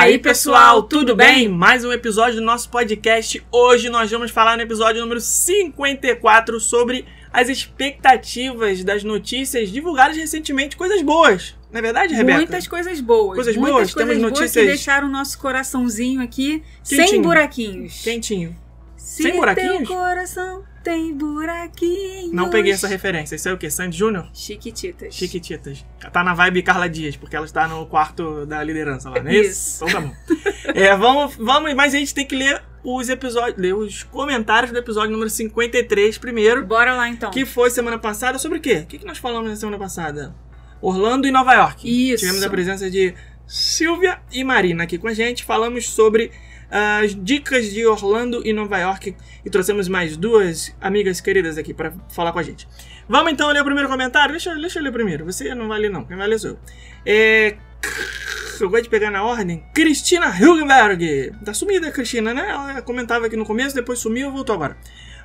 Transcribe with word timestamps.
E 0.00 0.02
aí, 0.02 0.18
pessoal, 0.18 0.82
tudo 0.82 1.14
bem? 1.14 1.46
Mais 1.46 1.84
um 1.84 1.92
episódio 1.92 2.36
do 2.36 2.40
nosso 2.46 2.70
podcast. 2.70 3.44
Hoje 3.52 3.90
nós 3.90 4.10
vamos 4.10 4.30
falar 4.30 4.56
no 4.56 4.62
episódio 4.62 4.98
número 5.02 5.20
54 5.20 6.58
sobre 6.58 7.04
as 7.30 7.50
expectativas 7.50 8.82
das 8.82 9.04
notícias 9.04 9.68
divulgadas 9.68 10.16
recentemente, 10.16 10.74
coisas 10.74 11.02
boas. 11.02 11.54
Não 11.70 11.80
é 11.80 11.82
verdade, 11.82 12.14
Rebeca? 12.14 12.38
Muitas 12.38 12.66
coisas 12.66 12.98
boas. 12.98 13.34
Coisas 13.36 13.54
Muitas 13.56 13.72
boas? 13.74 13.92
coisas 13.94 14.08
Temos 14.08 14.22
boas 14.22 14.40
notícias- 14.40 14.64
que 14.64 14.70
deixaram 14.70 15.06
o 15.06 15.10
nosso 15.10 15.38
coraçãozinho 15.38 16.22
aqui 16.22 16.62
Quentinho. 16.88 17.08
sem 17.08 17.22
buraquinhos. 17.22 18.00
Quentinho. 18.02 18.56
Se 18.96 19.22
Sem 19.22 19.36
buraquinhos? 19.36 19.86
teu 19.86 19.96
coração 19.98 20.64
tem 20.82 21.16
buraquinhos. 21.16 22.32
Não 22.32 22.50
peguei 22.50 22.72
essa 22.72 22.88
referência. 22.88 23.34
Isso 23.34 23.48
é 23.48 23.52
o 23.52 23.58
quê? 23.58 23.70
Sandy 23.70 23.96
Júnior? 23.96 24.28
Chiquititas. 24.32 25.14
Chiquititas. 25.14 25.84
Tá 26.12 26.24
na 26.24 26.34
vibe 26.34 26.62
Carla 26.62 26.88
Dias, 26.88 27.16
porque 27.16 27.36
ela 27.36 27.44
está 27.44 27.68
no 27.68 27.86
quarto 27.86 28.46
da 28.46 28.62
liderança 28.62 29.10
lá, 29.10 29.22
não 29.22 29.30
é 29.30 29.36
isso? 29.36 29.50
Isso. 29.50 29.84
Então 29.84 30.02
tá 30.02 30.08
bom. 30.08 30.14
É, 30.74 30.96
vamos, 30.96 31.36
vamos, 31.36 31.74
mas 31.74 31.94
a 31.94 31.98
gente 31.98 32.14
tem 32.14 32.26
que 32.26 32.34
ler 32.34 32.62
os 32.82 33.08
episódios, 33.08 33.58
ler 33.58 33.74
os 33.74 34.02
comentários 34.04 34.72
do 34.72 34.78
episódio 34.78 35.10
número 35.10 35.28
53 35.28 36.18
primeiro. 36.18 36.64
Bora 36.64 36.94
lá 36.94 37.08
então. 37.08 37.30
Que 37.30 37.44
foi 37.44 37.70
semana 37.70 37.98
passada 37.98 38.38
sobre 38.38 38.58
o 38.58 38.60
quê? 38.60 38.82
O 38.84 38.86
que, 38.86 38.98
que 38.98 39.06
nós 39.06 39.18
falamos 39.18 39.50
na 39.50 39.56
semana 39.56 39.78
passada? 39.78 40.34
Orlando 40.80 41.26
e 41.26 41.30
Nova 41.30 41.52
York. 41.52 42.12
Isso. 42.12 42.20
Tivemos 42.20 42.42
a 42.42 42.48
presença 42.48 42.90
de 42.90 43.14
Silvia 43.46 44.18
e 44.32 44.42
Marina 44.42 44.84
aqui 44.84 44.96
com 44.96 45.08
a 45.08 45.14
gente. 45.14 45.44
Falamos 45.44 45.90
sobre 45.90 46.30
as 46.70 47.14
dicas 47.14 47.70
de 47.70 47.84
Orlando 47.86 48.42
e 48.46 48.52
Nova 48.52 48.78
York 48.78 49.16
e 49.44 49.50
trouxemos 49.50 49.88
mais 49.88 50.16
duas 50.16 50.74
amigas 50.80 51.20
queridas 51.20 51.58
aqui 51.58 51.74
para 51.74 51.92
falar 52.10 52.32
com 52.32 52.38
a 52.38 52.42
gente. 52.42 52.68
Vamos 53.08 53.32
então 53.32 53.48
ler 53.50 53.60
o 53.60 53.64
primeiro 53.64 53.88
comentário? 53.88 54.30
Deixa, 54.32 54.50
eu- 54.50 54.60
deixa 54.60 54.78
eu 54.78 54.82
ler 54.84 54.92
primeiro. 54.92 55.24
Você 55.24 55.52
não 55.54 55.66
vai 55.68 55.80
ler, 55.80 55.90
não. 55.90 56.04
Quem 56.04 56.16
vai 56.16 56.28
ler 56.28 56.38
sou 56.38 56.50
eu. 56.50 56.58
É. 57.04 57.56
Eu 58.60 58.68
gosto 58.68 58.84
de 58.84 58.90
pegar 58.90 59.10
na 59.10 59.22
ordem. 59.24 59.64
Cristina 59.74 60.26
Hilgenberg. 60.38 61.32
Tá 61.44 61.54
sumida 61.54 61.88
a 61.88 61.90
Cristina, 61.90 62.34
né? 62.34 62.46
Ela 62.50 62.82
comentava 62.82 63.26
aqui 63.26 63.34
no 63.36 63.44
começo, 63.46 63.74
depois 63.74 63.98
sumiu 63.98 64.28
e 64.28 64.32
voltou 64.32 64.54
agora. 64.54 64.76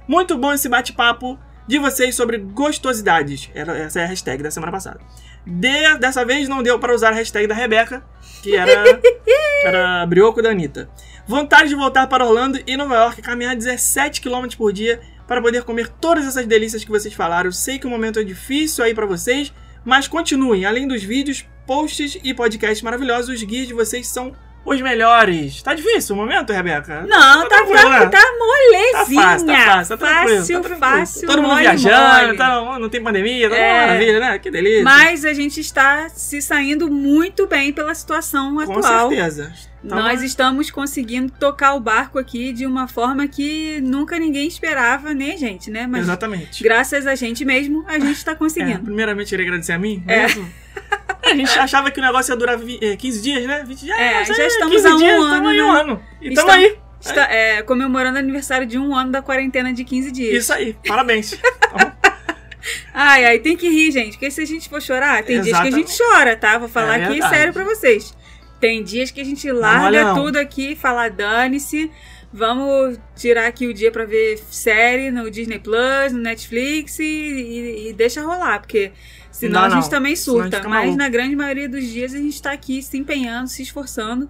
Muito 0.08 0.38
bom 0.38 0.54
esse 0.54 0.70
bate-papo 0.70 1.38
de 1.68 1.78
vocês 1.78 2.16
sobre 2.16 2.38
gostosidades. 2.38 3.50
Essa 3.54 4.00
é 4.00 4.04
a 4.06 4.08
hashtag 4.08 4.42
da 4.42 4.50
semana 4.52 4.72
passada. 4.72 5.00
De- 5.46 5.98
dessa 6.00 6.24
vez 6.26 6.48
não 6.48 6.64
deu 6.64 6.80
para 6.80 6.94
usar 6.96 7.10
a 7.10 7.16
hashtag 7.16 7.46
da 7.46 7.54
Rebeca, 7.54 8.04
que 8.42 8.56
era, 8.56 8.84
era 9.66 10.06
brioco 10.06 10.42
da 10.42 10.50
Anitta. 10.52 10.90
Vontade 11.28 11.70
de 11.70 11.76
voltar 11.76 12.08
para 12.08 12.24
Orlando 12.26 12.60
e 12.68 12.78
Nova 12.78 12.96
York, 12.96 13.22
caminhar 13.22 13.56
17 13.56 14.22
km 14.22 14.48
por 14.58 14.72
dia 14.72 15.00
para 15.28 15.42
poder 15.42 15.64
comer 15.64 15.88
todas 15.90 16.26
essas 16.28 16.46
delícias 16.46 16.84
que 16.84 16.92
vocês 16.92 17.14
falaram. 17.14 17.52
Sei 17.52 17.80
que 17.80 17.88
o 17.88 17.90
momento 17.90 18.20
é 18.20 18.24
difícil 18.24 18.84
aí 18.84 18.94
para 18.94 19.08
vocês, 19.08 19.52
mas 19.84 20.08
continuem. 20.08 20.66
Além 20.66 20.88
dos 20.88 21.04
vídeos, 21.04 21.44
posts 21.66 22.20
e 22.24 22.34
podcasts 22.34 22.84
maravilhosos, 22.84 23.30
os 23.36 23.42
guias 23.44 23.68
de 23.68 23.74
vocês 23.74 24.08
são 24.08 24.34
os 24.64 24.82
melhores. 24.82 25.62
Tá 25.64 25.74
difícil 25.74 26.16
o 26.16 26.20
momento, 26.20 26.54
Rebeca? 26.54 27.02
Não, 27.08 27.48
tá, 27.48 27.64
tá, 27.66 27.90
né? 27.90 28.06
tá 28.08 28.22
molezinha. 28.38 28.92
Tá 28.92 29.06
fácil, 29.24 29.48
tá 29.48 29.56
fácil, 29.66 29.98
tá 29.98 30.06
tranquilo. 30.08 30.38
Fácil, 30.38 30.56
tá 30.62 30.70
tranquilo. 30.70 30.80
fácil, 30.98 31.28
Todo 31.28 31.42
mundo 31.42 31.52
mole, 31.52 31.62
viajando, 31.62 32.26
mole. 32.26 32.38
tá, 32.38 32.80
não 32.80 32.90
tem 32.90 33.04
pandemia, 33.04 33.50
tá 33.50 33.56
É. 33.56 33.88
maravilha, 33.88 34.20
né? 34.20 34.40
Que 34.40 34.50
delícia. 34.52 34.84
Mas 34.84 35.26
a 35.26 35.34
gente 35.34 35.60
está 35.60 36.08
se 36.10 36.40
saindo 36.42 36.90
muito 36.92 37.46
bem 37.48 37.72
pela 37.74 37.94
situação 37.96 38.56
Com 38.56 38.62
atual. 38.62 39.10
certeza. 39.10 39.52
Tá 39.88 39.96
Nós 39.98 40.24
estamos 40.24 40.72
conseguindo 40.72 41.32
tocar 41.40 41.74
o 41.76 41.80
barco 41.80 42.18
aqui 42.18 42.52
de 42.52 42.66
uma 42.66 42.88
forma 42.88 43.28
que 43.28 43.80
nunca 43.82 44.18
ninguém 44.18 44.48
esperava, 44.48 45.14
nem 45.14 45.34
a 45.34 45.38
gente, 45.38 45.70
né? 45.70 45.86
Mas 45.86 46.02
Exatamente. 46.02 46.64
graças 46.64 47.06
a 47.06 47.14
gente 47.14 47.46
mesmo, 47.46 47.84
a 47.88 48.00
gente 48.00 48.14
está 48.18 48.32
É, 48.32 48.36
conseguindo. 48.36 48.80
primeiramente, 48.80 49.30
queria 49.30 49.46
agradecer 49.46 49.74
a 49.74 49.78
mim. 49.80 50.04
É. 50.08 50.24
mesmo. 50.24 50.50
A 51.26 51.34
gente 51.34 51.58
achava 51.58 51.90
que 51.90 52.00
o 52.00 52.04
negócio 52.04 52.32
ia 52.32 52.38
durar 52.38 52.56
vi- 52.56 52.78
eh, 52.80 52.96
15 52.96 53.20
dias, 53.20 53.44
né? 53.48 53.64
20 53.66 53.80
dias. 53.84 53.98
É, 53.98 54.14
mas 54.20 54.28
já 54.28 54.44
é, 54.44 54.48
estamos 54.48 54.76
15 54.76 54.88
há 54.88 54.94
um 54.94 54.98
dias, 54.98 55.20
ano, 55.26 55.48
aí 55.48 55.62
um 55.62 55.74
né? 55.74 55.80
ano. 55.82 56.02
E 56.22 56.34
tamo 56.36 56.52
aí. 56.52 56.78
Está 57.02 57.24
é, 57.32 57.64
comemorando 57.64 58.18
o 58.18 58.20
aniversário 58.20 58.68
de 58.68 58.78
um 58.78 58.96
ano 58.96 59.12
da 59.12 59.24
quarentena 59.24 59.74
de 59.74 59.84
15 59.84 60.12
dias. 60.12 60.44
Isso 60.44 60.54
aí. 60.54 60.76
Parabéns. 60.88 61.34
Ai, 62.94 63.26
ai, 63.26 63.40
tem 63.40 63.56
que 63.56 63.70
rir, 63.70 63.92
gente. 63.92 64.12
Porque 64.12 64.32
se 64.32 64.42
a 64.42 64.46
gente 64.46 64.68
for 64.70 64.82
chorar, 64.82 65.24
tem 65.24 65.40
dias 65.42 65.60
que 65.60 65.68
a 65.68 65.72
gente 65.72 65.90
Exatamente. 65.92 65.98
chora, 65.98 66.36
tá? 66.36 66.58
Vou 66.58 66.68
falar 66.70 67.00
É 67.00 67.06
aqui 67.06 67.22
sério 67.22 67.54
pra 67.54 67.64
vocês. 67.64 68.14
Tem 68.66 68.84
dias 68.84 69.12
que 69.12 69.22
a 69.22 69.24
gente 69.24 69.52
larga 69.52 70.04
não. 70.06 70.16
tudo 70.16 70.38
aqui, 70.38 70.76
fala 70.76 71.08
dane-se. 71.10 71.92
Vamos 72.34 73.00
tirar 73.16 73.48
aqui 73.48 73.66
o 73.68 73.74
dia 73.74 73.92
pra 73.92 74.04
ver 74.06 74.38
série 74.50 75.10
no 75.12 75.30
Disney 75.32 75.60
Plus, 75.60 76.12
no 76.12 76.20
Netflix 76.20 77.00
e, 77.00 77.04
e- 77.04 77.90
e 77.90 77.94
deixa 77.94 78.22
rolar, 78.22 78.60
porque 78.60 78.92
senão 79.32 79.62
Não, 79.62 79.68
a 79.68 79.70
gente 79.70 79.90
também 79.90 80.16
gente 80.16 80.26
surta. 80.26 80.58
fica 80.58 80.68
Mas 80.70 80.96
na 80.98 81.08
grande 81.08 81.36
maioria 81.36 81.70
dos 81.70 81.84
dias 81.86 82.14
a 82.14 82.18
gente 82.18 82.42
tá 82.42 82.52
aqui 82.52 82.82
se 82.82 82.98
empenhando, 82.98 83.48
se 83.48 83.62
esforçando 83.62 84.30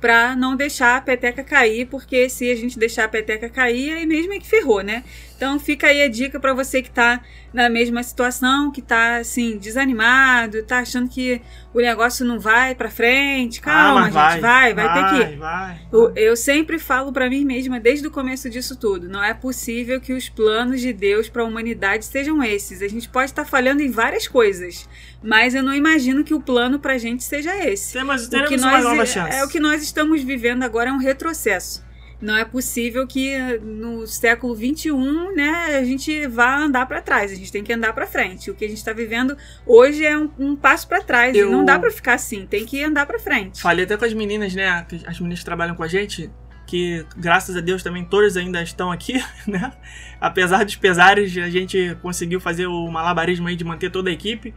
pra 0.00 0.36
não 0.36 0.54
deixar 0.56 0.96
a 0.96 1.00
peteca 1.00 1.42
cair, 1.42 1.86
porque 1.86 2.28
se 2.28 2.50
a 2.50 2.54
gente 2.54 2.78
deixar 2.78 3.04
a 3.04 3.08
peteca 3.08 3.48
cair, 3.48 3.92
aí 3.96 4.06
mesmo 4.06 4.32
é 4.34 4.38
que 4.38 4.46
ferrou, 4.46 4.82
né? 4.82 5.02
Então 5.38 5.56
fica 5.60 5.86
aí 5.86 6.02
a 6.02 6.08
dica 6.08 6.40
pra 6.40 6.52
você 6.52 6.82
que 6.82 6.90
tá 6.90 7.20
na 7.54 7.68
mesma 7.68 8.02
situação, 8.02 8.72
que 8.72 8.82
tá 8.82 9.18
assim, 9.18 9.56
desanimado, 9.56 10.64
tá 10.64 10.80
achando 10.80 11.08
que 11.08 11.40
o 11.72 11.78
negócio 11.78 12.26
não 12.26 12.40
vai 12.40 12.74
pra 12.74 12.90
frente. 12.90 13.60
Calma, 13.60 14.10
Ah, 14.12 14.30
gente, 14.32 14.40
vai, 14.40 14.74
vai, 14.74 14.92
ter 14.92 15.28
que. 15.30 15.36
Vai, 15.36 15.80
Eu, 15.92 16.12
eu 16.16 16.36
sempre 16.36 16.76
falo 16.76 17.12
pra 17.12 17.30
mim 17.30 17.44
mesma, 17.44 17.78
desde 17.78 18.08
o 18.08 18.10
começo 18.10 18.50
disso 18.50 18.74
tudo, 18.76 19.08
não 19.08 19.22
é 19.22 19.32
possível 19.32 20.00
que 20.00 20.12
os 20.12 20.28
planos 20.28 20.80
de 20.80 20.92
Deus 20.92 21.28
para 21.28 21.42
a 21.42 21.46
humanidade 21.46 22.04
sejam 22.04 22.42
esses. 22.42 22.82
A 22.82 22.88
gente 22.88 23.08
pode 23.08 23.30
estar 23.30 23.44
falhando 23.44 23.80
em 23.80 23.90
várias 23.92 24.26
coisas, 24.26 24.88
mas 25.22 25.54
eu 25.54 25.62
não 25.62 25.72
imagino 25.72 26.24
que 26.24 26.34
o 26.34 26.40
plano 26.40 26.80
pra 26.80 26.98
gente 26.98 27.22
seja 27.22 27.56
esse. 27.64 27.92
Temos, 27.92 28.26
O 28.26 28.30
teremos 28.30 28.48
que 28.50 28.56
uma 28.56 28.72
nós 28.72 28.82
nova 28.82 29.06
chance. 29.06 29.36
é 29.36 29.44
o 29.44 29.48
que 29.48 29.60
nós 29.60 29.84
estamos 29.84 30.20
vivendo 30.20 30.64
agora 30.64 30.90
é 30.90 30.92
um 30.92 30.98
retrocesso. 30.98 31.86
Não 32.20 32.36
é 32.36 32.44
possível 32.44 33.06
que 33.06 33.30
eh, 33.32 33.58
no 33.62 34.04
século 34.06 34.52
21, 34.54 35.34
né, 35.36 35.76
a 35.78 35.84
gente 35.84 36.26
vá 36.26 36.56
andar 36.58 36.84
pra 36.86 37.00
trás. 37.00 37.30
A 37.30 37.34
gente 37.36 37.52
tem 37.52 37.62
que 37.62 37.72
andar 37.72 37.92
pra 37.92 38.06
frente. 38.08 38.50
O 38.50 38.54
que 38.56 38.64
a 38.64 38.68
gente 38.68 38.78
está 38.78 38.92
vivendo 38.92 39.36
hoje 39.64 40.04
é 40.04 40.18
um, 40.18 40.28
um 40.38 40.56
passo 40.56 40.88
pra 40.88 41.00
trás. 41.00 41.36
Eu- 41.36 41.48
E 41.48 41.52
não 41.52 41.64
dá 41.64 41.78
pra 41.78 41.90
ficar 41.92 42.14
assim. 42.14 42.44
Tem 42.44 42.66
que 42.66 42.82
andar 42.82 43.06
pra 43.06 43.18
frente. 43.20 43.62
Falei 43.62 43.84
até 43.84 43.96
com 43.96 44.04
as 44.04 44.12
meninas, 44.12 44.52
né? 44.54 44.84
que 44.88 45.00
As 45.06 45.20
meninas 45.20 45.38
que 45.38 45.44
trabalham 45.44 45.76
com 45.76 45.84
a 45.84 45.88
gente, 45.88 46.28
que 46.66 47.06
graças 47.16 47.56
a 47.56 47.60
Deus 47.60 47.84
também 47.84 48.04
todas 48.04 48.36
ainda 48.36 48.60
estão 48.62 48.90
aqui, 48.90 49.22
né? 49.46 49.72
Apesar 50.20 50.64
dos 50.64 50.74
pesares, 50.74 51.36
a 51.38 51.48
gente 51.48 51.96
conseguiu 52.02 52.40
fazer 52.40 52.66
o 52.66 52.90
malabarismo 52.90 53.46
aí 53.46 53.54
de 53.54 53.62
manter 53.64 53.90
toda 53.92 54.10
a 54.10 54.12
equipe, 54.12 54.52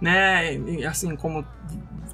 né? 0.00 0.58
Assim 0.88 1.14
como 1.14 1.46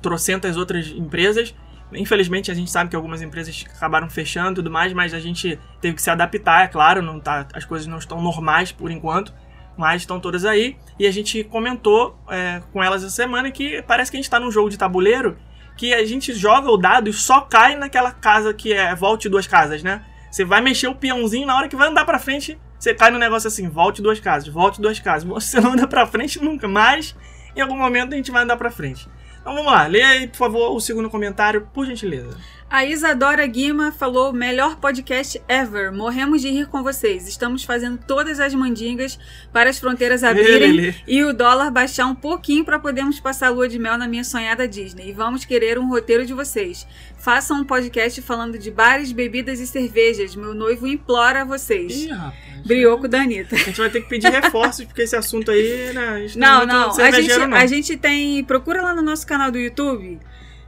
trocentas 0.02 0.56
outras 0.58 0.88
empresas. 0.88 1.54
Infelizmente, 1.92 2.50
a 2.50 2.54
gente 2.54 2.70
sabe 2.70 2.90
que 2.90 2.96
algumas 2.96 3.22
empresas 3.22 3.64
acabaram 3.74 4.08
fechando 4.08 4.52
e 4.52 4.54
tudo 4.56 4.70
mais, 4.70 4.92
mas 4.92 5.12
a 5.12 5.20
gente 5.20 5.58
teve 5.80 5.94
que 5.94 6.02
se 6.02 6.10
adaptar, 6.10 6.64
é 6.64 6.68
claro, 6.68 7.02
não 7.02 7.18
tá, 7.18 7.46
as 7.52 7.64
coisas 7.64 7.86
não 7.86 7.98
estão 7.98 8.20
normais 8.20 8.72
por 8.72 8.90
enquanto, 8.90 9.32
mas 9.76 10.02
estão 10.02 10.20
todas 10.20 10.44
aí. 10.44 10.76
E 10.98 11.06
a 11.06 11.10
gente 11.10 11.42
comentou 11.44 12.18
é, 12.28 12.62
com 12.72 12.82
elas 12.82 13.02
essa 13.02 13.14
semana 13.14 13.50
que 13.50 13.82
parece 13.82 14.10
que 14.10 14.16
a 14.16 14.20
gente 14.20 14.30
tá 14.30 14.38
num 14.38 14.50
jogo 14.50 14.70
de 14.70 14.78
tabuleiro 14.78 15.36
que 15.76 15.94
a 15.94 16.04
gente 16.04 16.34
joga 16.34 16.70
o 16.70 16.76
dado 16.76 17.08
e 17.08 17.12
só 17.12 17.40
cai 17.40 17.74
naquela 17.74 18.12
casa 18.12 18.52
que 18.52 18.70
é 18.70 18.94
volte 18.94 19.30
duas 19.30 19.46
casas, 19.46 19.82
né? 19.82 20.04
Você 20.30 20.44
vai 20.44 20.60
mexer 20.60 20.88
o 20.88 20.94
peãozinho 20.94 21.46
na 21.46 21.56
hora 21.56 21.68
que 21.68 21.76
vai 21.76 21.88
andar 21.88 22.04
pra 22.04 22.18
frente, 22.18 22.58
você 22.78 22.94
cai 22.94 23.10
no 23.10 23.18
negócio 23.18 23.48
assim, 23.48 23.68
volte 23.68 24.00
duas 24.00 24.20
casas, 24.20 24.48
volte 24.48 24.80
duas 24.80 24.98
casas. 24.98 25.28
Você 25.28 25.60
não 25.60 25.72
anda 25.72 25.86
pra 25.86 26.06
frente 26.06 26.42
nunca, 26.42 26.66
mas 26.66 27.14
em 27.54 27.60
algum 27.60 27.76
momento 27.76 28.14
a 28.14 28.16
gente 28.16 28.30
vai 28.30 28.42
andar 28.42 28.56
pra 28.56 28.70
frente. 28.70 29.08
Então 29.40 29.54
vamos 29.54 29.72
lá, 29.72 29.86
lê 29.86 30.02
aí, 30.02 30.26
por 30.26 30.36
favor, 30.36 30.70
o 30.72 30.80
segundo 30.80 31.08
comentário, 31.08 31.66
por 31.72 31.86
gentileza. 31.86 32.36
A 32.70 32.84
Isadora 32.84 33.44
Guima 33.48 33.90
falou: 33.90 34.32
melhor 34.32 34.76
podcast 34.76 35.42
ever. 35.48 35.92
Morremos 35.92 36.40
de 36.40 36.48
rir 36.50 36.68
com 36.68 36.84
vocês. 36.84 37.26
Estamos 37.26 37.64
fazendo 37.64 37.98
todas 38.06 38.38
as 38.38 38.54
mandingas 38.54 39.18
para 39.52 39.68
as 39.68 39.80
fronteiras 39.80 40.22
abrirem 40.22 40.94
e 41.04 41.24
o 41.24 41.32
dólar 41.32 41.72
baixar 41.72 42.06
um 42.06 42.14
pouquinho 42.14 42.64
para 42.64 42.78
podermos 42.78 43.18
passar 43.18 43.48
a 43.48 43.50
lua 43.50 43.68
de 43.68 43.76
mel 43.76 43.98
na 43.98 44.06
minha 44.06 44.22
sonhada 44.22 44.68
Disney. 44.68 45.08
E 45.08 45.12
vamos 45.12 45.44
querer 45.44 45.80
um 45.80 45.88
roteiro 45.88 46.24
de 46.24 46.32
vocês. 46.32 46.86
Façam 47.18 47.62
um 47.62 47.64
podcast 47.64 48.22
falando 48.22 48.56
de 48.56 48.70
bares, 48.70 49.10
bebidas 49.10 49.58
e 49.58 49.66
cervejas. 49.66 50.36
Meu 50.36 50.54
noivo 50.54 50.86
implora 50.86 51.42
a 51.42 51.44
vocês. 51.44 52.04
Ih, 52.04 52.10
rapaz. 52.10 52.34
Brioco 52.64 53.08
da 53.08 53.22
Anitta. 53.22 53.56
A 53.56 53.58
gente 53.58 53.80
vai 53.80 53.90
ter 53.90 54.02
que 54.02 54.08
pedir 54.08 54.30
reforços, 54.30 54.84
porque 54.84 55.02
esse 55.02 55.16
assunto 55.16 55.50
aí, 55.50 55.92
né? 55.92 56.20
gente 56.20 56.38
Não, 56.38 56.62
é 56.62 56.66
não. 56.66 56.90
A 56.90 57.10
gente, 57.10 57.36
não. 57.36 57.56
a 57.56 57.66
gente 57.66 57.96
tem. 57.96 58.44
Procura 58.44 58.80
lá 58.80 58.94
no 58.94 59.02
nosso 59.02 59.26
canal 59.26 59.50
do 59.50 59.58
YouTube. 59.58 60.20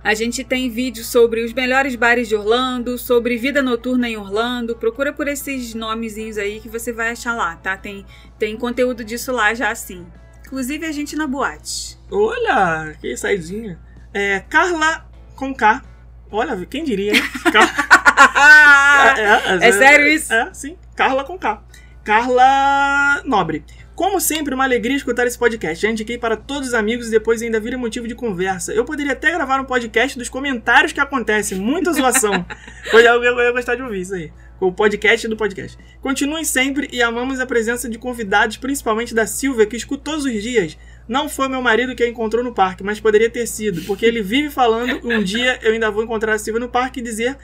A 0.04 0.14
gente 0.14 0.42
tem 0.42 0.68
vídeo 0.68 1.04
sobre 1.04 1.44
os 1.44 1.52
melhores 1.52 1.94
bares 1.94 2.28
de 2.28 2.34
Orlando, 2.34 2.98
sobre 2.98 3.36
vida 3.36 3.62
noturna 3.62 4.08
em 4.08 4.16
Orlando. 4.16 4.74
Procura 4.74 5.12
por 5.12 5.28
esses 5.28 5.74
nomezinhos 5.74 6.38
aí 6.38 6.60
que 6.60 6.68
você 6.68 6.92
vai 6.92 7.10
achar 7.10 7.34
lá, 7.34 7.54
tá? 7.56 7.76
Tem, 7.76 8.04
tem 8.38 8.56
conteúdo 8.56 9.04
disso 9.04 9.30
lá 9.30 9.54
já 9.54 9.70
assim. 9.70 10.04
Inclusive 10.44 10.84
a 10.86 10.92
gente 10.92 11.14
na 11.14 11.26
boate. 11.26 11.96
Olha, 12.10 12.96
que 13.00 13.16
saidinha. 13.16 13.78
É, 14.12 14.40
Carla 14.40 15.06
com 15.36 15.54
K. 15.54 15.82
Olha, 16.30 16.66
quem 16.66 16.82
diria, 16.82 17.12
hein? 17.14 17.22
Car- 17.52 19.18
é, 19.62 19.68
É 19.68 19.72
sério 19.72 20.08
isso? 20.08 20.32
É, 20.32 20.52
sim. 20.52 20.76
Carla 20.96 21.22
com 21.24 21.38
K. 21.38 21.62
Carla 22.02 23.22
Nobre. 23.24 23.64
Como 23.94 24.20
sempre, 24.20 24.54
uma 24.54 24.64
alegria 24.64 24.96
escutar 24.96 25.26
esse 25.26 25.38
podcast. 25.38 25.82
Já 25.82 25.90
indiquei 25.90 26.16
para 26.16 26.36
todos 26.36 26.68
os 26.68 26.74
amigos 26.74 27.08
e 27.08 27.10
depois 27.10 27.42
ainda 27.42 27.60
vira 27.60 27.76
motivo 27.76 28.08
de 28.08 28.14
conversa. 28.14 28.72
Eu 28.72 28.84
poderia 28.84 29.12
até 29.12 29.30
gravar 29.30 29.60
um 29.60 29.64
podcast 29.64 30.18
dos 30.18 30.30
comentários 30.30 30.92
que 30.92 31.00
acontecem. 31.00 31.58
Muita 31.58 31.92
zoação. 31.92 32.44
eu, 32.92 33.00
eu, 33.00 33.22
eu 33.22 33.40
ia 33.40 33.52
gostar 33.52 33.74
de 33.74 33.82
ouvir 33.82 34.00
isso 34.00 34.14
aí. 34.14 34.32
O 34.58 34.72
podcast 34.72 35.28
do 35.28 35.36
podcast. 35.36 35.76
Continuem 36.00 36.44
sempre 36.44 36.88
e 36.90 37.02
amamos 37.02 37.38
a 37.38 37.46
presença 37.46 37.88
de 37.88 37.98
convidados, 37.98 38.56
principalmente 38.56 39.14
da 39.14 39.26
Silvia, 39.26 39.66
que 39.66 39.76
escuto 39.76 40.04
todos 40.04 40.24
os 40.24 40.42
dias. 40.42 40.78
Não 41.06 41.28
foi 41.28 41.48
meu 41.48 41.60
marido 41.60 41.94
que 41.94 42.02
a 42.02 42.08
encontrou 42.08 42.42
no 42.42 42.54
parque, 42.54 42.82
mas 42.82 43.00
poderia 43.00 43.28
ter 43.28 43.46
sido, 43.46 43.82
porque 43.82 44.06
ele 44.06 44.22
vive 44.22 44.50
falando. 44.50 45.00
Um 45.04 45.22
dia 45.22 45.58
eu 45.62 45.72
ainda 45.72 45.90
vou 45.90 46.02
encontrar 46.02 46.34
a 46.34 46.38
Silvia 46.38 46.60
no 46.60 46.68
parque 46.68 47.00
e 47.00 47.02
dizer 47.02 47.36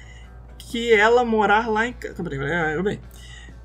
que 0.58 0.92
ela 0.92 1.24
morar 1.24 1.68
lá 1.68 1.86
em. 1.86 1.94
Eu 2.74 2.84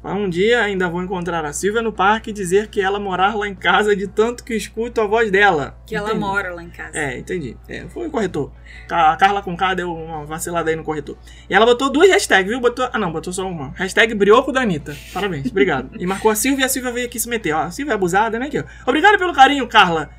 bem. 0.03 0.13
Um 0.13 0.29
dia 0.29 0.61
ainda 0.61 0.89
vou 0.89 1.01
encontrar 1.01 1.45
a 1.45 1.53
Silvia 1.53 1.81
no 1.81 1.93
parque 1.93 2.29
e 2.29 2.33
dizer 2.33 2.67
que 2.67 2.81
ela 2.81 2.99
morar 2.99 3.35
lá 3.35 3.47
em 3.47 3.55
casa 3.55 3.95
de 3.95 4.07
tanto 4.07 4.43
que 4.43 4.53
escuto 4.55 5.01
a 5.01 5.07
voz 5.07 5.31
dela. 5.31 5.77
Que 5.85 5.95
entendi. 5.95 6.11
ela 6.11 6.19
mora 6.19 6.53
lá 6.53 6.63
em 6.63 6.69
casa. 6.69 6.97
É, 6.97 7.17
entendi. 7.17 7.57
É, 7.67 7.85
foi 7.87 8.07
o 8.07 8.11
corretor. 8.11 8.51
A 8.89 9.15
Carla 9.15 9.41
com 9.41 9.55
K 9.55 9.73
deu 9.75 9.93
uma 9.93 10.25
vacilada 10.25 10.69
aí 10.69 10.75
no 10.75 10.83
corretor. 10.83 11.17
E 11.49 11.53
ela 11.53 11.65
botou 11.65 11.89
duas 11.89 12.09
hashtags, 12.09 12.49
viu? 12.49 12.59
Botou, 12.59 12.89
ah, 12.91 12.99
não, 12.99 13.11
botou 13.11 13.31
só 13.31 13.47
uma. 13.47 13.73
Hashtag 13.75 14.13
brioco 14.13 14.51
da 14.51 14.61
Anitta. 14.61 14.95
Parabéns, 15.13 15.47
obrigado. 15.49 15.89
e 15.99 16.05
marcou 16.05 16.29
a 16.31 16.35
Silvia 16.35 16.63
e 16.63 16.65
a 16.65 16.69
Silvia 16.69 16.91
veio 16.91 17.05
aqui 17.05 17.19
se 17.19 17.29
meter. 17.29 17.53
Ó, 17.53 17.61
a 17.61 17.71
Silvia 17.71 17.93
é 17.93 17.95
abusada, 17.95 18.37
né? 18.37 18.47
Aqui, 18.47 18.59
ó. 18.59 18.63
Obrigado 18.85 19.17
pelo 19.17 19.33
carinho, 19.33 19.67
Carla 19.67 20.09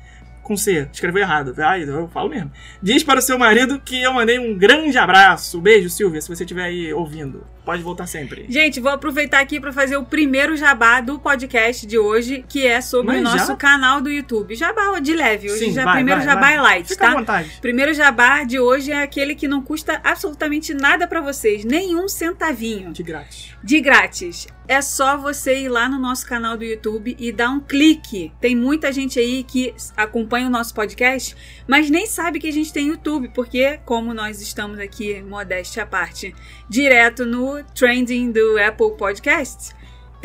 com 0.45 0.55
C. 0.55 0.87
Escreveu 0.93 1.23
errado. 1.23 1.53
Ai, 1.57 1.83
eu 1.83 2.07
falo 2.07 2.29
mesmo. 2.29 2.51
Diz 2.81 3.03
para 3.03 3.19
o 3.19 3.21
seu 3.21 3.37
marido 3.37 3.81
que 3.83 4.01
eu 4.01 4.13
mandei 4.13 4.37
um 4.37 4.55
grande 4.55 4.95
abraço. 4.97 5.59
Beijo, 5.59 5.89
Silvia, 5.89 6.21
se 6.21 6.29
você 6.29 6.43
estiver 6.43 6.63
aí 6.63 6.93
ouvindo. 6.93 7.43
Pode 7.65 7.81
voltar 7.81 8.05
sempre. 8.05 8.45
Gente, 8.47 8.79
vou 8.79 8.91
aproveitar 8.91 9.39
aqui 9.39 9.59
para 9.59 9.73
fazer 9.73 9.97
o 9.97 10.05
primeiro 10.05 10.55
jabá 10.55 11.01
do 11.01 11.17
podcast 11.17 11.87
de 11.87 11.97
hoje, 11.97 12.45
que 12.47 12.65
é 12.65 12.79
sobre 12.79 13.13
Mas 13.13 13.21
o 13.21 13.23
nosso 13.23 13.47
já? 13.47 13.55
canal 13.55 13.99
do 13.99 14.09
YouTube. 14.09 14.53
Jabá 14.53 14.99
de 14.99 15.15
leve. 15.15 15.49
Hoje 15.49 15.65
Sim, 15.65 15.73
já 15.73 15.83
vai, 15.83 15.95
primeiro 15.95 16.19
vai, 16.21 16.29
jabá 16.29 16.41
vai. 16.41 16.53
é 16.53 16.61
light, 16.61 16.87
Fica 16.87 17.05
tá? 17.05 17.11
À 17.11 17.15
vontade. 17.15 17.57
Primeiro 17.59 17.91
jabá 17.95 18.43
de 18.43 18.59
hoje 18.59 18.91
é 18.91 19.01
aquele 19.01 19.33
que 19.33 19.47
não 19.47 19.63
custa 19.63 19.99
absolutamente 20.03 20.75
nada 20.75 21.07
para 21.07 21.21
vocês, 21.21 21.65
nenhum 21.65 22.07
centavinho. 22.07 22.93
De 22.93 23.01
grátis. 23.01 23.55
De 23.63 23.81
grátis 23.81 24.47
é 24.67 24.81
só 24.81 25.17
você 25.17 25.59
ir 25.61 25.69
lá 25.69 25.87
no 25.87 25.99
nosso 25.99 26.27
canal 26.27 26.57
do 26.57 26.63
YouTube 26.63 27.15
e 27.19 27.31
dar 27.31 27.49
um 27.49 27.59
clique. 27.59 28.31
Tem 28.39 28.55
muita 28.55 28.91
gente 28.91 29.19
aí 29.19 29.43
que 29.43 29.73
acompanha 29.95 30.34
o 30.43 30.49
nosso 30.49 30.73
podcast, 30.73 31.35
mas 31.67 31.89
nem 31.89 32.07
sabe 32.07 32.39
que 32.39 32.47
a 32.47 32.51
gente 32.51 32.73
tem 32.73 32.87
YouTube, 32.87 33.29
porque 33.29 33.79
como 33.85 34.13
nós 34.13 34.41
estamos 34.41 34.79
aqui, 34.79 35.21
modéstia 35.21 35.83
à 35.83 35.85
parte, 35.85 36.35
direto 36.67 37.25
no 37.25 37.63
trending 37.75 38.31
do 38.31 38.57
Apple 38.59 38.97
Podcasts, 38.97 39.73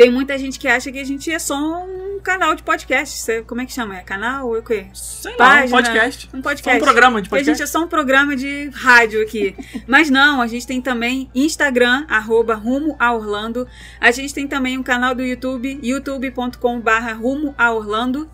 tem 0.00 0.10
muita 0.10 0.38
gente 0.38 0.58
que 0.58 0.66
acha 0.66 0.90
que 0.90 0.98
a 0.98 1.04
gente 1.04 1.30
é 1.30 1.38
só 1.38 1.84
um 1.84 2.18
canal 2.20 2.54
de 2.54 2.62
podcast. 2.62 3.42
Como 3.42 3.60
é 3.60 3.66
que 3.66 3.72
chama? 3.74 3.98
É 3.98 4.02
canal 4.02 4.48
ou 4.48 4.56
é 4.56 4.60
o 4.60 4.62
quê? 4.62 4.86
Sei 4.94 5.36
lá, 5.38 5.62
um 5.62 5.68
podcast. 5.68 6.30
Um 6.32 6.40
podcast. 6.40 6.70
Só 6.70 6.76
um 6.76 6.80
programa 6.80 7.20
de 7.20 7.28
podcast. 7.28 7.50
a 7.50 7.54
gente 7.54 7.62
é 7.62 7.66
só 7.66 7.84
um 7.84 7.86
programa 7.86 8.34
de 8.34 8.70
rádio 8.72 9.20
aqui. 9.20 9.54
Mas 9.86 10.08
não, 10.08 10.40
a 10.40 10.46
gente 10.46 10.66
tem 10.66 10.80
também 10.80 11.30
Instagram, 11.34 12.06
arroba 12.08 12.54
Rumo 12.54 12.96
a 12.98 13.12
Orlando. 13.12 13.68
A 14.00 14.10
gente 14.10 14.32
tem 14.32 14.48
também 14.48 14.78
um 14.78 14.82
canal 14.82 15.14
do 15.14 15.22
YouTube, 15.22 15.78
youtube.com 15.82 16.80
barra 16.80 17.12
Rumo 17.12 17.54
a 17.58 17.70
Orlando. 17.70 18.26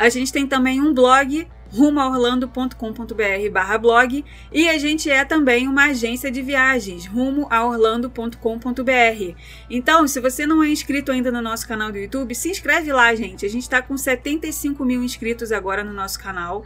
A 0.00 0.08
gente 0.08 0.32
tem 0.32 0.46
também 0.46 0.80
um 0.80 0.94
blog 0.94 1.46
rumoaorlando.com.br 1.70 3.78
blog 3.78 4.24
e 4.50 4.66
a 4.66 4.78
gente 4.78 5.10
é 5.10 5.26
também 5.26 5.68
uma 5.68 5.88
agência 5.88 6.30
de 6.30 6.40
viagens, 6.40 7.04
rumoaorlando.com.br. 7.04 9.34
Então, 9.68 10.08
se 10.08 10.18
você 10.18 10.46
não 10.46 10.62
é 10.62 10.70
inscrito 10.70 11.12
ainda 11.12 11.30
no 11.30 11.42
nosso 11.42 11.68
canal 11.68 11.92
do 11.92 11.98
YouTube, 11.98 12.34
se 12.34 12.48
inscreve 12.48 12.90
lá, 12.90 13.14
gente. 13.14 13.44
A 13.44 13.50
gente 13.50 13.64
está 13.64 13.82
com 13.82 13.94
75 13.94 14.82
mil 14.86 15.04
inscritos 15.04 15.52
agora 15.52 15.84
no 15.84 15.92
nosso 15.92 16.18
canal. 16.18 16.64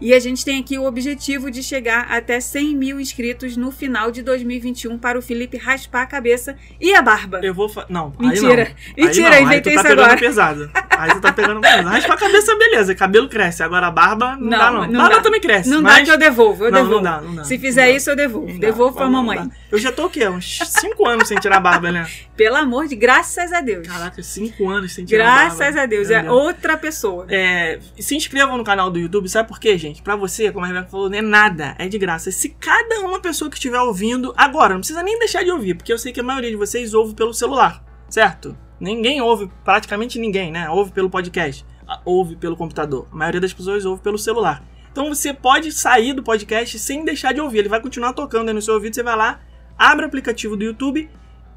E 0.00 0.12
a 0.12 0.20
gente 0.20 0.44
tem 0.44 0.60
aqui 0.60 0.78
o 0.78 0.84
objetivo 0.84 1.50
de 1.50 1.62
chegar 1.62 2.06
até 2.10 2.38
100 2.38 2.76
mil 2.76 3.00
inscritos 3.00 3.56
no 3.56 3.70
final 3.70 4.10
de 4.10 4.22
2021 4.22 4.98
para 4.98 5.18
o 5.18 5.22
Felipe 5.22 5.56
raspar 5.56 6.02
a 6.02 6.06
cabeça 6.06 6.56
e 6.80 6.94
a 6.94 7.00
barba. 7.00 7.40
Eu 7.42 7.54
vou. 7.54 7.70
Não, 7.88 8.12
mentira. 8.18 8.64
Aí 8.64 8.74
não. 8.96 9.04
Mentira, 9.04 9.28
aí 9.30 9.40
não. 9.42 9.52
inventei 9.52 9.72
aí 9.72 9.78
tu 9.78 9.82
tá 9.82 9.92
isso 9.92 10.00
agora. 10.00 10.18
pesado. 10.18 10.70
Aí 10.90 11.10
tu 11.10 11.20
tá 11.20 11.32
pegando 11.32 11.60
pesado. 11.60 11.88
Raspar 11.88 12.14
a 12.14 12.18
cabeça, 12.18 12.56
beleza. 12.56 12.94
Cabelo 12.94 13.28
cresce. 13.28 13.62
Agora 13.62 13.86
a 13.86 13.90
barba 13.90 14.36
não, 14.36 14.40
não 14.40 14.50
dá, 14.50 14.70
não. 14.70 14.86
não 14.86 15.00
barba 15.00 15.16
dá. 15.16 15.22
também 15.22 15.40
cresce. 15.40 15.70
Não 15.70 15.80
mas... 15.80 15.98
dá 15.98 16.04
que 16.04 16.10
eu 16.10 16.18
devolvo. 16.18 16.64
Eu 16.64 16.70
não, 16.70 16.82
devolvo. 16.82 16.96
Não 16.96 17.02
dá, 17.02 17.20
não 17.22 17.34
dá. 17.36 17.44
Se 17.44 17.58
fizer 17.58 17.90
isso, 17.90 18.10
eu 18.10 18.16
devolvo. 18.16 18.58
Devolvo 18.58 18.96
pra 18.96 19.08
mamãe. 19.08 19.50
Eu 19.70 19.78
já 19.78 19.90
tô 19.90 20.06
o 20.06 20.10
quê? 20.10 20.28
Uns 20.28 20.58
5 20.58 21.08
anos 21.08 21.28
sem 21.28 21.38
tirar 21.38 21.56
a 21.56 21.60
barba, 21.60 21.90
né? 21.90 22.06
Pelo 22.36 22.56
amor 22.56 22.86
de 22.86 22.96
graças 22.96 23.52
a 23.52 23.60
Deus. 23.62 23.86
Caraca, 23.86 24.22
5 24.22 24.68
anos 24.68 24.92
sem 24.92 25.04
tirar 25.04 25.24
graças 25.24 25.60
a 25.60 25.64
barba. 25.64 25.64
Graças 25.64 25.82
a 25.82 25.86
Deus. 25.86 26.10
É 26.10 26.30
outra 26.30 26.76
pessoa. 26.76 27.26
É, 27.30 27.78
se 27.98 28.14
inscrevam 28.14 28.58
no 28.58 28.64
canal 28.64 28.90
do 28.90 28.98
YouTube. 28.98 29.28
Sabe 29.28 29.48
por 29.48 29.58
quê, 29.58 29.78
gente? 29.78 29.85
Pra 30.02 30.16
você, 30.16 30.52
como 30.52 30.64
a 30.64 30.68
Rebeca 30.68 30.88
falou, 30.88 31.08
não 31.08 31.18
é 31.18 31.22
nada 31.22 31.46
nada, 31.46 31.74
é 31.78 31.88
de 31.88 31.98
graça. 31.98 32.30
Se 32.30 32.48
cada 32.48 33.00
uma 33.00 33.20
pessoa 33.20 33.50
que 33.50 33.56
estiver 33.56 33.80
ouvindo, 33.80 34.34
agora, 34.36 34.74
não 34.74 34.80
precisa 34.80 35.02
nem 35.02 35.18
deixar 35.18 35.42
de 35.42 35.50
ouvir, 35.50 35.74
porque 35.74 35.92
eu 35.92 35.98
sei 35.98 36.12
que 36.12 36.20
a 36.20 36.22
maioria 36.22 36.50
de 36.50 36.56
vocês 36.56 36.92
ouve 36.92 37.14
pelo 37.14 37.32
celular, 37.32 37.84
certo? 38.08 38.56
Ninguém 38.80 39.20
ouve, 39.20 39.50
praticamente 39.64 40.18
ninguém, 40.18 40.50
né? 40.50 40.68
Ouve 40.68 40.92
pelo 40.92 41.08
podcast, 41.08 41.64
ouve 42.04 42.36
pelo 42.36 42.56
computador. 42.56 43.06
A 43.12 43.16
maioria 43.16 43.40
das 43.40 43.52
pessoas 43.52 43.84
ouve 43.84 44.02
pelo 44.02 44.18
celular. 44.18 44.62
Então 44.90 45.08
você 45.08 45.32
pode 45.32 45.72
sair 45.72 46.12
do 46.12 46.22
podcast 46.22 46.78
sem 46.78 47.04
deixar 47.04 47.32
de 47.32 47.40
ouvir. 47.40 47.58
Ele 47.58 47.68
vai 47.68 47.80
continuar 47.80 48.12
tocando 48.12 48.48
aí 48.48 48.54
no 48.54 48.62
seu 48.62 48.74
ouvido. 48.74 48.94
Você 48.94 49.02
vai 49.02 49.16
lá, 49.16 49.40
abre 49.78 50.04
o 50.04 50.08
aplicativo 50.08 50.56
do 50.56 50.64
YouTube, 50.64 51.08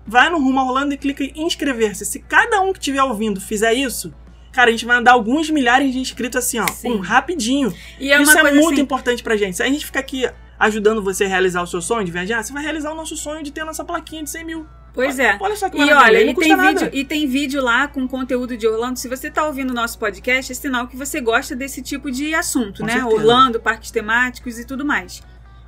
vai 0.06 0.30
no 0.30 0.38
Rumo 0.38 0.64
Rolando 0.64 0.94
e 0.94 0.98
clica 0.98 1.24
em 1.24 1.46
inscrever-se. 1.46 2.06
Se 2.06 2.20
cada 2.20 2.62
um 2.62 2.72
que 2.74 2.80
estiver 2.80 3.04
ouvindo 3.04 3.40
fizer 3.40 3.74
isso, 3.74 4.14
Cara, 4.52 4.70
a 4.70 4.72
gente 4.72 4.86
vai 4.86 4.98
andar 4.98 5.12
alguns 5.12 5.50
milhares 5.50 5.92
de 5.94 6.00
inscritos 6.00 6.38
assim, 6.38 6.60
ó, 6.60 6.66
um, 6.86 7.00
rapidinho. 7.00 7.74
E 8.00 8.12
é 8.12 8.22
Isso 8.22 8.38
é 8.38 8.52
muito 8.52 8.74
assim... 8.74 8.82
importante 8.82 9.24
pra 9.24 9.38
gente. 9.38 9.58
Se 9.58 9.64
a 9.64 9.68
gente 9.68 9.86
ficar 9.86 10.00
aqui 10.00 10.30
ajudando 10.60 11.02
você 11.02 11.26
a 11.26 11.28
realizar 11.28 11.62
o 11.62 11.68
seu 11.68 11.82
sonho 11.82 12.04
de 12.04 12.12
viajar, 12.12 12.44
você 12.44 12.52
vai 12.52 12.64
realizar 12.64 12.92
o 12.92 12.96
nosso 12.96 13.16
sonho 13.16 13.44
de 13.44 13.52
ter 13.52 13.62
a 13.62 13.66
nossa 13.66 13.84
plaquinha 13.84 14.24
de 14.24 14.30
100 14.30 14.44
mil. 14.44 14.68
Pois 14.94 15.20
é. 15.20 15.38
Olha 15.40 15.56
só 15.56 15.70
que 15.70 15.78
e 15.78 15.94
olha, 15.94 16.22
e 16.22 16.34
tem, 16.34 16.58
vídeo, 16.58 16.90
e 16.92 17.06
tem 17.06 17.28
vídeo 17.28 17.62
lá 17.62 17.88
com 17.88 18.08
conteúdo 18.08 18.58
de 18.58 18.68
Orlando. 18.68 18.98
Se 18.98 19.08
você 19.08 19.28
está 19.28 19.46
ouvindo 19.46 19.70
o 19.70 19.74
nosso 19.74 19.98
podcast, 19.98 20.52
é 20.52 20.56
sinal 20.56 20.88
que 20.88 20.98
você 20.98 21.22
gosta 21.22 21.56
desse 21.56 21.82
tipo 21.82 22.12
de 22.12 22.34
assunto, 22.34 22.80
com 22.80 22.86
né? 22.86 22.94
Certeza. 22.94 23.16
Orlando, 23.16 23.60
parques 23.60 23.92
temáticos 23.92 24.60
e 24.60 24.66
tudo 24.66 24.84
mais. 24.84 25.22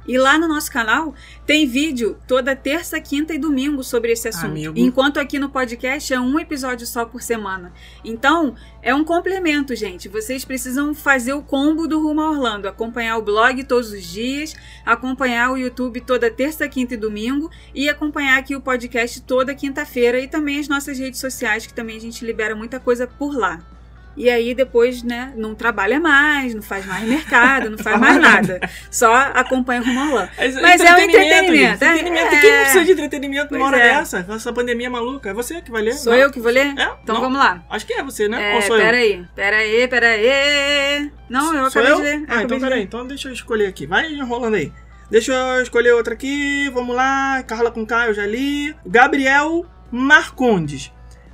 E 0.07 0.17
lá 0.17 0.37
no 0.37 0.47
nosso 0.47 0.71
canal 0.71 1.13
tem 1.45 1.67
vídeo 1.67 2.17
toda 2.27 2.55
terça, 2.55 2.99
quinta 2.99 3.33
e 3.33 3.37
domingo 3.37 3.83
sobre 3.83 4.11
esse 4.11 4.27
assunto. 4.27 4.45
Amigo. 4.45 4.73
Enquanto 4.77 5.19
aqui 5.19 5.37
no 5.37 5.49
podcast 5.49 6.13
é 6.13 6.19
um 6.19 6.39
episódio 6.39 6.87
só 6.87 7.05
por 7.05 7.21
semana. 7.21 7.71
Então, 8.03 8.55
é 8.81 8.93
um 8.93 9.03
complemento, 9.03 9.75
gente. 9.75 10.09
Vocês 10.09 10.43
precisam 10.43 10.93
fazer 10.93 11.33
o 11.33 11.41
combo 11.41 11.87
do 11.87 12.01
Rumo 12.01 12.21
a 12.21 12.31
Orlando. 12.31 12.67
Acompanhar 12.67 13.17
o 13.17 13.21
blog 13.21 13.63
todos 13.63 13.91
os 13.91 14.05
dias, 14.05 14.55
acompanhar 14.85 15.51
o 15.51 15.57
YouTube 15.57 16.01
toda 16.01 16.31
terça, 16.31 16.67
quinta 16.67 16.95
e 16.95 16.97
domingo 16.97 17.49
e 17.73 17.89
acompanhar 17.89 18.39
aqui 18.39 18.55
o 18.55 18.61
podcast 18.61 19.21
toda 19.21 19.53
quinta-feira 19.53 20.19
e 20.19 20.27
também 20.27 20.59
as 20.59 20.67
nossas 20.67 20.97
redes 20.97 21.19
sociais, 21.19 21.65
que 21.65 21.73
também 21.73 21.97
a 21.97 22.01
gente 22.01 22.25
libera 22.25 22.55
muita 22.55 22.79
coisa 22.79 23.05
por 23.05 23.35
lá. 23.35 23.61
E 24.15 24.29
aí 24.29 24.53
depois, 24.53 25.03
né, 25.03 25.33
não 25.35 25.55
trabalha 25.55 25.99
mais, 25.99 26.53
não 26.53 26.61
faz 26.61 26.85
mais 26.85 27.07
mercado, 27.07 27.69
não 27.69 27.77
faz 27.77 27.99
mais 27.99 28.17
nada. 28.17 28.59
Só 28.91 29.13
acompanha 29.13 29.81
o 29.81 29.85
Rumo 29.85 30.01
Orlando. 30.01 30.29
Mas 30.37 30.81
é 30.81 30.93
um 30.93 30.99
entretenimento. 30.99 31.83
entretenimento. 31.83 32.35
É... 32.35 32.41
Quem 32.41 32.51
não 32.51 32.61
precisa 32.61 32.85
de 32.85 32.91
entretenimento 32.91 33.53
numa 33.53 33.67
hora 33.67 33.77
é. 33.77 33.97
dessa? 33.97 34.25
Essa 34.29 34.51
pandemia 34.51 34.89
maluca? 34.89 35.29
É 35.29 35.33
você 35.33 35.61
que 35.61 35.71
vai 35.71 35.81
ler? 35.81 35.93
Sou 35.93 36.13
não? 36.13 36.19
eu 36.19 36.31
que 36.31 36.39
vou 36.39 36.51
ler? 36.51 36.67
É? 36.77 36.91
Então 37.03 37.15
não. 37.15 37.21
vamos 37.21 37.39
lá. 37.39 37.63
Acho 37.69 37.85
que 37.85 37.93
é 37.93 38.03
você, 38.03 38.27
né? 38.27 38.51
É, 38.51 38.55
Ou 38.55 38.61
sou 38.61 38.77
pera 38.77 38.97
eu? 38.97 39.03
aí, 39.03 39.25
pera 39.35 39.57
aí, 39.57 39.87
pera 39.87 40.07
aí. 40.07 41.11
Não, 41.29 41.55
eu 41.55 41.71
sou 41.71 41.81
acabei 41.81 41.91
eu? 41.91 41.95
de 41.95 42.01
ler. 42.01 42.25
Ah, 42.27 42.43
então 42.43 42.59
pera 42.59 42.75
aí. 42.75 42.83
Então 42.83 43.07
deixa 43.07 43.29
eu 43.29 43.33
escolher 43.33 43.67
aqui. 43.67 43.87
Vai 43.87 44.11
enrolando 44.11 44.55
aí. 44.55 44.71
Deixa 45.09 45.33
eu 45.33 45.61
escolher 45.61 45.93
outra 45.93 46.13
aqui. 46.13 46.69
Vamos 46.69 46.95
lá. 46.95 47.43
Carla 47.43 47.71
com 47.71 47.85
K, 47.85 48.07
eu 48.07 48.13
já 48.13 48.25
li. 48.25 48.75
Gabriel 48.85 49.65
Marcondes. 49.91 50.91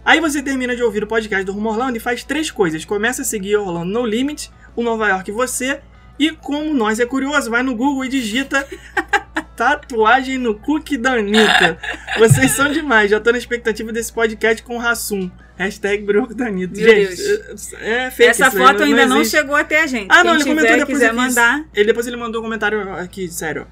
Aí 0.08 0.22
você 0.22 0.42
termina 0.42 0.74
de 0.74 0.82
ouvir 0.82 1.04
o 1.04 1.08
podcast 1.08 1.44
do 1.46 1.52
Rumo 1.52 1.68
Orlando 1.68 1.98
e 1.98 2.00
faz 2.00 2.24
três 2.24 2.50
coisas. 2.50 2.86
Começa 2.86 3.24
a 3.24 3.26
seguir 3.26 3.58
Orlando 3.58 3.92
No 3.92 4.06
Limit, 4.06 4.50
o 4.74 4.82
Nova 4.82 5.10
York 5.10 5.30
Você, 5.34 5.82
e 6.18 6.32
como 6.32 6.74
nós 6.74 7.02
é 7.02 7.06
curioso, 7.06 7.50
vai 7.52 7.62
no 7.62 7.76
Google 7.76 8.06
e 8.06 8.08
digita 8.08 8.66
tatuagem 9.58 10.38
no 10.38 10.56
cookie 10.56 10.96
da 10.98 11.16
Anitta. 11.16 11.78
Vocês 12.18 12.52
são 12.52 12.72
demais, 12.72 13.12
já 13.12 13.20
tô 13.20 13.34
na 13.34 13.38
expectativa 13.38 13.92
desse 13.92 14.14
podcast 14.14 14.64
com 14.64 14.78
o 14.78 14.80
Rassum. 14.80 15.30
Hashtag 15.58 16.04
Broco 16.06 16.34
da 16.34 16.46
Anitta. 16.48 16.80
Meu 16.80 16.88
Gente, 16.90 17.16
Deus. 17.18 17.74
é 17.74 18.10
fake 18.10 18.30
Essa 18.30 18.46
aí, 18.46 18.52
foto 18.52 18.84
ainda 18.84 19.06
não, 19.08 19.20
existe. 19.22 19.38
chegou 19.38 19.56
até 19.56 19.82
a 19.82 19.88
gente. 19.88 20.08
Ah, 20.10 20.24
não, 20.24 20.38
Quem 20.38 20.42
ele 20.42 20.44
tiver, 20.44 20.56
comentou 20.56 20.78
depois 20.78 20.98
quiser 21.00 21.08
aqui. 21.08 21.16
mandar. 21.16 21.66
Ele 21.74 21.86
depois 21.86 22.08
ele 22.08 22.16
mandou 22.16 22.40
um 22.40 22.44
comentário 22.46 22.94
aqui, 22.94 23.28
sério. 23.28 23.68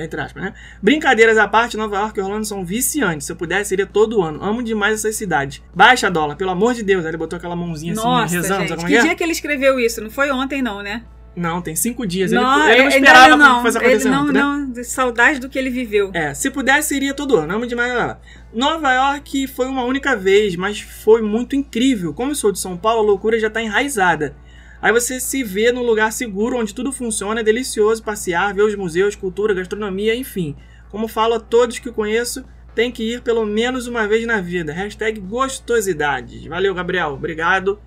Entre 0.00 0.20
aspas, 0.20 0.42
né? 0.42 0.54
Brincadeiras 0.82 1.38
à 1.38 1.46
parte, 1.48 1.76
Nova 1.76 1.96
York 1.96 2.18
e 2.18 2.22
Orlando 2.22 2.44
são 2.44 2.64
viciantes. 2.64 3.26
Se 3.26 3.32
eu 3.32 3.36
pudesse, 3.36 3.70
seria 3.70 3.86
todo 3.86 4.22
ano. 4.22 4.42
Amo 4.42 4.62
demais 4.62 4.94
essas 4.94 5.16
cidades. 5.16 5.62
Baixa 5.74 6.10
dólar, 6.10 6.36
pelo 6.36 6.50
amor 6.50 6.74
de 6.74 6.82
Deus. 6.82 7.04
Aí 7.04 7.10
ele 7.10 7.16
botou 7.16 7.36
aquela 7.36 7.54
mãozinha 7.56 7.92
assim, 7.92 8.02
Nossa, 8.02 8.34
rezando. 8.34 8.66
gente, 8.68 8.84
que 8.86 8.96
é? 8.96 9.00
dia 9.02 9.14
que 9.14 9.22
ele 9.22 9.32
escreveu 9.32 9.78
isso? 9.78 10.00
Não 10.00 10.10
foi 10.10 10.30
ontem 10.30 10.60
não, 10.62 10.82
né? 10.82 11.02
Não, 11.36 11.62
tem 11.62 11.76
cinco 11.76 12.04
dias. 12.04 12.32
Ele, 12.32 12.40
Não, 12.40 12.68
ele 12.68 12.78
não 12.78 12.86
ele- 12.86 12.94
esperava 12.96 13.36
não, 13.36 13.62
fosse 13.62 13.78
ele 13.78 13.86
acontecer 13.86 14.08
não, 14.10 14.22
ontem, 14.24 14.32
né? 14.32 14.40
não, 14.40 14.70
de 14.72 14.82
saudade 14.84 15.38
do 15.38 15.48
que 15.48 15.56
ele 15.56 15.70
viveu. 15.70 16.10
É, 16.12 16.34
se 16.34 16.50
pudesse, 16.50 16.94
iria 16.96 17.14
todo 17.14 17.36
ano. 17.36 17.54
Amo 17.54 17.66
demais 17.68 17.94
lá. 17.94 18.18
Nova 18.52 18.92
York 18.92 19.46
foi 19.46 19.66
uma 19.66 19.84
única 19.84 20.16
vez, 20.16 20.56
mas 20.56 20.80
foi 20.80 21.22
muito 21.22 21.54
incrível. 21.54 22.12
Como 22.12 22.32
eu 22.32 22.34
sou 22.34 22.50
de 22.50 22.58
São 22.58 22.76
Paulo, 22.76 23.02
a 23.02 23.04
loucura 23.06 23.38
já 23.38 23.48
tá 23.48 23.62
enraizada. 23.62 24.34
Aí 24.82 24.92
você 24.92 25.20
se 25.20 25.42
vê 25.44 25.70
num 25.72 25.82
lugar 25.82 26.12
seguro, 26.12 26.56
onde 26.58 26.74
tudo 26.74 26.90
funciona, 26.92 27.40
é 27.40 27.44
delicioso 27.44 28.02
passear, 28.02 28.54
ver 28.54 28.62
os 28.62 28.74
museus, 28.74 29.14
cultura, 29.14 29.52
gastronomia, 29.54 30.14
enfim. 30.14 30.56
Como 30.90 31.06
falo 31.06 31.34
a 31.34 31.40
todos 31.40 31.78
que 31.78 31.92
conheço, 31.92 32.44
tem 32.74 32.90
que 32.90 33.02
ir 33.14 33.20
pelo 33.20 33.44
menos 33.44 33.86
uma 33.86 34.08
vez 34.08 34.26
na 34.26 34.40
vida. 34.40 34.72
Hashtag 34.72 35.20
gostosidade. 35.20 36.48
Valeu, 36.48 36.74
Gabriel. 36.74 37.10
Obrigado. 37.12 37.78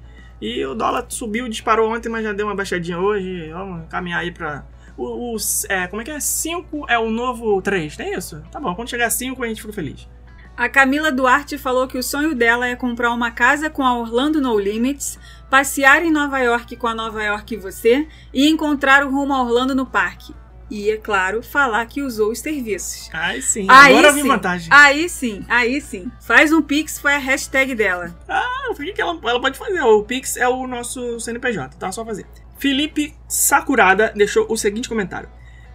E 0.41 0.63
o 0.65 0.75
dólar 0.75 1.05
subiu, 1.09 1.47
disparou 1.47 1.89
ontem, 1.93 2.09
mas 2.09 2.23
já 2.23 2.33
deu 2.33 2.45
uma 2.47 2.55
baixadinha 2.55 2.99
hoje. 2.99 3.49
Vamos 3.51 3.87
caminhar 3.89 4.19
aí 4.19 4.31
pra. 4.31 4.65
O, 4.95 5.33
o- 5.33 5.37
é, 5.69 5.87
como 5.87 6.01
é 6.01 6.05
que 6.05 6.11
é? 6.11 6.19
5 6.19 6.85
é 6.87 6.99
o 6.99 7.09
novo 7.09 7.59
3, 7.61 7.97
tem 7.97 8.13
isso? 8.13 8.41
Tá 8.51 8.59
bom, 8.59 8.75
quando 8.75 8.89
chegar 8.89 9.09
5 9.09 9.43
a 9.43 9.47
gente 9.47 9.61
fica 9.61 9.73
feliz. 9.73 10.07
A 10.55 10.69
Camila 10.69 11.11
Duarte 11.11 11.57
falou 11.57 11.87
que 11.87 11.97
o 11.97 12.03
sonho 12.03 12.35
dela 12.35 12.67
é 12.67 12.75
comprar 12.75 13.09
uma 13.11 13.31
casa 13.31 13.71
com 13.71 13.81
a 13.83 13.97
Orlando 13.97 14.39
No 14.39 14.59
Limits, 14.59 15.17
passear 15.53 16.03
em 16.03 16.09
Nova 16.09 16.39
York 16.39 16.75
com 16.77 16.87
a 16.87 16.95
Nova 16.95 17.21
York 17.23 17.53
e 17.53 17.57
você 17.57 18.07
e 18.33 18.49
encontrar 18.49 19.05
o 19.05 19.11
rumo 19.11 19.35
a 19.35 19.43
Orlando 19.43 19.75
no 19.75 19.85
parque. 19.85 20.33
E, 20.67 20.89
é 20.89 20.97
claro, 20.97 21.43
falar 21.43 21.85
que 21.85 22.01
usou 22.01 22.31
os 22.31 22.39
serviços. 22.39 23.07
Aí 23.13 23.39
sim, 23.39 23.67
Aí 23.69 23.93
agora 23.93 24.07
eu 24.07 24.13
vi 24.15 24.21
sim. 24.23 24.27
vantagem. 24.27 24.67
Aí 24.71 25.07
sim, 25.07 25.45
aí 25.47 25.79
sim. 25.79 26.11
Faz 26.21 26.51
um 26.51 26.59
pix, 26.59 26.97
foi 26.97 27.13
a 27.13 27.19
hashtag 27.19 27.75
dela. 27.75 28.19
Ah, 28.27 28.71
o 28.71 28.73
que, 28.73 28.99
ela, 28.99 29.15
ela 29.23 29.39
pode 29.39 29.55
fazer? 29.55 29.79
O 29.81 30.01
Pix 30.01 30.37
é 30.37 30.47
o 30.47 30.65
nosso 30.65 31.19
CNPJ, 31.19 31.77
tá? 31.77 31.91
Só 31.91 32.03
fazer. 32.03 32.25
Felipe 32.57 33.13
Sakurada 33.27 34.11
deixou 34.15 34.47
o 34.49 34.57
seguinte 34.57 34.89
comentário. 34.89 35.29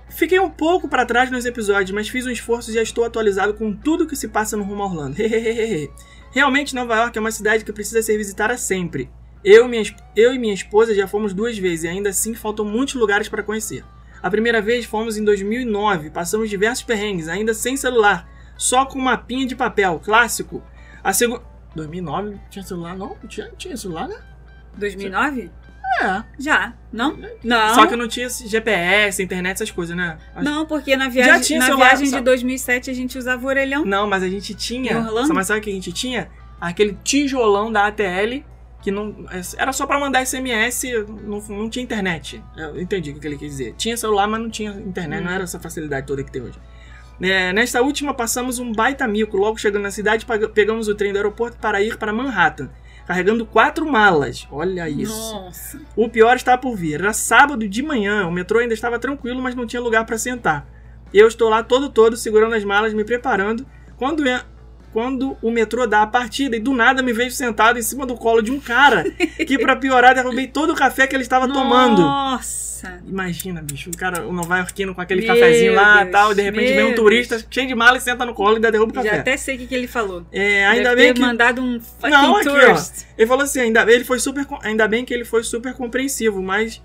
Fiquei 0.08 0.40
um 0.40 0.50
pouco 0.50 0.88
pra 0.88 1.06
trás 1.06 1.30
nos 1.30 1.46
episódios, 1.46 1.92
mas 1.92 2.08
fiz 2.08 2.26
um 2.26 2.30
esforço 2.30 2.72
e 2.72 2.74
já 2.74 2.82
estou 2.82 3.04
atualizado 3.04 3.54
com 3.54 3.72
tudo 3.72 4.08
que 4.08 4.16
se 4.16 4.26
passa 4.26 4.56
no 4.56 4.64
rumo 4.64 4.82
a 4.82 4.86
Orlando. 4.86 5.18
Realmente, 6.34 6.74
Nova 6.74 6.96
York 6.96 7.16
é 7.16 7.20
uma 7.20 7.30
cidade 7.30 7.64
que 7.64 7.72
precisa 7.72 8.02
ser 8.02 8.16
visitada 8.16 8.58
sempre. 8.58 9.08
Eu, 9.44 9.68
minha, 9.68 9.82
eu 10.16 10.34
e 10.34 10.38
minha 10.38 10.54
esposa 10.54 10.94
já 10.94 11.06
fomos 11.06 11.32
duas 11.32 11.56
vezes 11.56 11.84
e 11.84 11.88
ainda 11.88 12.10
assim 12.10 12.34
faltam 12.34 12.64
muitos 12.64 12.94
lugares 12.94 13.28
para 13.28 13.42
conhecer. 13.42 13.84
A 14.22 14.28
primeira 14.30 14.60
vez 14.60 14.84
fomos 14.84 15.16
em 15.16 15.24
2009, 15.24 16.10
passamos 16.10 16.50
diversos 16.50 16.84
perrengues, 16.84 17.28
ainda 17.28 17.54
sem 17.54 17.76
celular, 17.76 18.28
só 18.56 18.84
com 18.84 18.98
um 18.98 19.02
mapinha 19.02 19.46
de 19.46 19.54
papel, 19.54 20.00
clássico. 20.04 20.62
A 21.02 21.12
segunda... 21.12 21.42
2009 21.74 22.30
não 22.30 22.40
tinha 22.50 22.64
celular 22.64 22.96
não? 22.96 23.16
Tinha, 23.28 23.50
tinha 23.56 23.76
celular, 23.76 24.08
né? 24.08 24.16
2009? 24.76 25.50
É. 26.00 26.24
Já. 26.38 26.74
Não? 26.92 27.18
Não. 27.42 27.74
Só 27.74 27.86
que 27.86 27.96
não 27.96 28.08
tinha 28.08 28.28
GPS, 28.28 29.22
internet, 29.22 29.54
essas 29.54 29.70
coisas, 29.70 29.96
né? 29.96 30.18
Não, 30.42 30.66
porque 30.66 30.96
na 30.96 31.04
Já 31.04 31.10
viagem, 31.10 31.42
tinha 31.42 31.58
na 31.60 31.66
celular, 31.66 31.96
viagem 31.96 32.10
de 32.10 32.20
2007 32.20 32.90
a 32.90 32.94
gente 32.94 33.18
usava 33.18 33.44
o 33.44 33.48
orelhão. 33.48 33.84
Não, 33.84 34.06
mas 34.06 34.22
a 34.22 34.28
gente 34.28 34.54
tinha. 34.54 35.00
Mas 35.32 35.46
sabe 35.46 35.60
o 35.60 35.62
que 35.62 35.70
a 35.70 35.72
gente 35.72 35.92
tinha? 35.92 36.28
Aquele 36.60 36.96
tijolão 37.04 37.70
da 37.70 37.86
ATL 37.86 38.44
que 38.88 38.90
não. 38.90 39.14
Era 39.56 39.72
só 39.72 39.86
pra 39.86 39.98
mandar 40.00 40.24
SMS, 40.24 40.84
não, 41.24 41.40
não 41.48 41.68
tinha 41.70 41.82
internet. 41.82 42.42
Eu 42.56 42.80
entendi 42.80 43.10
o 43.10 43.20
que 43.20 43.26
ele 43.26 43.36
quis 43.36 43.50
dizer. 43.52 43.74
Tinha 43.76 43.96
celular, 43.96 44.26
mas 44.26 44.40
não 44.40 44.50
tinha 44.50 44.70
internet, 44.72 45.20
Hum. 45.20 45.24
não 45.26 45.32
era 45.32 45.44
essa 45.44 45.58
facilidade 45.60 46.06
toda 46.06 46.22
que 46.24 46.30
tem 46.32 46.42
hoje. 46.42 46.58
É, 47.20 47.52
nesta 47.52 47.82
última, 47.82 48.14
passamos 48.14 48.58
um 48.58 48.72
baita 48.72 49.06
mico. 49.06 49.36
Logo 49.36 49.58
chegando 49.58 49.82
na 49.82 49.90
cidade, 49.90 50.24
pegamos 50.54 50.88
o 50.88 50.94
trem 50.94 51.12
do 51.12 51.16
aeroporto 51.16 51.58
para 51.58 51.82
ir 51.82 51.96
para 51.96 52.12
Manhattan, 52.12 52.70
carregando 53.06 53.44
quatro 53.44 53.84
malas. 53.90 54.46
Olha 54.50 54.88
isso. 54.88 55.34
Nossa. 55.34 55.80
O 55.96 56.08
pior 56.08 56.36
estava 56.36 56.56
por 56.58 56.76
vir. 56.76 56.94
Era 57.00 57.12
sábado 57.12 57.68
de 57.68 57.82
manhã, 57.82 58.26
o 58.26 58.32
metrô 58.32 58.60
ainda 58.60 58.72
estava 58.74 58.98
tranquilo, 58.98 59.42
mas 59.42 59.54
não 59.54 59.66
tinha 59.66 59.82
lugar 59.82 60.06
para 60.06 60.16
sentar. 60.16 60.66
Eu 61.12 61.26
estou 61.26 61.48
lá 61.48 61.62
todo 61.62 61.88
todo, 61.90 62.16
segurando 62.16 62.54
as 62.54 62.64
malas, 62.64 62.94
me 62.94 63.04
preparando. 63.04 63.66
Quando, 63.96 64.22
quando 64.92 65.36
o 65.42 65.50
metrô 65.50 65.86
dá 65.86 66.02
a 66.02 66.06
partida 66.06 66.56
e 66.56 66.60
do 66.60 66.72
nada 66.74 67.02
me 67.02 67.12
vejo 67.12 67.34
sentado 67.34 67.78
em 67.78 67.82
cima 67.82 68.06
do 68.06 68.14
colo 68.14 68.40
de 68.42 68.50
um 68.50 68.58
cara 68.58 69.04
que, 69.46 69.58
para 69.58 69.76
piorar, 69.76 70.14
derrubei 70.14 70.46
todo 70.46 70.72
o 70.72 70.76
café 70.76 71.06
que 71.06 71.14
ele 71.14 71.22
estava 71.22 71.46
tomando. 71.46 72.02
Nossa. 72.02 73.00
Imagina, 73.06 73.60
bicho, 73.60 73.90
o 73.90 73.96
cara, 73.96 74.24
o 74.24 74.32
nova-iorquino 74.32 74.94
com 74.94 75.00
aquele 75.00 75.22
Meu 75.22 75.34
cafezinho 75.34 75.74
lá 75.74 75.96
e 75.96 76.04
Deus, 76.04 76.12
tal, 76.12 76.32
e 76.32 76.34
de 76.36 76.42
repente 76.42 76.72
vem 76.74 76.84
um 76.84 76.94
turista 76.94 77.44
cheio 77.50 77.66
de 77.66 77.74
mala 77.74 77.98
e 77.98 78.00
senta 78.00 78.24
no 78.24 78.32
colo 78.32 78.52
e 78.52 78.56
ainda 78.56 78.70
derruba 78.70 78.92
o 78.92 78.94
Já 78.94 79.02
café. 79.02 79.20
até 79.20 79.36
sei 79.36 79.56
o 79.56 79.58
que, 79.58 79.66
que 79.66 79.74
ele 79.74 79.88
falou. 79.88 80.24
É, 80.30 80.64
ainda 80.64 80.90
Deve 80.90 81.02
bem 81.02 81.14
que. 81.14 81.20
mandado 81.20 81.60
um 81.60 81.80
Não, 82.04 82.36
aqui, 82.36 82.48
ó. 82.48 82.52
tourist. 82.52 83.04
Ele 83.16 83.26
falou 83.26 83.42
assim, 83.42 83.60
ainda, 83.60 83.82
ele 83.92 84.04
foi 84.04 84.20
super, 84.20 84.46
ainda 84.62 84.86
bem 84.86 85.04
que 85.04 85.12
ele 85.12 85.24
foi 85.24 85.42
super 85.42 85.74
compreensivo, 85.74 86.40
mas 86.40 86.80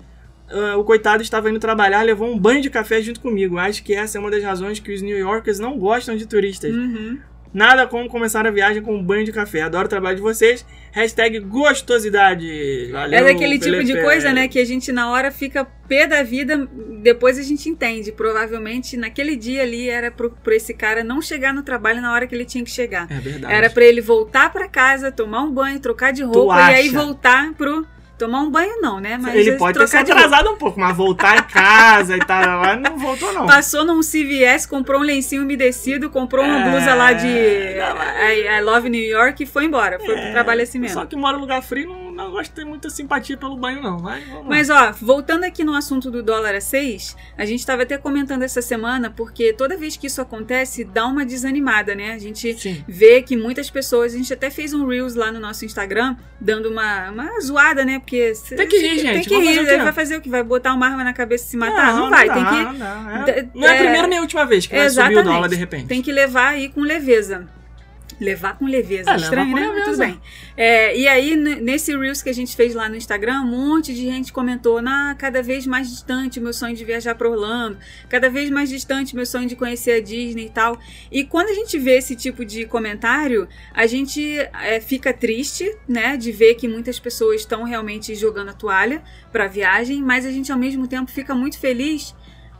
ah, 0.50 0.76
o 0.76 0.84
coitado 0.84 1.22
estava 1.22 1.48
indo 1.48 1.58
trabalhar, 1.58 2.02
levou 2.02 2.28
um 2.28 2.38
banho 2.38 2.60
de 2.60 2.70
café 2.70 3.00
junto 3.00 3.20
comigo. 3.20 3.56
Acho 3.58 3.82
que 3.82 3.94
essa 3.94 4.18
é 4.18 4.20
uma 4.20 4.30
das 4.30 4.42
razões 4.42 4.78
que 4.78 4.92
os 4.92 5.00
New 5.00 5.16
Yorkers 5.16 5.58
não 5.58 5.78
gostam 5.78 6.16
de 6.16 6.26
turistas. 6.26 6.74
Uhum. 6.74 7.18
Nada 7.54 7.86
como 7.86 8.08
começar 8.08 8.44
a 8.46 8.50
viagem 8.50 8.82
com 8.82 8.96
um 8.96 9.02
banho 9.02 9.24
de 9.24 9.30
café. 9.30 9.62
Adoro 9.62 9.86
o 9.86 9.88
trabalho 9.88 10.16
de 10.16 10.22
vocês. 10.22 10.66
Hashtag 10.90 11.38
gostosidade. 11.38 12.88
Valeu, 12.90 13.18
É 13.18 13.22
daquele 13.22 13.58
tipo 13.58 13.78
de 13.78 13.86
Felipe. 13.86 14.02
coisa, 14.02 14.32
né? 14.32 14.48
Que 14.48 14.58
a 14.58 14.64
gente 14.64 14.90
na 14.90 15.10
hora 15.10 15.30
fica 15.30 15.64
pé 15.88 16.06
da 16.06 16.22
vida, 16.24 16.68
depois 17.00 17.38
a 17.38 17.42
gente 17.42 17.68
entende. 17.68 18.10
Provavelmente 18.10 18.96
naquele 18.96 19.36
dia 19.36 19.62
ali 19.62 19.88
era 19.88 20.10
pro, 20.10 20.30
pro 20.30 20.52
esse 20.52 20.74
cara 20.74 21.04
não 21.04 21.22
chegar 21.22 21.54
no 21.54 21.62
trabalho 21.62 22.02
na 22.02 22.12
hora 22.12 22.26
que 22.26 22.34
ele 22.34 22.44
tinha 22.44 22.64
que 22.64 22.70
chegar. 22.70 23.06
É 23.10 23.20
verdade. 23.20 23.54
Era 23.54 23.70
pra 23.70 23.84
ele 23.84 24.00
voltar 24.00 24.52
pra 24.52 24.66
casa, 24.68 25.12
tomar 25.12 25.42
um 25.42 25.50
banho, 25.52 25.78
trocar 25.78 26.12
de 26.12 26.22
roupa 26.24 26.72
e 26.72 26.74
aí 26.74 26.88
voltar 26.88 27.52
pro. 27.54 27.86
Tomar 28.24 28.40
um 28.40 28.50
banho 28.50 28.80
não, 28.80 29.00
né? 29.00 29.18
Mas 29.20 29.34
ele 29.34 29.52
pode 29.58 29.78
ter 29.78 29.86
se 29.86 29.96
atrasado 29.98 30.50
um 30.50 30.56
pouco, 30.56 30.80
mas 30.80 30.96
voltar 30.96 31.36
em 31.38 31.42
casa 31.42 32.16
e 32.16 32.20
tal, 32.20 32.60
mas 32.60 32.80
não 32.80 32.96
voltou 32.98 33.32
não. 33.34 33.46
Passou 33.46 33.84
num 33.84 34.00
CVS, 34.00 34.64
comprou 34.66 35.00
um 35.00 35.04
lencinho 35.04 35.42
umedecido, 35.42 36.08
comprou 36.08 36.42
uma 36.44 36.60
É, 36.60 36.70
blusa 36.70 36.94
lá 36.94 37.12
de 37.12 37.26
I, 37.26 38.58
I 38.58 38.60
Love 38.62 38.88
New 38.88 39.02
York 39.04 39.42
e 39.42 39.46
foi 39.46 39.64
embora. 39.66 39.98
Foi 39.98 40.14
pro 40.14 40.24
É, 40.24 40.32
trabalho 40.32 40.62
assim 40.62 40.78
mesmo. 40.78 41.00
Só 41.00 41.06
que 41.06 41.14
mora 41.16 41.36
em 41.36 41.40
lugar 41.40 41.62
frio, 41.62 41.88
não, 41.90 42.12
não 42.14 42.30
gosto 42.30 42.50
de 42.50 42.56
ter 42.56 42.64
muita 42.64 42.88
simpatia 42.90 43.36
pelo 43.36 43.56
banho 43.56 43.82
não, 43.82 43.98
mas. 43.98 44.24
Mas 44.46 44.70
ó, 44.70 44.92
voltando 44.92 45.44
aqui 45.44 45.64
no 45.64 45.74
assunto 45.74 46.10
do 46.10 46.22
dólar 46.22 46.54
a 46.54 46.60
6, 46.60 47.16
a 47.36 47.44
gente 47.44 47.60
estava 47.60 47.82
até 47.82 47.98
comentando 47.98 48.42
essa 48.42 48.62
semana, 48.62 49.10
porque 49.10 49.52
toda 49.52 49.76
vez 49.76 49.96
que 49.96 50.06
isso 50.06 50.20
acontece, 50.20 50.84
dá 50.84 51.06
uma 51.06 51.24
desanimada, 51.24 51.94
né? 51.94 52.12
A 52.12 52.18
gente 52.18 52.54
Sim. 52.58 52.84
vê 52.88 53.22
que 53.22 53.36
muitas 53.36 53.68
pessoas, 53.70 54.14
a 54.14 54.16
gente 54.16 54.32
até 54.32 54.50
fez 54.50 54.72
um 54.72 54.86
Reels 54.86 55.14
lá 55.14 55.30
no 55.32 55.40
nosso 55.40 55.64
Instagram, 55.64 56.16
dando 56.40 56.70
uma, 56.70 57.10
uma 57.10 57.40
zoada, 57.40 57.84
né? 57.84 57.98
Porque 57.98 58.32
Tem 58.56 58.68
que 58.68 58.76
rir, 58.78 58.88
Tem 58.88 58.98
gente. 58.98 59.28
que 59.28 59.34
Vai 59.36 59.46
rir, 59.46 59.56
fazer 59.56 59.76
quê? 59.76 59.82
vai 59.82 59.92
fazer 59.92 60.16
o 60.16 60.20
que? 60.20 60.28
Vai 60.28 60.42
botar 60.42 60.72
uma 60.74 60.86
arma 60.86 61.04
na 61.04 61.12
cabeça 61.12 61.44
e 61.44 61.48
se 61.48 61.56
matar? 61.56 61.94
Não, 61.94 62.10
vai, 62.10 62.28
dá, 62.28 62.34
tem 62.34 62.44
que 62.44 62.78
Não. 62.78 63.26
É- 63.26 63.48
não 63.54 63.66
é 63.66 63.70
a 63.70 63.74
é- 63.74 63.78
primeira 63.78 64.06
nem 64.06 64.18
a 64.18 64.22
última 64.22 64.44
vez 64.46 64.66
que 64.66 64.74
vai 64.76 64.88
subir 64.88 65.18
o 65.18 65.22
dólar 65.22 65.48
de 65.48 65.56
repente. 65.56 65.86
tem 65.86 66.00
que 66.02 66.12
levar 66.12 66.48
aí 66.50 66.68
com 66.68 66.80
leveza. 66.80 67.46
Levar 68.24 68.58
com 68.58 68.66
leveza. 68.66 69.10
É, 69.10 69.16
Estranho, 69.16 69.54
né? 69.54 69.66
leveza. 69.68 69.84
Tudo 69.84 69.98
bem. 69.98 70.20
É, 70.56 70.96
e 70.96 71.06
aí, 71.06 71.36
nesse 71.36 71.96
Reels 71.96 72.22
que 72.22 72.30
a 72.30 72.32
gente 72.32 72.56
fez 72.56 72.74
lá 72.74 72.88
no 72.88 72.96
Instagram, 72.96 73.42
um 73.42 73.50
monte 73.50 73.94
de 73.94 74.02
gente 74.02 74.32
comentou: 74.32 74.80
na 74.80 75.14
cada 75.14 75.42
vez 75.42 75.66
mais 75.66 75.90
distante 75.90 76.38
o 76.38 76.42
meu 76.42 76.52
sonho 76.52 76.74
de 76.74 76.84
viajar 76.84 77.14
para 77.14 77.28
Orlando, 77.28 77.76
cada 78.08 78.30
vez 78.30 78.48
mais 78.50 78.70
distante 78.70 79.12
o 79.12 79.16
meu 79.16 79.26
sonho 79.26 79.46
de 79.46 79.54
conhecer 79.54 79.92
a 79.92 80.00
Disney 80.00 80.46
e 80.46 80.50
tal. 80.50 80.78
E 81.10 81.24
quando 81.24 81.48
a 81.48 81.54
gente 81.54 81.78
vê 81.78 81.98
esse 81.98 82.16
tipo 82.16 82.44
de 82.44 82.64
comentário, 82.66 83.46
a 83.72 83.86
gente 83.86 84.38
é, 84.62 84.80
fica 84.80 85.12
triste, 85.12 85.70
né, 85.86 86.16
de 86.16 86.32
ver 86.32 86.54
que 86.54 86.66
muitas 86.66 86.98
pessoas 86.98 87.42
estão 87.42 87.64
realmente 87.64 88.14
jogando 88.14 88.50
a 88.50 88.54
toalha 88.54 89.02
para 89.30 89.44
a 89.44 89.48
viagem, 89.48 90.02
mas 90.02 90.24
a 90.24 90.30
gente 90.30 90.50
ao 90.50 90.58
mesmo 90.58 90.86
tempo 90.86 91.10
fica 91.10 91.34
muito 91.34 91.58
feliz 91.58 92.14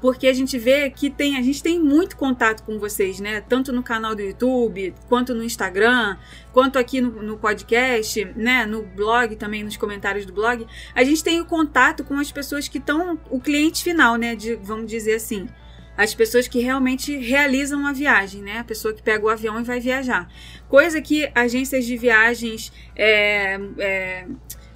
porque 0.04 0.26
a 0.26 0.34
gente 0.34 0.58
vê 0.58 0.90
que 0.90 1.08
tem, 1.08 1.38
a 1.38 1.40
gente 1.40 1.62
tem 1.62 1.80
muito 1.80 2.14
contato 2.18 2.62
com 2.62 2.78
vocês, 2.78 3.20
né? 3.20 3.40
Tanto 3.40 3.73
no 3.73 3.82
canal 3.82 4.14
do 4.14 4.20
YouTube, 4.20 4.94
quanto 5.08 5.34
no 5.34 5.42
Instagram, 5.42 6.18
quanto 6.52 6.78
aqui 6.78 7.00
no, 7.00 7.23
no 7.23 7.38
podcast, 7.38 8.23
né? 8.37 8.66
No 8.66 8.82
blog 8.82 9.34
também, 9.37 9.64
nos 9.64 9.78
comentários 9.78 10.26
do 10.26 10.32
blog. 10.34 10.66
A 10.94 11.02
gente 11.02 11.25
tem 11.25 11.40
o 11.40 11.46
contato 11.46 12.04
com 12.04 12.18
as 12.18 12.30
pessoas 12.30 12.68
que 12.68 12.76
estão, 12.76 13.18
o 13.30 13.40
cliente 13.40 13.82
final, 13.82 14.16
né? 14.16 14.37
De, 14.37 14.56
vamos 14.56 14.90
dizer 14.90 15.14
assim. 15.14 15.49
As 15.96 16.14
pessoas 16.14 16.46
que 16.46 16.58
realmente 16.58 17.16
realizam 17.16 17.87
a 17.87 17.92
viagem, 17.94 18.42
né? 18.42 18.58
A 18.58 18.64
pessoa 18.64 18.92
que 18.92 19.02
pega 19.02 19.25
o 19.25 19.30
avião 19.30 19.58
e 19.58 19.64
vai 19.64 19.80
viajar. 19.80 20.28
Coisa 20.68 21.00
que 21.00 21.30
agências 21.34 21.87
de 21.87 21.96
viagens, 21.96 22.70
é, 22.94 23.58
é, 23.78 24.26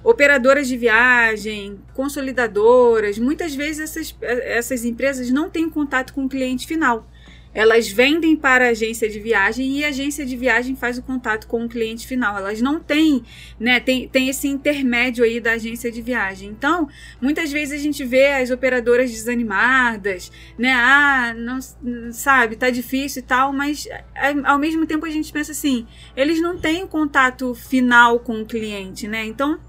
operadoras 0.03 0.67
de 0.67 0.77
viagem, 0.77 1.79
consolidadoras, 1.93 3.19
muitas 3.19 3.53
vezes 3.53 3.79
essas, 3.79 4.15
essas 4.21 4.85
empresas 4.85 5.29
não 5.29 5.49
têm 5.49 5.69
contato 5.69 6.13
com 6.13 6.25
o 6.25 6.29
cliente 6.29 6.65
final. 6.65 7.07
Elas 7.51 7.87
vendem 7.87 8.35
para 8.35 8.65
a 8.65 8.69
agência 8.69 9.09
de 9.09 9.19
viagem 9.19 9.79
e 9.79 9.83
a 9.83 9.87
agência 9.87 10.23
de 10.23 10.37
viagem 10.37 10.75
faz 10.75 10.99
o 10.99 11.01
contato 11.01 11.47
com 11.47 11.65
o 11.65 11.67
cliente 11.67 12.05
final. 12.05 12.37
Elas 12.37 12.61
não 12.61 12.79
têm, 12.79 13.23
né? 13.59 13.79
Tem, 13.79 14.07
tem 14.07 14.29
esse 14.29 14.47
intermédio 14.47 15.23
aí 15.25 15.39
da 15.39 15.53
agência 15.53 15.91
de 15.91 15.99
viagem. 15.99 16.49
Então, 16.49 16.87
muitas 17.19 17.51
vezes 17.51 17.79
a 17.79 17.81
gente 17.81 18.05
vê 18.05 18.27
as 18.33 18.51
operadoras 18.51 19.09
desanimadas, 19.09 20.31
né? 20.59 20.71
Ah, 20.73 21.33
não 21.35 21.59
sabe, 22.11 22.55
tá 22.55 22.69
difícil 22.69 23.23
e 23.23 23.25
tal, 23.25 23.51
mas 23.51 23.87
ao 24.45 24.59
mesmo 24.59 24.85
tempo 24.85 25.07
a 25.07 25.09
gente 25.09 25.33
pensa 25.33 25.51
assim, 25.51 25.87
eles 26.15 26.39
não 26.39 26.55
têm 26.55 26.83
o 26.83 26.87
contato 26.87 27.55
final 27.55 28.19
com 28.19 28.41
o 28.41 28.45
cliente, 28.45 29.07
né? 29.07 29.25
Então, 29.25 29.59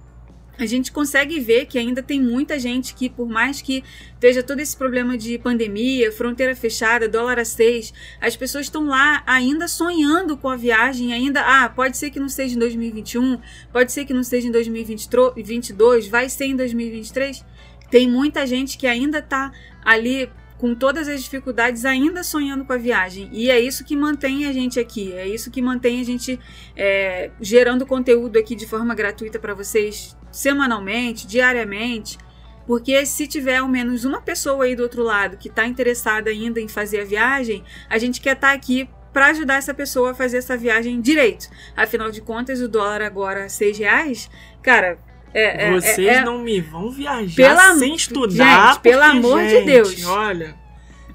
a 0.60 0.66
gente 0.66 0.92
consegue 0.92 1.40
ver 1.40 1.64
que 1.64 1.78
ainda 1.78 2.02
tem 2.02 2.20
muita 2.20 2.58
gente 2.58 2.94
que, 2.94 3.08
por 3.08 3.26
mais 3.26 3.62
que 3.62 3.82
esteja 4.12 4.42
todo 4.42 4.60
esse 4.60 4.76
problema 4.76 5.16
de 5.16 5.38
pandemia, 5.38 6.12
fronteira 6.12 6.54
fechada, 6.54 7.08
dólar 7.08 7.38
a 7.38 7.46
seis, 7.46 7.94
as 8.20 8.36
pessoas 8.36 8.66
estão 8.66 8.86
lá 8.86 9.22
ainda 9.26 9.66
sonhando 9.66 10.36
com 10.36 10.50
a 10.50 10.56
viagem, 10.56 11.14
ainda, 11.14 11.40
ah, 11.40 11.66
pode 11.70 11.96
ser 11.96 12.10
que 12.10 12.20
não 12.20 12.28
seja 12.28 12.56
em 12.56 12.58
2021, 12.58 13.38
pode 13.72 13.90
ser 13.90 14.04
que 14.04 14.12
não 14.12 14.22
seja 14.22 14.48
em 14.48 14.52
2022, 14.52 16.08
vai 16.08 16.28
ser 16.28 16.44
em 16.44 16.56
2023. 16.56 17.42
Tem 17.90 18.06
muita 18.06 18.46
gente 18.46 18.76
que 18.76 18.86
ainda 18.86 19.20
está 19.20 19.50
ali 19.82 20.28
com 20.58 20.74
todas 20.74 21.08
as 21.08 21.22
dificuldades, 21.22 21.86
ainda 21.86 22.22
sonhando 22.22 22.66
com 22.66 22.74
a 22.74 22.76
viagem. 22.76 23.30
E 23.32 23.50
é 23.50 23.58
isso 23.58 23.82
que 23.82 23.96
mantém 23.96 24.44
a 24.44 24.52
gente 24.52 24.78
aqui, 24.78 25.10
é 25.14 25.26
isso 25.26 25.50
que 25.50 25.62
mantém 25.62 26.02
a 26.02 26.04
gente 26.04 26.38
é, 26.76 27.30
gerando 27.40 27.86
conteúdo 27.86 28.38
aqui 28.38 28.54
de 28.54 28.66
forma 28.66 28.94
gratuita 28.94 29.38
para 29.38 29.54
vocês 29.54 30.19
semanalmente, 30.30 31.26
diariamente. 31.26 32.18
Porque 32.66 33.04
se 33.04 33.26
tiver 33.26 33.56
ao 33.56 33.68
menos 33.68 34.04
uma 34.04 34.20
pessoa 34.20 34.64
aí 34.64 34.76
do 34.76 34.82
outro 34.82 35.02
lado 35.02 35.37
que 35.37 35.49
está 35.49 35.66
interessada 35.66 36.30
ainda 36.30 36.60
em 36.60 36.68
fazer 36.68 37.00
a 37.00 37.04
viagem, 37.04 37.64
a 37.88 37.99
gente 37.99 38.20
quer 38.20 38.34
estar 38.34 38.49
tá 38.49 38.54
aqui 38.54 38.88
para 39.12 39.26
ajudar 39.26 39.54
essa 39.54 39.75
pessoa 39.75 40.12
a 40.12 40.14
fazer 40.14 40.38
essa 40.38 40.56
viagem 40.56 41.00
direito. 41.00 41.49
Afinal 41.76 42.10
de 42.10 42.20
contas, 42.20 42.60
o 42.60 42.68
dólar 42.68 43.02
agora 43.02 43.49
seis 43.49 43.76
reais, 43.76 44.30
cara, 44.62 44.99
é, 45.32 45.68
é, 45.68 45.70
Vocês 45.72 46.08
é, 46.08 46.25
não 46.25 46.38
me 46.38 46.60
vão 46.60 46.90
viajar 46.90 47.37
pela, 47.37 47.75
sem 47.76 47.94
estudar. 47.94 48.72
Gente, 48.72 48.80
pelo 48.82 49.02
amor 49.02 49.40
gente, 49.40 49.60
de 49.60 49.64
Deus. 49.64 50.04
Olha. 50.04 50.56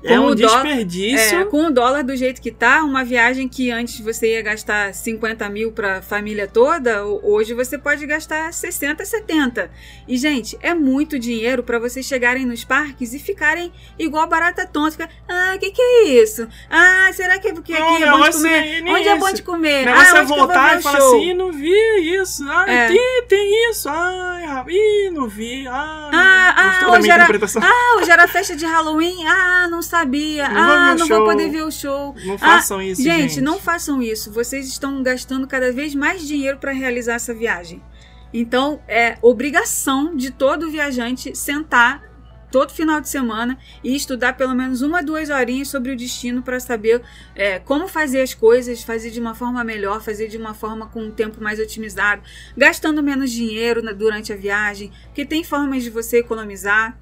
É 0.05 0.19
um 0.19 0.35
desperdício. 0.35 1.39
É, 1.39 1.45
com 1.45 1.67
o 1.67 1.71
dólar 1.71 2.03
do 2.03 2.15
jeito 2.15 2.41
que 2.41 2.51
tá, 2.51 2.83
uma 2.83 3.03
viagem 3.03 3.47
que 3.47 3.71
antes 3.71 3.99
você 3.99 4.33
ia 4.33 4.41
gastar 4.41 4.93
50 4.93 5.49
mil 5.49 5.71
pra 5.71 6.01
família 6.01 6.47
toda, 6.47 7.03
hoje 7.05 7.53
você 7.53 7.77
pode 7.77 8.05
gastar 8.05 8.53
60, 8.53 9.03
70. 9.03 9.71
E, 10.07 10.17
gente, 10.17 10.57
é 10.61 10.73
muito 10.73 11.17
dinheiro 11.17 11.63
para 11.63 11.79
vocês 11.79 12.05
chegarem 12.05 12.45
nos 12.45 12.63
parques 12.63 13.13
e 13.13 13.19
ficarem 13.19 13.71
igual 13.97 14.27
barata 14.27 14.65
tonta. 14.65 15.09
ah, 15.27 15.53
o 15.55 15.59
que, 15.59 15.71
que 15.71 15.81
é 15.81 16.03
isso? 16.21 16.47
Ah, 16.69 17.09
será 17.13 17.39
que 17.39 17.47
é 17.47 17.53
porque 17.53 17.73
aqui 17.73 18.03
é 18.03 18.11
bom 18.11 18.21
de 18.21 18.31
comer? 18.31 18.83
Onde 18.87 19.07
é 19.07 19.17
bom 19.17 19.31
de 19.31 19.41
comer? 19.41 19.87
ah, 19.87 20.05
você 20.05 20.21
voltar 20.23 20.79
e 20.79 20.83
falar 20.83 20.97
assim, 20.99 21.33
não 21.33 21.51
vi 21.51 22.15
isso. 22.15 22.45
Ah, 22.47 22.65
é. 22.67 22.87
tem, 22.87 23.23
tem 23.27 23.69
isso. 23.69 23.89
Ai, 23.89 24.65
ih, 24.67 25.09
não 25.11 25.27
vi. 25.27 25.67
Ai, 25.67 25.73
ah, 26.13 26.53
ah, 26.55 26.91
hoje 26.91 27.09
era, 27.09 27.27
ah, 27.61 27.97
hoje 27.97 28.11
era 28.11 28.27
festa 28.27 28.55
de 28.55 28.65
Halloween. 28.65 29.25
Ah, 29.25 29.67
não 29.69 29.81
sabia. 29.81 29.94
Não 30.49 30.57
ah, 30.57 30.95
não 30.95 31.07
show. 31.07 31.17
vou 31.17 31.27
poder 31.27 31.49
ver 31.49 31.63
o 31.63 31.71
show. 31.71 32.15
Não 32.25 32.37
façam 32.37 32.79
ah, 32.79 32.85
isso, 32.85 33.01
gente, 33.01 33.33
gente. 33.33 33.41
não 33.41 33.59
façam 33.59 34.01
isso. 34.01 34.31
Vocês 34.31 34.67
estão 34.67 35.01
gastando 35.01 35.47
cada 35.47 35.71
vez 35.71 35.95
mais 35.95 36.27
dinheiro 36.27 36.57
para 36.57 36.71
realizar 36.71 37.13
essa 37.13 37.33
viagem. 37.33 37.81
Então, 38.33 38.81
é 38.87 39.17
obrigação 39.21 40.15
de 40.15 40.31
todo 40.31 40.69
viajante 40.69 41.35
sentar 41.35 42.15
todo 42.55 42.71
final 42.71 43.01
de 43.01 43.09
semana 43.09 43.57
e 43.83 43.93
estudar 43.93 44.37
pelo 44.37 44.55
menos 44.55 44.81
uma, 44.81 45.03
duas 45.03 45.29
horinhas 45.29 45.67
sobre 45.67 45.91
o 45.91 45.95
destino 45.95 46.41
para 46.41 46.57
saber 46.57 47.01
é, 47.35 47.59
como 47.59 47.85
fazer 47.85 48.21
as 48.21 48.33
coisas, 48.33 48.81
fazer 48.81 49.11
de 49.11 49.19
uma 49.19 49.35
forma 49.35 49.61
melhor, 49.61 50.01
fazer 50.01 50.29
de 50.29 50.37
uma 50.37 50.53
forma 50.53 50.87
com 50.87 51.01
um 51.03 51.11
tempo 51.11 51.43
mais 51.43 51.59
otimizado, 51.59 52.21
gastando 52.55 53.03
menos 53.03 53.31
dinheiro 53.31 53.81
na, 53.81 53.91
durante 53.91 54.31
a 54.31 54.37
viagem, 54.37 54.89
porque 55.07 55.25
tem 55.25 55.43
formas 55.43 55.83
de 55.83 55.89
você 55.89 56.19
economizar. 56.19 56.97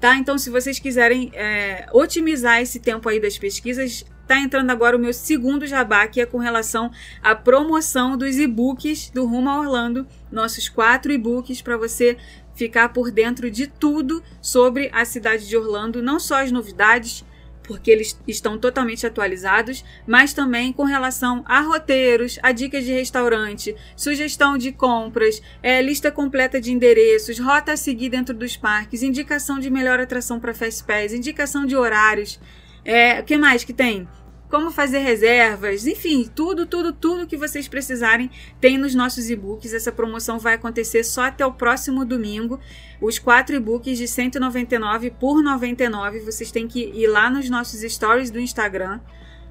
Tá? 0.00 0.16
Então, 0.16 0.36
se 0.36 0.50
vocês 0.50 0.78
quiserem 0.78 1.30
é, 1.34 1.88
otimizar 1.92 2.60
esse 2.60 2.78
tempo 2.78 3.08
aí 3.08 3.18
das 3.18 3.38
pesquisas, 3.38 4.04
tá 4.26 4.38
entrando 4.38 4.70
agora 4.70 4.96
o 4.96 5.00
meu 5.00 5.12
segundo 5.12 5.66
jabá, 5.66 6.06
que 6.06 6.20
é 6.20 6.26
com 6.26 6.38
relação 6.38 6.90
à 7.22 7.34
promoção 7.34 8.16
dos 8.16 8.36
e-books 8.36 9.10
do 9.10 9.24
Rumo 9.24 9.48
a 9.48 9.58
Orlando, 9.58 10.06
nossos 10.30 10.68
quatro 10.68 11.12
e-books 11.12 11.62
para 11.62 11.76
você 11.76 12.16
ficar 12.54 12.90
por 12.90 13.10
dentro 13.10 13.50
de 13.50 13.66
tudo 13.66 14.22
sobre 14.40 14.90
a 14.92 15.04
cidade 15.04 15.46
de 15.46 15.56
Orlando, 15.56 16.02
não 16.02 16.18
só 16.18 16.42
as 16.42 16.50
novidades, 16.50 17.24
porque 17.66 17.90
eles 17.90 18.18
estão 18.26 18.58
totalmente 18.58 19.06
atualizados, 19.06 19.84
mas 20.06 20.32
também 20.32 20.72
com 20.72 20.84
relação 20.84 21.44
a 21.46 21.60
roteiros, 21.60 22.38
a 22.42 22.52
dicas 22.52 22.84
de 22.84 22.92
restaurante, 22.92 23.74
sugestão 23.96 24.56
de 24.56 24.72
compras, 24.72 25.42
é, 25.62 25.82
lista 25.82 26.10
completa 26.10 26.60
de 26.60 26.72
endereços, 26.72 27.38
rota 27.38 27.72
a 27.72 27.76
seguir 27.76 28.08
dentro 28.08 28.34
dos 28.34 28.56
parques, 28.56 29.02
indicação 29.02 29.58
de 29.58 29.70
melhor 29.70 30.00
atração 30.00 30.38
para 30.38 30.54
Fastpass, 30.54 31.12
indicação 31.12 31.66
de 31.66 31.76
horários. 31.76 32.40
É, 32.84 33.20
o 33.20 33.24
que 33.24 33.36
mais 33.36 33.64
que 33.64 33.72
tem? 33.72 34.08
Como 34.48 34.70
fazer 34.70 34.98
reservas, 34.98 35.86
enfim, 35.86 36.30
tudo, 36.34 36.66
tudo, 36.66 36.92
tudo 36.92 37.26
que 37.26 37.36
vocês 37.36 37.66
precisarem 37.66 38.30
tem 38.60 38.78
nos 38.78 38.94
nossos 38.94 39.28
e-books. 39.28 39.72
Essa 39.72 39.90
promoção 39.90 40.38
vai 40.38 40.54
acontecer 40.54 41.02
só 41.04 41.24
até 41.24 41.44
o 41.44 41.52
próximo 41.52 42.04
domingo. 42.04 42.60
Os 43.00 43.18
quatro 43.18 43.56
e-books 43.56 43.98
de 43.98 44.06
199 44.06 45.10
por 45.10 45.42
99, 45.42 46.20
vocês 46.20 46.50
têm 46.50 46.68
que 46.68 46.84
ir 46.94 47.06
lá 47.08 47.28
nos 47.28 47.50
nossos 47.50 47.80
stories 47.80 48.30
do 48.30 48.40
Instagram 48.40 49.00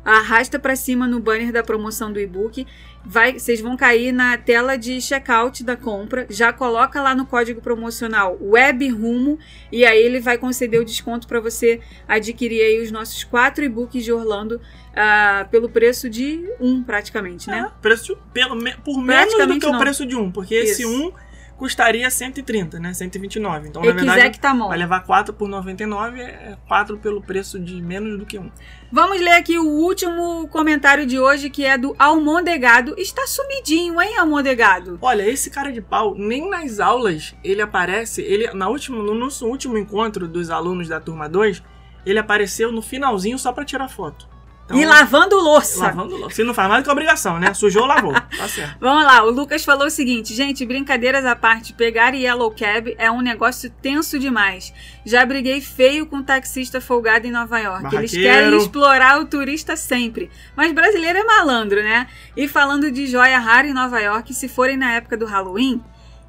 arrasta 0.05 0.59
para 0.59 0.75
cima 0.75 1.07
no 1.07 1.19
banner 1.19 1.51
da 1.51 1.63
promoção 1.63 2.13
do 2.13 2.19
e-book, 2.19 2.65
vai, 3.03 3.33
vocês 3.39 3.59
vão 3.59 3.75
cair 3.75 4.11
na 4.11 4.37
tela 4.37 4.77
de 4.77 5.01
checkout 5.01 5.63
da 5.63 5.75
compra, 5.75 6.27
já 6.29 6.53
coloca 6.53 7.01
lá 7.01 7.15
no 7.15 7.25
código 7.25 7.59
promocional 7.59 8.37
Web 8.39 8.87
Rumo 8.89 9.39
e 9.71 9.83
aí 9.83 9.99
ele 9.99 10.19
vai 10.19 10.37
conceder 10.37 10.79
o 10.79 10.85
desconto 10.85 11.27
para 11.27 11.39
você 11.39 11.81
adquirir 12.07 12.61
aí 12.61 12.81
os 12.83 12.91
nossos 12.91 13.23
quatro 13.23 13.65
e-books 13.65 14.03
de 14.03 14.13
Orlando 14.13 14.61
uh, 14.95 15.47
pelo 15.49 15.69
preço 15.69 16.09
de 16.09 16.43
um 16.59 16.81
praticamente, 16.83 17.49
né? 17.49 17.69
É, 17.69 17.81
preço 17.81 18.15
de, 18.15 18.21
pelo, 18.33 18.57
por 18.83 19.01
menos 19.01 19.33
do 19.47 19.59
que 19.59 19.65
não. 19.65 19.75
o 19.75 19.79
preço 19.79 20.05
de 20.05 20.15
um, 20.15 20.31
porque 20.31 20.55
Isso. 20.55 20.81
esse 20.81 20.85
um 20.85 21.11
custaria 21.57 22.09
130, 22.09 22.79
né? 22.79 22.93
129. 22.93 23.69
Então, 23.69 23.83
e 23.83 23.87
na 23.87 23.93
verdade, 23.93 24.31
que 24.31 24.39
tá 24.39 24.53
bom. 24.53 24.67
vai 24.67 24.77
levar 24.77 25.01
4 25.05 25.33
por 25.33 25.47
99, 25.47 26.21
é 26.21 26.57
4 26.67 26.97
pelo 26.97 27.21
preço 27.21 27.59
de 27.59 27.81
menos 27.81 28.19
do 28.19 28.25
que 28.25 28.37
um. 28.37 28.51
Vamos 28.91 29.19
ler 29.19 29.33
aqui 29.33 29.57
o 29.57 29.65
último 29.65 30.47
comentário 30.49 31.05
de 31.05 31.19
hoje, 31.19 31.49
que 31.49 31.65
é 31.65 31.77
do 31.77 31.95
Almondegado. 31.97 32.95
Está 32.97 33.25
sumidinho, 33.25 34.01
hein, 34.01 34.17
Almondegado? 34.17 34.97
Olha, 35.01 35.27
esse 35.27 35.49
cara 35.49 35.71
de 35.71 35.81
pau, 35.81 36.15
nem 36.15 36.49
nas 36.49 36.79
aulas 36.79 37.33
ele 37.43 37.61
aparece. 37.61 38.21
Ele, 38.21 38.51
na 38.53 38.67
última, 38.67 39.01
no 39.01 39.15
nosso 39.15 39.45
último 39.47 39.77
encontro 39.77 40.27
dos 40.27 40.49
alunos 40.49 40.87
da 40.87 40.99
turma 40.99 41.29
2, 41.29 41.63
ele 42.05 42.19
apareceu 42.19 42.71
no 42.71 42.81
finalzinho 42.81 43.39
só 43.39 43.51
para 43.51 43.65
tirar 43.65 43.87
foto. 43.87 44.34
Então, 44.65 44.79
e 44.79 44.85
lavando 44.85 45.35
louça. 45.35 45.83
Lavando 45.83 46.17
louça. 46.17 46.35
Se 46.35 46.43
não 46.43 46.53
faz 46.53 46.67
mais 46.67 46.81
do 46.81 46.85
que 46.85 46.91
obrigação, 46.91 47.39
né? 47.39 47.53
Sujou, 47.53 47.85
lavou. 47.85 48.13
Tá 48.13 48.47
certo. 48.47 48.77
Vamos 48.81 49.03
lá, 49.03 49.23
o 49.23 49.29
Lucas 49.29 49.63
falou 49.63 49.85
o 49.85 49.91
seguinte, 49.91 50.33
gente, 50.33 50.65
brincadeiras 50.65 51.23
à 51.23 51.35
parte, 51.35 51.71
pegar 51.71 52.15
Yellow 52.15 52.49
Cab 52.49 52.95
é 52.97 53.11
um 53.11 53.21
negócio 53.21 53.69
tenso 53.69 54.17
demais. 54.17 54.73
Já 55.05 55.23
briguei 55.23 55.61
feio 55.61 56.07
com 56.07 56.17
um 56.17 56.23
taxista 56.23 56.81
folgado 56.81 57.27
em 57.27 57.31
Nova 57.31 57.59
York. 57.59 57.95
Eles 57.95 58.11
querem 58.11 58.57
explorar 58.57 59.19
o 59.19 59.25
turista 59.25 59.75
sempre. 59.75 60.31
Mas 60.55 60.71
brasileiro 60.71 61.19
é 61.19 61.23
malandro, 61.23 61.83
né? 61.83 62.07
E 62.35 62.47
falando 62.47 62.91
de 62.91 63.05
joia 63.05 63.37
rara 63.37 63.67
em 63.67 63.73
Nova 63.73 63.99
York, 63.99 64.33
se 64.33 64.47
forem 64.47 64.77
na 64.77 64.93
época 64.93 65.15
do 65.15 65.25
Halloween, 65.25 65.83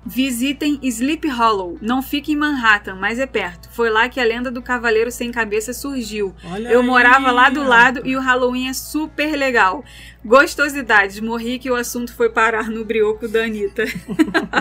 Visitem 0.07 0.79
Sleep 0.83 1.29
Hollow. 1.29 1.77
Não 1.83 2.01
fica 2.01 2.31
em 2.31 2.37
Manhattan, 2.37 2.95
mas 2.95 3.19
é 3.19 3.27
perto. 3.27 3.69
Foi 3.73 3.91
lá 3.91 4.09
que 4.09 4.21
a 4.21 4.25
lenda 4.25 4.53
do 4.53 4.63
Cavaleiro 4.63 5.11
Sem 5.11 5.33
Cabeça 5.33 5.73
surgiu. 5.73 6.33
Olha 6.45 6.69
Eu 6.69 6.81
aí. 6.81 6.87
morava 6.87 7.33
lá 7.33 7.51
do 7.51 7.65
lado 7.65 8.03
e 8.05 8.17
o 8.17 8.21
Halloween 8.21 8.69
é 8.69 8.73
super 8.73 9.35
legal. 9.37 9.85
Gostosidades. 10.25 11.19
Morri 11.19 11.59
que 11.59 11.71
o 11.71 11.75
assunto 11.75 12.15
foi 12.15 12.31
parar 12.31 12.71
no 12.71 12.85
brioco 12.85 13.27
da 13.27 13.43
Anitta. 13.43 13.83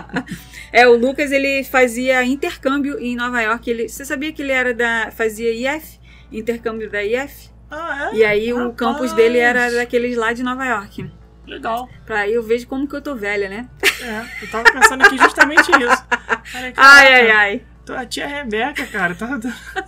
é, 0.73 0.88
o 0.88 0.97
Lucas, 0.97 1.31
ele 1.31 1.63
fazia 1.63 2.23
intercâmbio 2.25 2.99
em 2.99 3.15
Nova 3.15 3.39
York. 3.41 3.69
Ele, 3.69 3.88
você 3.88 4.03
sabia 4.03 4.31
que 4.31 4.41
ele 4.41 4.51
era 4.51 4.73
da... 4.73 5.12
fazia 5.12 5.51
IF? 5.51 5.99
Intercâmbio 6.31 6.89
da 6.89 7.03
IF? 7.03 7.49
Ah, 7.69 8.10
é? 8.12 8.15
E 8.15 8.25
aí 8.25 8.51
Rapaz. 8.51 8.67
o 8.67 8.73
campus 8.73 9.13
dele 9.13 9.38
era 9.38 9.71
daqueles 9.71 10.17
lá 10.17 10.34
de 10.34 10.41
Nova 10.41 10.65
York. 10.65 11.10
Legal. 11.47 11.89
Pra 12.05 12.19
aí 12.21 12.34
eu 12.34 12.43
vejo 12.43 12.67
como 12.67 12.88
que 12.88 12.95
eu 12.95 13.01
tô 13.01 13.15
velha, 13.15 13.49
né? 13.49 13.67
É, 14.01 14.43
eu 14.43 14.49
tava 14.49 14.63
pensando 14.71 15.03
aqui 15.03 15.17
justamente 15.17 15.71
isso. 15.71 16.05
Cara, 16.51 16.73
ai, 16.75 17.13
ai, 17.13 17.31
ai. 17.31 17.62
A 17.88 18.05
tia 18.05 18.25
Rebeca, 18.25 18.84
cara, 18.88 19.13
tá. 19.13 19.39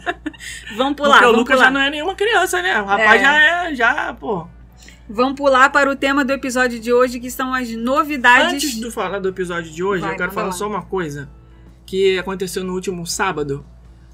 Vamos 0.75 0.95
pular. 0.95 1.19
Porque 1.19 1.25
o 1.25 1.31
Lucas 1.31 1.59
já 1.59 1.71
não 1.71 1.81
é 1.81 1.89
nenhuma 1.89 2.13
criança, 2.13 2.61
né? 2.61 2.79
O 2.79 2.85
rapaz 2.85 3.19
é. 3.19 3.23
já 3.23 3.39
é, 3.39 3.75
já, 3.75 4.13
pô. 4.13 4.47
Vamos 5.09 5.35
pular 5.35 5.71
para 5.71 5.89
o 5.89 5.95
tema 5.95 6.23
do 6.23 6.31
episódio 6.31 6.79
de 6.79 6.93
hoje, 6.93 7.19
que 7.19 7.31
são 7.31 7.53
as 7.53 7.71
novidades. 7.71 8.53
Antes 8.53 8.75
de 8.75 8.91
falar 8.91 9.19
do 9.19 9.29
episódio 9.29 9.71
de 9.71 9.83
hoje, 9.83 10.03
Vai, 10.03 10.13
eu 10.13 10.17
quero 10.17 10.31
falar 10.31 10.47
lá. 10.47 10.51
só 10.51 10.67
uma 10.67 10.83
coisa 10.83 11.29
que 11.85 12.19
aconteceu 12.19 12.63
no 12.63 12.73
último 12.73 13.07
sábado, 13.07 13.65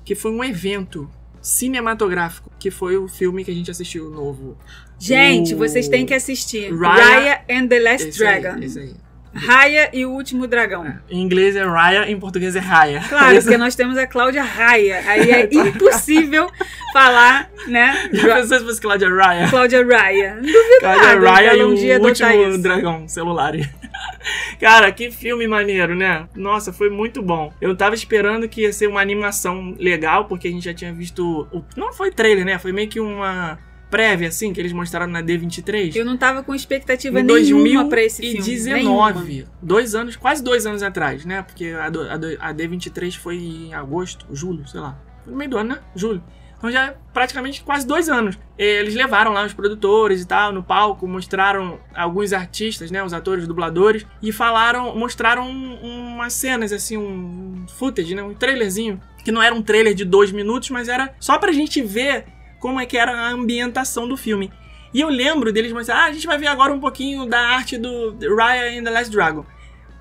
que 0.05 0.15
foi 0.15 0.31
um 0.31 0.43
evento 0.43 1.09
cinematográfico, 1.43 2.49
que 2.57 2.71
foi 2.71 2.97
o 2.97 3.07
filme 3.07 3.43
que 3.43 3.51
a 3.51 3.53
gente 3.53 3.69
assistiu 3.69 4.09
novo. 4.09 4.57
Gente, 4.97 5.53
O- 5.53 5.57
vocês 5.57 5.87
têm 5.89 6.05
que 6.05 6.13
assistir. 6.13 6.73
Raya- 6.73 7.03
Raya 7.03 7.45
and 7.49 7.67
the 7.67 7.79
Last 7.79 8.07
Esse 8.07 8.17
Dragon. 8.17 8.57
Aí, 8.57 8.63
esse 8.65 8.79
aí. 8.79 8.93
Raya 9.33 9.89
e 9.93 10.05
o 10.05 10.11
Último 10.11 10.45
Dragão. 10.47 10.85
Em 11.09 11.21
inglês 11.21 11.55
é 11.55 11.63
Raya, 11.63 12.09
em 12.09 12.19
português 12.19 12.55
é 12.55 12.59
Raya. 12.59 13.01
Claro, 13.09 13.35
porque 13.41 13.57
nós 13.57 13.75
temos 13.75 13.97
a 13.97 14.05
Cláudia 14.05 14.43
Raya. 14.43 15.01
Aí 15.07 15.31
é 15.31 15.49
impossível 15.51 16.49
falar, 16.93 17.49
né? 17.67 18.09
Já 18.13 18.35
pensou 18.35 18.59
se 18.59 18.65
fosse 18.65 18.81
Cláudia 18.81 19.09
Raya? 19.09 19.49
Cláudia 19.49 19.85
Raya. 19.85 20.35
Duvido 20.35 20.79
Cláudia 20.79 21.15
nada. 21.15 21.29
Raya 21.29 21.55
e 21.55 21.63
um 21.63 21.67
o 21.67 21.71
último 21.71 22.49
isso. 22.49 22.61
dragão 22.61 23.07
celular. 23.07 23.53
Cara, 24.59 24.91
que 24.91 25.11
filme 25.11 25.47
maneiro, 25.47 25.95
né? 25.95 26.27
Nossa, 26.35 26.71
foi 26.71 26.89
muito 26.89 27.21
bom. 27.21 27.51
Eu 27.59 27.75
tava 27.75 27.95
esperando 27.95 28.47
que 28.47 28.61
ia 28.61 28.71
ser 28.71 28.87
uma 28.87 29.01
animação 29.01 29.75
legal, 29.77 30.25
porque 30.25 30.47
a 30.47 30.51
gente 30.51 30.63
já 30.65 30.73
tinha 30.73 30.93
visto. 30.93 31.47
o- 31.51 31.63
Não 31.75 31.91
foi 31.91 32.11
trailer, 32.11 32.45
né? 32.45 32.57
Foi 32.57 32.71
meio 32.71 32.87
que 32.87 32.99
uma 32.99 33.57
prévia, 33.93 34.27
assim, 34.29 34.51
que 34.51 34.59
eles 34.59 34.73
mostraram 34.73 35.05
na 35.11 35.21
D23. 35.21 35.95
Eu 35.95 36.03
não 36.03 36.17
tava 36.17 36.41
com 36.41 36.55
expectativa 36.55 37.19
Em 37.19 37.23
nenhuma 37.23 37.87
pra 37.87 38.01
esse 38.01 38.23
filme. 38.23 38.39
nenhuma. 38.73 39.13
2019. 39.13 39.45
Dois 39.61 39.93
anos, 39.93 40.15
quase 40.15 40.43
dois 40.43 40.65
anos 40.65 40.81
atrás, 40.81 41.23
né? 41.25 41.43
Porque 41.43 41.67
a, 41.67 41.89
do- 41.89 42.09
a 42.09 42.17
do- 42.17 42.37
a 42.39 42.51
D23 42.51 43.15
foi 43.15 43.35
em 43.37 43.73
agosto, 43.75 44.25
julho, 44.31 44.67
sei 44.67 44.79
lá. 44.79 44.97
Foi 45.23 45.31
no 45.31 45.37
meio 45.37 45.51
do 45.51 45.57
ano, 45.59 45.69
né? 45.75 45.79
Julho. 45.95 46.23
Então 46.57 46.71
já 46.71 46.87
é 46.87 46.97
praticamente 47.13 47.61
quase 47.61 47.85
dois 47.85 48.09
anos. 48.09 48.39
Eles 48.57 48.95
levaram 48.95 49.31
lá 49.31 49.45
os 49.45 49.53
produtores 49.53 50.21
e 50.21 50.25
tal 50.25 50.51
no 50.51 50.63
palco, 50.63 51.05
mostraram 51.07 51.77
alguns 51.93 52.33
artistas, 52.33 52.89
né? 52.89 53.03
Os 53.03 53.13
atores, 53.13 53.47
dubladores, 53.47 54.07
e 54.23 54.31
falaram, 54.31 54.95
mostraram 54.97 55.47
um- 55.47 56.13
umas 56.15 56.33
cenas, 56.33 56.71
assim, 56.71 56.97
um 56.97 57.65
footage, 57.77 58.15
né? 58.15 58.23
Um 58.23 58.33
trailerzinho. 58.33 58.99
Que 59.23 59.31
não 59.31 59.41
era 59.41 59.53
um 59.53 59.61
trailer 59.61 59.93
de 59.93 60.03
dois 60.03 60.31
minutos, 60.31 60.69
mas 60.71 60.89
era 60.89 61.13
só 61.19 61.37
pra 61.37 61.51
gente 61.51 61.81
ver 61.81 62.25
como 62.63 62.79
é 62.79 62.85
que 62.85 62.97
era 62.97 63.11
a 63.11 63.29
ambientação 63.29 64.07
do 64.07 64.15
filme. 64.15 64.49
E 64.93 65.01
eu 65.01 65.09
lembro 65.09 65.51
deles 65.51 65.73
mostrando, 65.73 65.97
ah, 65.97 66.05
a 66.05 66.13
gente 66.13 66.25
vai 66.25 66.37
ver 66.37 66.47
agora 66.47 66.71
um 66.71 66.79
pouquinho 66.79 67.25
da 67.25 67.37
arte 67.37 67.77
do 67.77 68.15
Raya 68.37 68.79
and 68.79 68.85
the 68.85 68.89
Last 68.89 69.11
Dragon. 69.11 69.45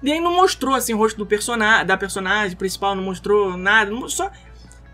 E 0.00 0.12
aí 0.12 0.20
não 0.20 0.36
mostrou 0.36 0.72
assim 0.72 0.94
o 0.94 0.96
rosto 0.96 1.18
do 1.18 1.26
personagem, 1.26 1.84
da 1.84 1.96
personagem 1.96 2.56
principal, 2.56 2.94
não 2.94 3.02
mostrou 3.02 3.56
nada, 3.56 3.90
só 4.08 4.30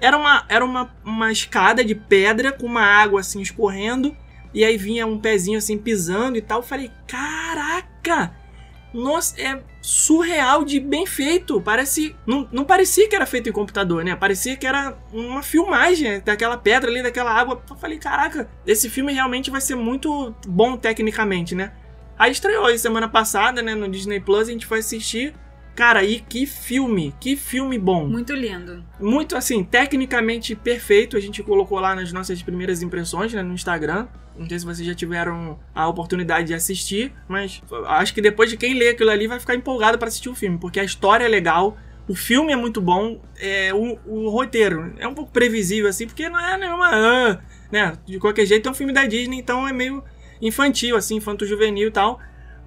era 0.00 0.16
uma 0.16 0.46
era 0.48 0.64
uma, 0.64 0.90
uma 1.04 1.30
escada 1.30 1.84
de 1.84 1.94
pedra 1.94 2.52
com 2.52 2.64
uma 2.64 2.80
água 2.80 3.20
assim 3.20 3.42
escorrendo 3.42 4.16
e 4.54 4.64
aí 4.64 4.78
vinha 4.78 5.06
um 5.06 5.18
pezinho 5.18 5.58
assim 5.58 5.76
pisando 5.76 6.38
e 6.38 6.40
tal. 6.40 6.60
Eu 6.60 6.66
falei, 6.66 6.90
caraca! 7.06 8.34
Nossa, 8.92 9.40
é 9.40 9.62
surreal 9.82 10.64
de 10.64 10.80
bem 10.80 11.06
feito. 11.06 11.60
Parece. 11.60 12.16
Não, 12.26 12.48
não 12.50 12.64
parecia 12.64 13.08
que 13.08 13.14
era 13.14 13.26
feito 13.26 13.48
em 13.48 13.52
computador, 13.52 14.04
né? 14.04 14.16
Parecia 14.16 14.56
que 14.56 14.66
era 14.66 14.96
uma 15.12 15.42
filmagem 15.42 16.20
daquela 16.20 16.56
pedra 16.56 16.90
ali, 16.90 17.02
daquela 17.02 17.32
água. 17.32 17.62
Eu 17.68 17.76
falei, 17.76 17.98
caraca, 17.98 18.48
esse 18.66 18.88
filme 18.88 19.12
realmente 19.12 19.50
vai 19.50 19.60
ser 19.60 19.74
muito 19.74 20.34
bom 20.46 20.76
tecnicamente, 20.76 21.54
né? 21.54 21.72
Aí 22.18 22.32
estreou 22.32 22.76
semana 22.78 23.08
passada, 23.08 23.62
né? 23.62 23.74
No 23.74 23.88
Disney 23.88 24.20
Plus, 24.20 24.48
a 24.48 24.52
gente 24.52 24.66
foi 24.66 24.80
assistir. 24.80 25.34
Cara, 25.78 26.02
e 26.02 26.18
que 26.18 26.44
filme, 26.44 27.14
que 27.20 27.36
filme 27.36 27.78
bom. 27.78 28.04
Muito 28.08 28.34
lindo. 28.34 28.84
Muito 28.98 29.36
assim, 29.36 29.62
tecnicamente 29.62 30.56
perfeito. 30.56 31.16
A 31.16 31.20
gente 31.20 31.40
colocou 31.40 31.78
lá 31.78 31.94
nas 31.94 32.12
nossas 32.12 32.42
primeiras 32.42 32.82
impressões 32.82 33.32
né, 33.32 33.44
no 33.44 33.54
Instagram. 33.54 34.08
Não 34.36 34.48
sei 34.48 34.58
se 34.58 34.64
vocês 34.64 34.84
já 34.84 34.92
tiveram 34.92 35.56
a 35.72 35.86
oportunidade 35.86 36.48
de 36.48 36.54
assistir, 36.54 37.12
mas 37.28 37.62
acho 37.86 38.12
que 38.12 38.20
depois 38.20 38.50
de 38.50 38.56
quem 38.56 38.74
lê 38.74 38.88
aquilo 38.88 39.08
ali 39.08 39.28
vai 39.28 39.38
ficar 39.38 39.54
empolgado 39.54 39.98
para 39.98 40.08
assistir 40.08 40.28
o 40.28 40.34
filme, 40.34 40.58
porque 40.58 40.80
a 40.80 40.84
história 40.84 41.24
é 41.24 41.28
legal, 41.28 41.78
o 42.08 42.14
filme 42.16 42.52
é 42.52 42.56
muito 42.56 42.80
bom, 42.80 43.20
é, 43.38 43.72
o, 43.72 44.00
o 44.04 44.30
roteiro 44.30 44.92
é 44.98 45.06
um 45.06 45.14
pouco 45.14 45.30
previsível 45.30 45.88
assim, 45.88 46.08
porque 46.08 46.28
não 46.28 46.40
é 46.40 46.58
nenhuma. 46.58 46.88
ah, 46.92 47.38
né? 47.70 47.92
De 48.04 48.18
qualquer 48.18 48.46
jeito 48.46 48.68
é 48.68 48.72
um 48.72 48.74
filme 48.74 48.92
da 48.92 49.06
Disney, 49.06 49.38
então 49.38 49.68
é 49.68 49.72
meio 49.72 50.02
infantil, 50.42 50.96
assim, 50.96 51.14
infanto-juvenil 51.16 51.86
e 51.86 51.92
tal. 51.92 52.18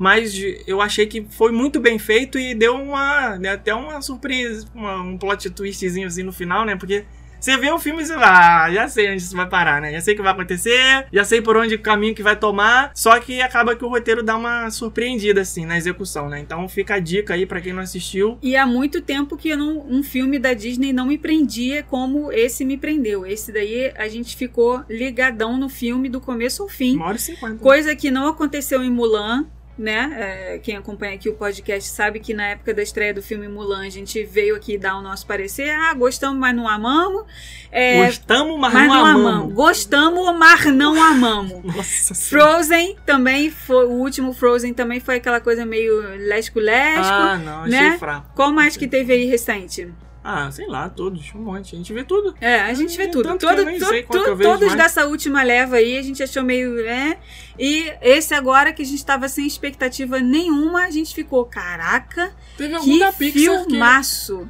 Mas 0.01 0.33
eu 0.65 0.81
achei 0.81 1.05
que 1.05 1.23
foi 1.29 1.51
muito 1.51 1.79
bem 1.79 1.99
feito 1.99 2.39
e 2.39 2.55
deu 2.55 2.73
uma. 2.75 3.37
deu 3.37 3.51
até 3.51 3.71
uma 3.75 4.01
surpresa, 4.01 4.65
uma- 4.73 4.99
um 4.99 5.15
plot 5.15 5.47
twistzinho 5.51 6.07
assim 6.07 6.23
no 6.23 6.31
final, 6.31 6.65
né? 6.65 6.75
Porque 6.75 7.05
você 7.39 7.55
vê 7.57 7.69
o 7.71 7.77
filme 7.77 8.01
e 8.01 8.05
você 8.07 8.13
fala, 8.13 8.63
ah, 8.65 8.71
já 8.73 8.87
sei 8.87 9.11
onde 9.11 9.21
isso 9.21 9.35
vai 9.35 9.47
parar, 9.47 9.79
né? 9.79 9.91
Já 9.91 10.01
sei 10.01 10.13
o 10.13 10.17
que 10.17 10.23
vai 10.23 10.31
acontecer, 10.31 11.05
já 11.13 11.23
sei 11.23 11.39
por 11.41 11.55
onde 11.55 11.75
o 11.75 11.79
caminho 11.79 12.15
que 12.15 12.23
vai 12.23 12.35
tomar. 12.35 12.91
Só 12.95 13.19
que 13.19 13.41
acaba 13.41 13.75
que 13.75 13.83
o 13.85 13.89
roteiro 13.89 14.23
dá 14.23 14.35
uma 14.35 14.71
surpreendida, 14.71 15.41
assim, 15.41 15.65
na 15.67 15.77
execução, 15.77 16.27
né? 16.29 16.39
Então 16.39 16.67
fica 16.67 16.95
a 16.95 16.99
dica 16.99 17.35
aí 17.35 17.45
pra 17.45 17.61
quem 17.61 17.71
não 17.73 17.81
assistiu. 17.83 18.39
E 18.41 18.55
há 18.55 18.65
muito 18.65 19.01
tempo 19.01 19.37
que 19.37 19.49
eu 19.49 19.57
não- 19.57 19.85
um 19.87 20.01
filme 20.01 20.39
da 20.39 20.53
Disney 20.55 20.91
não 20.93 21.05
me 21.07 21.17
prendia 21.19 21.83
como 21.83 22.31
esse 22.31 22.65
me 22.65 22.75
prendeu. 22.77 23.23
Esse 23.25 23.51
daí 23.51 23.91
a 23.95 24.07
gente 24.07 24.35
ficou 24.35 24.83
ligadão 24.89 25.57
no 25.57 25.69
filme 25.69 26.09
do 26.09 26.19
começo 26.19 26.63
ao 26.63 26.69
fim. 26.69 26.95
Uma 26.95 27.05
hora 27.07 27.17
e 27.17 27.19
cinquenta. 27.19 27.57
Coisa 27.57 27.95
que 27.95 28.09
não 28.11 28.27
aconteceu 28.27 28.83
em 28.83 28.89
Mulan, 28.91 29.45
né? 29.81 30.15
É, 30.17 30.59
quem 30.59 30.77
acompanha 30.77 31.15
aqui 31.15 31.27
o 31.27 31.33
podcast 31.33 31.89
sabe 31.89 32.19
que 32.19 32.33
na 32.33 32.49
época 32.49 32.73
da 32.73 32.83
estreia 32.83 33.13
do 33.13 33.21
filme 33.21 33.47
Mulan 33.47 33.85
a 33.87 33.89
gente 33.89 34.23
veio 34.23 34.55
aqui 34.55 34.77
dar 34.77 34.95
o 34.97 35.01
nosso 35.01 35.25
parecer. 35.25 35.69
Ah, 35.69 35.93
gostamos, 35.93 36.39
mas 36.39 36.55
não 36.55 36.67
amamos. 36.67 37.25
É, 37.71 38.05
Gostamos, 38.05 38.59
mas, 38.59 38.73
mas 38.73 38.87
não, 38.87 38.95
não 38.95 39.05
amamos. 39.05 39.31
amamos. 39.31 39.53
Gostamos, 39.53 40.37
mas 40.37 40.65
não 40.65 41.01
amamos. 41.03 41.63
Nossa 41.75 42.13
senhora. 42.13 42.53
Frozen 42.53 42.97
também 43.05 43.49
foi. 43.49 43.85
O 43.85 43.91
último 43.91 44.33
Frozen 44.33 44.73
também 44.73 44.99
foi 44.99 45.15
aquela 45.15 45.39
coisa 45.39 45.65
meio 45.65 46.01
lesco-lesco. 46.27 47.13
Ah, 47.13 47.37
não, 47.37 47.63
achei 47.63 47.79
né? 47.79 47.97
fraco. 47.97 48.31
Qual 48.35 48.51
mais 48.51 48.77
que 48.77 48.87
teve 48.87 49.13
aí 49.13 49.25
recente? 49.25 49.91
Ah, 50.23 50.51
sei 50.51 50.67
lá, 50.67 50.87
todos, 50.87 51.33
um 51.33 51.39
monte. 51.39 51.73
A 51.73 51.77
gente 51.77 51.91
vê 51.91 52.03
tudo. 52.03 52.35
É, 52.39 52.61
a 52.61 52.73
gente 52.75 52.95
vê 52.95 53.03
Tem 53.05 53.11
tudo. 53.11 53.23
tanto 53.29 53.39
que 53.39 53.79
Todo, 53.79 54.37
que 54.37 54.43
todos 54.43 54.67
mais. 54.67 54.75
dessa 54.75 55.07
última 55.07 55.41
leva 55.41 55.77
aí 55.77 55.97
a 55.97 56.01
gente 56.03 56.21
achou 56.21 56.43
meio. 56.43 56.79
É, 56.87 57.17
e 57.57 57.91
esse 58.01 58.33
agora 58.35 58.71
que 58.71 58.83
a 58.83 58.85
gente 58.85 59.03
tava 59.03 59.27
sem 59.27 59.47
expectativa 59.47 60.19
nenhuma, 60.19 60.83
a 60.85 60.91
gente 60.91 61.15
ficou, 61.15 61.43
caraca, 61.45 62.31
Teve 62.55 62.75
algum 62.75 62.85
que 62.85 62.99
da 62.99 63.11
Pixar 63.11 63.63
que 63.65 63.69
filmaço. 63.71 64.47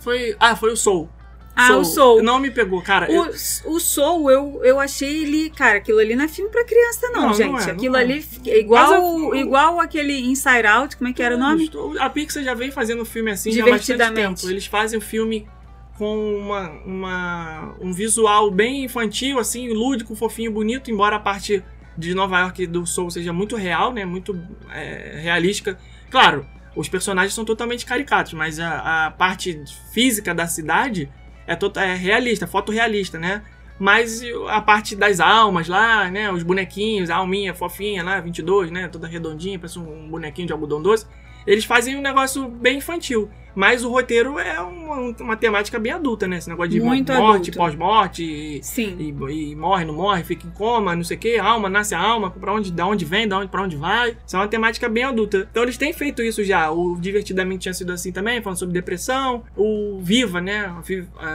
foi... 0.00 0.36
Ah, 0.38 0.54
foi 0.54 0.72
o 0.72 0.76
Soul. 0.76 1.08
Ah, 1.56 1.76
o 1.78 1.84
Soul. 1.84 2.22
Não 2.22 2.38
me 2.38 2.50
pegou, 2.50 2.82
cara. 2.82 3.10
eu- 3.10 3.30
O, 3.64 3.76
o 3.76 3.80
Soul, 3.80 4.30
eu, 4.30 4.60
eu 4.62 4.78
achei 4.78 5.22
ele. 5.22 5.48
Cara, 5.50 5.78
aquilo 5.78 5.98
ali 5.98 6.14
não 6.14 6.24
é 6.24 6.28
filme 6.28 6.50
pra 6.50 6.62
criança, 6.64 7.08
não, 7.08 7.12
Não, 7.14 7.26
não 7.28 7.34
gente. 7.34 7.62
é, 7.62 7.66
não 7.68 7.72
aquilo 7.74 7.96
é. 7.96 8.00
ali 8.00 8.24
é 8.46 8.58
igual, 8.60 9.34
igual 9.34 9.80
aquele 9.80 10.20
Inside 10.20 10.66
Out, 10.66 10.96
como 10.98 11.08
é 11.08 11.12
que 11.14 11.22
era 11.22 11.34
o 11.34 11.38
nome? 11.38 11.64
Estou- 11.64 11.98
A 11.98 12.10
Pixar 12.10 12.42
já 12.42 12.52
vem 12.52 12.70
fazendo 12.70 13.04
filme 13.06 13.30
assim 13.30 13.50
já 13.52 13.64
há 13.64 13.70
bastante 13.70 14.12
tempo. 14.14 14.48
Eles 14.50 14.66
fazem 14.66 14.98
o 14.98 15.02
filme 15.02 15.48
com 15.96 16.36
uma, 16.38 16.68
uma- 16.84 17.74
um 17.80 17.90
visual 17.92 18.50
bem 18.50 18.84
infantil, 18.84 19.38
assim, 19.38 19.68
lúdico, 19.72 20.14
fofinho, 20.14 20.52
bonito, 20.52 20.90
embora 20.90 21.16
a 21.16 21.20
parte 21.20 21.64
de 21.96 22.12
Nova 22.14 22.38
York 22.40 22.66
do 22.66 22.84
Soul 22.86 23.10
seja 23.10 23.32
muito 23.32 23.56
real, 23.56 23.94
né? 23.94 24.04
Muito 24.04 24.38
é, 24.70 25.18
realística. 25.22 25.78
Claro, 26.10 26.46
os 26.76 26.86
personagens 26.86 27.32
são 27.32 27.46
totalmente 27.46 27.86
caricatos, 27.86 28.34
mas 28.34 28.60
a, 28.60 29.06
a 29.06 29.10
parte 29.10 29.58
física 29.90 30.34
da 30.34 30.46
cidade 30.46 31.08
é, 31.46 31.54
tota- 31.56 31.84
é 31.84 31.94
realista, 31.94 32.46
fotorrealista, 32.46 33.18
né? 33.18 33.42
Mas 33.78 34.22
a 34.48 34.60
parte 34.60 34.96
das 34.96 35.20
almas 35.20 35.68
lá, 35.68 36.10
né? 36.10 36.30
Os 36.32 36.42
bonequinhos, 36.42 37.10
a 37.10 37.16
alminha 37.16 37.54
fofinha 37.54 38.02
lá, 38.02 38.20
22, 38.20 38.70
né? 38.70 38.88
Toda 38.88 39.06
redondinha, 39.06 39.58
parece 39.58 39.78
um 39.78 40.08
bonequinho 40.08 40.46
de 40.46 40.52
algodão 40.52 40.80
doce. 40.80 41.06
Eles 41.46 41.64
fazem 41.64 41.96
um 41.96 42.00
negócio 42.00 42.48
bem 42.48 42.78
infantil. 42.78 43.30
Mas 43.56 43.82
o 43.82 43.90
roteiro 43.90 44.38
é 44.38 44.60
uma, 44.60 44.96
uma 45.18 45.36
temática 45.36 45.78
bem 45.78 45.90
adulta, 45.90 46.28
né? 46.28 46.36
Esse 46.36 46.48
negócio 46.48 46.70
de 46.70 46.80
Muito 46.80 47.10
morte, 47.14 47.50
pós-morte, 47.52 48.22
e, 48.22 48.62
Sim. 48.62 48.96
e- 49.00 49.50
e 49.52 49.56
morre, 49.56 49.84
não 49.86 49.94
morre, 49.94 50.22
fica 50.22 50.46
em 50.46 50.50
coma, 50.50 50.94
não 50.94 51.02
sei 51.02 51.16
o 51.16 51.20
que, 51.20 51.38
alma, 51.38 51.68
nasce 51.70 51.94
a 51.94 51.98
alma, 52.00 52.30
pra 52.30 52.52
onde, 52.52 52.70
da 52.70 52.86
onde 52.86 53.06
vem, 53.06 53.26
da 53.26 53.38
onde, 53.38 53.48
pra 53.48 53.62
onde 53.62 53.74
vai. 53.74 54.16
Isso 54.26 54.36
é 54.36 54.38
uma 54.38 54.46
temática 54.46 54.88
bem 54.90 55.04
adulta. 55.04 55.48
Então 55.50 55.62
eles 55.62 55.78
têm 55.78 55.92
feito 55.94 56.22
isso 56.22 56.44
já. 56.44 56.70
O 56.70 56.96
Divertidamente 57.00 57.62
tinha 57.62 57.74
sido 57.74 57.92
assim 57.92 58.12
também, 58.12 58.42
falando 58.42 58.58
sobre 58.58 58.74
depressão. 58.74 59.42
O 59.56 59.98
Viva, 60.02 60.40
né? 60.40 60.70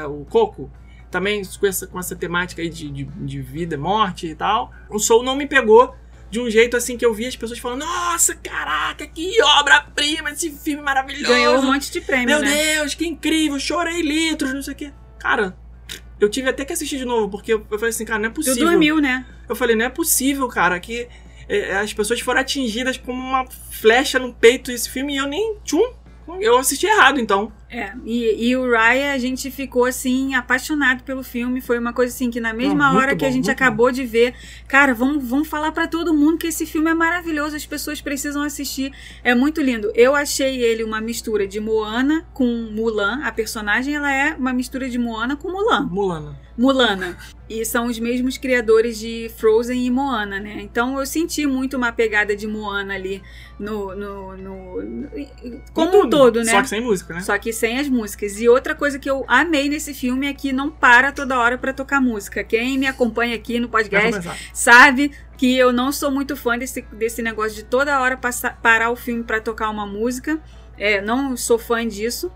O 0.06 0.22
O 0.22 0.26
Coco. 0.26 0.70
Também 1.10 1.42
com 1.60 1.68
essa, 1.68 1.88
com 1.88 2.00
essa 2.00 2.16
temática 2.16 2.62
aí 2.62 2.70
de, 2.70 2.90
de, 2.90 3.04
de 3.04 3.42
vida, 3.42 3.78
morte 3.78 4.28
e 4.28 4.36
tal. 4.36 4.72
O 4.90 4.98
Soul 4.98 5.24
não 5.24 5.36
me 5.36 5.46
pegou 5.46 5.94
de 6.32 6.40
um 6.40 6.50
jeito 6.50 6.76
assim 6.78 6.98
que 6.98 7.06
eu 7.06 7.14
vi 7.14 7.26
as 7.28 7.36
pessoas 7.36 7.60
falando: 7.60 7.82
Nossa, 7.82 8.34
caraca, 8.36 9.06
que 9.06 9.40
obra-prima, 9.60 10.32
esse 10.32 10.50
filme 10.50 10.82
maravilhoso. 10.82 11.28
Ganhou 11.28 11.58
um 11.60 11.62
monte 11.64 11.92
de 11.92 12.02
prêmio, 12.02 12.28
Meu 12.28 12.40
né? 12.40 12.76
Deus, 12.76 12.96
que 12.96 13.06
incrível, 13.06 13.60
chorei 13.60 14.02
litros, 14.02 14.54
não 14.54 14.62
sei 14.64 14.74
o 14.74 14.78
quê. 14.78 14.94
Cara, 15.20 15.56
eu 16.20 16.30
tive 16.30 16.50
até 16.50 16.64
que 16.64 16.74
assistir 16.74 16.98
de 16.98 17.06
novo, 17.06 17.30
porque 17.30 17.54
eu 17.54 17.66
falei 17.70 17.90
assim, 17.90 18.06
cara, 18.06 18.20
não 18.20 18.28
é 18.28 18.32
Tu 18.32 18.36
possível. 18.36 18.70
dormiu, 18.70 19.00
né? 19.02 19.26
Eu 19.50 19.56
falei, 19.56 19.76
não 19.76 19.86
é 19.86 19.90
possível, 19.90 20.48
cara, 20.48 20.80
que 20.80 21.08
é, 21.50 21.76
as 21.78 21.94
pessoas 21.94 22.20
foram 22.22 22.40
atingidas 22.40 22.98
como 22.98 23.20
uma 23.22 23.46
flecha 23.70 24.18
no 24.18 24.34
peito 24.34 24.72
desse 24.72 24.90
filme 24.90 25.14
e 25.16 25.18
eu 25.18 25.28
nem. 25.28 25.58
Tchum! 25.64 25.94
Eu 26.40 26.58
assisti 26.58 26.86
errado, 26.86 27.20
então. 27.20 27.52
É, 27.74 27.94
e, 28.06 28.50
e 28.50 28.56
o 28.58 28.70
Raya, 28.70 29.14
a 29.14 29.18
gente 29.18 29.50
ficou 29.50 29.86
assim, 29.86 30.36
apaixonado 30.36 31.04
pelo 31.04 31.24
filme. 31.24 31.62
Foi 31.62 31.80
uma 31.80 31.94
coisa 31.94 32.14
assim 32.14 32.30
que 32.30 32.42
na 32.42 32.54
mesma 32.54 32.92
Não, 32.92 32.98
hora 32.98 33.16
que 33.16 33.24
a 33.24 33.30
bom, 33.30 33.34
gente 33.34 33.50
acabou 33.50 33.92
de 33.94 34.04
ver, 34.06 34.34
cara, 34.68 34.94
vamos, 34.94 35.24
vamos 35.26 35.48
falar 35.48 35.72
pra 35.72 35.88
todo 35.88 36.14
mundo 36.14 36.38
que 36.38 36.48
esse 36.48 36.66
filme 36.66 36.92
é 36.92 36.94
maravilhoso, 36.94 37.56
as 37.56 37.66
pessoas 37.66 38.02
precisam 38.02 38.42
assistir. 38.44 38.92
É 39.24 39.34
muito 39.34 39.62
lindo. 39.62 39.90
Eu 39.96 40.14
achei 40.14 40.62
ele 40.62 40.84
uma 40.84 41.00
mistura 41.00 41.48
de 41.48 41.62
Moana 41.62 42.26
com 42.34 42.46
Mulan. 42.46 43.22
A 43.24 43.32
personagem 43.32 43.96
ela 43.96 44.12
é 44.14 44.36
uma 44.36 44.52
mistura 44.52 44.90
de 44.90 44.98
Moana 44.98 45.38
com 45.38 45.50
Mulan. 45.50 45.88
Mulana. 45.90 46.38
Mulana. 46.58 47.18
E 47.50 47.66
são 47.66 47.88
os 47.88 47.98
mesmos 47.98 48.38
criadores 48.38 49.00
de 49.00 49.32
Frozen 49.38 49.86
e 49.86 49.90
Moana, 49.90 50.40
né? 50.40 50.60
Então 50.62 51.00
eu 51.00 51.06
senti 51.06 51.46
muito 51.46 51.76
uma 51.78 51.92
pegada 51.92 52.36
de 52.36 52.46
Moana 52.46 52.94
ali 52.94 53.22
no. 53.60 53.96
no, 53.96 54.38
no- 54.38 54.82
no- 54.84 55.10
como 55.74 56.04
um 56.04 56.10
todo, 56.10 56.44
né? 56.44 56.52
Só 56.52 56.62
que 56.62 56.70
sem 56.70 56.82
música, 56.82 57.14
né? 57.14 57.22
Só 57.22 57.38
que 57.38 57.52
sem 57.62 57.78
as 57.78 57.88
músicas. 57.88 58.42
E 58.42 58.50
outra 58.50 58.74
coisa 58.74 58.98
que 58.98 59.08
eu 59.08 59.24
amei 59.28 59.70
nesse 59.70 59.94
filme 59.94 60.28
é 60.28 60.34
que 60.34 60.52
não 60.52 60.72
para 60.72 61.12
toda 61.12 61.38
hora 61.38 61.60
pra 61.60 61.72
tocar 61.72 62.02
música. 62.02 62.44
Quem 62.44 62.76
me 62.76 62.88
acompanha 62.88 63.36
aqui 63.36 63.60
no 63.60 63.70
podcast 63.70 64.28
sabe 64.52 65.12
que 65.38 65.56
eu 65.56 65.72
não 65.72 65.92
sou 65.92 66.10
muito 66.10 66.36
fã 66.36 66.58
desse, 66.58 66.82
desse 66.92 67.22
negócio 67.22 67.56
de 67.56 67.64
toda 67.64 68.02
hora 68.02 68.18
passar, 68.18 68.60
parar 68.62 68.90
o 68.90 68.96
filme 68.96 69.24
pra 69.24 69.40
tocar 69.40 69.70
uma 69.70 69.86
música. 69.86 70.42
É, 70.76 71.02
não 71.02 71.38
sou 71.38 71.60
fã 71.60 71.88
disso. 71.88 72.32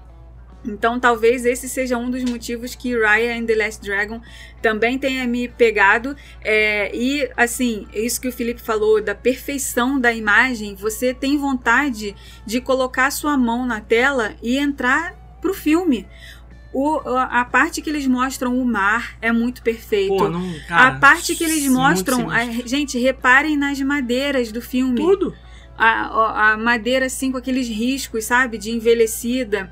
Então 0.67 0.99
talvez 0.99 1.45
esse 1.45 1.69
seja 1.69 1.97
um 1.97 2.09
dos 2.09 2.23
motivos 2.23 2.73
que 2.75 2.97
Raya 2.99 3.37
and 3.37 3.45
the 3.45 3.55
Last 3.55 3.81
Dragon 3.83 4.19
também 4.61 4.97
tenha 4.97 5.25
me 5.27 5.47
pegado. 5.47 6.15
É, 6.43 6.89
e 6.95 7.29
assim, 7.37 7.87
isso 7.93 8.19
que 8.19 8.27
o 8.27 8.31
Felipe 8.31 8.61
falou 8.61 9.01
da 9.01 9.13
perfeição 9.13 9.99
da 9.99 10.11
imagem, 10.11 10.75
você 10.75 11.13
tem 11.13 11.37
vontade 11.37 12.15
de 12.45 12.59
colocar 12.59 13.11
sua 13.11 13.37
mão 13.37 13.65
na 13.65 13.79
tela 13.79 14.33
e 14.41 14.57
entrar 14.57 15.13
pro 15.39 15.53
filme. 15.53 16.07
O- 16.73 16.99
a 17.07 17.45
parte 17.45 17.81
que 17.81 17.89
eles 17.89 18.05
mostram 18.05 18.59
o 18.59 18.65
mar 18.65 19.15
é 19.21 19.31
muito 19.31 19.61
perfeito. 19.61 20.17
Pô, 20.17 20.29
não, 20.29 20.53
cara, 20.67 20.87
a 20.89 20.99
parte 20.99 21.33
que 21.35 21.43
eles 21.43 21.63
muito 21.67 21.77
mostram, 21.79 22.29
a- 22.29 22.43
gente, 22.65 22.97
reparem 22.99 23.55
nas 23.55 23.79
madeiras 23.79 24.51
do 24.51 24.61
filme 24.61 24.97
Tudo. 24.97 25.33
a- 25.77 26.51
a 26.51 26.57
madeira 26.57 27.05
assim 27.05 27.31
com 27.31 27.37
aqueles 27.37 27.69
riscos, 27.69 28.25
sabe, 28.25 28.57
de 28.57 28.71
envelhecida. 28.71 29.71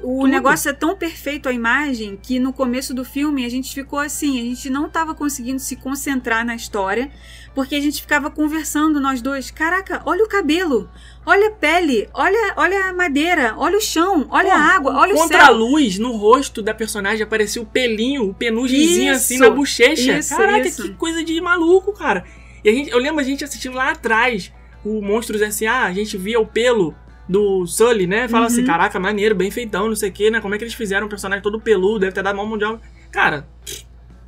O 0.00 0.20
Tudo. 0.20 0.28
negócio 0.28 0.68
é 0.68 0.72
tão 0.72 0.94
perfeito 0.96 1.48
a 1.48 1.52
imagem 1.52 2.16
que 2.22 2.38
no 2.38 2.52
começo 2.52 2.94
do 2.94 3.04
filme 3.04 3.44
a 3.44 3.48
gente 3.48 3.74
ficou 3.74 3.98
assim, 3.98 4.40
a 4.40 4.44
gente 4.44 4.70
não 4.70 4.86
estava 4.86 5.12
conseguindo 5.12 5.58
se 5.58 5.74
concentrar 5.74 6.46
na 6.46 6.54
história, 6.54 7.10
porque 7.52 7.74
a 7.74 7.80
gente 7.80 8.00
ficava 8.00 8.30
conversando 8.30 9.00
nós 9.00 9.20
dois. 9.20 9.50
Caraca, 9.50 10.00
olha 10.06 10.24
o 10.24 10.28
cabelo, 10.28 10.88
olha 11.26 11.48
a 11.48 11.50
pele, 11.50 12.08
olha, 12.14 12.54
olha 12.56 12.84
a 12.84 12.92
madeira, 12.92 13.54
olha 13.56 13.76
o 13.76 13.80
chão, 13.80 14.28
olha 14.30 14.50
Pô, 14.50 14.54
a 14.56 14.60
água, 14.60 14.92
olha 14.98 15.14
o 15.14 15.18
Contra 15.18 15.42
a 15.42 15.46
céu. 15.46 15.54
luz, 15.54 15.98
no 15.98 16.12
rosto 16.12 16.62
da 16.62 16.72
personagem 16.72 17.24
aparecia 17.24 17.60
o 17.60 17.66
pelinho, 17.66 18.28
o 18.28 18.34
penugemzinho 18.34 19.12
assim 19.12 19.38
na 19.38 19.50
bochecha. 19.50 20.18
isso, 20.20 20.36
Caraca, 20.36 20.68
isso. 20.68 20.82
que 20.82 20.90
coisa 20.90 21.24
de 21.24 21.40
maluco, 21.40 21.92
cara. 21.92 22.24
E 22.62 22.68
a 22.70 22.72
gente, 22.72 22.90
eu 22.90 22.98
lembro 22.98 23.20
a 23.20 23.24
gente 23.24 23.42
assistindo 23.42 23.74
lá 23.74 23.90
atrás 23.90 24.52
o 24.84 25.02
Monstros 25.02 25.42
S.A., 25.42 25.84
a 25.86 25.92
gente 25.92 26.16
via 26.16 26.38
o 26.38 26.46
pelo 26.46 26.94
do 27.28 27.66
Sully, 27.66 28.06
né? 28.06 28.26
Fala 28.28 28.42
Uhum. 28.42 28.52
assim, 28.52 28.64
caraca, 28.64 28.98
maneiro, 28.98 29.34
bem 29.34 29.50
feitão, 29.50 29.88
não 29.88 29.94
sei 29.96 30.08
o 30.10 30.12
que, 30.12 30.30
né? 30.30 30.40
Como 30.40 30.54
é 30.54 30.58
que 30.58 30.64
eles 30.64 30.74
fizeram 30.74 31.06
um 31.06 31.10
personagem 31.10 31.42
todo 31.42 31.60
peludo, 31.60 32.00
deve 32.00 32.12
ter 32.12 32.22
dado 32.22 32.36
mal 32.36 32.46
mundial. 32.46 32.80
Cara, 33.10 33.46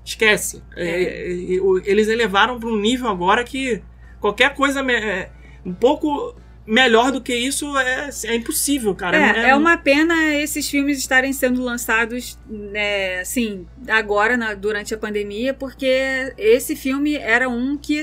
esquece. 0.05 0.63
É, 0.77 1.03
é, 1.03 1.57
é, 1.57 1.61
o- 1.61 1.79
eles 1.85 2.09
elevaram 2.09 2.59
para 2.59 2.69
um 2.69 2.77
nível 2.77 3.09
agora 3.09 3.45
que 3.45 3.83
qualquer 4.21 4.55
coisa 4.55 4.81
é, 4.93 5.31
um 5.65 5.73
pouco 5.73 6.35
melhor 6.71 7.11
do 7.11 7.21
que 7.21 7.35
isso 7.35 7.77
é, 7.79 8.09
é 8.25 8.35
impossível, 8.35 8.95
cara. 8.95 9.17
É, 9.17 9.51
é 9.51 9.55
uma 9.57 9.77
pena 9.77 10.35
esses 10.37 10.69
filmes 10.69 10.99
estarem 10.99 11.33
sendo 11.33 11.63
lançados, 11.63 12.39
né, 12.49 13.21
assim, 13.21 13.67
agora, 13.89 14.37
na- 14.37 14.55
durante 14.55 14.95
a 14.95 14.99
pandemia, 14.99 15.53
porque 15.53 16.33
esse 16.39 16.77
filme 16.77 17.15
era 17.17 17.49
um 17.49 17.77
que 17.77 18.01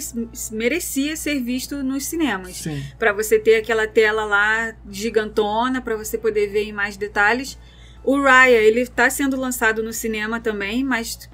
merecia 0.52 1.16
ser 1.16 1.40
visto 1.42 1.82
nos 1.84 2.06
cinemas. 2.06 2.58
Pra 3.00 3.14
você 3.14 3.40
ter 3.40 3.56
aquela 3.56 3.88
tela 3.88 4.26
lá 4.26 4.74
gigantona, 4.90 5.82
pra 5.82 5.96
você 5.96 6.18
poder 6.18 6.48
ver 6.48 6.64
em 6.64 6.74
mais 6.74 6.98
detalhes. 6.98 7.58
O 8.04 8.22
Raya, 8.22 8.58
ele 8.58 8.86
tá 8.88 9.10
sendo 9.10 9.36
lançado 9.36 9.84
no 9.84 9.92
cinema 9.92 10.40
também, 10.40 10.84
mas, 10.84 11.30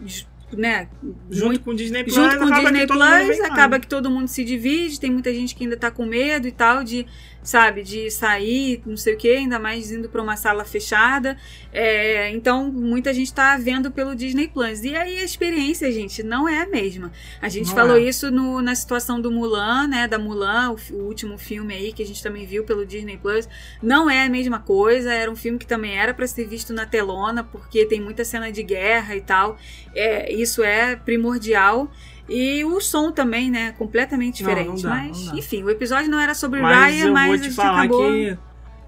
né, 0.58 0.88
Junto 1.30 1.46
muito- 1.48 1.62
com 1.64 1.72
o 1.72 1.76
Disney 1.76 2.04
Plus, 2.04 2.16
junto 2.16 2.38
com 2.38 2.44
acaba 2.46 2.62
Disney 2.64 2.82
que 2.82 2.88
Plus, 2.88 3.00
lá. 3.40 3.48
acaba 3.48 3.80
que 3.80 3.88
todo 3.88 4.10
mundo 4.10 4.28
se 4.28 4.44
divide, 4.44 5.00
tem 5.00 5.12
muita 5.12 5.34
gente 5.34 5.56
que 5.56 5.64
ainda 5.64 5.78
tá 5.78 5.90
com 5.92 6.06
medo 6.06 6.48
e 6.48 6.52
tal 6.52 6.84
de, 6.84 7.06
sabe, 7.44 7.84
de 7.84 8.10
sair, 8.10 8.82
não 8.86 8.96
sei 8.98 9.16
o 9.16 9.18
que, 9.18 9.30
ainda 9.30 9.60
mais 9.60 9.92
indo 9.92 10.08
pra 10.10 10.22
uma 10.22 10.38
sala 10.38 10.64
fechada. 10.64 11.38
É, 11.72 12.30
então, 12.32 12.72
muita 12.72 13.14
gente 13.14 13.34
tá 13.34 13.58
vendo 13.58 13.92
pelo 13.92 14.16
Disney 14.16 14.48
Plus. 14.48 14.84
E 14.84 14.96
aí 14.96 15.18
a 15.20 15.24
experiência, 15.24 15.92
gente, 15.92 16.24
não 16.24 16.48
é 16.48 16.62
a 16.62 16.68
mesma. 16.68 17.12
A 17.42 17.50
gente 17.50 17.68
Não 17.68 17.76
falou 17.76 17.98
é. 17.98 18.02
isso 18.02 18.32
no- 18.32 18.62
na 18.62 18.74
situação 18.76 19.20
do 19.20 19.32
Mulan, 19.32 19.88
né, 19.88 20.08
da 20.08 20.18
Mulan, 20.18 20.72
o, 20.72 20.94
o 20.96 21.04
último 21.08 21.38
filme 21.38 21.74
aí 21.74 21.92
que 21.92 22.02
a 22.02 22.06
gente 22.06 22.22
também 22.24 22.46
viu 22.46 22.64
pelo 22.64 22.86
Disney 22.86 23.18
Plus. 23.18 23.48
Não 23.82 24.10
é 24.10 24.26
a 24.26 24.30
mesma 24.30 24.60
coisa, 24.60 25.14
era 25.14 25.30
um 25.30 25.36
filme 25.36 25.58
que 25.60 25.68
também 25.68 25.98
era 25.98 26.14
pra 26.14 26.26
ser 26.28 26.48
visto 26.48 26.72
na 26.74 26.86
telona, 26.86 27.44
porque 27.44 27.86
tem 27.86 28.00
muita 28.00 28.24
cena 28.24 28.52
de 28.52 28.64
guerra 28.64 29.16
e 29.16 29.22
tal. 29.22 29.58
É, 29.96 30.32
isso 30.34 30.64
é 30.64 30.96
primordial. 30.96 31.92
E 32.28 32.64
o 32.64 32.80
som 32.80 33.12
também, 33.12 33.52
né? 33.52 33.74
Completamente 33.74 34.38
diferente. 34.38 34.68
não 34.68 34.76
dá, 34.76 34.90
mas, 34.90 35.26
não 35.26 35.34
dá. 35.34 35.40
enfim, 35.40 35.64
o 35.64 35.70
episódio 35.70 36.10
não 36.10 36.20
era 36.20 36.34
sobre 36.34 36.62
Mas 36.62 36.78
Raya, 36.78 37.06
eu 37.06 37.14
mas 37.14 37.28
vou 37.28 37.36
a 37.36 37.40
te 37.40 37.52
falar 37.52 37.80
acabou. 37.80 38.12
que 38.12 38.38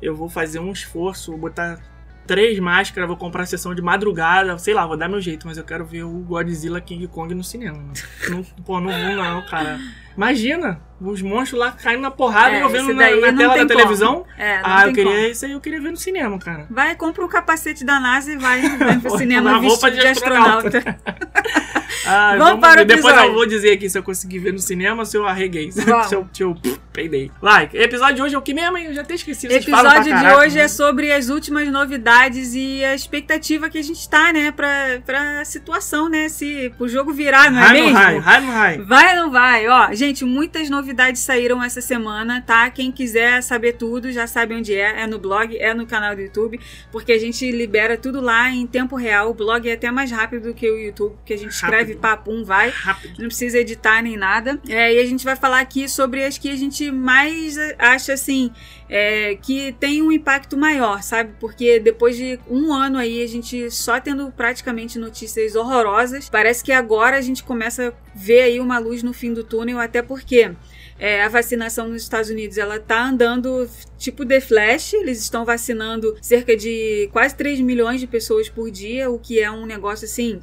eu 0.01 0.15
vou 0.15 0.29
fazer 0.29 0.59
um 0.59 0.71
esforço, 0.71 1.31
vou 1.31 1.41
botar 1.41 1.79
três 2.25 2.57
máscaras, 2.59 3.07
vou 3.07 3.17
comprar 3.17 3.43
a 3.43 3.45
sessão 3.45 3.75
de 3.75 3.81
madrugada, 3.81 4.57
sei 4.57 4.73
lá, 4.73 4.85
vou 4.85 4.97
dar 4.97 5.07
meu 5.07 5.21
jeito, 5.21 5.47
mas 5.47 5.57
eu 5.57 5.63
quero 5.63 5.85
ver 5.85 6.03
o 6.03 6.19
Godzilla 6.19 6.81
King 6.81 7.07
Kong 7.07 7.33
no 7.35 7.43
cinema. 7.43 7.83
Não, 8.29 8.43
pô, 8.63 8.79
não 8.79 8.91
vou 8.91 9.15
não, 9.15 9.45
cara. 9.45 9.79
Imagina, 10.15 10.81
os 11.01 11.21
monstros 11.21 11.59
lá 11.59 11.71
caindo 11.71 12.01
na 12.01 12.11
porrada 12.11 12.55
É, 12.55 12.59
e 12.59 12.61
eu 12.61 12.69
vendo 12.69 12.93
na, 12.93 13.09
na 13.09 13.31
não 13.31 13.37
tela 13.37 13.49
da 13.49 13.55
tem 13.59 13.67
televisão. 13.67 14.13
como. 14.15 14.25
É, 14.37 14.55
não 14.57 14.63
Ah, 14.63 14.87
eu 14.87 14.93
queria 14.93 15.11
como. 15.13 15.17
isso 15.27 15.45
aí, 15.45 15.51
eu 15.51 15.59
queria 15.59 15.81
ver 15.81 15.91
no 15.91 15.97
cinema, 15.97 16.39
cara. 16.39 16.65
Vai, 16.69 16.95
compra 16.95 17.25
um 17.25 17.27
capacete 17.27 17.83
da 17.83 17.99
NASA 17.99 18.31
e 18.31 18.37
vai, 18.37 18.61
vai 18.77 18.99
pro 18.99 19.17
cinema 19.17 19.59
vestido 19.59 19.91
de 19.91 19.99
de 20.01 20.07
astronauta. 20.07 20.81
Ah, 22.07 22.35
Vamos 22.37 22.59
para 22.59 22.83
o. 22.83 22.85
Depois 22.85 23.05
episódio. 23.05 23.31
eu 23.31 23.33
vou 23.33 23.45
dizer 23.47 23.71
aqui 23.71 23.89
se 23.89 23.97
eu 23.97 24.03
consegui 24.03 24.37
ver 24.37 24.53
no 24.53 24.59
cinema 24.59 24.99
ou 24.99 25.05
se 25.05 25.17
eu 25.17 25.25
arreguei. 25.25 25.71
Se 25.73 25.81
Vamos. 25.85 26.11
eu, 26.11 26.27
se 26.31 26.43
eu 26.43 26.53
pff, 26.53 26.79
peidei. 26.93 27.31
Vai, 27.41 27.67
episódio 27.73 28.15
de 28.17 28.21
hoje 28.21 28.35
é 28.35 28.37
o 28.37 28.41
que 28.43 28.53
mesmo, 28.53 28.77
hein? 28.77 28.85
Eu 28.87 28.93
já 28.93 29.01
até 29.01 29.15
esqueci. 29.15 29.47
vocês 29.47 29.63
episódio 29.63 30.03
de 30.03 30.09
caraca, 30.11 30.37
hoje 30.37 30.55
né? 30.57 30.63
é 30.65 30.67
sobre 30.67 31.11
as 31.11 31.29
últimas 31.29 31.67
novidades 31.69 32.53
e 32.53 32.83
a 32.85 32.93
expectativa 32.93 33.69
que 33.71 33.77
a 33.79 33.81
gente 33.83 34.07
tá, 34.07 34.31
né, 34.31 34.51
pra, 34.51 34.99
pra 35.03 35.43
situação, 35.45 36.07
né? 36.07 36.29
Se 36.29 36.71
o 36.77 36.87
jogo 36.87 37.11
virar, 37.11 37.49
não 37.49 37.59
é 37.63 37.67
no 37.69 37.73
mesmo? 37.73 37.97
high, 37.97 38.19
high 38.19 38.41
no 38.41 38.51
high. 38.51 38.77
Vai 38.81 39.17
ou 39.17 39.23
não 39.23 39.31
vai? 39.31 39.67
Ó, 39.67 39.93
gente, 39.93 40.23
muitas 40.25 40.69
novidades 40.69 40.84
saíram 41.15 41.63
essa 41.63 41.81
semana, 41.81 42.41
tá? 42.41 42.69
Quem 42.69 42.91
quiser 42.91 43.41
saber 43.41 43.73
tudo, 43.73 44.11
já 44.11 44.27
sabe 44.27 44.55
onde 44.55 44.73
é. 44.73 45.03
É 45.03 45.07
no 45.07 45.17
blog, 45.19 45.57
é 45.57 45.73
no 45.73 45.85
canal 45.85 46.15
do 46.15 46.21
YouTube, 46.21 46.59
porque 46.91 47.11
a 47.11 47.19
gente 47.19 47.49
libera 47.51 47.97
tudo 47.97 48.21
lá 48.21 48.49
em 48.49 48.67
tempo 48.67 48.95
real. 48.95 49.31
O 49.31 49.33
blog 49.33 49.67
é 49.69 49.73
até 49.73 49.89
mais 49.91 50.11
rápido 50.11 50.49
do 50.49 50.53
que 50.53 50.69
o 50.69 50.77
YouTube, 50.77 51.15
porque 51.15 51.33
a 51.33 51.37
gente 51.37 51.51
escreve 51.51 51.93
Rápido. 51.93 51.99
papum, 51.99 52.43
vai. 52.43 52.69
Rápido. 52.69 53.19
Não 53.19 53.27
precisa 53.27 53.57
editar 53.59 54.01
nem 54.01 54.17
nada. 54.17 54.59
É, 54.67 54.93
e 54.93 54.99
a 54.99 55.05
gente 55.05 55.23
vai 55.23 55.35
falar 55.35 55.59
aqui 55.59 55.87
sobre 55.89 56.23
as 56.23 56.37
que 56.37 56.49
a 56.49 56.55
gente 56.55 56.91
mais 56.91 57.57
acha 57.79 58.13
assim. 58.13 58.51
é, 58.87 59.35
que 59.35 59.73
tem 59.79 60.01
um 60.01 60.11
impacto 60.11 60.55
maior, 60.57 61.01
sabe? 61.01 61.33
Porque 61.39 61.79
depois 61.79 62.15
de 62.15 62.39
um 62.47 62.71
ano 62.71 62.97
aí, 62.97 63.23
a 63.23 63.27
gente 63.27 63.71
só 63.71 63.99
tendo 63.99 64.31
praticamente 64.31 64.99
notícias 64.99 65.55
horrorosas, 65.55 66.29
parece 66.29 66.63
que 66.63 66.71
agora 66.71 67.17
a 67.17 67.21
gente 67.21 67.43
começa 67.43 67.89
a 67.89 67.93
ver 68.13 68.41
aí 68.41 68.59
uma 68.59 68.77
luz 68.77 69.01
no 69.01 69.13
fim 69.13 69.33
do 69.33 69.43
túnel, 69.43 69.79
até 69.79 70.01
porque 70.01 70.51
é, 70.97 71.23
a 71.23 71.29
vacinação 71.29 71.89
nos 71.89 72.03
Estados 72.03 72.29
Unidos 72.29 72.57
ela 72.57 72.79
tá 72.79 73.07
andando 73.07 73.69
tipo 73.97 74.25
The 74.25 74.39
Flash, 74.39 74.93
eles 74.93 75.19
estão 75.21 75.43
vacinando 75.43 76.15
cerca 76.21 76.55
de 76.55 77.09
quase 77.11 77.35
3 77.35 77.59
milhões 77.61 77.99
de 77.99 78.07
pessoas 78.07 78.49
por 78.49 78.71
dia, 78.71 79.09
o 79.09 79.19
que 79.19 79.39
é 79.39 79.51
um 79.51 79.65
negócio 79.65 80.05
assim 80.05 80.41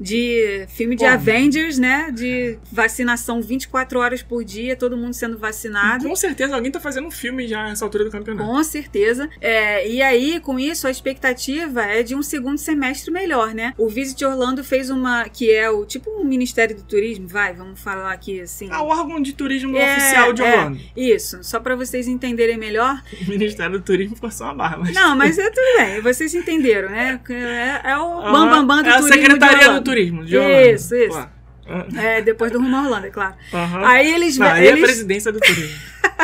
de 0.00 0.64
filme 0.68 0.96
de. 0.96 1.04
Avengers, 1.04 1.78
né? 1.78 2.10
De 2.10 2.58
vacinação 2.72 3.42
24 3.42 3.98
horas 3.98 4.22
por 4.22 4.42
dia, 4.42 4.74
todo 4.74 4.96
mundo 4.96 5.12
sendo 5.12 5.36
vacinado. 5.36 6.08
Com 6.08 6.16
certeza 6.16 6.54
alguém 6.54 6.70
tá 6.72 6.80
fazendo 6.80 7.06
um 7.06 7.10
filme 7.10 7.46
já 7.46 7.64
nessa 7.64 7.84
altura 7.84 8.04
do 8.04 8.10
campeonato. 8.10 8.48
Com 8.48 8.64
certeza. 8.64 9.28
É, 9.40 9.86
e 9.88 10.00
aí, 10.00 10.40
com 10.40 10.58
isso, 10.58 10.86
a 10.86 10.90
expectativa 10.90 11.82
é 11.82 12.02
de 12.02 12.14
um 12.14 12.22
segundo 12.22 12.56
semestre 12.58 13.10
melhor, 13.10 13.54
né? 13.54 13.74
O 13.76 13.88
Visit 13.88 14.24
Orlando 14.24 14.64
fez 14.64 14.88
uma. 14.88 15.28
que 15.28 15.50
é 15.52 15.68
o 15.68 15.84
tipo 15.84 16.10
um 16.10 16.24
Ministério 16.24 16.74
do 16.76 16.82
Turismo, 16.82 17.26
vai, 17.28 17.52
vamos 17.52 17.78
falar 17.80 18.12
aqui 18.12 18.40
assim. 18.40 18.68
Ah, 18.70 18.82
o 18.82 18.86
órgão 18.88 19.20
de 19.20 19.32
turismo 19.34 19.76
É, 19.76 19.96
oficial 19.96 20.32
de 20.32 20.42
é. 20.42 20.56
Orlando. 20.56 20.80
Isso, 20.96 21.42
só 21.42 21.60
pra 21.60 21.74
vocês 21.76 22.08
entenderem 22.08 22.56
melhor. 22.56 23.02
O 23.20 23.28
Ministério 23.30 23.78
do 23.78 23.84
Turismo 23.84 24.16
forçou 24.16 24.46
uma 24.46 24.54
barra. 24.54 24.78
Mas... 24.78 24.94
Não, 24.94 25.14
mas 25.14 25.38
é 25.38 25.50
tudo 25.50 25.76
bem, 25.76 26.00
vocês 26.00 26.34
entenderam, 26.34 26.88
né? 26.88 27.20
É, 27.28 27.90
é 27.90 27.98
o. 27.98 28.22
Bambambam 28.22 28.66
Bam, 28.66 28.66
Bam 28.66 28.82
do 28.82 28.88
É 28.88 28.92
a 28.92 28.96
Turismo. 28.96 29.08
de 29.08 29.20
Secretaria 29.22 29.68
do 29.72 29.82
Turismo 29.82 29.89
de 29.94 30.36
Orlando. 30.36 30.66
Isso, 30.74 30.94
isso. 30.94 31.18
Ah, 31.18 31.86
É, 31.96 32.20
depois 32.22 32.50
do 32.50 32.58
Rumo 32.60 32.76
a 32.76 32.82
Orlando, 32.82 33.06
é 33.06 33.10
claro. 33.10 33.34
aham. 33.52 33.86
Aí 33.86 34.12
eles. 34.14 34.36
Não, 34.38 34.46
aí 34.46 34.66
é 34.66 34.68
a 34.70 34.72
eles 34.72 34.84
presidência 34.84 35.30
do 35.32 35.40
turismo. 35.40 35.78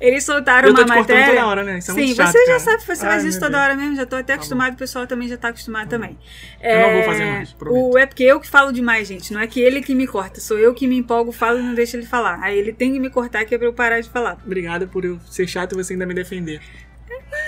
Eles 0.00 0.22
soltaram 0.24 0.70
uma 0.70 0.86
matéria. 0.86 1.26
toda 1.34 1.46
hora, 1.46 1.64
né? 1.64 1.78
Isso 1.78 1.90
é 1.90 1.94
Sim, 1.94 2.00
muito 2.04 2.16
chato, 2.16 2.30
você 2.32 2.38
já 2.40 2.46
cara. 2.46 2.58
sabe, 2.60 2.82
você 2.84 2.92
Ai, 3.04 3.10
faz 3.12 3.24
isso 3.24 3.40
toda 3.40 3.50
Deus. 3.52 3.62
hora 3.64 3.74
mesmo, 3.74 3.96
já 3.96 4.06
tô 4.06 4.14
até 4.14 4.24
Tá 4.28 4.34
acostumado, 4.34 4.74
o 4.74 4.76
pessoal 4.76 5.06
também 5.08 5.26
já 5.26 5.36
tá 5.36 5.48
acostumado 5.48 5.88
também. 5.88 6.16
Eu 6.62 6.80
não 6.80 6.92
vou 6.92 7.02
fazer 7.02 7.24
mais, 7.24 7.52
prometo. 7.52 7.90
o, 7.94 7.98
é 7.98 8.06
porque 8.06 8.22
eu 8.22 8.38
que 8.38 8.46
falo 8.48 8.70
demais, 8.72 9.08
gente. 9.08 9.32
Não 9.32 9.40
é 9.40 9.46
que 9.48 9.58
ele 9.60 9.82
que 9.82 9.94
me 9.96 10.06
corta, 10.06 10.40
sou 10.40 10.56
eu 10.58 10.72
que 10.72 10.86
me 10.86 10.96
empolgo, 10.96 11.32
falo 11.32 11.58
e 11.58 11.62
não 11.62 11.74
deixo 11.74 11.96
ele 11.96 12.06
falar. 12.06 12.38
Aí 12.42 12.56
ele 12.56 12.72
tem 12.72 12.92
que 12.92 13.00
me 13.00 13.10
cortar 13.10 13.44
que 13.44 13.54
é 13.54 13.58
pra 13.58 13.66
eu 13.66 13.72
parar 13.72 14.00
de 14.00 14.08
falar. 14.08 14.38
Obrigada 14.46 14.86
por 14.86 15.04
eu 15.04 15.18
ser 15.28 15.48
chato 15.48 15.72
e 15.72 15.76
você 15.82 15.94
ainda 15.94 16.06
me 16.06 16.14
defender. 16.14 16.60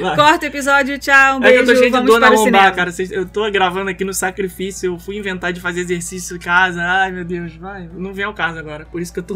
Vai. 0.00 0.16
Corta 0.16 0.46
o 0.46 0.48
episódio, 0.48 0.98
tchau, 0.98 1.38
um 1.38 1.44
É 1.44 1.52
que 1.52 1.58
eu 1.58 1.64
beijo, 1.64 1.72
tô 1.72 1.78
cheio 1.78 1.92
de 1.92 2.06
dor 2.06 2.20
na 2.20 2.28
lombar, 2.28 2.74
cara. 2.74 2.90
Eu 3.10 3.26
tô 3.26 3.50
gravando 3.50 3.90
aqui 3.90 4.04
no 4.04 4.14
sacrifício. 4.14 4.86
Eu 4.92 4.98
fui 4.98 5.16
inventar 5.16 5.52
de 5.52 5.60
fazer 5.60 5.80
exercício 5.80 6.36
em 6.36 6.40
casa. 6.40 6.82
Ai, 6.82 7.12
meu 7.12 7.24
Deus, 7.24 7.54
vai. 7.56 7.88
Não 7.94 8.12
vem 8.12 8.24
ao 8.24 8.34
caso 8.34 8.58
agora. 8.58 8.84
Por 8.84 9.00
isso 9.00 9.12
que 9.12 9.20
eu 9.20 9.22
tô. 9.22 9.34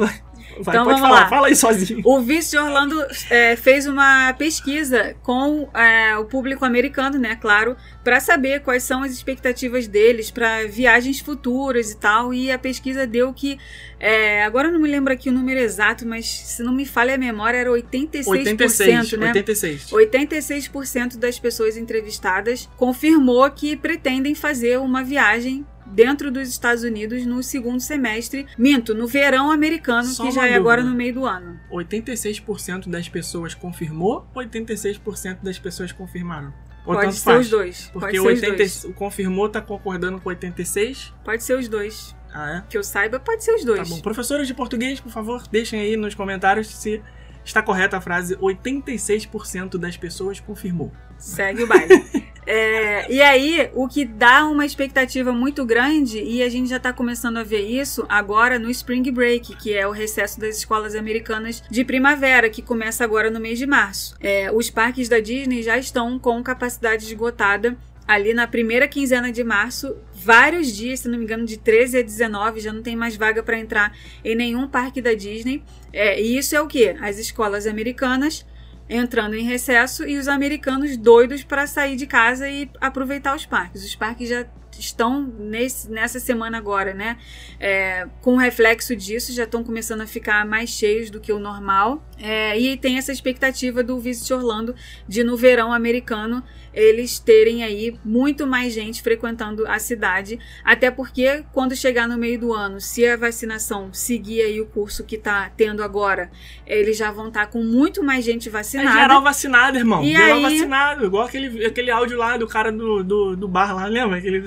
Vai, 0.61 0.75
Então 0.75 0.85
pode 0.85 1.01
vamos 1.01 1.01
falar. 1.01 1.21
lá. 1.23 1.29
Fala 1.29 1.47
aí 1.49 1.57
sozinho. 1.57 2.01
O 2.05 2.21
vice 2.21 2.53
de 2.53 2.59
Orlando 2.59 2.97
é, 3.31 3.57
fez 3.57 3.87
uma 3.87 4.33
pesquisa 4.35 5.15
com 5.23 5.69
é, 5.75 6.17
o 6.17 6.25
público 6.25 6.65
americano, 6.65 7.19
né, 7.19 7.37
claro, 7.37 7.77
para 8.03 8.21
saber 8.21 8.61
quais 8.61 8.83
são 8.83 9.03
as 9.03 9.13
expectativas 9.13 9.87
deles 9.87 10.31
para 10.31 10.67
viagens 10.67 11.21
futuras 11.21 11.91
e 11.91 11.97
tal. 11.97 12.33
E 12.33 12.51
a 12.51 12.59
pesquisa 12.59 13.07
deu 13.07 13.33
que, 13.33 13.59
é, 14.01 14.45
agora 14.45 14.69
eu 14.69 14.73
não 14.73 14.81
me 14.81 14.89
lembro 14.89 15.13
aqui 15.13 15.29
o 15.29 15.33
número 15.33 15.61
exato, 15.61 16.07
mas 16.07 16.27
se 16.27 16.63
não 16.63 16.73
me 16.73 16.87
falha 16.87 17.15
a 17.15 17.19
memória, 17.19 17.59
era 17.59 17.71
86%, 17.71 18.27
86. 18.29 19.13
né? 19.13 19.27
86. 19.29 19.91
86% 19.91 21.17
das 21.17 21.39
pessoas 21.39 21.77
entrevistadas 21.77 22.69
confirmou 22.77 23.51
que 23.51 23.77
pretendem 23.77 24.35
fazer 24.35 24.79
uma 24.79 25.03
viagem 25.03 25.67
dentro 25.87 26.31
dos 26.31 26.49
Estados 26.49 26.83
Unidos 26.83 27.25
no 27.27 27.43
segundo 27.43 27.81
semestre, 27.81 28.47
minto, 28.59 28.95
no 28.95 29.07
verão 29.07 29.51
americano, 29.51 30.05
Só 30.09 30.25
que 30.27 30.31
já 30.33 30.47
é 30.47 30.55
agora 30.55 30.83
no 30.83 30.95
meio 30.95 31.15
do 31.15 31.27
ano. 31.27 31.59
86% 31.71 32.89
das 32.89 33.09
pessoas 33.09 33.55
confirmou, 33.55 34.27
86% 34.35 35.39
das 35.43 35.59
pessoas 35.59 35.93
confirmaram. 35.93 36.53
Ou 36.85 36.95
Pode 36.95 37.15
ser 37.15 37.25
faz. 37.25 37.41
os 37.47 37.51
dois. 37.51 37.91
Porque 37.93 38.07
Pode 38.07 38.21
o 38.21 38.23
ser 38.23 38.29
os 38.29 38.43
80, 38.43 38.57
dois. 38.57 38.85
o 38.85 38.93
confirmou 38.93 39.49
tá 39.49 39.61
concordando 39.61 40.21
com 40.21 40.29
86. 40.29 41.13
Pode 41.25 41.43
ser 41.43 41.59
os 41.59 41.67
dois. 41.69 42.15
Ah, 42.33 42.63
Que 42.69 42.79
eu 42.79 42.85
saiba, 42.85 43.19
pode 43.19 43.43
ser 43.43 43.55
os 43.55 43.63
é? 43.63 43.65
dois. 43.65 43.89
Tá 43.89 43.95
bom. 43.97 44.01
Professores 44.01 44.47
de 44.47 44.55
português, 44.55 45.01
por 45.01 45.11
favor, 45.11 45.43
deixem 45.51 45.81
aí 45.81 45.97
nos 45.97 46.15
comentários 46.15 46.69
se 46.69 47.03
está 47.45 47.63
correta 47.63 47.97
a 47.97 48.01
frase 48.01 48.37
86% 48.37 49.79
das 49.79 49.97
pessoas 49.97 50.39
confirmou. 50.39 50.93
Segue 51.19 51.63
o 51.63 51.67
baile. 51.67 52.05
É, 52.47 53.11
e 53.13 53.21
aí, 53.21 53.71
o 53.75 53.89
que 53.89 54.05
dá 54.05 54.47
uma 54.47 54.65
expectativa 54.65 55.33
muito 55.33 55.65
grande, 55.65 56.23
e 56.23 56.43
a 56.43 56.49
gente 56.49 56.71
já 56.71 56.79
tá 56.79 56.93
começando 56.93 57.39
a 57.39 57.43
ver 57.43 57.63
isso 57.63 58.07
agora 58.09 58.59
no 58.59 58.71
Spring 58.71 59.11
Break, 59.11 59.57
que 59.57 59.75
é 59.75 59.87
o 59.87 59.91
recesso 59.91 60.39
das 60.39 60.59
escolas 60.59 60.95
americanas 60.95 61.63
de 61.69 61.85
primavera, 61.85 62.49
que 62.49 62.63
começa 62.63 63.03
agora 63.03 63.31
no 63.31 63.41
mês 63.41 63.59
de 63.59 63.67
março. 63.67 64.15
É, 64.21 64.51
os 64.53 64.71
parques 64.71 65.09
da 65.09 65.19
Disney 65.19 65.63
já 65.63 65.77
estão 65.77 66.19
com 66.19 66.41
capacidade 66.43 67.05
esgotada. 67.05 67.77
Ali 68.07 68.33
na 68.33 68.47
primeira 68.47 68.87
quinzena 68.87 69.33
de 69.33 69.43
março, 69.43 69.97
vários 70.15 70.73
dias, 70.73 71.01
se 71.01 71.09
não 71.09 71.19
me 71.19 71.25
engano, 71.25 71.45
de 71.45 71.57
13 71.57 71.99
a 71.99 72.03
19, 72.03 72.61
já 72.61 72.73
não 72.73 72.81
tem 72.81 72.95
mais 72.95 73.17
vaga 73.17 73.43
para 73.43 73.59
entrar 73.59 73.93
em 74.25 74.37
nenhum 74.37 74.69
parque 74.69 75.03
da 75.03 75.13
Disney. 75.13 75.61
É, 75.93 76.23
e 76.23 76.39
isso 76.39 76.55
é 76.55 76.61
o 76.61 76.69
que? 76.69 76.91
As 77.01 77.19
escolas 77.19 77.67
americanas 77.67 78.47
entrando 78.89 79.35
em 79.35 79.45
recesso 79.45 80.05
e 80.07 80.17
os 80.17 80.29
americanos 80.29 80.97
doidos 80.97 81.43
para 81.43 81.67
sair 81.67 81.97
de 81.97 82.07
casa 82.07 82.49
e 82.49 82.71
aproveitar 82.81 83.35
os 83.35 83.45
parques. 83.45 83.85
Os 83.85 83.95
parques 83.95 84.29
já 84.29 84.47
estão 84.79 85.23
nesse, 85.23 85.91
nessa 85.91 86.21
semana 86.21 86.59
agora, 86.59 86.95
né? 86.95 87.17
É, 87.59 88.07
com 88.21 88.37
reflexo 88.37 88.95
disso, 88.95 89.33
já 89.33 89.45
estão 89.45 89.65
começando 89.65 90.03
a 90.03 90.07
ficar 90.07 90.45
mais 90.45 90.71
cheios 90.71 91.11
do 91.11 91.21
que 91.21 91.33
o 91.33 91.39
normal. 91.39 92.05
É, 92.19 92.59
e 92.59 92.77
tem 92.77 92.97
essa 92.99 93.13
expectativa 93.13 93.83
do 93.83 93.99
Visit 93.99 94.33
Orlando 94.33 94.75
de 95.07 95.23
no 95.23 95.37
verão 95.37 95.73
americano 95.73 96.43
eles 96.73 97.19
terem 97.19 97.65
aí 97.65 97.99
muito 98.05 98.47
mais 98.47 98.71
gente 98.75 99.03
frequentando 99.03 99.67
a 99.67 99.79
cidade, 99.79 100.39
até 100.63 100.91
porque 100.91 101.43
quando 101.51 101.75
chegar 101.75 102.07
no 102.07 102.19
meio 102.19 102.39
do 102.39 102.53
ano, 102.53 102.83
se 102.83 103.07
a 103.09 103.17
vacinação 103.17 103.89
seguir 103.95 104.43
aí 104.43 104.61
o 104.61 104.67
curso 104.67 105.03
que 105.03 105.17
tá 105.17 105.51
tendo 105.57 105.83
agora, 105.83 106.31
eles 106.67 106.99
já 106.99 107.11
vão 107.11 107.29
estar 107.29 107.47
com 107.47 107.63
muito 107.63 108.03
mais 108.03 108.23
gente 108.27 108.49
É 108.51 108.53
vacinada. 108.53 109.01
geral 109.01 109.23
vacinado, 109.23 109.79
irmão. 109.79 110.05
E 110.05 110.13
geral 110.13 110.37
aí- 110.37 110.43
vacinado. 110.43 111.07
Igual 111.07 111.25
aquele, 111.27 111.65
aquele 111.65 111.91
áudio 111.91 112.19
lá 112.19 112.37
do 112.37 112.47
cara 112.47 112.71
do, 112.71 113.03
do, 113.03 113.35
do 113.37 113.49
bar 113.49 113.75
lá, 113.75 113.87
lembra? 113.87 114.19
Aquele, 114.19 114.45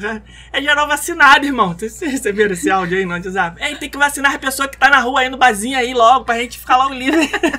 é 0.53 0.61
geral 0.61 0.87
vacinado, 0.87 1.47
irmão. 1.47 1.73
Vocês 1.73 1.99
receberam 1.99 2.53
esse 2.53 2.69
áudio 2.69 2.95
aí 2.99 3.05
no 3.05 3.13
WhatsApp? 3.13 3.59
É, 3.59 3.73
tem 3.73 3.89
que 3.89 3.97
vacinar 3.97 4.35
a 4.35 4.39
pessoa 4.39 4.67
que 4.67 4.77
tá 4.77 4.87
na 4.91 4.99
rua 4.99 5.21
aí 5.21 5.29
no 5.29 5.37
barzinho 5.37 5.75
aí 5.79 5.95
logo, 5.95 6.25
pra 6.25 6.37
gente 6.37 6.59
ficar 6.59 6.77
logo 6.77 6.93
livre. 6.93 7.27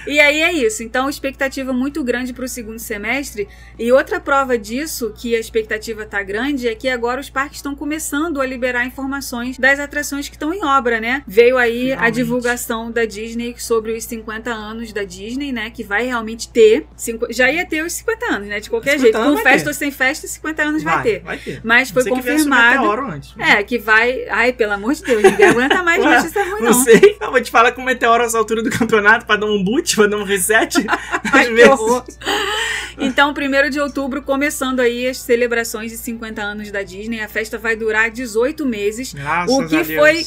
E 0.07 0.19
aí 0.19 0.39
é 0.43 0.51
isso. 0.53 0.83
Então, 0.83 1.09
expectativa 1.09 1.73
muito 1.73 2.03
grande 2.03 2.31
para 2.31 2.45
o 2.45 2.47
segundo 2.47 2.77
semestre. 2.77 3.47
E 3.79 3.91
outra 3.91 4.19
prova 4.19 4.55
disso, 4.55 5.11
que 5.17 5.35
a 5.35 5.39
expectativa 5.39 6.05
tá 6.05 6.21
grande, 6.21 6.67
é 6.67 6.75
que 6.75 6.87
agora 6.87 7.19
os 7.19 7.27
parques 7.27 7.57
estão 7.57 7.73
começando 7.73 8.39
a 8.39 8.45
liberar 8.45 8.85
informações 8.85 9.57
das 9.57 9.79
atrações 9.79 10.29
que 10.29 10.35
estão 10.35 10.53
em 10.53 10.63
obra, 10.63 10.99
né? 11.01 11.23
Veio 11.27 11.57
aí 11.57 11.91
a 11.91 12.11
divulgação 12.11 12.91
da 12.91 13.03
Disney 13.05 13.55
sobre 13.57 13.93
os 13.93 14.03
50 14.05 14.51
anos 14.51 14.93
da 14.93 15.03
Disney, 15.03 15.51
né? 15.51 15.71
Que 15.71 15.83
vai 15.83 16.05
realmente 16.05 16.49
ter. 16.49 16.85
cinqu- 16.95 17.33
Já 17.33 17.49
ia 17.51 17.65
ter 17.65 17.83
os 17.83 17.93
50 17.93 18.25
anos, 18.31 18.47
né? 18.47 18.59
De 18.59 18.69
qualquer 18.69 18.99
50 18.99 19.01
jeito. 19.17 19.17
Com 19.29 19.33
vai 19.41 19.53
festa 19.53 19.69
ou 19.69 19.73
sem 19.73 19.89
festa, 19.89 20.27
50 20.27 20.61
anos 20.61 20.83
vai, 20.83 21.01
ter. 21.01 21.19
Vai 21.23 21.37
ter. 21.39 21.61
Mas 21.63 21.89
foi 21.89 22.05
confirmado. 22.05 22.87
antes. 23.11 23.33
É, 23.39 23.63
que 23.63 23.79
vai. 23.79 24.27
Ai, 24.29 24.53
pelo 24.53 24.73
amor 24.73 24.93
de 24.93 25.01
Deus, 25.01 25.23
ninguém 25.23 25.47
aguenta 25.47 25.81
mais 25.81 25.97
Ué, 26.05 26.15
notícia 26.17 26.43
ruim, 26.43 26.61
Não 26.61 26.71
não. 26.71 26.83
sei. 26.83 27.17
Eu 27.19 27.31
vou 27.31 27.41
te 27.41 27.49
falar 27.49 27.71
com 27.71 27.81
o 27.81 27.85
meteoro 27.85 28.23
essa 28.23 28.37
altura 28.37 28.61
do 28.61 28.69
campeonato 28.77 29.25
pra 29.25 29.35
dar 29.35 29.45
um 29.47 29.63
boot, 29.63 29.95
pra 29.95 30.07
dar 30.07 30.17
um 30.17 30.23
reset. 30.23 30.85
Ai. 31.33 31.47
Então, 32.97 33.33
1 33.33 33.69
de 33.69 33.79
outubro, 33.79 34.21
começando 34.21 34.79
aí 34.79 35.07
as 35.07 35.17
celebrações 35.17 35.91
de 35.91 35.97
50 35.97 36.41
anos 36.41 36.71
da 36.71 36.81
Disney. 36.81 37.19
A 37.21 37.27
festa 37.27 37.57
vai 37.57 37.75
durar 37.75 38.09
18 38.09 38.65
meses. 38.65 39.13
Graças 39.13 39.55
O 39.55 39.67
que 39.67 39.83
foi- 39.83 40.25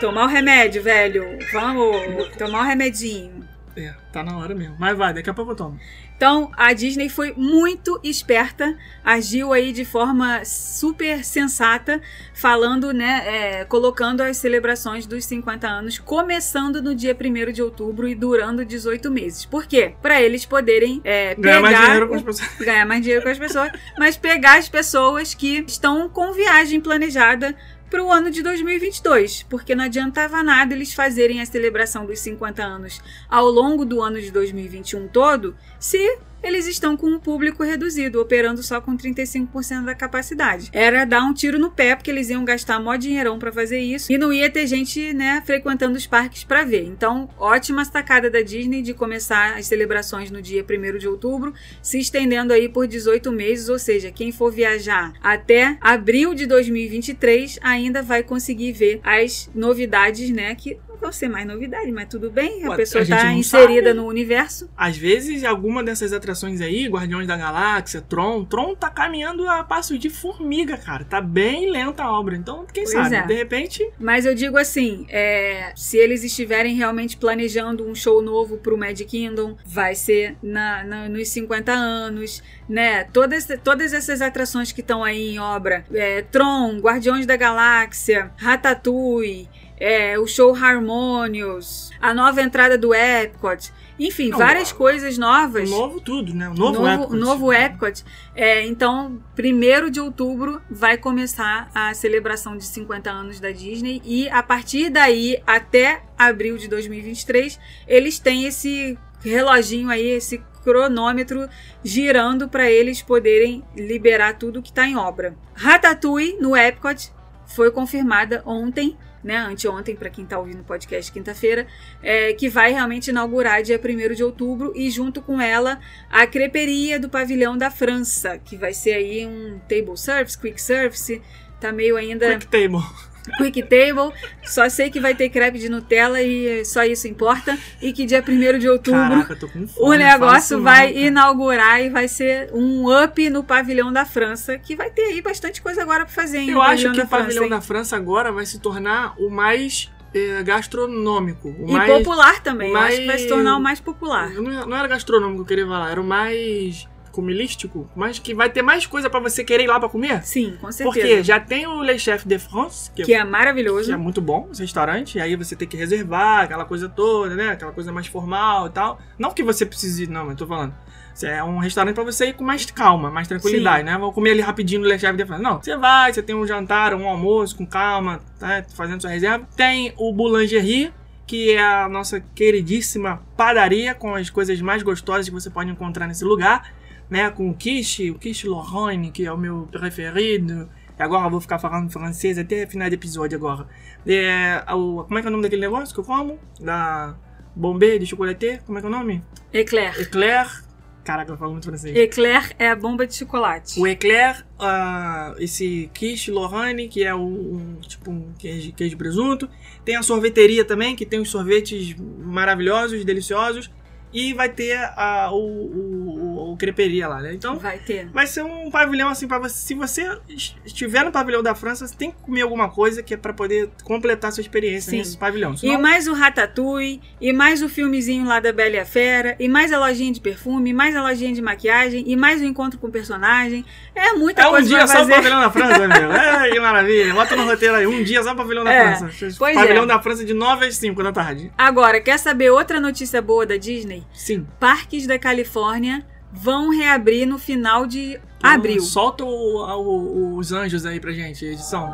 Tomar 0.00 0.24
o 0.24 0.28
remédio, 0.28 0.82
velho. 0.82 1.38
Vamos 1.52 2.28
tomar 2.38 2.62
o 2.62 2.64
remedinho. 2.66 3.39
É, 3.76 3.94
tá 4.12 4.22
na 4.22 4.36
hora 4.36 4.54
mesmo. 4.54 4.76
Mas 4.78 4.96
vai, 4.96 5.14
daqui 5.14 5.30
a 5.30 5.34
pouco 5.34 5.52
eu 5.52 5.56
tomo. 5.56 5.78
Então, 6.16 6.50
a 6.54 6.74
Disney 6.74 7.08
foi 7.08 7.32
muito 7.34 7.98
esperta, 8.04 8.76
agiu 9.02 9.54
aí 9.54 9.72
de 9.72 9.86
forma 9.86 10.44
super 10.44 11.24
sensata, 11.24 11.98
falando, 12.34 12.92
né, 12.92 13.22
é, 13.24 13.64
colocando 13.64 14.20
as 14.20 14.36
celebrações 14.36 15.06
dos 15.06 15.24
50 15.24 15.66
anos, 15.66 15.98
começando 15.98 16.82
no 16.82 16.94
dia 16.94 17.16
1 17.18 17.52
de 17.52 17.62
outubro 17.62 18.06
e 18.06 18.14
durando 18.14 18.66
18 18.66 19.10
meses. 19.10 19.46
Por 19.46 19.64
quê? 19.64 19.94
Para 20.02 20.20
eles 20.20 20.44
poderem 20.44 21.00
é, 21.04 21.34
Ganhar 21.36 21.62
mais 21.62 21.80
dinheiro 21.80 22.08
com 22.08 22.14
as 22.16 22.22
pessoas. 22.22 22.50
ganhar 22.60 22.84
mais 22.84 23.00
dinheiro 23.00 23.22
com 23.24 23.30
as 23.30 23.38
pessoas, 23.38 23.72
mas 23.98 24.16
pegar 24.18 24.58
as 24.58 24.68
pessoas 24.68 25.32
que 25.32 25.64
estão 25.66 26.06
com 26.10 26.34
viagem 26.34 26.82
planejada 26.82 27.56
para 27.90 28.02
o 28.02 28.10
ano 28.10 28.30
de 28.30 28.40
2022, 28.40 29.42
porque 29.42 29.74
não 29.74 29.84
adiantava 29.84 30.42
nada 30.42 30.72
eles 30.72 30.94
fazerem 30.94 31.40
a 31.40 31.46
celebração 31.46 32.06
dos 32.06 32.20
50 32.20 32.62
anos 32.62 33.02
ao 33.28 33.46
longo 33.46 33.84
do 33.84 34.00
ano 34.00 34.20
de 34.20 34.30
2021 34.30 35.08
todo, 35.08 35.56
se 35.78 36.18
eles 36.42 36.66
estão 36.66 36.96
com 36.96 37.06
um 37.06 37.18
público 37.18 37.62
reduzido, 37.62 38.20
operando 38.20 38.62
só 38.62 38.80
com 38.80 38.96
35% 38.96 39.84
da 39.84 39.94
capacidade. 39.94 40.70
Era 40.72 41.04
dar 41.04 41.24
um 41.24 41.34
tiro 41.34 41.58
no 41.58 41.70
pé, 41.70 41.94
porque 41.94 42.10
eles 42.10 42.30
iam 42.30 42.44
gastar 42.44 42.80
mó 42.80 42.96
dinheirão 42.96 43.38
para 43.38 43.52
fazer 43.52 43.78
isso 43.78 44.10
e 44.10 44.18
não 44.18 44.32
ia 44.32 44.50
ter 44.50 44.66
gente, 44.66 45.12
né, 45.12 45.42
frequentando 45.44 45.96
os 45.96 46.06
parques 46.06 46.44
para 46.44 46.64
ver. 46.64 46.84
Então, 46.84 47.28
ótima 47.38 47.84
sacada 47.84 48.30
da 48.30 48.40
Disney 48.40 48.82
de 48.82 48.94
começar 48.94 49.56
as 49.56 49.66
celebrações 49.66 50.30
no 50.30 50.40
dia 50.40 50.64
1 50.64 50.98
de 50.98 51.08
outubro, 51.08 51.54
se 51.82 51.98
estendendo 51.98 52.52
aí 52.52 52.68
por 52.68 52.86
18 52.86 53.30
meses, 53.30 53.68
ou 53.68 53.78
seja, 53.78 54.10
quem 54.10 54.32
for 54.32 54.50
viajar 54.50 55.12
até 55.22 55.76
abril 55.80 56.34
de 56.34 56.46
2023 56.46 57.58
ainda 57.62 58.02
vai 58.02 58.22
conseguir 58.22 58.72
ver 58.72 59.00
as 59.02 59.50
novidades, 59.54 60.30
né, 60.30 60.54
que 60.54 60.78
não 60.88 60.96
vão 60.96 61.12
ser 61.12 61.28
mais 61.28 61.46
novidade, 61.46 61.90
mas 61.92 62.08
tudo 62.08 62.30
bem, 62.30 62.64
a 62.64 62.74
pessoa 62.74 63.02
está 63.02 63.32
inserida 63.32 63.88
sabe. 63.88 64.00
no 64.00 64.06
universo. 64.06 64.68
Às 64.76 64.96
vezes, 64.96 65.44
alguma 65.44 65.82
dessas 65.82 66.12
atrações 66.12 66.29
aí, 66.60 66.86
Guardiões 66.88 67.26
da 67.26 67.36
Galáxia, 67.36 68.00
Tron, 68.00 68.44
Tron 68.44 68.74
tá 68.74 68.88
caminhando 68.90 69.48
a 69.48 69.62
passos 69.64 69.98
de 69.98 70.08
formiga, 70.10 70.76
cara. 70.76 71.04
Tá 71.04 71.20
bem 71.20 71.70
lenta 71.70 72.02
a 72.04 72.12
obra. 72.12 72.36
Então, 72.36 72.64
quem 72.72 72.84
Pois 72.84 72.94
sabe? 72.94 73.16
é. 73.16 73.22
De 73.26 73.34
repente, 73.34 73.88
Mas 73.98 74.24
eu 74.26 74.34
digo 74.34 74.56
assim, 74.58 75.06
é, 75.08 75.72
se 75.76 75.96
eles 75.96 76.22
estiverem 76.24 76.74
realmente 76.74 77.16
planejando 77.16 77.84
um 77.86 77.94
show 77.94 78.22
novo 78.22 78.56
pro 78.58 78.76
Magic 78.78 79.10
Kingdom, 79.10 79.56
vai 79.64 79.94
ser 79.94 80.36
na, 80.42 80.84
na- 80.84 81.08
nos 81.08 81.28
50 81.28 81.72
anos, 81.72 82.42
né? 82.68 83.04
Todas, 83.04 83.46
todas 83.64 83.92
essas 83.92 84.20
atrações 84.22 84.72
que 84.72 84.80
estão 84.80 85.02
aí 85.02 85.34
em 85.34 85.38
obra, 85.38 85.84
é, 85.92 86.22
Tron, 86.22 86.78
Guardiões 86.78 87.26
da 87.26 87.36
Galáxia, 87.36 88.30
Ratatouille, 88.36 89.48
é, 89.78 90.18
o 90.18 90.26
show 90.26 90.54
Harmonious, 90.54 91.90
a 92.00 92.12
nova 92.14 92.42
entrada 92.42 92.76
do 92.78 92.94
Epcot. 92.94 93.72
Enfim, 94.00 94.30
Não, 94.30 94.38
várias 94.38 94.72
coisas 94.72 95.18
novas. 95.18 95.68
Novo 95.68 96.00
tudo, 96.00 96.34
né? 96.34 96.48
O 96.48 96.54
novo, 96.54 96.80
novo, 96.80 96.88
Epcot. 96.88 97.16
novo 97.16 97.52
Epcot. 97.52 98.04
É, 98.34 98.66
então, 98.66 99.20
1 99.38 99.90
de 99.90 100.00
outubro 100.00 100.62
vai 100.70 100.96
começar 100.96 101.70
a 101.74 101.92
celebração 101.92 102.56
de 102.56 102.64
50 102.64 103.10
anos 103.10 103.38
da 103.38 103.50
Disney 103.50 104.00
e 104.02 104.26
a 104.30 104.42
partir 104.42 104.88
daí 104.88 105.42
até 105.46 106.02
abril 106.16 106.56
de 106.56 106.66
2023, 106.66 107.60
eles 107.86 108.18
têm 108.18 108.46
esse 108.46 108.98
reloginho 109.22 109.90
aí, 109.90 110.06
esse 110.06 110.42
cronômetro 110.64 111.46
girando 111.84 112.48
para 112.48 112.70
eles 112.70 113.02
poderem 113.02 113.62
liberar 113.76 114.38
tudo 114.38 114.62
que 114.62 114.70
está 114.70 114.86
em 114.86 114.96
obra. 114.96 115.36
Ratatouille 115.52 116.38
no 116.40 116.56
Epcot 116.56 117.12
foi 117.46 117.70
confirmada 117.70 118.42
ontem, 118.46 118.96
né, 119.22 119.36
anteontem 119.36 119.94
para 119.94 120.10
quem 120.10 120.24
está 120.24 120.38
ouvindo 120.38 120.60
o 120.60 120.64
podcast 120.64 121.10
quinta-feira, 121.12 121.66
é, 122.02 122.32
que 122.32 122.48
vai 122.48 122.72
realmente 122.72 123.10
inaugurar 123.10 123.62
dia 123.62 123.80
1 123.82 124.14
de 124.14 124.24
outubro 124.24 124.72
e 124.74 124.90
junto 124.90 125.20
com 125.20 125.40
ela 125.40 125.78
a 126.10 126.26
creperia 126.26 126.98
do 126.98 127.08
pavilhão 127.08 127.56
da 127.56 127.70
França, 127.70 128.38
que 128.38 128.56
vai 128.56 128.72
ser 128.72 128.92
aí 128.92 129.26
um 129.26 129.60
table 129.68 129.96
service, 129.96 130.38
quick 130.38 130.60
service, 130.60 131.20
tá 131.60 131.72
meio 131.72 131.96
ainda 131.96 132.38
Quick 132.38 132.46
Table. 132.46 133.09
Quick 133.38 133.62
table, 133.62 134.12
só 134.44 134.68
sei 134.68 134.90
que 134.90 134.98
vai 135.00 135.14
ter 135.14 135.28
crepe 135.28 135.58
de 135.58 135.68
Nutella 135.68 136.20
e 136.22 136.64
só 136.64 136.82
isso 136.84 137.06
importa, 137.08 137.58
e 137.80 137.92
que 137.92 138.04
dia 138.06 138.22
1 138.26 138.58
de 138.58 138.68
outubro 138.68 139.00
Caraca, 139.00 139.36
fome. 139.36 139.68
o 139.78 139.92
negócio 139.94 140.60
vai 140.62 140.92
não, 140.92 141.00
inaugurar 141.00 141.80
e 141.82 141.90
vai 141.90 142.08
ser 142.08 142.50
um 142.52 142.86
up 143.04 143.30
no 143.30 143.44
pavilhão 143.44 143.92
da 143.92 144.04
França, 144.04 144.58
que 144.58 144.74
vai 144.74 144.90
ter 144.90 145.02
aí 145.02 145.22
bastante 145.22 145.60
coisa 145.62 145.82
agora 145.82 146.04
pra 146.04 146.14
fazer, 146.14 146.38
hein? 146.38 146.50
Eu 146.50 146.62
acho 146.62 146.90
que 146.92 147.00
o 147.00 147.06
pavilhão 147.06 147.44
hein? 147.44 147.50
da 147.50 147.60
França 147.60 147.96
agora 147.96 148.32
vai 148.32 148.46
se 148.46 148.58
tornar 148.58 149.14
o 149.18 149.28
mais 149.30 149.90
eh, 150.14 150.42
gastronômico. 150.42 151.48
O 151.58 151.68
E 151.68 151.72
mais... 151.72 151.92
popular 151.92 152.40
também, 152.40 152.70
eu 152.70 152.76
acho 152.78 152.96
que 152.96 153.06
vai 153.06 153.18
se 153.18 153.24
mais- 153.24 153.26
tornar 153.26 153.56
o 153.56 153.60
mais 153.60 153.80
popular. 153.80 154.30
Não, 154.30 154.66
não 154.66 154.76
era 154.76 154.88
gastronômico 154.88 155.36
que 155.38 155.42
eu 155.42 155.46
queria 155.56 155.66
falar, 155.66 155.90
era 155.90 156.00
o 156.00 156.04
mais 156.04 156.88
comilístico, 157.10 157.88
mas 157.94 158.18
que 158.18 158.34
vai 158.34 158.48
ter 158.50 158.62
mais 158.62 158.86
coisa 158.86 159.08
pra 159.10 159.20
você 159.20 159.44
querer 159.44 159.64
ir 159.64 159.66
lá 159.66 159.78
pra 159.78 159.88
comer. 159.88 160.22
Sim, 160.24 160.56
com 160.60 160.70
certeza. 160.70 161.06
Porque 161.06 161.22
já 161.22 161.38
tem 161.40 161.66
o 161.66 161.82
Le 161.82 161.98
Chef 161.98 162.26
de 162.26 162.38
France, 162.38 162.90
que, 162.94 163.02
Que 163.04 163.14
é 163.14 163.18
que 163.18 163.24
maravilhoso. 163.24 163.92
é 163.92 163.96
muito 163.96 164.20
bom, 164.20 164.48
esse 164.52 164.62
restaurante, 164.62 165.18
e 165.18 165.20
aí 165.20 165.36
você 165.36 165.54
tem 165.56 165.66
que 165.68 165.76
reservar 165.76 166.44
aquela 166.44 166.64
coisa 166.64 166.88
toda, 166.88 167.34
né? 167.34 167.50
Aquela 167.50 167.72
coisa 167.72 167.92
mais 167.92 168.06
formal 168.06 168.66
e 168.66 168.70
tal. 168.70 168.98
Não 169.18 169.30
que 169.30 169.42
você 169.42 169.64
precise, 169.66 170.06
não, 170.06 170.22
mas 170.22 170.32
eu 170.32 170.36
tô 170.38 170.46
falando. 170.46 170.74
É 171.22 171.44
um 171.44 171.58
restaurante 171.58 171.94
pra 171.94 172.04
você 172.04 172.28
ir 172.28 172.32
com 172.34 172.44
mais 172.44 172.64
calma, 172.70 173.10
mais 173.10 173.28
tranquilidade, 173.28 173.84
né? 173.84 173.98
Vou 173.98 174.10
comer 174.12 174.30
ali 174.30 174.40
rapidinho 174.40 174.80
no 174.80 174.88
Le 174.88 174.98
Chef 174.98 175.14
de 175.16 175.26
France. 175.26 175.42
Não, 175.42 175.60
você 175.60 175.76
vai, 175.76 176.12
você 176.12 176.22
tem 176.22 176.34
um 176.34 176.46
jantar, 176.46 176.94
um 176.94 177.06
almoço 177.06 177.56
com 177.56 177.66
calma, 177.66 178.20
tá? 178.38 178.64
Fazendo 178.74 179.02
sua 179.02 179.10
reserva. 179.10 179.46
Tem 179.54 179.92
o 179.98 180.12
Boulangerie, 180.14 180.92
que 181.26 181.52
é 181.52 181.62
a 181.62 181.88
nossa 181.88 182.20
queridíssima 182.20 183.22
padaria 183.36 183.94
com 183.94 184.14
as 184.14 184.30
coisas 184.30 184.60
mais 184.60 184.82
gostosas 184.82 185.28
que 185.28 185.34
você 185.34 185.50
pode 185.50 185.70
encontrar 185.70 186.06
nesse 186.06 186.24
lugar, 186.24 186.72
né? 187.10 187.28
Com 187.30 187.50
o 187.50 187.54
quiche, 187.54 188.10
o 188.10 188.14
quiche 188.18 188.46
Lorraine, 188.46 189.10
que 189.10 189.26
é 189.26 189.32
o 189.32 189.36
meu 189.36 189.68
preferido. 189.70 190.68
E 190.98 191.02
agora 191.02 191.26
eu 191.26 191.30
vou 191.30 191.40
ficar 191.40 191.58
falando 191.58 191.90
francês 191.90 192.38
até 192.38 192.66
final 192.66 192.88
do 192.88 192.94
episódio 192.94 193.36
agora. 193.36 193.66
É, 194.06 194.62
o, 194.72 195.04
como 195.04 195.18
é 195.18 195.20
que 195.20 195.26
é 195.26 195.30
o 195.30 195.32
nome 195.32 195.42
daquele 195.42 195.62
negócio 195.62 195.92
que 195.94 196.00
eu 196.00 196.04
como? 196.04 196.38
Da 196.60 197.16
Bombay 197.56 197.98
de 197.98 198.06
chocolate? 198.06 198.60
Como 198.64 198.78
é 198.78 198.80
que 198.80 198.86
é 198.86 198.88
o 198.88 198.92
nome? 198.92 199.22
Eclair. 199.52 199.98
Eclair. 200.00 200.64
Caraca, 201.02 201.32
eu 201.32 201.38
falo 201.38 201.52
muito 201.52 201.64
francês. 201.64 201.96
Eclair 201.96 202.54
é 202.58 202.68
a 202.68 202.76
bomba 202.76 203.06
de 203.06 203.14
chocolate. 203.14 203.80
O 203.80 203.86
eclair, 203.86 204.44
ah, 204.58 205.34
esse 205.38 205.90
quiche 205.94 206.30
Lorraine, 206.30 206.88
que 206.88 207.02
é 207.02 207.14
um, 207.14 207.22
um- 207.24 207.80
tipo 207.80 208.10
um 208.10 208.32
queijo, 208.38 208.70
queijo 208.74 208.96
presunto. 208.98 209.48
Tem 209.82 209.96
a 209.96 210.02
sorveteria 210.02 210.64
também, 210.64 210.94
que 210.94 211.06
tem 211.06 211.18
os 211.18 211.30
sorvetes 211.30 211.96
maravilhosos, 212.18 213.02
deliciosos. 213.04 213.70
E 214.12 214.34
vai 214.34 214.48
ter 214.50 214.76
a, 214.96 215.30
o, 215.32 215.38
o, 215.38 216.29
o, 216.48 216.52
o 216.52 216.56
creperia 216.56 217.08
lá, 217.08 217.20
né? 217.20 217.32
Então, 217.34 217.56
Vai 217.58 217.78
ter. 217.78 218.08
vai 218.08 218.26
ser 218.26 218.42
um 218.44 218.70
pavilhão 218.70 219.08
assim 219.08 219.26
pra 219.28 219.38
você. 219.38 219.54
Se 219.56 219.74
você 219.74 220.08
es- 220.28 220.54
estiver 220.64 221.04
no 221.04 221.12
pavilhão 221.12 221.42
da 221.42 221.54
França, 221.54 221.86
você 221.86 221.96
tem 221.96 222.10
que 222.10 222.18
comer 222.22 222.42
alguma 222.42 222.68
coisa 222.68 223.02
que 223.02 223.14
é 223.14 223.16
pra 223.16 223.32
poder 223.32 223.70
completar 223.84 224.32
sua 224.32 224.40
experiência 224.40 224.90
Sim. 224.90 224.98
nesse 224.98 225.16
pavilhão. 225.18 225.52
E 225.54 225.58
Senão, 225.58 225.80
mais 225.80 226.06
o 226.08 226.12
Ratatouille, 226.14 227.00
e 227.20 227.32
mais 227.32 227.62
o 227.62 227.68
filmezinho 227.68 228.24
lá 228.26 228.40
da 228.40 228.52
Bela 228.52 228.76
e 228.76 228.78
a 228.78 228.84
Fera, 228.84 229.36
e 229.38 229.48
mais 229.48 229.72
a 229.72 229.78
lojinha 229.78 230.12
de 230.12 230.20
perfume, 230.20 230.70
e 230.70 230.72
mais 230.72 230.94
a 230.96 231.02
lojinha 231.02 231.32
de 231.32 231.42
maquiagem, 231.42 232.04
e 232.06 232.16
mais 232.16 232.40
o 232.40 232.44
encontro 232.44 232.78
com 232.78 232.86
o 232.86 232.90
personagem. 232.90 233.64
É 233.94 234.12
muita 234.14 234.42
é 234.42 234.46
um 234.46 234.50
coisa 234.50 234.68
dia 234.68 234.86
só 234.86 234.94
o 234.94 234.96
fazer. 234.98 235.14
pavilhão 235.14 235.40
da 235.40 235.50
França, 235.50 235.88
meu. 235.88 236.10
É, 236.40 236.50
que 236.50 236.60
maravilha. 236.60 237.12
Bota 237.14 237.36
no 237.36 237.44
roteiro 237.44 237.74
aí. 237.74 237.86
Um 237.86 238.02
dia 238.02 238.22
só 238.22 238.32
o 238.32 238.36
pavilhão 238.36 238.64
da 238.64 238.72
É, 238.72 238.96
França. 238.96 239.36
pois 239.38 239.54
pavilhão 239.56 239.84
é. 239.84 239.86
da 239.86 240.00
França 240.00 240.24
de 240.24 240.32
9 240.34 240.66
às 240.66 240.76
5 240.76 241.02
da 241.02 241.12
tarde. 241.12 241.50
Agora, 241.56 242.00
quer 242.00 242.18
saber 242.18 242.50
outra 242.50 242.80
notícia 242.80 243.20
boa 243.20 243.44
da 243.46 243.56
Disney? 243.56 244.04
Sim. 244.12 244.46
Parques 244.58 245.06
da 245.06 245.18
Califórnia 245.18 246.04
vão 246.32 246.70
reabrir 246.70 247.26
no 247.26 247.38
final 247.38 247.86
de 247.86 248.20
abril. 248.42 248.76
Então, 248.76 248.86
solta 248.86 249.24
o- 249.24 249.28
o- 249.28 250.36
os 250.36 250.52
anjos 250.52 250.86
aí 250.86 250.98
pra 251.00 251.12
gente, 251.12 251.44
edição. 251.44 251.92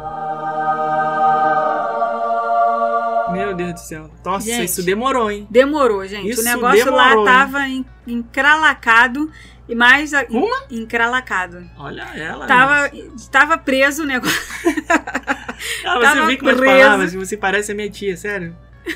Meu 3.33 3.55
Deus 3.55 3.73
do 3.75 3.81
céu. 3.81 4.11
Nossa, 4.25 4.47
Gente. 4.47 4.65
isso 4.67 4.83
demorou, 4.85 5.31
hein? 5.31 5.47
Demorou, 5.51 6.07
gente. 6.07 6.29
Isso 6.31 6.41
o 6.41 6.45
negócio 6.45 6.85
demorou, 6.85 6.97
lá 6.99 7.15
hein? 7.17 7.25
tava 7.25 7.69
en- 7.69 7.85
encralacado 8.07 9.31
e 9.69 9.75
mais 9.75 10.15
a- 10.15 10.25
Como? 10.25 10.49
encralacado. 10.71 11.69
Olha 11.77 12.03
ela. 12.15 12.47
Tava, 12.47 12.91
tava 13.31 13.59
preso 13.59 14.05
o 14.05 14.07
negócio. 14.07 14.37
Ah, 15.87 15.95
você 15.95 16.01
tava 16.03 16.27
vem 16.27 16.37
com 16.37 16.45
preso. 16.45 16.63
palavras 16.65 17.15
você 17.15 17.35
parece 17.37 17.73
a 17.73 17.75
minha 17.75 17.89
tia, 17.89 18.15
sério. 18.17 18.55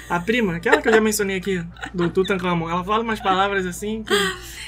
A 0.09 0.20
prima, 0.20 0.57
aquela 0.57 0.80
que 0.80 0.88
eu 0.88 0.93
já 0.93 1.01
mencionei 1.01 1.36
aqui, 1.36 1.64
do 1.93 2.09
Tutankhamon. 2.09 2.70
Ela 2.70 2.84
fala 2.84 3.03
umas 3.03 3.20
palavras 3.20 3.66
assim 3.66 4.03
que 4.03 4.14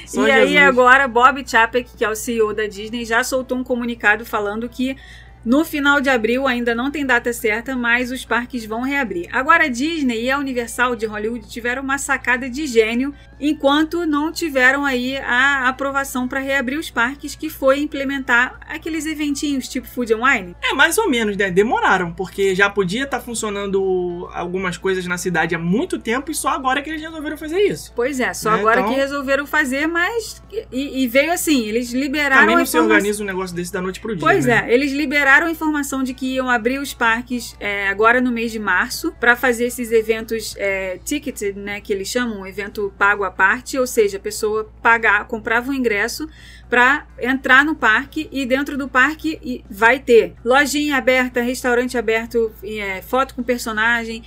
só 0.07 0.27
e 0.27 0.31
aí 0.31 0.49
Jesus. 0.49 0.69
agora 0.69 1.07
Bob 1.09 1.49
Chapek, 1.49 1.97
que 1.97 2.05
é 2.05 2.09
o 2.09 2.15
CEO 2.15 2.53
da 2.53 2.67
Disney, 2.67 3.05
já 3.05 3.23
soltou 3.23 3.59
um 3.59 3.65
comunicado 3.65 4.25
falando 4.25 4.69
que 4.69 4.97
no 5.45 5.65
final 5.65 6.01
de 6.01 6.09
abril 6.09 6.47
ainda 6.47 6.75
não 6.75 6.91
tem 6.91 7.05
data 7.05 7.33
certa, 7.33 7.75
mas 7.75 8.11
os 8.13 8.25
parques 8.25 8.65
vão 8.65 8.83
reabrir. 8.83 9.29
Agora 9.33 9.65
a 9.65 9.69
Disney 9.69 10.23
e 10.25 10.31
a 10.31 10.39
Universal 10.39 10.95
de 10.95 11.07
Hollywood 11.07 11.49
tiveram 11.49 11.83
uma 11.83 11.99
sacada 11.99 12.49
de 12.49 12.67
gênio, 12.67 13.13
enquanto 13.41 14.07
não 14.07 14.31
tiveram 14.31 14.85
aí 14.85 15.17
a 15.19 15.69
aprovação 15.69 16.29
para 16.29 16.39
reabrir 16.39 16.79
os 16.79 16.91
parques, 16.91 17.35
que 17.35 17.51
foi 17.51 17.81
implementar 17.81 18.61
aqueles 18.69 19.05
eventinhos 19.05 19.67
tipo 19.69 19.87
Food 19.89 20.15
and 20.15 20.19
Wine. 20.25 20.57
É, 20.63 20.73
mais 20.75 20.97
ou 20.97 21.11
menos, 21.11 21.37
né? 21.37 21.51
Demoraram, 21.51 22.13
porque 22.13 22.55
já 22.55 22.71
podia 22.71 23.03
estar 23.05 23.19
funcionando 23.21 24.29
algumas 24.33 24.77
coisas 24.77 25.07
na 25.07 25.19
cidade 25.19 25.55
há 25.55 25.59
muito 25.59 25.99
tempo 25.99 26.31
e 26.31 26.35
só 26.35 26.51
agora 26.51 26.81
que 26.83 26.89
eles 26.91 27.03
resolveram 27.03 27.37
fazer 27.37 27.59
isso. 27.59 27.93
Pois 27.97 28.21
é, 28.21 28.33
só 28.33 28.53
Né, 28.53 28.59
agora 28.61 28.81
então- 28.81 28.93
que 28.93 29.01
resolveram 29.01 29.47
fazer, 29.47 29.89
mas 29.89 30.41
e, 30.71 31.03
e 31.03 31.09
veio 31.09 31.33
assim, 31.33 31.67
eles 31.67 31.93
liberaram 31.93 32.43
Também 32.43 32.57
não 32.57 32.67
se 32.67 32.79
organiza 32.79 33.23
um 33.23 33.27
negócio 33.27 33.57
desse 33.57 33.73
da 33.73 33.81
noite 33.83 33.99
pro 33.99 34.15
dia. 34.15 34.21
Pois 34.21 34.47
né? 34.47 34.67
é, 34.69 34.75
eles 34.75 34.93
liberaram 34.93 35.32
a 35.41 35.51
informação 35.51 36.03
de 36.03 36.13
que 36.13 36.35
iam 36.35 36.51
abrir 36.51 36.79
os 36.79 36.93
parques 36.93 37.57
é, 37.59 37.89
agora 37.89 38.21
no 38.21 38.31
mês 38.31 38.53
de 38.53 38.59
março 38.59 39.13
para 39.19 39.35
fazer 39.35 39.65
esses 39.65 39.91
eventos 39.91 40.55
é, 40.59 40.99
ticketed, 40.99 41.59
né, 41.59 41.81
que 41.81 41.93
eles 41.93 42.09
chamam, 42.09 42.41
um 42.41 42.47
evento 42.47 42.93
pago 42.99 43.25
à 43.25 43.31
parte, 43.31 43.79
ou 43.79 43.87
seja, 43.87 44.19
a 44.19 44.21
pessoa 44.21 44.71
pagar, 44.83 45.27
comprava 45.27 45.71
um 45.71 45.75
ingresso 45.75 46.29
para 46.69 47.07
entrar 47.19 47.65
no 47.65 47.75
parque 47.75 48.29
e 48.33 48.45
dentro 48.47 48.77
do 48.77 48.89
parque 48.89 49.63
vai 49.71 49.99
ter 49.99 50.35
lojinha 50.45 50.97
aberta, 50.97 51.41
restaurante 51.41 51.97
aberto, 51.97 52.53
é, 52.63 53.01
foto 53.03 53.35
com 53.35 53.43
personagem. 53.43 54.23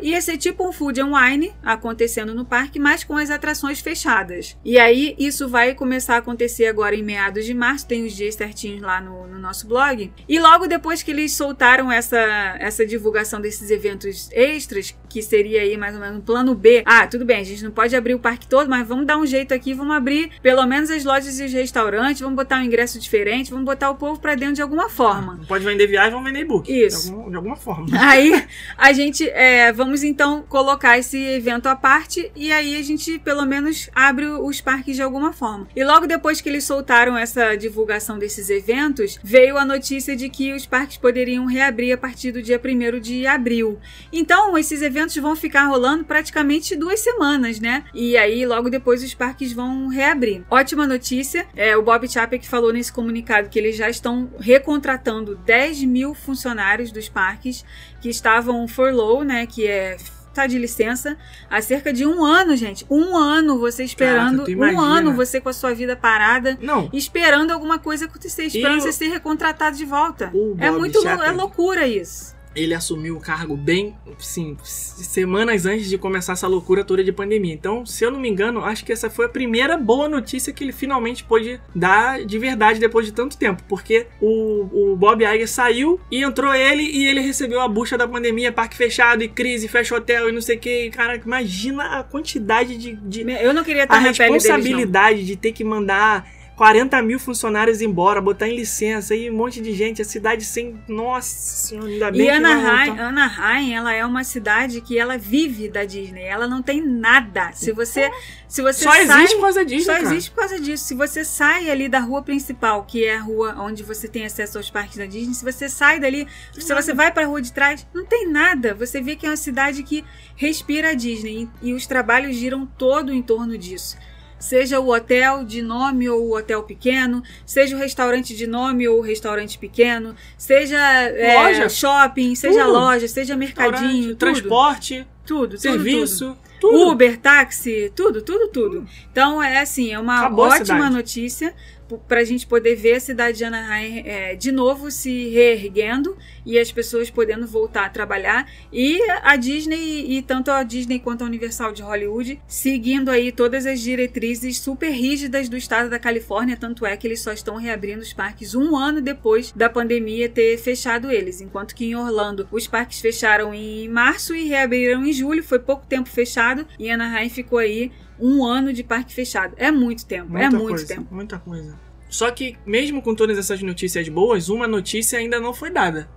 Ia 0.00 0.20
ser 0.20 0.36
tipo 0.36 0.66
um 0.68 0.72
food 0.72 1.00
and 1.00 1.10
wine 1.14 1.52
acontecendo 1.62 2.34
no 2.34 2.44
parque, 2.44 2.78
mas 2.78 3.04
com 3.04 3.16
as 3.16 3.30
atrações 3.30 3.80
fechadas. 3.80 4.56
E 4.64 4.78
aí 4.78 5.14
isso 5.18 5.48
vai 5.48 5.74
começar 5.74 6.14
a 6.14 6.18
acontecer 6.18 6.66
agora 6.66 6.94
em 6.94 7.02
meados 7.02 7.44
de 7.44 7.54
março, 7.54 7.86
tem 7.86 8.04
os 8.04 8.12
dias 8.14 8.34
certinhos 8.34 8.80
lá 8.82 9.00
no, 9.00 9.26
no 9.26 9.38
nosso 9.38 9.66
blog. 9.66 10.12
E 10.28 10.38
logo 10.38 10.66
depois 10.66 11.02
que 11.02 11.10
eles 11.10 11.32
soltaram 11.32 11.90
essa, 11.90 12.18
essa 12.58 12.84
divulgação 12.86 13.40
desses 13.40 13.70
eventos 13.70 14.28
extras, 14.32 14.94
que 15.08 15.22
seria 15.22 15.62
aí 15.62 15.76
mais 15.76 15.94
ou 15.94 16.00
menos 16.00 16.18
um 16.18 16.20
plano 16.20 16.54
B. 16.54 16.82
Ah, 16.84 17.06
tudo 17.06 17.24
bem, 17.24 17.40
a 17.40 17.44
gente 17.44 17.64
não 17.64 17.70
pode 17.70 17.94
abrir 17.96 18.14
o 18.14 18.18
parque 18.18 18.46
todo, 18.46 18.68
mas 18.68 18.86
vamos 18.86 19.06
dar 19.06 19.16
um 19.16 19.26
jeito 19.26 19.54
aqui, 19.54 19.72
vamos 19.74 19.96
abrir 19.96 20.30
pelo 20.42 20.64
menos 20.66 20.90
as 20.90 21.04
lojas 21.04 21.38
e 21.40 21.44
os 21.44 21.52
restaurantes, 21.52 22.20
vamos 22.20 22.36
botar 22.36 22.58
um 22.58 22.62
ingresso 22.62 22.98
diferente, 22.98 23.50
vamos 23.50 23.64
botar 23.64 23.90
o 23.90 23.94
povo 23.94 24.20
pra 24.20 24.34
dentro 24.34 24.54
de 24.56 24.62
alguma 24.62 24.88
forma. 24.88 25.36
Não 25.36 25.44
pode 25.46 25.64
vender 25.64 25.86
viagem, 25.86 26.12
vão 26.12 26.22
vender 26.24 26.40
e-book. 26.40 26.70
Isso. 26.70 27.06
De, 27.06 27.12
algum- 27.14 27.30
de 27.30 27.36
alguma 27.36 27.56
forma. 27.56 27.86
Aí 28.00 28.44
a 28.76 28.92
gente 28.92 29.28
é, 29.68 29.72
vamos 29.72 30.02
então 30.02 30.42
colocar 30.48 30.98
esse 30.98 31.18
evento 31.18 31.66
à 31.66 31.76
parte 31.76 32.32
e 32.34 32.50
aí 32.50 32.74
a 32.74 32.82
gente 32.82 33.18
pelo 33.18 33.44
menos 33.44 33.90
abre 33.94 34.24
os 34.24 34.62
parques 34.62 34.96
de 34.96 35.02
alguma 35.02 35.30
forma. 35.30 35.68
E 35.76 35.84
logo 35.84 36.06
depois 36.06 36.40
que 36.40 36.48
eles 36.48 36.64
soltaram 36.64 37.18
essa 37.18 37.54
divulgação 37.54 38.18
desses 38.18 38.48
eventos, 38.48 39.20
veio 39.22 39.58
a 39.58 39.66
notícia 39.66 40.16
de 40.16 40.30
que 40.30 40.54
os 40.54 40.64
parques 40.64 40.96
poderiam 40.96 41.44
reabrir 41.44 41.92
a 41.92 41.98
partir 41.98 42.32
do 42.32 42.40
dia 42.40 42.58
1 42.58 42.98
de 42.98 43.26
abril. 43.26 43.78
Então 44.10 44.56
esses 44.56 44.80
eventos 44.80 45.16
vão 45.16 45.36
ficar 45.36 45.66
rolando 45.66 46.04
praticamente 46.04 46.74
duas 46.74 47.00
semanas, 47.00 47.60
né? 47.60 47.84
E 47.92 48.16
aí 48.16 48.46
logo 48.46 48.70
depois 48.70 49.02
os 49.04 49.12
parques 49.12 49.52
vão 49.52 49.88
reabrir. 49.88 50.44
Ótima 50.50 50.86
notícia. 50.86 51.46
É, 51.54 51.76
o 51.76 51.82
Bob 51.82 52.10
Chapek 52.10 52.48
falou 52.48 52.72
nesse 52.72 52.90
comunicado 52.90 53.50
que 53.50 53.58
eles 53.58 53.76
já 53.76 53.90
estão 53.90 54.30
recontratando 54.40 55.36
10 55.36 55.84
mil 55.84 56.14
funcionários 56.14 56.90
dos 56.90 57.06
parques 57.10 57.66
que 58.00 58.08
estavam 58.08 58.66
furlough, 58.68 59.22
né? 59.24 59.46
Que 59.46 59.66
é 59.66 59.96
tá 60.34 60.46
de 60.46 60.56
licença 60.56 61.16
há 61.50 61.60
cerca 61.60 61.92
de 61.92 62.06
um 62.06 62.24
ano, 62.24 62.54
gente. 62.54 62.86
Um 62.88 63.16
ano 63.16 63.58
você 63.58 63.82
esperando, 63.82 64.44
Caraca, 64.44 64.72
um 64.72 64.78
ano 64.80 65.12
você 65.14 65.40
com 65.40 65.48
a 65.48 65.52
sua 65.52 65.74
vida 65.74 65.96
parada, 65.96 66.56
Não, 66.62 66.88
esperando 66.92 67.50
alguma 67.50 67.76
coisa 67.80 68.04
acontecer, 68.04 68.44
esperando 68.44 68.78
o- 68.78 68.82
você 68.82 68.92
ser 68.92 69.08
recontratado 69.08 69.76
de 69.76 69.84
volta. 69.84 70.30
o 70.32 70.54
É 70.60 70.70
Bob 70.70 70.78
muito 70.78 71.04
é 71.08 71.32
loucura 71.32 71.88
isso. 71.88 72.36
Ele 72.54 72.74
assumiu 72.74 73.16
o 73.16 73.20
cargo 73.20 73.56
bem, 73.56 73.94
sim, 74.18 74.56
semanas 74.62 75.66
antes 75.66 75.88
de 75.88 75.98
começar 75.98 76.32
essa 76.32 76.46
loucura 76.46 76.84
toda 76.84 77.02
de 77.04 77.12
pandemia. 77.12 77.52
Então, 77.52 77.84
se 77.86 78.04
eu 78.04 78.10
não 78.10 78.18
me 78.18 78.28
engano, 78.28 78.64
acho 78.64 78.84
que 78.84 78.92
essa 78.92 79.08
foi 79.10 79.26
a 79.26 79.28
primeira 79.28 79.76
boa 79.76 80.08
notícia 80.08 80.52
que 80.52 80.64
ele 80.64 80.72
finalmente 80.72 81.24
pôde 81.24 81.60
dar 81.74 82.24
de 82.24 82.38
verdade 82.38 82.80
depois 82.80 83.06
de 83.06 83.12
tanto 83.12 83.36
tempo. 83.36 83.62
Porque 83.68 84.06
o, 84.20 84.92
o 84.92 84.96
Bob 84.96 85.24
Iger 85.24 85.48
saiu 85.48 86.00
e 86.10 86.22
entrou 86.22 86.54
ele 86.54 86.82
e 86.82 87.06
ele 87.06 87.20
recebeu 87.20 87.60
a 87.60 87.68
bucha 87.68 87.96
da 87.96 88.08
pandemia, 88.08 88.52
parque 88.52 88.76
fechado 88.76 89.22
e 89.22 89.28
crise, 89.28 89.68
fecha 89.68 89.94
hotel 89.94 90.28
e 90.28 90.32
não 90.32 90.40
sei 90.40 90.56
o 90.56 90.60
que. 90.60 90.90
Cara, 90.90 91.16
imagina 91.16 91.98
a 91.98 92.04
quantidade 92.04 92.76
de, 92.76 92.94
de 92.94 93.20
Eu 93.40 93.52
não 93.52 93.64
queria 93.64 93.84
estar 93.84 93.96
a 93.96 94.00
pele 94.00 94.12
deles, 94.12 94.44
responsabilidade 94.44 95.24
de 95.24 95.36
ter 95.36 95.52
que 95.52 95.64
mandar 95.64 96.37
40 96.58 97.00
mil 97.02 97.20
funcionários 97.20 97.80
embora, 97.80 98.20
botar 98.20 98.48
em 98.48 98.56
licença 98.56 99.14
e 99.14 99.30
um 99.30 99.36
monte 99.36 99.60
de 99.60 99.72
gente, 99.74 100.02
a 100.02 100.04
cidade 100.04 100.44
sem. 100.44 100.76
Nossa 100.88 101.76
ainda 101.76 102.10
bem 102.10 102.22
E 102.22 102.32
que 102.32 102.38
não 102.40 102.50
Anaheim, 102.50 102.86
voltou. 102.88 103.04
Anaheim, 103.06 103.74
ela 103.74 103.94
é 103.94 104.04
uma 104.04 104.24
cidade 104.24 104.80
que 104.80 104.98
ela 104.98 105.16
vive 105.16 105.68
da 105.68 105.84
Disney. 105.84 106.24
Ela 106.24 106.48
não 106.48 106.60
tem 106.60 106.84
nada. 106.84 107.52
Se 107.52 107.70
você, 107.70 108.10
se 108.48 108.60
você 108.60 108.82
Só 108.82 108.90
sai, 108.90 109.02
existe 109.02 109.36
por 109.36 109.42
causa 109.42 109.64
disso, 109.64 109.84
só 109.86 109.92
cara. 109.92 110.04
existe 110.04 110.30
por 110.32 110.36
causa 110.40 110.60
disso. 110.60 110.84
Se 110.84 110.94
você 110.96 111.24
sai 111.24 111.70
ali 111.70 111.88
da 111.88 112.00
rua 112.00 112.22
principal, 112.22 112.82
que 112.82 113.04
é 113.04 113.14
a 113.16 113.20
rua 113.20 113.54
onde 113.60 113.84
você 113.84 114.08
tem 114.08 114.26
acesso 114.26 114.58
aos 114.58 114.68
parques 114.68 114.96
da 114.96 115.06
Disney, 115.06 115.34
se 115.34 115.44
você 115.44 115.68
sai 115.68 116.00
dali, 116.00 116.26
se 116.52 116.68
Nada. 116.68 116.82
você 116.82 116.92
vai 116.92 117.12
para 117.12 117.22
a 117.22 117.28
rua 117.28 117.40
de 117.40 117.52
trás, 117.52 117.86
não 117.94 118.04
tem 118.04 118.28
nada. 118.28 118.74
Você 118.74 119.00
vê 119.00 119.14
que 119.14 119.26
é 119.26 119.30
uma 119.30 119.36
cidade 119.36 119.84
que 119.84 120.04
respira 120.34 120.90
a 120.90 120.94
Disney 120.94 121.48
e, 121.62 121.68
e 121.68 121.72
os 121.72 121.86
trabalhos 121.86 122.34
giram 122.34 122.66
todo 122.66 123.12
em 123.12 123.22
torno 123.22 123.56
disso. 123.56 123.96
Seja 124.38 124.78
o 124.80 124.88
hotel 124.92 125.44
de 125.44 125.60
nome 125.62 126.08
ou 126.08 126.28
o 126.28 126.36
hotel 126.36 126.62
pequeno, 126.62 127.22
seja 127.44 127.74
o 127.76 127.78
restaurante 127.78 128.36
de 128.36 128.46
nome 128.46 128.86
ou 128.86 128.98
o 128.98 129.02
restaurante 129.02 129.58
pequeno, 129.58 130.14
seja 130.36 130.78
é, 130.78 131.34
Loja. 131.42 131.68
shopping, 131.68 132.34
seja 132.34 132.64
Tudo. 132.64 132.72
loja, 132.72 133.08
seja 133.08 133.36
mercadinho, 133.36 134.10
tudo, 134.10 134.16
transporte, 134.16 135.06
tudo, 135.26 135.48
tudo, 135.48 135.58
serviço, 135.58 136.36
tudo. 136.60 136.72
tudo. 136.72 136.90
Uber, 136.90 137.16
táxi, 137.18 137.92
tudo, 137.94 138.22
tudo, 138.22 138.48
tudo. 138.48 138.86
Então 139.10 139.42
é 139.42 139.60
assim, 139.60 139.92
é 139.92 139.98
uma 139.98 140.20
Acabou 140.20 140.46
ótima 140.46 140.88
notícia 140.88 141.54
para 141.96 142.20
a 142.20 142.24
gente 142.24 142.46
poder 142.46 142.74
ver 142.74 142.94
a 142.94 143.00
cidade 143.00 143.38
de 143.38 143.44
Anaheim 143.44 144.02
é, 144.04 144.34
de 144.34 144.52
novo 144.52 144.90
se 144.90 145.28
reerguendo 145.28 146.16
e 146.44 146.58
as 146.58 146.70
pessoas 146.70 147.10
podendo 147.10 147.46
voltar 147.46 147.86
a 147.86 147.88
trabalhar. 147.88 148.50
E 148.72 149.00
a 149.22 149.36
Disney 149.36 150.18
e 150.18 150.22
tanto 150.22 150.50
a 150.50 150.62
Disney 150.62 150.98
quanto 150.98 151.22
a 151.22 151.26
Universal 151.26 151.72
de 151.72 151.82
Hollywood 151.82 152.40
seguindo 152.46 153.10
aí 153.10 153.32
todas 153.32 153.66
as 153.66 153.80
diretrizes 153.80 154.58
super 154.58 154.90
rígidas 154.90 155.48
do 155.48 155.56
estado 155.56 155.88
da 155.88 155.98
Califórnia, 155.98 156.56
tanto 156.56 156.84
é 156.84 156.96
que 156.96 157.06
eles 157.06 157.20
só 157.20 157.32
estão 157.32 157.56
reabrindo 157.56 158.02
os 158.02 158.12
parques 158.12 158.54
um 158.54 158.76
ano 158.76 159.00
depois 159.00 159.52
da 159.52 159.68
pandemia 159.68 160.28
ter 160.28 160.58
fechado 160.58 161.10
eles, 161.10 161.40
enquanto 161.40 161.74
que 161.74 161.84
em 161.84 161.94
Orlando 161.94 162.48
os 162.50 162.66
parques 162.66 163.00
fecharam 163.00 163.54
em 163.54 163.88
março 163.88 164.34
e 164.34 164.44
reabriram 164.48 165.04
em 165.04 165.12
julho, 165.12 165.42
foi 165.42 165.58
pouco 165.58 165.86
tempo 165.86 166.08
fechado 166.08 166.66
e 166.78 166.90
Anaheim 166.90 167.28
ficou 167.28 167.58
aí 167.58 167.90
um 168.20 168.44
ano 168.44 168.72
de 168.72 168.82
parque 168.82 169.12
fechado. 169.14 169.54
É 169.56 169.70
muito 169.70 170.04
tempo, 170.06 170.36
é 170.36 170.42
Muita 170.42 170.56
muito 170.56 170.68
coisa, 170.68 170.86
tempo. 170.86 171.14
Muita 171.14 171.38
coisa. 171.38 171.78
Só 172.08 172.30
que, 172.30 172.56
mesmo 172.64 173.02
com 173.02 173.14
todas 173.14 173.36
essas 173.38 173.60
notícias 173.62 174.08
boas, 174.08 174.48
uma 174.48 174.66
notícia 174.66 175.18
ainda 175.18 175.38
não 175.38 175.52
foi 175.52 175.70
dada. 175.70 176.08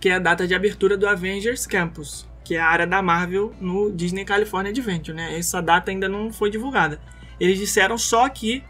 Que 0.00 0.08
é 0.08 0.14
a 0.14 0.18
data 0.18 0.46
de 0.46 0.54
abertura 0.54 0.96
do 0.96 1.06
Avengers 1.06 1.66
Campus. 1.66 2.26
Que 2.44 2.54
é 2.56 2.60
a 2.60 2.66
área 2.66 2.86
da 2.86 3.00
Marvel 3.02 3.52
no 3.60 3.90
Disney 3.92 4.24
California 4.24 4.70
Adventure, 4.70 5.16
né? 5.16 5.38
Essa 5.38 5.60
data 5.62 5.90
ainda 5.90 6.08
não 6.08 6.32
foi 6.32 6.50
divulgada. 6.50 7.00
Eles 7.40 7.58
disseram 7.58 7.96
só 7.98 8.28
que 8.28 8.62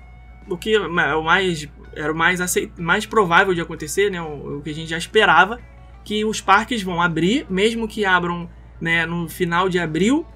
o 0.48 0.56
que 0.56 0.74
é 0.74 0.80
o 0.80 1.22
mais 1.24 1.68
era 1.96 2.12
o 2.12 2.14
mais, 2.16 2.40
aceit- 2.40 2.72
mais 2.76 3.06
provável 3.06 3.54
de 3.54 3.60
acontecer, 3.60 4.10
né? 4.10 4.20
O, 4.20 4.58
o 4.58 4.62
que 4.62 4.70
a 4.70 4.74
gente 4.74 4.88
já 4.90 4.98
esperava, 4.98 5.60
que 6.04 6.24
os 6.24 6.40
parques 6.40 6.82
vão 6.82 7.00
abrir, 7.00 7.46
mesmo 7.48 7.86
que 7.88 8.04
abram 8.04 8.48
né, 8.80 9.06
no 9.06 9.28
final 9.28 9.68
de 9.68 9.78
abril, 9.78 10.26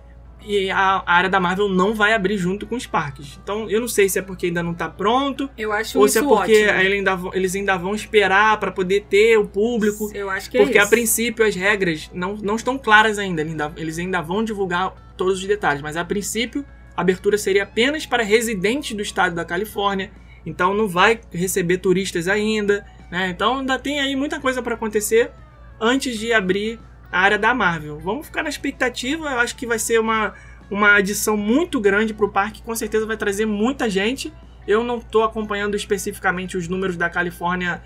e 0.49 0.71
a, 0.71 1.03
a 1.07 1.13
área 1.13 1.29
da 1.29 1.39
Marvel 1.39 1.69
não 1.69 1.95
vai 1.95 2.15
abrir 2.15 2.39
junto 2.39 2.67
com 2.67 2.75
os 2.75 2.87
parques. 2.87 3.39
Então, 3.43 3.69
eu 3.69 3.81
não 3.81 3.87
sei 3.87 4.09
se 4.09 4.19
é 4.19 4.23
porque 4.23 4.47
ainda 4.47 4.63
não 4.63 4.73
tá 4.73 4.89
pronto, 4.89 5.49
Eu 5.59 5.71
acho 5.73 5.99
ou 5.99 6.09
se 6.09 6.19
é 6.19 6.23
porque 6.23 6.53
ele 6.53 6.95
ainda 6.95 7.15
vão- 7.15 7.35
eles 7.35 7.55
ainda 7.55 7.77
vão 7.77 7.95
esperar 7.95 8.59
para 8.59 8.73
poder 8.73 9.05
ter 9.11 9.37
o 9.39 9.45
público. 9.47 10.11
Eu 10.15 10.31
acho 10.31 10.51
que 10.51 10.57
é 10.57 10.63
Porque 10.63 10.79
isso. 10.79 10.87
a 10.87 10.91
princípio 10.91 11.45
as 11.45 11.55
regras 11.55 12.11
não, 12.15 12.35
não 12.37 12.57
estão 12.57 12.79
claras 12.79 13.19
ainda. 13.19 13.43
Eles 13.43 13.53
ainda- 13.53 13.73
Eles 13.77 13.99
ainda 13.99 14.23
vão 14.23 14.43
divulgar 14.43 14.95
todos 15.17 15.39
os 15.41 15.45
detalhes. 15.47 15.83
Mas 15.83 15.97
a 15.97 16.05
princípio, 16.05 16.65
a 16.97 17.01
abertura 17.03 17.37
seria 17.37 17.65
apenas 17.65 18.07
para 18.07 18.23
residentes 18.23 18.97
do 18.97 19.03
estado 19.03 19.35
da 19.35 19.45
Califórnia. 19.45 20.11
Então 20.47 20.73
não 20.73 20.89
vai 20.89 21.21
receber 21.31 21.77
turistas 21.79 22.27
ainda. 22.27 22.87
Né? 23.11 23.29
Então 23.31 23.59
ainda 23.59 23.79
tem 23.79 24.01
aí 24.01 24.17
muita 24.17 24.41
coisa 24.41 24.63
para 24.63 24.75
acontecer 24.75 25.31
antes 25.81 26.19
de 26.19 26.33
abrir 26.33 26.81
a 27.11 27.21
área 27.21 27.39
da 27.39 27.55
Marvel. 27.55 27.99
Vamos 27.99 28.27
ficar 28.27 28.43
na 28.43 28.49
expectativa. 28.49 29.29
Eu 29.29 29.39
acho 29.39 29.57
que 29.57 29.67
vai 29.67 29.79
ser 29.79 30.01
uma, 30.01 30.35
uma 30.71 30.95
adição 30.95 31.37
muito 31.37 31.81
grande 31.81 32.13
para 32.13 32.27
o 32.27 32.29
parque. 32.31 32.63
Com 32.63 32.75
certeza 32.75 33.07
vai 33.07 33.17
trazer 33.17 33.47
muita 33.47 33.89
gente. 33.89 34.33
Eu 34.67 34.85
não 34.85 34.99
estou 34.99 35.25
acompanhando 35.25 35.75
especificamente 35.75 36.57
os 36.57 36.69
números 36.69 36.97
da 36.97 37.09
Califórnia 37.09 37.83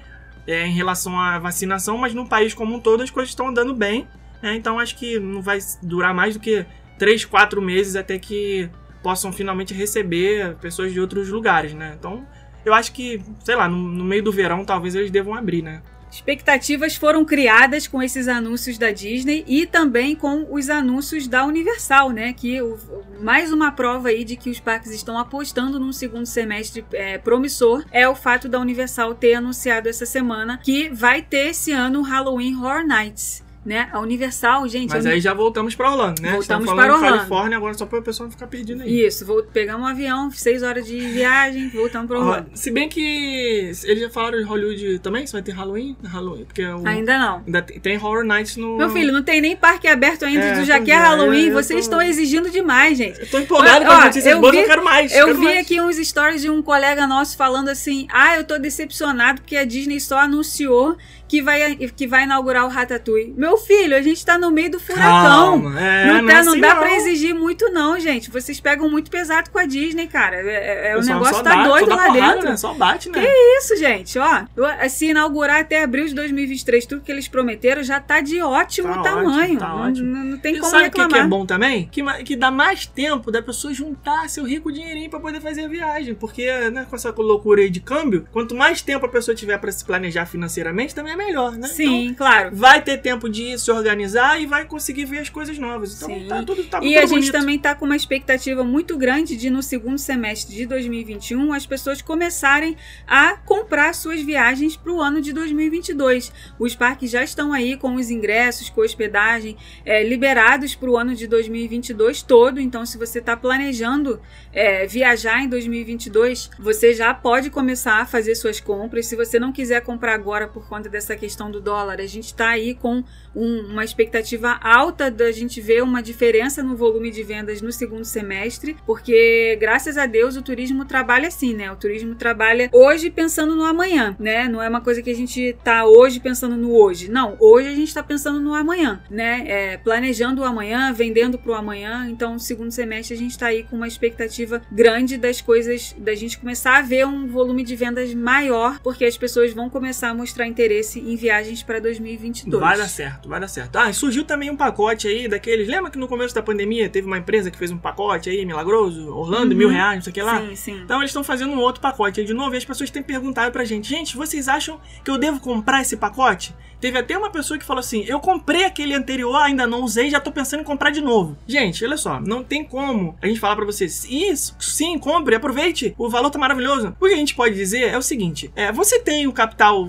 é, 0.46 0.66
em 0.66 0.72
relação 0.72 1.18
à 1.18 1.38
vacinação, 1.38 1.96
mas 1.96 2.12
no 2.14 2.28
país 2.28 2.52
como 2.54 2.74
um 2.74 2.80
todo 2.80 3.02
as 3.02 3.10
coisas 3.10 3.30
estão 3.30 3.48
andando 3.48 3.74
bem. 3.74 4.08
né? 4.42 4.56
Então 4.56 4.78
acho 4.78 4.96
que 4.96 5.18
não 5.18 5.40
vai 5.40 5.58
durar 5.82 6.12
mais 6.12 6.34
do 6.34 6.40
que 6.40 6.66
3, 6.98 7.24
4 7.24 7.62
meses 7.62 7.96
até 7.96 8.18
que 8.18 8.68
possam 9.02 9.32
finalmente 9.32 9.74
receber 9.74 10.56
pessoas 10.56 10.92
de 10.92 11.00
outros 11.00 11.28
lugares, 11.28 11.74
né? 11.74 11.94
Então 11.98 12.26
eu 12.64 12.72
acho 12.72 12.92
que, 12.92 13.20
sei 13.44 13.56
lá, 13.56 13.68
no, 13.68 13.76
no 13.76 14.04
meio 14.04 14.22
do 14.22 14.32
verão 14.32 14.64
talvez 14.64 14.94
eles 14.94 15.10
devam 15.10 15.34
abrir, 15.34 15.62
né? 15.62 15.82
Expectativas 16.12 16.94
foram 16.94 17.24
criadas 17.24 17.86
com 17.86 18.02
esses 18.02 18.28
anúncios 18.28 18.76
da 18.76 18.90
Disney 18.92 19.44
e 19.48 19.64
também 19.66 20.14
com 20.14 20.46
os 20.50 20.68
anúncios 20.68 21.26
da 21.26 21.46
Universal, 21.46 22.10
né? 22.10 22.34
Que 22.34 22.60
o- 22.60 22.78
mais 23.20 23.50
uma 23.50 23.72
prova 23.72 24.08
aí 24.10 24.22
de 24.22 24.36
que 24.36 24.50
os 24.50 24.60
parques 24.60 24.92
estão 24.92 25.16
apostando 25.18 25.80
num 25.80 25.90
segundo 25.92 26.26
semestre 26.26 26.84
é, 26.92 27.16
promissor 27.16 27.82
é 27.90 28.06
o 28.06 28.14
fato 28.14 28.46
da 28.46 28.60
Universal 28.60 29.14
ter 29.14 29.34
anunciado 29.34 29.88
essa 29.88 30.04
semana 30.04 30.58
que 30.62 30.90
vai 30.90 31.22
ter 31.22 31.48
esse 31.48 31.72
ano 31.72 32.00
o 32.00 32.02
Halloween 32.02 32.56
Horror 32.56 32.86
Nights. 32.86 33.42
Né? 33.64 33.88
A 33.92 34.00
Universal, 34.00 34.66
gente. 34.66 34.90
Mas 34.90 35.06
a 35.06 35.10
aí 35.10 35.20
já 35.20 35.32
voltamos 35.32 35.76
para 35.76 35.88
Orlando, 35.88 36.20
né? 36.20 36.32
Voltamos 36.32 36.64
Estamos 36.64 36.72
para 36.84 36.94
Orlando. 36.96 37.16
Califórnia 37.16 37.56
agora 37.56 37.74
só 37.74 37.86
para 37.86 38.00
o 38.00 38.02
pessoal 38.02 38.26
não 38.26 38.32
ficar 38.32 38.48
perdido 38.48 38.82
aí. 38.82 39.06
Isso, 39.06 39.24
vou 39.24 39.40
pegar 39.44 39.76
um 39.76 39.86
avião, 39.86 40.32
seis 40.32 40.64
horas 40.64 40.84
de 40.84 40.98
viagem, 40.98 41.68
voltamos 41.68 42.08
para 42.08 42.18
Orlando. 42.18 42.50
Se 42.54 42.72
bem 42.72 42.88
que 42.88 43.72
eles 43.84 44.00
já 44.00 44.10
falaram 44.10 44.38
de 44.38 44.44
Hollywood 44.44 44.98
também, 44.98 45.24
se 45.28 45.32
vai 45.32 45.42
ter 45.42 45.52
Halloween, 45.52 45.96
Halloween, 46.02 46.44
porque 46.44 46.64
o, 46.64 46.84
Ainda 46.86 47.16
não. 47.18 47.42
ainda 47.46 47.62
tem, 47.62 47.96
Horror 47.98 48.24
Nights 48.24 48.56
no 48.56 48.76
Meu 48.76 48.90
filho, 48.90 49.12
não 49.12 49.22
tem 49.22 49.40
nem 49.40 49.56
parque 49.56 49.86
aberto 49.86 50.24
ainda, 50.24 50.44
É, 50.44 50.58
tu 50.60 50.64
já 50.64 50.80
quer 50.80 50.92
é, 50.96 50.96
Halloween, 50.98 51.52
vocês 51.52 51.78
tô- 51.86 51.96
estão 51.98 52.02
exigindo 52.02 52.50
demais, 52.50 52.98
gente. 52.98 53.20
Eu 53.20 53.30
tô 53.30 53.38
empolgado 53.38 53.84
com 53.84 53.92
as 53.92 54.04
notícias 54.06 54.26
eu 54.26 54.40
boas, 54.40 54.56
eu 54.56 54.64
quero 54.66 54.84
mais. 54.84 55.12
Eu 55.14 55.26
quero 55.26 55.38
vi 55.38 55.44
mais. 55.44 55.58
aqui 55.60 55.80
uns 55.80 55.96
stories 55.98 56.40
de 56.42 56.50
um 56.50 56.60
colega 56.62 57.06
nosso 57.06 57.36
falando 57.36 57.68
assim: 57.68 58.08
ah, 58.10 58.36
eu 58.36 58.42
tô 58.44 58.58
decepcionado 58.58 59.40
porque 59.42 59.56
a 59.56 59.64
Disney 59.64 60.00
só 60.00 60.18
anunciou 60.18 60.96
que 61.32 61.40
vai, 61.40 61.74
que 61.96 62.06
vai 62.06 62.24
inaugurar 62.24 62.66
o 62.66 62.68
Ratatouille. 62.68 63.32
Meu 63.34 63.56
filho, 63.56 63.96
a 63.96 64.02
gente 64.02 64.22
tá 64.22 64.36
no 64.36 64.50
meio 64.50 64.70
do 64.70 64.78
furacão. 64.78 65.62
Calma, 65.62 65.80
é, 65.80 66.06
não, 66.06 66.14
não 66.20 66.26
tá- 66.26 66.32
é 66.32 66.42
não 66.42 66.52
assim 66.52 66.60
dá 66.60 66.74
não. 66.74 66.82
pra 66.82 66.94
exigir 66.94 67.34
muito, 67.34 67.70
não, 67.70 67.98
gente. 67.98 68.30
Vocês 68.30 68.60
pegam 68.60 68.90
muito 68.90 69.10
pesado 69.10 69.48
com 69.50 69.58
a 69.58 69.64
Disney, 69.64 70.08
cara. 70.08 70.36
É, 70.36 70.90
é- 70.90 70.94
o 70.94 70.98
Pessoal, 70.98 71.20
negócio 71.20 71.42
tá 71.42 71.64
doido 71.64 71.88
lá 71.88 72.04
porrada, 72.04 72.32
dentro. 72.34 72.50
Né? 72.50 72.56
Só 72.58 72.74
bate, 72.74 73.08
né? 73.08 73.24
Isso, 73.58 73.74
gente, 73.78 74.18
ó. 74.18 74.42
Se 74.90 75.06
inaugurar 75.06 75.60
até 75.60 75.82
abril 75.82 76.04
de 76.06 76.12
2023, 76.14 76.84
tudo 76.84 77.00
que 77.00 77.10
eles 77.10 77.26
prometeram 77.28 77.82
já 77.82 77.98
tá 77.98 78.20
de 78.20 78.42
ótimo 78.42 78.92
Tá 78.92 79.02
tamanho. 79.02 79.30
ótimo, 79.54 79.58
tá 79.58 79.68
não, 79.68 79.88
ótimo. 79.88 80.06
não- 80.14 80.24
não 80.24 80.38
tem 80.38 80.56
E 80.56 80.58
como 80.58 80.70
sabe 80.70 80.88
o 80.88 80.90
que, 80.90 80.98
reclamar. 81.00 81.18
que 81.20 81.24
é 81.24 81.28
bom 81.28 81.46
também? 81.46 81.88
Que, 81.90 82.02
que 82.24 82.36
dá 82.36 82.50
mais 82.50 82.84
tempo 82.84 83.30
da 83.32 83.40
pessoa 83.40 83.72
juntar 83.72 84.28
seu 84.28 84.44
rico 84.44 84.70
dinheirinho 84.70 85.08
pra 85.08 85.18
poder 85.18 85.40
fazer 85.40 85.64
a 85.64 85.68
viagem. 85.68 86.14
Porque, 86.14 86.44
né, 86.68 86.86
com 86.90 86.94
essa 86.94 87.10
loucura 87.16 87.62
aí 87.62 87.70
de 87.70 87.80
câmbio, 87.80 88.26
quanto 88.30 88.54
mais 88.54 88.82
tempo 88.82 89.06
a 89.06 89.08
pessoa 89.08 89.34
tiver 89.34 89.56
pra 89.56 89.72
se 89.72 89.82
planejar 89.82 90.26
financeiramente, 90.26 90.94
também 90.94 91.14
é 91.14 91.21
melhor, 91.26 91.52
né? 91.56 91.68
Sim, 91.68 92.04
Então, 92.06 92.14
claro. 92.16 92.50
vai 92.52 92.80
ter 92.82 92.98
tempo 92.98 93.28
de 93.28 93.58
se 93.58 93.70
organizar 93.70 94.40
e 94.40 94.46
vai 94.46 94.64
conseguir 94.64 95.04
ver 95.04 95.18
as 95.20 95.28
coisas 95.28 95.58
novas. 95.58 95.94
Então 95.96 96.08
Sim. 96.08 96.26
tá 96.28 96.42
tudo 96.42 96.64
tá 96.64 96.80
E 96.82 96.96
a 96.96 97.02
gente 97.02 97.10
bonito. 97.30 97.32
também 97.32 97.56
está 97.56 97.74
com 97.74 97.84
uma 97.84 97.96
expectativa 97.96 98.64
muito 98.64 98.96
grande 98.96 99.36
de 99.36 99.50
no 99.50 99.62
segundo 99.62 99.98
semestre 99.98 100.54
de 100.54 100.66
2021 100.66 101.52
as 101.52 101.66
pessoas 101.66 102.02
começarem 102.02 102.76
a 103.06 103.36
comprar 103.36 103.94
suas 103.94 104.20
viagens 104.20 104.76
para 104.76 104.92
o 104.92 105.00
ano 105.00 105.20
de 105.20 105.32
2022. 105.32 106.32
Os 106.58 106.74
parques 106.74 107.10
já 107.10 107.22
estão 107.22 107.52
aí 107.52 107.76
com 107.76 107.94
os 107.94 108.10
ingressos, 108.10 108.68
com 108.70 108.80
hospedagem 108.80 109.56
é, 109.84 110.02
liberados 110.02 110.74
para 110.74 110.90
o 110.90 110.96
ano 110.96 111.14
de 111.14 111.26
2022 111.26 112.22
todo. 112.22 112.60
Então, 112.60 112.84
se 112.84 112.98
você 112.98 113.18
está 113.18 113.36
planejando 113.36 114.20
é, 114.52 114.86
viajar 114.86 115.42
em 115.42 115.48
2022, 115.48 116.50
você 116.58 116.94
já 116.94 117.12
pode 117.14 117.50
começar 117.50 117.96
a 118.00 118.06
fazer 118.06 118.34
suas 118.34 118.60
compras. 118.60 119.06
Se 119.06 119.16
você 119.16 119.38
não 119.38 119.52
quiser 119.52 119.80
comprar 119.82 120.14
agora 120.14 120.46
por 120.48 120.68
conta 120.68 120.88
dessa 120.88 121.11
questão 121.16 121.50
do 121.50 121.60
dólar, 121.60 122.00
a 122.00 122.06
gente 122.06 122.26
está 122.26 122.48
aí 122.50 122.74
com 122.74 123.02
um- 123.34 123.60
uma 123.70 123.84
expectativa 123.84 124.58
alta 124.62 125.10
da 125.10 125.30
gente 125.32 125.60
ver 125.60 125.82
uma 125.82 126.02
diferença 126.02 126.62
no 126.62 126.76
volume 126.76 127.10
de 127.10 127.22
vendas 127.22 127.62
no 127.62 127.72
segundo 127.72 128.04
semestre, 128.04 128.76
porque 128.86 129.56
graças 129.60 129.96
a 129.96 130.06
Deus 130.06 130.36
o 130.36 130.42
turismo 130.42 130.84
trabalha 130.84 131.28
assim, 131.28 131.54
né? 131.54 131.70
O 131.72 131.76
turismo 131.76 132.14
trabalha 132.14 132.68
hoje 132.72 133.10
pensando 133.10 133.54
no 133.54 133.64
amanhã, 133.64 134.16
né? 134.18 134.48
Não 134.48 134.62
é 134.62 134.68
uma 134.68 134.80
coisa 134.80 135.02
que 135.02 135.10
a 135.10 135.14
gente 135.14 135.56
tá 135.64 135.84
hoje 135.84 136.20
pensando 136.20 136.56
no 136.56 136.74
hoje. 136.74 137.10
Não, 137.10 137.36
hoje 137.40 137.68
a 137.68 137.74
gente 137.74 137.92
tá 137.92 138.02
pensando 138.02 138.40
no 138.40 138.54
amanhã, 138.54 139.00
né? 139.10 139.44
É, 139.46 139.76
planejando 139.78 140.42
o 140.42 140.44
amanhã, 140.44 140.92
vendendo 140.92 141.38
pro 141.38 141.54
amanhã. 141.54 142.06
Então, 142.10 142.34
no 142.34 142.40
segundo 142.40 142.70
semestre 142.70 143.14
a 143.14 143.18
gente 143.18 143.38
tá 143.38 143.46
aí 143.46 143.62
com 143.62 143.76
uma 143.76 143.88
expectativa 143.88 144.60
grande 144.70 145.16
das 145.16 145.40
coisas, 145.40 145.94
da 145.98 146.14
gente 146.14 146.38
começar 146.38 146.78
a 146.78 146.82
ver 146.82 147.06
um 147.06 147.26
volume 147.26 147.62
de 147.64 147.74
vendas 147.76 148.12
maior, 148.14 148.78
porque 148.80 149.04
as 149.04 149.16
pessoas 149.16 149.52
vão 149.52 149.70
começar 149.70 150.10
a 150.10 150.14
mostrar 150.14 150.46
interesse 150.46 151.00
em 151.10 151.16
viagens 151.16 151.62
para 151.62 151.80
2022. 151.80 152.60
Vai 152.60 152.76
dar 152.78 152.88
certo, 152.88 153.28
vai 153.28 153.40
dar 153.40 153.48
certo. 153.48 153.76
Ah, 153.76 153.90
e 153.90 153.94
surgiu 153.94 154.24
também 154.24 154.50
um 154.50 154.56
pacote 154.56 155.08
aí 155.08 155.28
daqueles. 155.28 155.66
Lembra 155.68 155.90
que 155.90 155.98
no 155.98 156.08
começo 156.08 156.34
da 156.34 156.42
pandemia 156.42 156.88
teve 156.88 157.06
uma 157.06 157.18
empresa 157.18 157.50
que 157.50 157.58
fez 157.58 157.70
um 157.70 157.78
pacote 157.78 158.30
aí, 158.30 158.44
milagroso, 158.44 159.14
Orlando, 159.14 159.52
Uhum. 159.52 159.58
mil 159.58 159.68
reais, 159.68 159.96
não 159.96 160.02
sei 160.02 160.10
o 160.10 160.14
que 160.14 160.22
lá? 160.22 160.40
Sim, 160.40 160.56
sim. 160.56 160.80
Então 160.84 160.98
eles 160.98 161.10
estão 161.10 161.24
fazendo 161.24 161.52
um 161.52 161.58
outro 161.58 161.80
pacote 161.80 162.20
aí 162.20 162.26
de 162.26 162.34
novo 162.34 162.54
e 162.54 162.58
as 162.58 162.64
pessoas 162.64 162.90
têm 162.90 163.02
perguntado 163.02 163.50
pra 163.52 163.64
gente: 163.64 163.88
gente, 163.88 164.16
vocês 164.16 164.48
acham 164.48 164.80
que 165.04 165.10
eu 165.10 165.18
devo 165.18 165.40
comprar 165.40 165.82
esse 165.82 165.96
pacote? 165.96 166.54
Teve 166.80 166.98
até 166.98 167.16
uma 167.16 167.30
pessoa 167.30 167.56
que 167.58 167.64
falou 167.64 167.78
assim: 167.80 168.04
eu 168.08 168.18
comprei 168.18 168.64
aquele 168.64 168.92
anterior, 168.94 169.36
ainda 169.36 169.66
não 169.66 169.82
usei, 169.82 170.10
já 170.10 170.18
tô 170.20 170.32
pensando 170.32 170.60
em 170.60 170.64
comprar 170.64 170.90
de 170.90 171.00
novo. 171.00 171.36
Gente, 171.46 171.84
olha 171.84 171.96
só, 171.96 172.20
não 172.20 172.42
tem 172.42 172.64
como 172.64 173.16
a 173.22 173.26
gente 173.28 173.38
falar 173.38 173.54
pra 173.54 173.64
vocês: 173.64 174.04
isso, 174.10 174.56
sim, 174.58 174.98
compre, 174.98 175.34
aproveite, 175.36 175.94
o 175.96 176.08
valor 176.08 176.30
tá 176.30 176.38
maravilhoso. 176.38 176.96
O 177.00 177.06
que 177.06 177.12
a 177.14 177.16
gente 177.16 177.34
pode 177.36 177.54
dizer 177.54 177.88
é 177.88 177.96
o 177.96 178.02
seguinte: 178.02 178.50
é, 178.56 178.72
você 178.72 178.98
tem 178.98 179.26
o 179.28 179.32
capital 179.32 179.88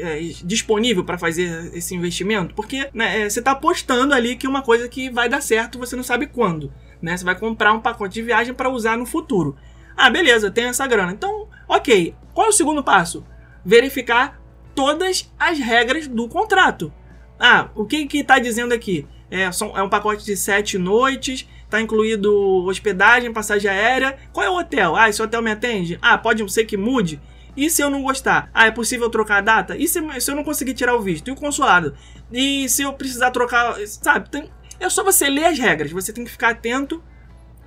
é, 0.00 0.20
disponível 0.44 1.04
para 1.04 1.18
fazer 1.18 1.70
esse 1.74 1.94
investimento, 1.94 2.54
porque 2.54 2.88
né, 2.92 3.22
é, 3.22 3.30
você 3.30 3.38
está 3.38 3.52
apostando 3.52 4.14
ali 4.14 4.36
que 4.36 4.46
uma 4.46 4.62
coisa 4.62 4.88
que 4.88 5.10
vai 5.10 5.28
dar 5.28 5.40
certo, 5.40 5.78
você 5.78 5.96
não 5.96 6.02
sabe 6.02 6.26
quando. 6.26 6.72
Né? 7.00 7.16
Você 7.16 7.24
vai 7.24 7.34
comprar 7.38 7.72
um 7.72 7.80
pacote 7.80 8.14
de 8.14 8.22
viagem 8.22 8.52
para 8.52 8.68
usar 8.68 8.96
no 8.96 9.06
futuro. 9.06 9.56
Ah, 9.96 10.10
beleza, 10.10 10.50
tem 10.50 10.64
essa 10.66 10.86
grana. 10.86 11.12
Então, 11.12 11.48
ok. 11.68 12.14
Qual 12.34 12.46
é 12.46 12.50
o 12.50 12.52
segundo 12.52 12.82
passo? 12.84 13.24
Verificar 13.64 14.40
todas 14.74 15.30
as 15.38 15.58
regras 15.58 16.06
do 16.06 16.28
contrato. 16.28 16.92
Ah, 17.38 17.68
o 17.74 17.84
que 17.84 18.06
que 18.06 18.22
tá 18.24 18.38
dizendo 18.38 18.72
aqui? 18.74 19.06
É, 19.30 19.50
são- 19.52 19.76
é 19.76 19.82
um 19.82 19.88
pacote 19.88 20.24
de 20.24 20.36
sete 20.36 20.76
noites, 20.76 21.48
tá 21.68 21.80
incluído 21.80 22.32
hospedagem, 22.66 23.32
passagem 23.32 23.70
aérea. 23.70 24.16
Qual 24.32 24.44
é 24.44 24.50
o 24.50 24.58
hotel? 24.58 24.96
Ah, 24.96 25.08
esse 25.08 25.22
hotel 25.22 25.40
me 25.42 25.50
atende? 25.50 25.98
Ah, 26.02 26.18
pode 26.18 26.50
ser 26.52 26.64
que 26.64 26.76
mude? 26.76 27.20
E 27.56 27.68
se 27.70 27.82
eu 27.82 27.90
não 27.90 28.02
gostar? 28.02 28.50
Ah, 28.54 28.66
é 28.66 28.70
possível 28.70 29.10
trocar 29.10 29.38
a 29.38 29.40
data? 29.40 29.76
E 29.76 29.86
se, 29.88 30.00
se 30.20 30.30
eu 30.30 30.36
não 30.36 30.44
conseguir 30.44 30.74
tirar 30.74 30.94
o 30.94 31.00
visto? 31.00 31.28
E 31.28 31.32
o 31.32 31.36
consulado? 31.36 31.94
E 32.32 32.68
se 32.68 32.82
eu 32.82 32.92
precisar 32.92 33.30
trocar, 33.30 33.76
sabe? 33.86 34.30
Tem- 34.30 34.50
é 34.78 34.88
só 34.88 35.04
você 35.04 35.28
ler 35.28 35.44
as 35.46 35.58
regras, 35.58 35.90
você 35.90 36.12
tem 36.12 36.24
que 36.24 36.30
ficar 36.30 36.50
atento 36.50 37.02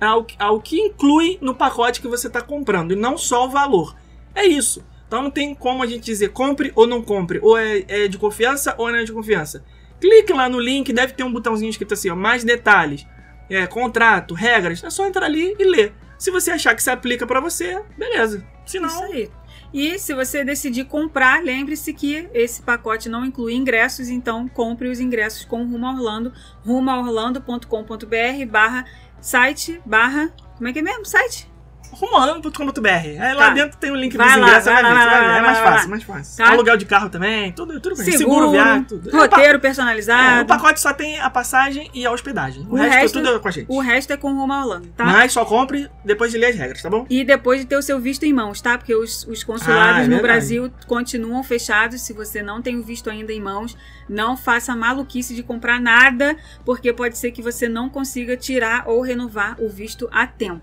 ao, 0.00 0.26
ao 0.38 0.60
que 0.60 0.80
inclui 0.80 1.38
no 1.40 1.54
pacote 1.54 2.00
que 2.00 2.08
você 2.08 2.26
está 2.26 2.40
comprando, 2.40 2.92
e 2.92 2.96
não 2.96 3.16
só 3.16 3.46
o 3.46 3.50
valor. 3.50 3.94
É 4.34 4.44
isso. 4.44 4.84
Então 5.06 5.22
não 5.22 5.30
tem 5.30 5.54
como 5.54 5.82
a 5.82 5.86
gente 5.86 6.04
dizer 6.04 6.30
compre 6.30 6.72
ou 6.74 6.86
não 6.86 7.00
compre, 7.02 7.38
ou 7.40 7.56
é, 7.56 7.84
é 7.86 8.08
de 8.08 8.18
confiança 8.18 8.74
ou 8.78 8.90
não 8.90 8.98
é 8.98 9.04
de 9.04 9.12
confiança. 9.12 9.64
Clique 10.00 10.32
lá 10.32 10.48
no 10.48 10.58
link, 10.58 10.92
deve 10.92 11.12
ter 11.12 11.22
um 11.22 11.32
botãozinho 11.32 11.70
escrito 11.70 11.94
assim, 11.94 12.10
ó, 12.10 12.16
mais 12.16 12.42
detalhes, 12.42 13.06
é, 13.48 13.66
contrato, 13.66 14.34
regras. 14.34 14.82
É 14.82 14.90
só 14.90 15.06
entrar 15.06 15.26
ali 15.26 15.54
e 15.58 15.64
ler. 15.64 15.94
Se 16.18 16.30
você 16.30 16.50
achar 16.50 16.74
que 16.74 16.82
se 16.82 16.90
aplica 16.90 17.26
para 17.26 17.40
você, 17.40 17.80
beleza. 17.96 18.44
Se 18.66 18.80
não, 18.80 18.88
Isso 18.88 19.02
aí. 19.04 19.30
E 19.74 19.98
se 19.98 20.14
você 20.14 20.44
decidir 20.44 20.84
comprar, 20.84 21.42
lembre-se 21.42 21.92
que 21.92 22.30
esse 22.32 22.62
pacote 22.62 23.08
não 23.08 23.24
inclui 23.24 23.54
ingressos, 23.54 24.08
então 24.08 24.46
compre 24.46 24.86
os 24.88 25.00
ingressos 25.00 25.44
com 25.44 25.64
Rumo 25.64 25.86
a 25.86 25.90
Orlando, 25.90 26.32
rumoaorlando.com.br 26.64 28.46
barra 28.48 28.84
site 29.20 29.82
barra... 29.84 30.32
Como 30.56 30.68
é 30.68 30.72
que 30.72 30.78
é 30.78 30.82
mesmo? 30.82 31.04
Site? 31.04 31.52
rumorando.com.br. 31.94 32.88
Aí 32.88 33.34
lá 33.34 33.48
Tá. 33.48 33.50
dentro 33.50 33.78
tem 33.78 33.90
o 33.90 33.94
link 33.94 34.16
Vai 34.16 34.26
dos 34.28 34.36
lá, 34.36 34.46
ingressos, 34.48 34.64
vai 34.64 34.74
vai 34.74 34.82
lá, 34.82 34.98
vai 34.98 35.06
vai 35.08 35.28
lá. 35.28 35.38
É 35.38 35.42
mais 35.42 35.58
lá, 35.58 35.64
fácil, 35.64 35.90
mais 35.90 36.02
fácil. 36.02 36.44
Tá. 36.44 36.50
Aluguel 36.52 36.76
de 36.76 36.84
carro 36.86 37.08
também, 37.08 37.52
tudo, 37.52 37.80
tudo 37.80 37.96
bem. 37.96 38.04
Seguro, 38.04 38.18
Seguro, 38.18 38.50
viagem, 38.50 38.84
tudo. 38.84 39.08
É, 39.08 39.12
o 39.12 39.16
pa- 39.28 39.36
roteiro 39.36 39.56
é, 39.56 39.58
personalizado. 39.60 40.42
o 40.42 40.46
pacote 40.46 40.80
só 40.80 40.92
tem 40.92 41.18
a 41.20 41.30
passagem 41.30 41.90
e 41.94 42.04
a 42.04 42.10
hospedagem. 42.10 42.66
O, 42.68 42.72
O 42.72 42.76
resto, 42.76 42.92
resto- 42.94 43.18
tudo 43.22 43.36
é 43.36 43.38
com 43.38 43.48
a 43.48 43.50
gente. 43.50 43.66
O 43.68 43.80
resto 43.80 44.12
é 44.12 44.16
com 44.16 44.32
Rumo 44.34 44.52
a 44.52 44.60
Orlando, 44.60 44.88
tá? 44.96 45.04
Mas 45.04 45.32
só 45.32 45.44
compre 45.44 45.88
depois 46.04 46.30
de 46.30 46.38
ler 46.38 46.46
as 46.46 46.56
regras, 46.56 46.82
tá 46.82 46.90
bom? 46.90 47.06
E 47.08 47.24
depois 47.24 47.60
de 47.60 47.66
ter 47.66 47.76
o 47.76 47.82
seu 47.82 47.98
visto 48.00 48.24
em 48.24 48.32
mãos, 48.32 48.60
tá? 48.60 48.76
Porque 48.78 48.94
os, 48.94 49.26
os 49.26 49.42
consulados 49.44 50.00
Ah, 50.00 50.04
é 50.04 50.06
no. 50.08 50.20
Brasil 50.22 50.72
continuam 50.86 51.42
fechados. 51.42 52.00
Se 52.00 52.12
você 52.12 52.42
não 52.42 52.60
tem 52.62 52.76
o 52.78 52.82
visto 52.82 53.08
ainda 53.10 53.32
em 53.32 53.40
mãos, 53.40 53.76
não 54.08 54.36
faça 54.36 54.74
maluquice 54.74 55.34
de 55.34 55.42
comprar 55.42 55.80
nada, 55.80 56.36
porque 56.64 56.92
pode 56.92 57.16
ser 57.18 57.30
que 57.30 57.42
você 57.42 57.68
não 57.68 57.88
consiga 57.88 58.36
tirar 58.36 58.84
ou 58.86 59.00
renovar 59.02 59.56
o 59.60 59.68
visto 59.68 60.08
a 60.12 60.26
tempo. 60.26 60.62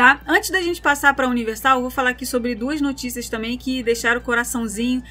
Tá? 0.00 0.18
Antes 0.26 0.48
da 0.48 0.62
gente 0.62 0.80
passar 0.80 1.12
para 1.12 1.26
a 1.26 1.28
Universal, 1.28 1.76
eu 1.76 1.82
vou 1.82 1.90
falar 1.90 2.08
aqui 2.08 2.24
sobre 2.24 2.54
duas 2.54 2.80
notícias 2.80 3.28
também 3.28 3.58
que 3.58 3.82
deixaram 3.82 4.18
o 4.18 4.24
coraçãozinho 4.24 5.02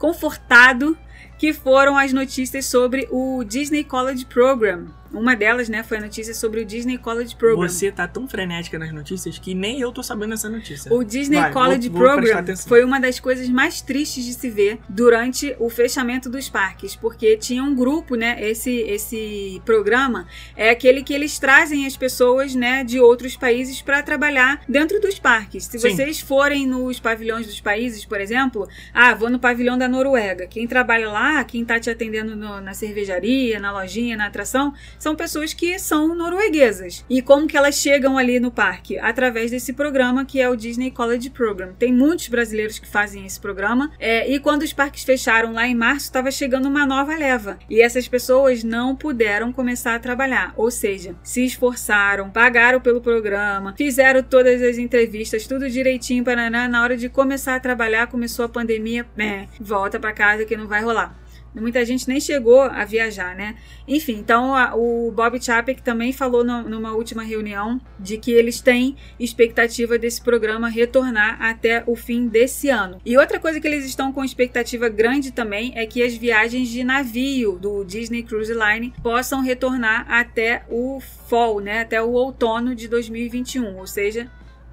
confortado, 0.00 0.98
que 1.38 1.52
foram 1.52 1.96
as 1.96 2.12
notícias 2.12 2.66
sobre 2.66 3.06
o 3.12 3.44
Disney 3.44 3.84
College 3.84 4.24
Program. 4.24 4.88
Uma 5.12 5.34
delas, 5.36 5.68
né, 5.68 5.82
foi 5.82 5.98
a 5.98 6.00
notícia 6.00 6.32
sobre 6.34 6.60
o 6.60 6.64
Disney 6.64 6.96
College 6.98 7.36
Program. 7.36 7.68
Você 7.68 7.90
tá 7.92 8.08
tão 8.08 8.26
frenética 8.28 8.78
nas 8.78 8.92
notícias 8.92 9.38
que 9.38 9.54
nem 9.54 9.80
eu 9.80 9.92
tô 9.92 10.02
sabendo 10.02 10.34
essa 10.34 10.48
notícia. 10.48 10.92
O 10.92 11.04
Disney 11.04 11.38
Vai, 11.40 11.52
College 11.52 11.88
vou- 11.88 11.98
vou 12.00 12.08
Program 12.08 12.38
atenção. 12.38 12.68
foi 12.68 12.84
uma 12.84 12.98
das 12.98 13.20
coisas 13.20 13.48
mais 13.48 13.80
tristes 13.82 14.24
de 14.24 14.32
se 14.34 14.48
ver 14.50 14.78
durante 14.88 15.54
o 15.58 15.68
fechamento 15.68 16.28
dos 16.30 16.48
parques, 16.48 16.96
porque 16.96 17.36
tinha 17.36 17.62
um 17.62 17.74
grupo, 17.74 18.14
né? 18.14 18.36
Esse, 18.40 18.70
esse 18.70 19.60
programa 19.64 20.26
é 20.56 20.70
aquele 20.70 21.02
que 21.02 21.12
eles 21.12 21.38
trazem 21.38 21.86
as 21.86 21.96
pessoas, 21.96 22.54
né, 22.54 22.84
de 22.84 22.98
outros 23.00 23.36
países 23.36 23.82
para 23.82 24.02
trabalhar 24.02 24.62
dentro 24.68 25.00
dos 25.00 25.18
parques. 25.18 25.64
Se 25.64 25.78
Sim. 25.78 25.90
vocês 25.90 26.20
forem 26.20 26.66
nos 26.66 26.98
pavilhões 26.98 27.46
dos 27.46 27.60
países, 27.60 28.04
por 28.04 28.20
exemplo, 28.20 28.68
ah, 28.94 29.14
vou 29.14 29.28
no 29.30 29.38
pavilhão 29.38 29.76
da 29.76 29.88
Noruega. 29.88 30.46
Quem 30.46 30.66
trabalha 30.66 31.08
lá, 31.10 31.44
quem 31.44 31.64
tá 31.64 31.78
te 31.78 31.90
atendendo 31.90 32.34
no- 32.36 32.60
na 32.60 32.74
cervejaria, 32.74 33.58
na 33.60 33.72
lojinha, 33.72 34.16
na 34.16 34.26
atração, 34.26 34.72
são 35.02 35.16
pessoas 35.16 35.52
que 35.52 35.80
são 35.80 36.14
norueguesas. 36.14 37.04
E 37.10 37.20
como 37.20 37.48
que 37.48 37.56
elas 37.56 37.74
chegam 37.74 38.16
ali 38.16 38.38
no 38.38 38.52
parque? 38.52 39.00
Através 39.00 39.50
desse 39.50 39.72
programa 39.72 40.24
que 40.24 40.40
é 40.40 40.48
o 40.48 40.54
Disney 40.54 40.92
College 40.92 41.28
Program. 41.30 41.72
Tem 41.76 41.92
muitos 41.92 42.28
brasileiros 42.28 42.78
que 42.78 42.86
fazem 42.86 43.26
esse 43.26 43.40
programa. 43.40 43.90
É, 43.98 44.32
e 44.32 44.38
quando 44.38 44.62
os 44.62 44.72
parques 44.72 45.02
fecharam 45.02 45.54
lá 45.54 45.66
em 45.66 45.74
março, 45.74 46.04
estava 46.04 46.30
chegando 46.30 46.68
uma 46.68 46.86
nova 46.86 47.16
leva. 47.16 47.58
E 47.68 47.82
essas 47.82 48.06
pessoas 48.06 48.62
não 48.62 48.94
puderam 48.94 49.52
começar 49.52 49.96
a 49.96 49.98
trabalhar. 49.98 50.54
Ou 50.56 50.70
seja, 50.70 51.16
se 51.20 51.44
esforçaram, 51.44 52.30
pagaram 52.30 52.80
pelo 52.80 53.00
programa, 53.00 53.74
fizeram 53.76 54.22
todas 54.22 54.62
as 54.62 54.78
entrevistas, 54.78 55.48
tudo 55.48 55.68
direitinho, 55.68 56.22
paraná. 56.22 56.68
Na 56.68 56.80
hora 56.80 56.96
de 56.96 57.08
começar 57.08 57.56
a 57.56 57.60
trabalhar, 57.60 58.06
começou 58.06 58.44
a 58.44 58.48
pandemia, 58.48 59.04
é, 59.18 59.48
volta 59.60 59.98
para 59.98 60.12
casa 60.12 60.44
que 60.44 60.56
não 60.56 60.68
vai 60.68 60.80
rolar. 60.80 61.21
Muita 61.54 61.84
gente 61.84 62.08
nem 62.08 62.20
chegou 62.20 62.60
a 62.62 62.84
viajar, 62.84 63.36
né? 63.36 63.56
Enfim, 63.86 64.14
então 64.18 64.54
a- 64.54 64.74
o 64.74 65.10
Bob 65.12 65.42
Chapek 65.42 65.82
também 65.82 66.12
falou 66.12 66.42
no- 66.42 66.68
numa 66.68 66.92
última 66.92 67.22
reunião 67.22 67.80
de 67.98 68.16
que 68.18 68.30
eles 68.32 68.60
têm 68.60 68.96
expectativa 69.18 69.98
desse 69.98 70.20
programa 70.22 70.68
retornar 70.68 71.36
até 71.42 71.82
o 71.86 71.94
fim 71.94 72.26
desse 72.26 72.68
ano. 72.68 73.00
E 73.04 73.16
outra 73.18 73.38
coisa 73.38 73.60
que 73.60 73.66
eles 73.66 73.84
estão 73.84 74.12
com 74.12 74.24
expectativa 74.24 74.88
grande 74.88 75.30
também 75.30 75.72
é 75.76 75.86
que 75.86 76.02
as 76.02 76.14
viagens 76.14 76.68
de 76.68 76.82
navio 76.82 77.58
do 77.58 77.84
Disney 77.84 78.22
Cruise 78.22 78.52
Line 78.52 78.92
possam 79.02 79.42
retornar 79.42 80.06
até 80.10 80.64
o 80.68 81.00
fall, 81.28 81.60
né? 81.60 81.80
Até 81.82 82.00
o 82.02 82.10
outono 82.12 82.74
de 82.74 82.88
2021, 82.88 83.76
ou 83.76 83.86
seja, 83.86 84.30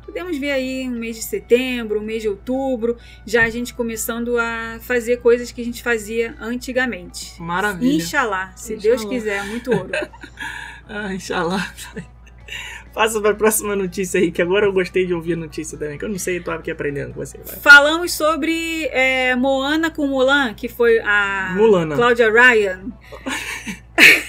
Podemos 0.09 0.39
ver 0.39 0.49
aí 0.49 0.89
um 0.89 0.97
mês 0.97 1.17
de 1.17 1.21
setembro, 1.21 1.99
um 1.99 2.03
mês 2.03 2.23
de 2.23 2.27
outubro, 2.27 2.97
já 3.27 3.43
a 3.43 3.49
gente 3.51 3.75
começando 3.75 4.39
a 4.39 4.79
fazer 4.81 5.17
coisas 5.17 5.51
que 5.51 5.61
a 5.61 5.63
gente 5.63 5.83
fazia 5.83 6.35
antigamente. 6.41 7.39
Maravilha. 7.39 7.97
Inxalá, 7.97 8.51
se 8.55 8.73
Inxalá. 8.73 8.95
Deus 8.95 9.05
quiser, 9.05 9.43
muito 9.45 9.71
ouro. 9.71 9.91
Ah, 10.91 11.13
inshallah. 11.13 11.71
Passa 12.91 13.21
pra 13.21 13.35
próxima 13.35 13.75
notícia 13.75 14.19
aí, 14.19 14.31
que 14.31 14.41
agora 14.41 14.65
eu 14.65 14.73
gostei 14.73 15.05
de 15.05 15.13
ouvir 15.13 15.33
a 15.33 15.35
notícia 15.35 15.77
também, 15.77 15.99
que 15.99 16.03
eu 16.03 16.09
não 16.09 16.17
sei, 16.17 16.39
eu 16.39 16.43
tô 16.43 16.49
aqui 16.49 16.71
aprendendo 16.71 17.13
com 17.13 17.23
você. 17.23 17.37
Vai. 17.37 17.57
Falamos 17.57 18.11
sobre 18.11 18.85
é, 18.85 19.35
Moana 19.35 19.91
com 19.91 20.07
Mulan, 20.07 20.55
que 20.55 20.67
foi 20.67 20.97
a 20.97 21.53
Mulana. 21.55 21.95
Cláudia 21.95 22.31
Ryan. 22.31 22.91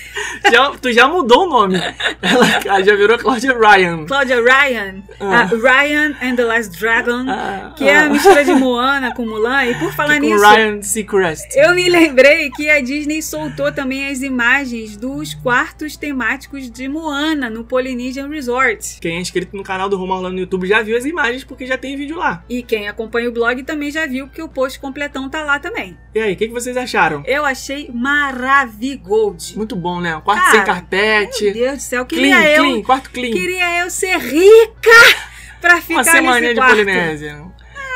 Já- 0.51 0.71
tu 0.81 0.93
já 0.93 1.09
mudou 1.09 1.47
o 1.47 1.49
nome. 1.49 1.79
Ela 2.23 2.47
ela 2.65 2.83
já 2.83 2.95
virou 2.95 3.19
Claudia 3.19 3.57
Ryan. 3.57 4.07
Cláudia 4.07 4.41
Ryan. 4.43 5.03
Ah. 5.21 5.43
a 5.43 5.45
Ryan 5.47 6.15
and 6.23 6.37
the 6.37 6.45
Last 6.45 6.79
Dragon. 6.79 7.25
Ah, 7.29 7.75
que 7.77 7.85
é 7.85 7.97
a 7.97 8.05
ah. 8.05 8.09
mistura 8.09 8.45
de 8.45 8.55
Moana 8.55 9.15
com 9.15 9.27
Mulan. 9.27 9.65
E 9.67 9.75
por 9.75 9.93
falar 9.93 10.15
com 10.15 10.27
nisso, 10.27 10.43
Ryan 10.43 10.83
Seacrest. 10.83 11.57
eu 11.57 11.75
me 11.75 11.89
lembrei 11.89 12.51
que 12.51 12.71
a 12.71 12.81
Disney 12.81 13.23
soltou 13.23 13.73
também 13.73 14.09
as 14.09 14.23
imagens 14.23 14.97
dos 14.97 15.35
quartos 15.35 15.97
temáticos 15.97 16.71
de 16.71 16.89
Moana 16.89 17.51
no 17.51 17.65
Polynesian 17.65 18.29
Resort. 18.29 18.99
Quem 19.01 19.17
é 19.17 19.21
inscrito 19.21 19.57
no 19.57 19.63
canal 19.63 19.89
do 19.89 19.97
Rumo 19.97 20.15
Orlando 20.15 20.35
no 20.35 20.41
YouTube 20.41 20.67
já 20.67 20.83
viu 20.83 20.97
as 20.97 21.05
imagens, 21.05 21.45
porque 21.45 21.67
já 21.67 21.77
tem 21.77 21.97
vídeo 21.97 22.17
lá. 22.17 22.45
E 22.49 22.63
quem 22.63 22.89
acompanha 22.89 23.29
o 23.29 23.33
blog 23.33 23.63
também 23.63 23.91
já 23.91 24.07
viu 24.07 24.29
que 24.29 24.43
o 24.43 24.49
post 24.49 24.79
completão 24.79 25.29
tá 25.29 25.43
lá 25.43 25.59
também. 25.59 25.97
E 26.15 26.19
aí, 26.19 26.33
o 26.33 26.37
que, 26.37 26.49
que 26.49 26.53
vocês 26.53 26.77
acharam? 26.77 27.23
Eu 27.27 27.45
achei 27.45 27.91
maravigold. 27.93 29.57
Muito 29.57 29.77
bom, 29.77 30.01
né? 30.01 30.21
Quarto 30.35 30.41
Cara, 30.43 30.51
sem 30.51 30.59
Meu 30.61 30.67
carpete. 30.75 31.51
Deus 31.53 31.73
do 31.79 31.81
céu, 31.81 32.07
Clean, 32.07 32.21
queria 32.23 32.51
eu, 32.57 32.65
clean, 32.65 32.83
quarto 32.83 33.11
clean. 33.11 33.33
queria 33.33 33.79
eu 33.81 33.91
ser 33.91 34.17
rica 34.19 34.91
pra 35.61 35.81
ficar 35.81 36.21
Uma 36.23 36.41
nesse 36.41 36.55
de 36.55 36.61
quarto. 36.61 36.71
Polinésia. 36.77 37.43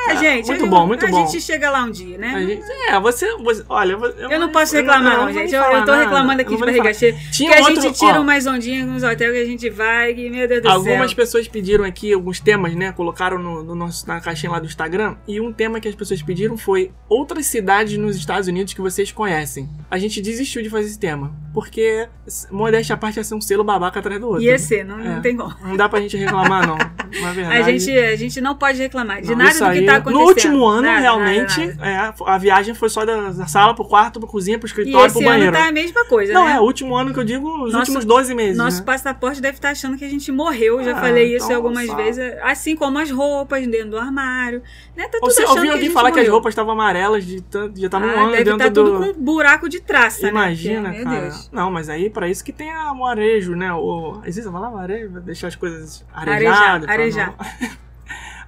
É, 0.09 0.17
gente, 0.17 0.47
muito 0.47 0.67
bom, 0.67 0.87
muito 0.87 1.07
a 1.07 1.09
bom. 1.09 1.27
gente 1.27 1.41
chega 1.41 1.71
lá 1.71 1.83
um 1.85 1.91
dia, 1.91 2.19
né? 2.19 2.33
A 2.35 2.43
gente- 2.43 2.63
é, 2.89 3.01
você, 3.01 3.37
você- 3.39 3.65
Olha, 3.69 3.93
eu, 3.93 4.31
Eu 4.31 4.41
não 4.41 4.51
posso 4.51 4.75
reclamar, 4.77 5.19
não, 5.19 5.33
gente. 5.33 5.55
Eu, 5.55 5.63
eu 5.63 5.85
tô 5.85 5.93
reclamando 5.93 6.43
aqui 6.43 6.55
de 6.57 6.61
barriga 6.61 6.93
cheia. 6.93 7.17
Tinha 7.33 7.51
que 7.53 7.57
a 7.59 7.61
outro- 7.63 7.81
gente 7.83 7.99
tira 7.99 8.19
ó, 8.19 8.23
umas 8.23 8.47
ondinhas 8.47 8.87
nos 8.87 9.03
hotéis 9.03 9.33
que 9.33 9.39
a 9.39 9.45
gente 9.47 9.71
vai, 9.71 10.13
que, 10.15 10.29
meu 10.29 10.47
Deus 10.47 10.63
do 10.63 10.69
Algumas 10.69 11.11
céu. 11.11 11.17
pessoas 11.17 11.49
pediram 11.49 11.85
aqui 11.85 12.13
alguns 12.13 12.41
temas, 12.41 12.75
né? 12.75 12.93
Colocaram 12.93 13.39
no, 13.39 13.63
no 13.65 13.75
nosso, 13.75 14.07
na 14.07 14.21
caixinha 14.21 14.53
lá 14.53 14.59
do 14.59 14.67
Instagram. 14.67 15.17
E 15.27 15.41
um 15.41 15.53
tema 15.53 15.81
que 15.81 15.89
as 15.89 15.95
pessoas 15.95 16.23
pediram 16.23 16.57
foi 16.59 16.91
outras 17.09 17.47
cidades 17.47 17.97
nos 17.99 18.17
Estados 18.17 18.49
Unidos 18.49 18.75
que 18.75 18.81
vocês 18.81 19.11
conhecem. 19.13 19.69
A 19.91 19.99
gente 19.99 20.21
desistiu 20.21 20.63
de 20.63 20.69
fazer 20.71 20.87
esse 20.89 20.99
tema. 20.99 21.33
Porque, 21.55 22.09
modéstia 22.51 22.95
à 22.95 22.97
parte, 22.99 23.17
ia 23.17 23.25
ser 23.25 23.35
um 23.37 23.41
selo 23.41 23.63
babaca 23.63 24.01
atrás 24.01 24.21
do 24.21 24.27
outro. 24.29 24.43
Ia 24.43 24.59
ser, 24.59 24.85
não, 24.85 24.99
É. 25.01 25.05
não 25.05 25.23
tem 25.23 25.37
como. 25.37 25.55
Não 25.63 25.77
dá 25.77 25.89
pra 25.89 26.01
gente 26.01 26.17
reclamar, 26.17 26.67
não. 26.67 26.77
Na 27.23 27.33
verdade. 27.33 27.57
A 27.57 27.63
gente, 27.63 27.91
a 27.97 28.17
gente 28.17 28.41
não 28.41 28.57
pode 28.57 28.77
reclamar 28.79 29.21
de 29.23 29.29
Não, 29.31 29.37
nada 29.37 29.53
do 29.53 29.59
que 29.59 29.65
aí- 29.79 29.87
tá. 30.01 30.11
No 30.11 30.21
último 30.21 30.67
ano, 30.67 30.83
Nada, 30.83 31.01
realmente, 31.01 31.59
nada, 31.67 31.75
nada. 31.75 32.15
é, 32.29 32.31
a 32.33 32.39
viagem 32.39 32.75
foi 32.75 32.89
só 32.89 33.05
da, 33.05 33.31
da 33.31 33.47
sala 33.47 33.75
pro 33.75 33.85
quarto, 33.85 34.19
pra 34.21 34.29
cozinha, 34.29 34.59
pro 34.59 34.67
E 34.67 34.71
escritório, 34.71 35.07
esse 35.07 35.15
pro 35.19 35.25
banheiro. 35.25 35.55
ano 35.55 35.65
tá 35.65 35.69
a 35.69 35.73
mesma 35.73 36.05
coisa, 36.07 36.33
Não, 36.33 36.45
né? 36.47 36.53
é, 36.57 36.61
o 36.61 36.63
último 36.65 36.95
ano 36.97 37.13
que 37.13 37.19
eu 37.21 37.25
digo, 37.25 37.47
os 37.49 37.73
Nosso- 37.73 37.79
últimos 37.79 38.05
12 38.05 38.35
meses. 38.35 38.57
Nosso 38.57 38.79
né? 38.79 38.85
passaporte 38.85 39.41
deve 39.41 39.57
estar 39.59 39.71
achando 39.71 39.97
que 39.97 40.05
a 40.05 40.09
gente 40.09 40.31
morreu. 40.33 40.83
Já 40.83 40.97
Ah, 40.97 41.01
falei 41.01 41.35
isso 41.37 41.47
então, 41.47 41.57
algumas 41.57 41.87
só- 41.87 41.97
vezes. 41.97 42.35
Assim 42.43 42.77
como 42.77 42.99
as 42.99 43.11
roupas 43.11 43.67
dentro 43.67 43.91
do 43.91 43.99
armário. 43.99 44.63
Né? 44.97 45.05
Tá 45.09 45.19
tudo 45.21 45.31
achando 45.31 45.69
a 45.71 45.73
alguém 45.73 45.91
falar 45.91 46.11
que 46.13 46.19
as 46.19 46.25
morreu. 46.25 46.33
roupas 46.35 46.53
estavam 46.53 46.73
amarelas 46.73 47.25
de. 47.25 47.43
Já 47.77 47.89
um 47.99 48.03
ah, 48.03 48.07
ano 48.23 48.31
deve 48.33 48.45
dentro 48.45 48.53
estar 48.57 48.69
do. 48.71 48.85
tudo 48.85 49.15
com 49.15 49.21
buraco 49.23 49.69
de 49.69 49.81
traça, 49.81 50.29
Imagina, 50.29 50.91
né? 50.91 50.97
Meu 50.99 51.05
cara. 51.05 51.31
Não, 51.53 51.71
mas 51.71 51.89
aí 51.89 52.09
pra 52.11 52.29
isso 52.29 52.45
que 52.45 52.53
tem 52.53 52.71
a, 52.71 52.93
o 52.93 53.05
arejo, 53.05 53.55
né? 53.55 53.73
O, 53.73 54.21
existe 54.25 54.49
a 54.49 54.53
palavra 54.53 54.83
arejo? 54.83 55.13
Vai 55.13 55.23
Deixar 55.23 55.49
as 55.49 55.57
coisas 55.57 56.05
Arejar, 56.15 56.53
arejadas. 56.57 56.89
arejar. 56.89 57.35
não- 57.61 57.69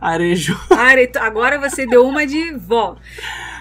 Arejo. 0.00 0.58
Are- 0.70 1.10
Agora 1.20 1.58
você 1.58 1.86
deu 1.86 2.06
uma 2.06 2.26
de 2.26 2.52
vó. 2.52 2.96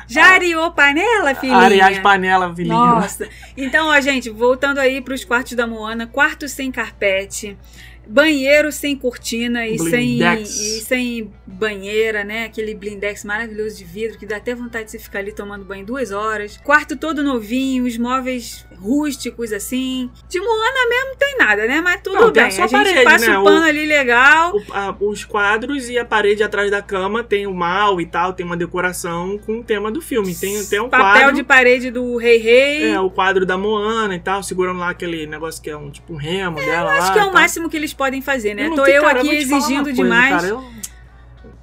Já 0.08 0.34
areou 0.34 0.72
panela, 0.72 1.34
filhinha? 1.34 1.58
Arear 1.58 1.92
as 1.92 2.00
panelas, 2.00 2.56
filhinha. 2.56 2.76
Nossa. 2.76 3.28
Então, 3.58 3.88
ó, 3.88 4.00
gente, 4.00 4.30
voltando 4.30 4.78
aí 4.80 5.02
pros 5.02 5.26
quartos 5.26 5.54
da 5.54 5.66
Moana, 5.66 6.06
quarto 6.06 6.48
sem 6.48 6.72
carpete, 6.72 7.58
banheiro 8.08 8.72
sem 8.72 8.96
cortina 8.96 9.68
e 9.68 9.78
sem, 9.80 10.20
e 10.22 10.46
sem 10.82 11.32
banheira, 11.46 12.24
né? 12.24 12.46
Aquele 12.46 12.74
blindex 12.76 13.24
maravilhoso 13.24 13.78
de 13.78 13.84
vidro 13.84 14.18
que 14.18 14.26
dá 14.26 14.38
até 14.38 14.54
vontade 14.54 14.86
de 14.86 14.92
você 14.92 15.00
ficar 15.00 15.20
ali 15.20 15.32
tomando 15.32 15.66
banho 15.66 15.86
duas 15.86 16.12
horas. 16.12 16.58
Quarto 16.64 16.96
todo 16.96 17.24
novinho, 17.24 17.86
os 17.86 17.98
móveis 17.98 18.66
rústicos 18.80 19.52
assim. 19.52 20.10
De 20.30 20.40
Moana 20.40 20.90
mesmo 20.90 21.06
não 21.10 21.16
tem 21.16 21.38
nada, 21.38 21.66
né? 21.68 21.82
Mas 21.82 22.02
tudo 22.02 22.16
Não, 22.16 22.32
bem. 22.32 22.44
A 22.44 22.50
gente 22.50 22.72
parede, 22.72 23.04
passa 23.04 23.32
né? 23.32 23.38
o 23.38 23.42
O- 23.42 23.44
pano 23.46 23.66
ali 23.66 23.86
legal. 23.86 24.56
O- 24.56 24.74
a- 24.74 24.96
os 25.00 25.24
quadros 25.26 25.90
e 25.90 25.98
a 25.98 26.06
parede 26.06 26.44
atrás 26.44 26.70
da 26.72 26.82
cama 26.82 27.24
tem 27.24 27.48
o 27.48 27.54
mal 27.54 28.00
e 28.02 28.06
tal, 28.06 28.34
tem 28.34 28.46
uma 28.46 28.58
decoração 28.58 29.38
com 29.46 29.60
o 29.60 29.64
tema 29.64 29.92
do 29.92 30.02
filme. 30.02 30.34
Tem, 30.36 30.64
tem 30.66 30.80
um 30.80 30.90
Papel 30.90 31.22
quadro. 31.22 31.36
de 31.36 31.44
parede 31.44 31.92
do 31.92 32.18
Rei 32.18 32.38
Rei. 32.38 32.84
É, 32.92 33.00
o 33.00 33.10
quadro 33.10 33.46
da 33.46 33.58
Moana 33.58 34.16
e 34.16 34.20
tal, 34.20 34.44
segurando 34.44 34.80
lá 34.80 34.90
aquele 34.90 35.26
negócio 35.28 35.62
que 35.62 35.70
é 35.70 35.78
um 35.78 35.90
tipo 35.90 36.14
um 36.14 36.18
remo 36.18 36.58
dela. 36.58 36.92
Acho 36.92 37.02
lá 37.08 37.14
que 37.14 37.20
é 37.20 37.24
o 37.26 37.34
máximo 37.34 37.70
que 37.70 37.78
eles 37.78 37.94
podem 37.96 38.22
fazer, 38.22 38.54
né? 38.54 38.68
não 38.70 38.76
Tô 38.76 38.86
eu 38.86 39.02
cara, 39.04 39.20
aqui 39.20 39.28
uma 39.28 39.34
exigindo 39.36 39.84
coisa, 39.86 39.94
demais. 40.04 40.30
Cara, 40.36 40.48
eu, 40.48 40.64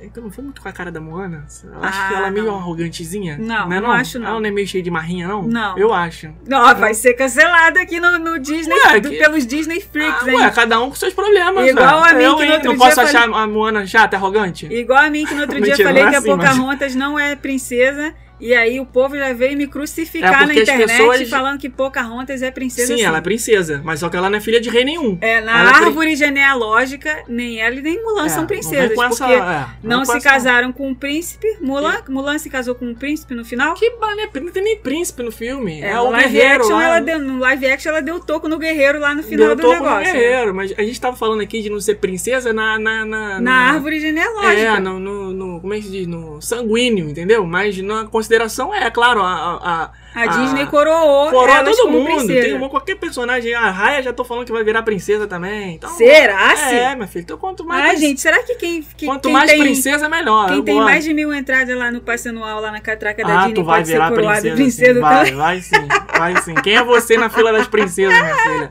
é 0.01 0.09
eu 0.16 0.22
não 0.22 0.30
fui 0.33 0.43
muito 0.43 0.61
com 0.61 0.68
a 0.68 0.72
cara 0.72 0.91
da 0.91 1.01
Moana. 1.01 1.47
Eu 1.64 1.85
acho 1.85 2.01
Ah, 2.01 2.09
que 2.09 2.14
ela 2.14 2.26
é 2.26 2.30
meio 2.30 2.47
não. 2.47 2.57
arrogantezinha. 2.57 3.39
Não, 3.39 3.72
é 3.72 3.80
não 3.80 3.91
acho, 3.91 4.18
não. 4.18 4.26
Ela 4.28 4.41
não 4.41 4.47
é 4.49 4.51
meio 4.51 4.66
cheia 4.66 4.83
de 4.83 4.91
marrinha, 4.91 5.28
não? 5.28 5.43
Não. 5.43 5.78
Eu 5.78 5.93
acho. 5.95 6.28
Ó, 6.53 6.74
vai 6.74 6.93
ser 6.95 7.14
cancelado 7.14 7.78
aqui 7.78 8.01
no, 8.01 8.18
no 8.18 8.39
Disney, 8.39 8.74
Ué, 8.74 9.01
que- 9.01 9.11
pelos 9.18 9.47
Disney 9.47 9.80
Freaks, 9.80 10.26
Ah, 10.26 10.30
hein? 10.30 10.37
ué, 10.39 10.51
cada 10.51 10.80
um 10.80 10.89
com 10.89 10.97
seus 10.97 11.14
problemas. 11.14 11.68
Igual 11.68 12.01
né? 12.03 12.11
a 12.11 12.14
mim, 12.14 12.24
eu, 12.24 12.37
que 12.37 12.45
no 12.45 12.53
outro 12.53 12.68
Não 12.68 12.76
dia 12.76 12.85
posso 12.85 12.97
falei- 12.97 13.11
achar 13.16 13.28
a 13.33 13.47
Moana 13.47 13.87
chata, 13.87 14.16
arrogante? 14.16 14.66
Igual 14.66 14.99
a 15.05 15.11
mim 15.11 15.24
que 15.24 15.35
no 15.35 15.43
outro 15.43 15.61
dia 15.62 15.76
falei 15.76 16.03
não 16.03 16.11
que 16.11 16.16
assim, 16.16 16.30
a 16.33 16.37
mas- 16.37 16.49
Pocahontas 16.51 16.95
não 16.97 17.18
é 17.18 17.37
princesa. 17.37 18.12
E 18.43 18.53
aí 18.55 18.80
o 18.80 18.84
povo 18.84 19.16
já 19.16 19.32
veio 19.32 19.57
me 19.57 19.64
É 19.64 19.66
crucificar 19.68 20.32
na 20.32 20.38
porque 20.47 20.59
as 20.61 20.68
internet 20.68 20.88
pessoas- 20.99 21.30
falando 21.30 21.59
que 21.61 21.68
Pocahontas 21.70 22.43
é 22.43 22.51
princesa 22.51 22.88
Sim, 22.88 22.99
sim. 22.99 23.05
ela 23.05 23.18
é 23.18 23.20
princesa, 23.20 23.80
mas 23.84 24.01
só 24.01 24.09
que 24.09 24.16
ela 24.16 24.28
não 24.28 24.36
é 24.38 24.40
filha 24.40 24.61
de 24.61 24.68
rei 24.68 24.84
nenhum. 24.84 25.16
É, 25.20 25.40
na 25.40 25.61
ela 25.61 25.70
é 25.70 25.84
árvore 25.84 26.16
genealógica, 26.16 27.22
nem 27.28 27.61
ela 27.61 27.76
e 27.76 27.80
nem 27.80 28.03
Mulan 28.03 28.26
É, 28.26 28.28
são 28.28 28.40
não 28.40 28.47
princesas. 28.49 28.95
com 28.97 29.05
essa- 29.05 29.26
porque 29.26 29.40
é, 29.40 29.66
não 29.82 30.01
com 30.01 30.07
se 30.07 30.16
essa- 30.16 30.28
casaram 30.28 30.72
com 30.72 30.88
um 30.88 30.95
príncipe. 30.95 31.47
Mulan, 31.61 32.03
Mulan 32.09 32.36
se 32.38 32.51
casou 32.51 32.74
com 32.74 32.84
um 32.86 32.95
príncipe 32.95 33.32
no 33.34 33.45
final? 33.45 33.74
Que 33.74 33.90
mané, 34.01 34.28
não 34.34 34.51
tem 34.51 34.62
nem 34.64 34.76
príncipe 34.76 35.22
no 35.22 35.30
filme. 35.30 35.80
É, 35.80 35.90
É, 35.93 36.01
o 36.01 36.07
no 36.07 36.11
live 36.11 36.28
guerreiro 36.32 36.62
action, 36.64 36.76
lá. 36.76 36.84
ela 36.84 37.01
deu, 37.01 37.18
no 37.20 37.38
live 37.38 37.66
action 37.66 37.90
ela 37.93 38.03
deu 38.03 38.18
toco 38.18 38.49
no 38.49 38.59
guerreiro 38.59 38.99
lá 38.99 39.14
no 39.14 39.22
final 39.22 39.49
Deu 39.49 39.57
do 39.57 39.62
toco 39.62 39.74
no 39.76 39.82
negócio. 39.84 40.12
né? 40.14 40.20
guerreiro, 40.20 40.53
mas 40.55 40.72
a 40.76 40.82
gente 40.82 41.01
tava 41.01 41.16
falando 41.16 41.40
aqui 41.43 41.62
de 41.62 41.70
não 41.70 41.80
ser 41.80 41.95
princesa 41.97 42.53
na... 42.53 42.76
Na, 42.78 43.05
na, 43.05 43.40
Na 43.40 43.55
árvore 43.72 44.01
genealógica. 44.01 44.61
É, 44.61 44.80
no, 44.80 44.99
no, 44.99 45.32
no- 45.32 45.61
Como 45.61 45.72
é 45.74 45.76
que 45.76 45.84
se 45.84 45.90
diz? 45.90 46.07
No 46.09 46.40
sanguíneo, 46.43 47.09
entendeu? 47.09 47.47
Mas 47.47 47.78
na 47.78 48.05
consideração 48.07 48.32
é, 48.74 48.91
claro, 48.91 49.22
a... 49.22 49.57
a, 49.62 50.01
A 50.14 50.26
Disney 50.26 50.66
coroou 50.66 51.30
Coroa 51.30 51.64
todo 51.64 51.88
mundo. 51.90 52.04
princesa. 52.06 52.42
Tem 52.42 52.54
uma, 52.54 52.68
qualquer 52.68 52.96
personagem. 52.96 53.54
A 53.54 53.70
Raya 53.70 54.02
já 54.02 54.12
tô 54.12 54.24
falando 54.24 54.44
que 54.46 54.52
vai 54.52 54.62
virar 54.64 54.82
princesa 54.82 55.26
também. 55.26 55.74
Então, 55.76 55.90
Será, 55.90 56.54
sim? 56.56 56.74
É, 56.74 56.94
meu 56.96 57.08
filho. 57.08 57.22
Então 57.22 57.38
quanto 57.38 57.64
mais. 57.64 57.82
Ah, 57.84 57.88
princ- 57.88 58.00
gente, 58.00 58.20
será 58.20 58.42
que 58.42 58.54
quem, 58.56 58.82
que, 58.82 59.06
quanto 59.06 59.22
quem 59.24 59.32
mais 59.32 59.50
tem, 59.50 59.60
princesa, 59.60 60.08
melhor. 60.08 60.48
quem 60.48 60.62
tem 60.62 60.76
mais 60.76 61.04
de 61.04 61.14
mil 61.14 61.32
entradas 61.34 61.76
lá 61.76 61.90
no 61.90 62.00
passe 62.00 62.28
anual, 62.28 62.60
lá 62.60 62.70
na 62.70 62.80
catraca 62.80 63.22
da 63.24 63.32
Ah, 63.34 63.36
Disney, 63.46 63.54
tu 63.54 63.64
vai 63.64 63.76
pode 63.76 63.86
ser 63.88 63.92
virar 63.94 64.08
coroada 64.10 64.40
princesa. 64.40 64.56
princesa 64.56 64.94
sim. 64.94 65.00
Vai, 65.00 65.18
também? 65.18 65.34
vai 65.34 65.60
sim. 65.60 65.88
Vai 66.18 66.42
sim. 66.42 66.54
Quem 66.56 66.76
é 66.76 66.84
você 66.84 67.16
na 67.16 67.28
fila 67.30 67.52
das 67.52 67.66
princesas, 67.66 68.18
minha 68.20 68.36
filha? 68.36 68.70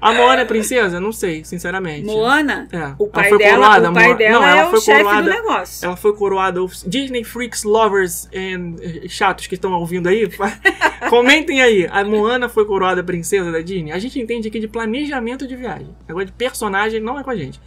A 0.00 0.12
Moana 0.12 0.42
é 0.42 0.44
princesa? 0.46 0.98
Não 0.98 1.12
sei, 1.12 1.44
sinceramente. 1.44 2.06
Moana, 2.06 2.66
É. 2.72 2.94
o 2.98 3.06
pai 3.06 3.28
foi 3.28 3.38
dela, 3.38 3.90
o 3.90 3.92
pai 3.92 4.14
dela 4.14 4.40
Não, 4.40 4.48
ela 4.48 4.60
é 4.60 4.64
o 4.66 4.70
foi 4.70 4.80
chefe 4.80 5.02
coroada- 5.04 5.22
do 5.22 5.28
negócio. 5.30 5.84
Ela 5.86 5.96
foi 5.96 6.16
coroada. 6.16 6.60
Disney 6.86 7.22
Freaks 7.22 7.64
Lovers 7.64 8.26
and 8.34 8.76
eh, 8.80 9.08
chatos 9.08 9.46
que 9.46 9.56
estão 9.56 9.72
ouvindo 9.72 10.08
aí, 10.08 10.26
comentem 11.08 11.62
aí. 11.62 11.86
A 11.90 12.04
Moana 12.04 12.48
foi 12.48 12.64
coroada 12.64 13.02
princesa 13.02 13.50
da 13.50 13.60
Disney? 13.60 13.92
A 13.92 13.98
gente 13.98 14.20
entende 14.20 14.48
aqui 14.48 14.58
de 14.58 14.68
planejamento 14.68 15.46
de 15.46 15.56
viagem. 15.56 15.88
Agora 16.08 16.24
de 16.24 16.32
personagem 16.32 17.00
não 17.00 17.18
é 17.18 17.24
com 17.24 17.30
a 17.30 17.36
gente. 17.36 17.60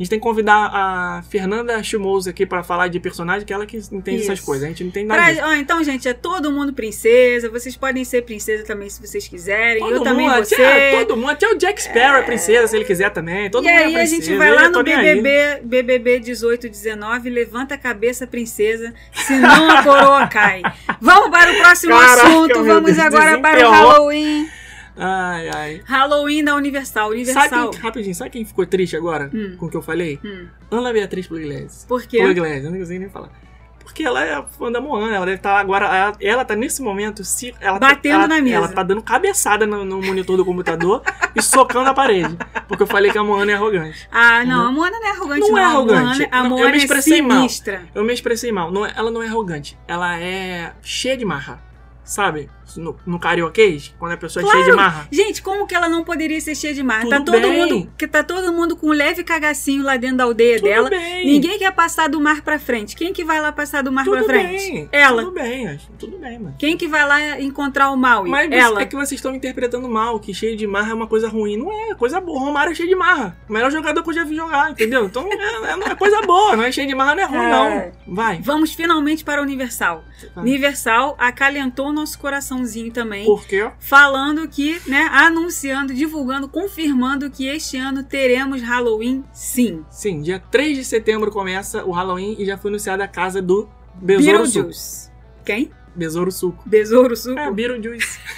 A 0.00 0.02
gente 0.02 0.08
tem 0.08 0.18
que 0.18 0.22
convidar 0.22 0.70
a 0.72 1.22
Fernanda 1.28 1.82
Schmoser 1.82 2.30
aqui 2.30 2.46
pra 2.46 2.62
falar 2.62 2.88
de 2.88 2.98
personagem, 2.98 3.46
que 3.46 3.52
é 3.52 3.54
ela 3.54 3.66
que 3.66 3.76
entende 3.76 4.22
essas 4.22 4.38
Isso. 4.38 4.46
coisas. 4.46 4.64
A 4.64 4.68
gente 4.68 4.82
não 4.82 4.88
entende 4.88 5.04
nada 5.06 5.34
Pra- 5.34 5.48
ó, 5.48 5.52
então, 5.52 5.84
gente, 5.84 6.08
é 6.08 6.14
todo 6.14 6.50
mundo 6.50 6.72
princesa. 6.72 7.50
Vocês 7.50 7.76
podem 7.76 8.02
ser 8.02 8.22
princesa 8.22 8.64
também 8.64 8.88
se 8.88 8.98
vocês 9.06 9.28
quiserem. 9.28 9.86
eu 9.86 10.00
também 10.00 10.26
mundo, 10.26 10.36
vou 10.36 10.44
ser. 10.46 10.54
até, 10.54 11.04
todo 11.04 11.18
mundo, 11.18 11.28
até 11.32 11.46
o 11.48 11.54
Jack 11.54 11.82
Sparrow 11.82 12.16
é 12.18 12.22
princesa, 12.22 12.66
se 12.66 12.76
ele 12.76 12.86
quiser 12.86 13.10
também. 13.10 13.50
Todo 13.50 13.62
e 13.62 13.68
mundo 13.68 13.78
aí 13.78 13.82
é 13.92 13.96
a 13.96 13.98
princesa. 13.98 14.22
gente 14.22 14.38
vai 14.38 14.48
eu 14.48 14.54
lá 14.54 14.68
no. 14.70 14.82
BBB, 14.82 15.60
BBB 15.64 16.20
18, 16.20 16.70
19, 16.70 17.28
levanta 17.28 17.74
a 17.74 17.78
cabeça, 17.78 18.26
princesa, 18.26 18.94
senão 19.12 19.70
a 19.70 19.82
coroa 19.82 20.26
cai. 20.28 20.62
Vamos 20.98 21.28
para 21.28 21.52
o 21.52 21.56
próximo 21.58 21.92
Caraca, 21.92 22.22
assunto, 22.26 22.64
vamos 22.64 22.86
Deus, 22.96 22.98
agora 22.98 23.38
para 23.38 23.68
o. 23.68 23.70
Halloween. 23.70 24.48
Ai, 25.02 25.48
ai. 25.48 25.80
Halloween 25.86 26.44
da 26.44 26.54
Universal. 26.54 27.10
Universal. 27.10 27.48
Sabe 27.48 27.70
quem, 27.70 27.80
rapidinho, 27.80 28.14
sabe 28.14 28.30
quem 28.30 28.44
ficou 28.44 28.66
triste 28.66 28.96
agora 28.96 29.30
Hum. 29.32 29.56
com 29.58 29.66
o 29.66 29.70
que 29.70 29.76
eu 29.76 29.82
falei? 29.82 30.20
Hum, 30.24 30.46
Ana 30.70 30.92
Beatriz 30.92 31.26
Pugliese. 31.26 31.86
por 31.86 32.02
quê? 32.02 32.18
Pugliese, 32.18 32.66
eu 32.66 32.70
não 32.70 32.78
consigo 32.78 33.00
nem 33.00 33.08
falar. 33.08 33.30
Porque 33.82 34.04
ela 34.04 34.22
é 34.24 34.44
fã 34.56 34.70
da 34.70 34.80
Moana, 34.80 35.16
ela 35.16 35.24
deve 35.26 35.38
estar 35.38 35.58
agora. 35.58 35.86
Ela, 35.86 36.12
ela 36.20 36.44
tá 36.44 36.54
nesse 36.54 36.80
momento 36.80 37.24
se. 37.24 37.52
Ela, 37.60 37.76
Batendo 37.78 38.14
ela, 38.14 38.28
na 38.28 38.40
mesa. 38.40 38.56
Ela 38.56 38.68
tá 38.68 38.82
dando 38.84 39.02
cabeçada 39.02 39.66
no, 39.66 39.84
no 39.84 40.00
monitor 40.00 40.36
do 40.36 40.44
computador 40.44 41.02
e 41.34 41.42
socando 41.42 41.88
a 41.90 41.94
parede. 41.94 42.36
Porque 42.68 42.84
eu 42.84 42.86
falei 42.86 43.10
que 43.10 43.18
a 43.18 43.24
Moana 43.24 43.50
é 43.50 43.54
arrogante. 43.56 44.06
Ah, 44.12 44.44
não, 44.44 44.68
a 44.68 44.70
Moana 44.70 44.96
não 45.00 45.06
é 45.08 45.10
arrogante, 45.10 45.40
Não 45.40 45.48
não. 45.48 45.58
é 45.58 45.64
arrogante. 45.64 45.98
A 46.02 46.04
Moana, 46.04 46.28
a 46.30 46.44
eu 46.44 46.48
Moana 46.50 46.74
é 46.74 46.76
expressei 46.76 47.20
mal. 47.22 47.38
sinistra. 47.38 47.82
Eu 47.92 48.04
me 48.04 48.12
expressei 48.12 48.52
mal. 48.52 48.70
Não 48.70 48.86
é- 48.86 48.92
ela 48.96 49.10
não 49.10 49.22
é 49.22 49.26
arrogante. 49.26 49.76
Ela 49.88 50.20
é 50.20 50.72
cheia 50.82 51.16
de 51.16 51.24
marra. 51.24 51.60
Sabe? 52.04 52.48
No, 52.76 52.96
no 53.06 53.18
karaokês, 53.18 53.94
quando 53.98 54.12
a 54.12 54.16
pessoa 54.16 54.42
é 54.42 54.44
Claro. 54.44 54.58
cheia 54.60 54.70
de 54.70 54.76
marra. 54.76 55.08
Gente, 55.10 55.42
como 55.42 55.66
que 55.66 55.74
ela 55.74 55.88
não 55.88 56.04
poderia 56.04 56.40
ser 56.40 56.54
cheia 56.54 56.74
de 56.74 56.82
mar? 56.82 57.00
Tudo 57.02 57.10
tá 57.10 57.20
todo 57.24 57.40
bem. 57.40 57.52
mundo, 57.52 57.92
que 57.96 58.06
tá 58.06 58.22
todo 58.22 58.52
mundo 58.52 58.76
com 58.76 58.88
um 58.88 58.92
leve 58.92 59.22
cagacinho 59.24 59.82
lá 59.84 59.96
dentro 59.96 60.18
da 60.18 60.24
aldeia 60.24 60.56
Tudo 60.56 60.64
dela. 60.68 60.90
bem. 60.90 61.26
Ninguém 61.26 61.58
quer 61.58 61.72
passar 61.72 62.08
do 62.08 62.20
mar 62.20 62.42
pra 62.42 62.58
frente. 62.58 62.94
Quem 62.96 63.12
que 63.12 63.24
vai 63.24 63.40
lá 63.40 63.52
passar 63.52 63.82
do 63.82 63.90
mar 63.92 64.04
pra 64.04 64.22
frente? 64.24 64.88
Ela. 64.92 65.22
Tudo 65.22 65.34
bem, 65.34 65.68
acho. 65.68 65.88
Tudo 65.98 66.18
bem, 66.18 66.38
mano. 66.38 66.54
Quem 66.58 66.76
que 66.76 66.86
vai 66.88 67.06
lá 67.06 67.40
encontrar 67.40 67.90
o 67.90 67.96
mal? 67.96 68.24
Mas 68.26 68.50
Ela. 68.50 68.82
é 68.82 68.86
que 68.86 68.94
vocês 68.96 69.12
estão 69.18 69.34
interpretando 69.34 69.88
mal, 69.88 70.18
que 70.20 70.32
cheio 70.34 70.56
de 70.56 70.66
marra 70.66 70.90
é 70.90 70.94
uma 70.94 71.06
coisa 71.06 71.28
ruim. 71.28 71.56
Não 71.56 71.72
é, 71.72 71.90
é 71.90 71.94
coisa 71.94 72.20
boa. 72.20 72.40
O 72.40 72.44
Romário 72.44 72.72
é 72.72 72.74
cheio 72.74 72.88
de 72.88 72.94
marra. 72.96 73.36
O 73.48 73.52
melhor 73.52 73.70
jogador 73.70 74.02
que 74.02 74.10
eu 74.10 74.14
já 74.14 74.24
vi 74.24 74.36
jogar, 74.36 74.70
entendeu? 74.70 75.04
Então 75.06 75.26
é, 75.30 75.34
é, 75.34 75.90
é 75.90 75.94
coisa 75.94 76.20
boa, 76.22 76.56
não 76.56 76.64
é 76.64 76.72
cheio 76.72 76.86
de 76.88 76.94
marra, 76.94 77.14
não 77.14 77.22
é 77.22 77.26
ruim, 77.26 77.38
É. 77.44 77.92
não. 78.06 78.14
Vai. 78.14 78.40
Vamos 78.42 78.72
finalmente 78.74 79.24
para 79.24 79.40
a 79.40 79.42
Universal. 79.42 80.04
Vai. 80.34 80.44
Universal 80.44 81.16
acalentou 81.18 81.88
o 81.88 81.92
nosso 81.92 82.18
também. 82.92 83.24
Por 83.24 83.46
quê? 83.46 83.70
Falando 83.78 84.46
que, 84.48 84.80
né, 84.86 85.08
anunciando, 85.12 85.92
divulgando, 85.94 86.48
confirmando 86.48 87.30
que 87.30 87.46
este 87.46 87.76
ano 87.76 88.02
teremos 88.04 88.60
Halloween 88.62 89.24
sim. 89.32 89.84
Sim, 89.90 90.20
dia 90.22 90.42
3 90.50 90.76
de 90.76 90.84
setembro 90.84 91.30
começa 91.30 91.84
o 91.84 91.90
Halloween 91.90 92.36
e 92.38 92.44
já 92.44 92.56
foi 92.58 92.70
anunciada 92.70 93.04
a 93.04 93.08
casa 93.08 93.40
do 93.42 93.68
Besouro 93.94 94.46
Suco. 94.46 94.70
Quem? 95.44 95.70
Besouro 95.94 96.30
Suco. 96.30 96.62
Besouro 96.66 97.16
Suco? 97.16 97.38
É, 97.38 97.50
Beetlejuice. 97.50 98.18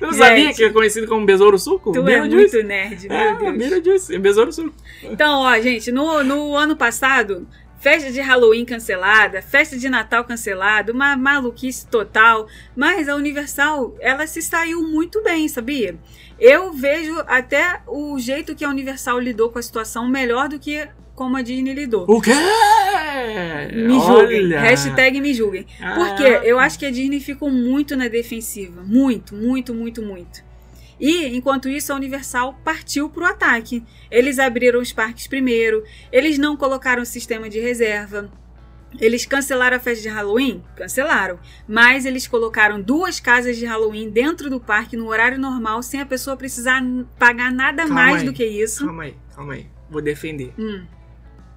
Você 0.00 0.06
não 0.06 0.12
sabia 0.12 0.52
que 0.52 0.64
é 0.64 0.70
conhecido 0.70 1.06
como 1.06 1.24
Besouro 1.24 1.58
Suco? 1.58 1.92
Tu 1.92 1.98
é 2.00 2.02
Beetlejuice. 2.02 2.54
muito 2.56 2.68
nerd, 2.68 3.08
meu 3.08 3.16
É, 3.16 3.34
Deus. 3.36 3.56
Beetlejuice, 3.56 4.14
é 4.14 4.18
Besouro 4.18 4.52
Suco. 4.52 4.74
Então, 5.02 5.40
ó, 5.40 5.60
gente, 5.60 5.90
no, 5.92 6.22
no 6.22 6.56
ano 6.56 6.76
passado, 6.76 7.46
festa 7.84 8.10
de 8.10 8.18
Halloween 8.18 8.64
cancelada, 8.64 9.42
festa 9.42 9.76
de 9.76 9.90
Natal 9.90 10.24
cancelada, 10.24 10.90
uma 10.90 11.14
maluquice 11.18 11.86
total. 11.86 12.48
Mas 12.74 13.10
a 13.10 13.14
Universal, 13.14 13.94
ela 14.00 14.26
se 14.26 14.40
saiu 14.40 14.82
muito 14.88 15.22
bem, 15.22 15.46
sabia? 15.48 15.94
Eu 16.40 16.72
vejo 16.72 17.14
até 17.26 17.82
o 17.86 18.18
jeito 18.18 18.54
que 18.54 18.64
a 18.64 18.70
Universal 18.70 19.20
lidou 19.20 19.50
com 19.50 19.58
a 19.58 19.62
situação 19.62 20.08
melhor 20.08 20.48
do 20.48 20.58
que 20.58 20.88
como 21.14 21.36
a 21.36 21.42
Disney 21.42 21.74
lidou. 21.74 22.06
O 22.08 22.22
quê? 22.22 22.32
Me 23.70 24.00
julguem. 24.00 24.44
Olha. 24.44 24.60
Hashtag 24.60 25.20
me 25.20 25.34
julguem. 25.34 25.66
Ah. 25.78 25.94
Porque 25.94 26.22
eu 26.22 26.58
acho 26.58 26.78
que 26.78 26.86
a 26.86 26.90
Disney 26.90 27.20
ficou 27.20 27.50
muito 27.50 27.94
na 27.96 28.08
defensiva. 28.08 28.82
Muito, 28.82 29.34
muito, 29.34 29.74
muito, 29.74 30.00
muito. 30.02 30.42
E, 31.06 31.36
enquanto 31.36 31.68
isso, 31.68 31.92
a 31.92 31.96
Universal 31.96 32.58
partiu 32.64 33.10
pro 33.10 33.26
ataque. 33.26 33.84
Eles 34.10 34.38
abriram 34.38 34.80
os 34.80 34.90
parques 34.90 35.26
primeiro, 35.26 35.84
eles 36.10 36.38
não 36.38 36.56
colocaram 36.56 37.04
sistema 37.04 37.46
de 37.46 37.60
reserva. 37.60 38.30
Eles 38.98 39.26
cancelaram 39.26 39.76
a 39.76 39.80
festa 39.80 40.00
de 40.02 40.08
Halloween? 40.08 40.64
Cancelaram. 40.74 41.38
Mas 41.68 42.06
eles 42.06 42.26
colocaram 42.26 42.80
duas 42.80 43.20
casas 43.20 43.58
de 43.58 43.66
Halloween 43.66 44.08
dentro 44.08 44.48
do 44.48 44.58
parque 44.58 44.96
no 44.96 45.06
horário 45.08 45.38
normal, 45.38 45.82
sem 45.82 46.00
a 46.00 46.06
pessoa 46.06 46.38
precisar 46.38 46.82
pagar 47.18 47.52
nada 47.52 47.82
Calma 47.82 47.94
mais 47.96 48.20
aí. 48.22 48.24
do 48.24 48.32
que 48.32 48.46
isso. 48.46 48.86
Calma 48.86 49.02
aí, 49.02 49.14
calma 49.36 49.52
aí. 49.52 49.66
Vou 49.90 50.00
defender. 50.00 50.54
Hum. 50.58 50.86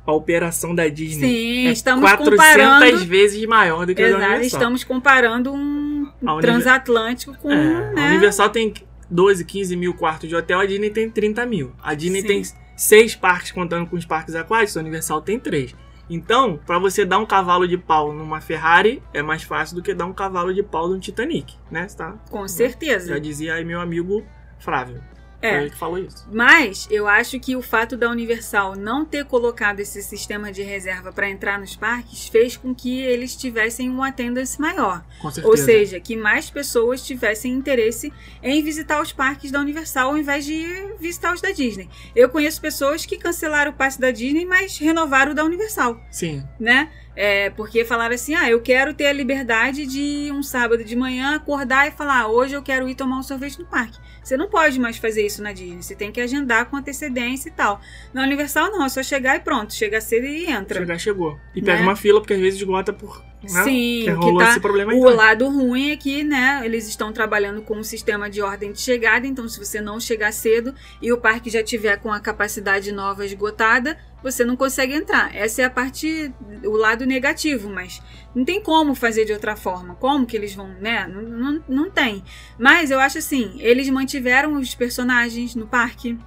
A 0.05 0.11
operação 0.11 0.75
da 0.75 0.89
Disney 0.89 1.29
Sim, 1.29 1.67
é 1.67 1.71
estamos 1.71 2.01
400 2.01 2.37
comparando. 2.37 3.05
vezes 3.05 3.45
maior 3.45 3.85
do 3.85 3.95
que 3.95 4.01
a 4.01 4.07
Exato, 4.09 4.23
Universal. 4.25 4.45
estamos 4.59 4.83
comparando 4.83 5.53
um 5.53 6.11
A 6.25 6.37
transatlântico 6.41 7.37
com. 7.37 7.49
É, 7.51 7.93
né? 7.93 8.07
A 8.07 8.09
Universal 8.09 8.49
tem 8.49 8.73
12, 9.09 9.45
15 9.45 9.75
mil 9.75 9.93
quartos 9.93 10.27
de 10.27 10.35
hotel, 10.35 10.59
a 10.59 10.65
Disney 10.65 10.89
tem 10.89 11.09
30 11.09 11.45
mil. 11.45 11.71
A 11.81 11.93
Disney 11.93 12.21
Sim. 12.21 12.27
tem 12.27 12.43
seis 12.75 13.15
parques 13.15 13.51
contando 13.51 13.87
com 13.89 13.95
os 13.95 14.05
parques 14.05 14.35
aquáticos, 14.35 14.77
a 14.77 14.81
Universal 14.81 15.21
tem 15.21 15.39
três. 15.39 15.75
Então, 16.09 16.57
pra 16.65 16.79
você 16.79 17.03
dar 17.03 17.19
um 17.19 17.25
cavalo 17.25 17.67
de 17.67 17.77
pau 17.77 18.13
numa 18.13 18.39
Ferrari, 18.39 19.03
é 19.13 19.21
mais 19.21 19.43
fácil 19.43 19.75
do 19.75 19.81
que 19.81 19.93
dar 19.93 20.05
um 20.05 20.13
cavalo 20.13 20.53
de 20.53 20.63
pau 20.63 20.87
num 20.87 20.99
Titanic, 20.99 21.55
né? 21.69 21.85
Tá? 21.97 22.15
Com 22.29 22.47
certeza. 22.47 23.09
Já 23.09 23.19
dizia 23.19 23.55
aí 23.55 23.65
meu 23.65 23.81
amigo 23.81 24.23
Flávio. 24.59 25.03
Foi 25.39 25.49
É. 25.49 25.61
ele 25.61 25.69
que 25.69 25.77
falou 25.77 25.99
isso. 25.99 26.27
Mas 26.31 26.87
eu 26.89 27.07
acho 27.07 27.39
que 27.39 27.55
o 27.55 27.61
fato 27.61 27.95
da 27.95 28.09
Universal 28.09 28.75
não 28.75 29.05
ter 29.05 29.23
colocado 29.25 29.79
esse 29.79 30.01
sistema 30.01 30.51
de 30.51 30.63
reserva 30.63 31.11
para 31.11 31.29
entrar 31.29 31.59
nos 31.59 31.75
parques 31.75 32.27
fez 32.27 32.57
com 32.57 32.73
que 32.73 33.01
eles 33.01 33.35
tivessem 33.35 33.89
um 33.89 34.01
attendance 34.01 34.59
maior. 34.59 35.03
Com 35.21 35.29
certeza. 35.29 35.47
Ou 35.47 35.55
seja, 35.57 35.99
que 35.99 36.15
mais 36.15 36.49
pessoas 36.49 37.03
tivessem 37.05 37.53
interesse 37.53 38.11
em 38.41 38.63
visitar 38.63 39.01
os 39.01 39.11
parques 39.13 39.51
da 39.51 39.59
Universal 39.59 40.09
ao 40.09 40.17
invés 40.17 40.43
de 40.45 40.65
visitar 40.99 41.33
os 41.33 41.41
da 41.41 41.51
Disney. 41.51 41.87
Eu 42.15 42.29
conheço 42.29 42.59
pessoas 42.59 43.05
que 43.05 43.17
cancelaram 43.17 43.71
o 43.71 43.75
passe 43.75 43.99
da 44.01 44.09
Disney, 44.11 44.45
mas 44.45 44.77
renovaram 44.77 45.33
o 45.33 45.35
da 45.35 45.43
Universal. 45.45 46.01
Sim. 46.09 46.43
né? 46.59 46.89
É, 47.19 47.49
porque 47.49 47.83
falaram 47.83 48.13
assim: 48.13 48.35
ah, 48.35 48.47
eu 48.47 48.61
quero 48.61 48.93
ter 48.93 49.07
a 49.07 49.13
liberdade 49.13 49.87
de 49.87 50.31
um 50.31 50.43
sábado 50.43 50.83
de 50.83 50.95
manhã 50.95 51.35
acordar 51.35 51.87
e 51.87 51.91
falar, 51.91 52.21
ah, 52.21 52.27
hoje 52.27 52.53
eu 52.53 52.61
quero 52.61 52.87
ir 52.87 52.93
tomar 52.93 53.17
um 53.17 53.23
sorvete 53.23 53.57
no 53.57 53.65
parque. 53.65 53.97
Você 54.27 54.35
não 54.35 54.49
pode 54.49 54.77
mais 54.77 54.97
fazer 54.97 55.25
isso 55.25 55.41
na 55.41 55.53
Disney, 55.53 55.81
você 55.81 55.95
tem 55.95 56.11
que 56.11 56.19
agendar 56.19 56.65
com 56.65 56.75
antecedência 56.75 57.47
e 57.47 57.51
tal. 57.53 57.79
Na 58.13 58.23
Universal, 58.23 58.69
não, 58.69 58.83
é 58.83 58.89
só 58.89 59.01
chegar 59.01 59.37
e 59.37 59.39
pronto, 59.39 59.73
chega 59.73 60.01
cedo 60.01 60.25
e 60.25 60.51
entra. 60.51 60.81
Chegar 60.81 60.99
chegou. 60.99 61.39
E 61.55 61.61
pega 61.61 61.77
Né? 61.77 61.83
uma 61.83 61.95
fila, 61.95 62.19
porque 62.19 62.33
às 62.33 62.39
vezes 62.41 62.59
esgota 62.59 62.91
por. 62.91 63.23
Né? 63.51 63.63
Sim, 63.63 64.03
que 64.05 64.15
que 64.15 64.37
tá-. 64.37 64.57
O 64.57 64.83
também. 64.83 64.99
lado 65.15 65.49
ruim 65.49 65.91
é 65.91 65.97
que, 65.97 66.23
né, 66.23 66.61
eles 66.63 66.87
estão 66.87 67.13
trabalhando 67.13 67.61
com 67.61 67.77
um 67.77 67.83
sistema 67.83 68.29
de 68.29 68.41
ordem 68.41 68.71
de 68.71 68.81
chegada, 68.81 69.25
então 69.25 69.47
se 69.47 69.57
você 69.57 69.79
não 69.79 69.99
chegar 69.99 70.31
cedo 70.33 70.73
e 71.01 71.11
o 71.11 71.17
parque 71.17 71.49
já 71.49 71.63
tiver 71.63 71.97
com 71.97 72.11
a 72.11 72.19
capacidade 72.19 72.91
nova 72.91 73.25
esgotada, 73.25 73.97
você 74.21 74.43
não 74.43 74.55
consegue 74.55 74.93
entrar. 74.93 75.33
Essa 75.35 75.61
é 75.61 75.65
a 75.65 75.69
parte, 75.69 76.33
o 76.63 76.75
lado 76.75 77.05
negativo, 77.05 77.69
mas 77.69 78.01
não 78.35 78.43
tem 78.43 78.61
como 78.61 78.95
fazer 78.95 79.25
de 79.25 79.33
outra 79.33 79.55
forma. 79.55 79.95
Como 79.95 80.25
que 80.25 80.35
eles 80.35 80.53
vão, 80.53 80.69
né? 80.79 81.07
Não, 81.07 81.21
não, 81.21 81.63
não 81.67 81.89
tem. 81.89 82.23
Mas 82.57 82.91
eu 82.91 82.99
acho 82.99 83.17
assim, 83.17 83.55
eles 83.59 83.89
mantiveram 83.89 84.55
os 84.55 84.75
personagens 84.75 85.55
no 85.55 85.67
parque. 85.67 86.17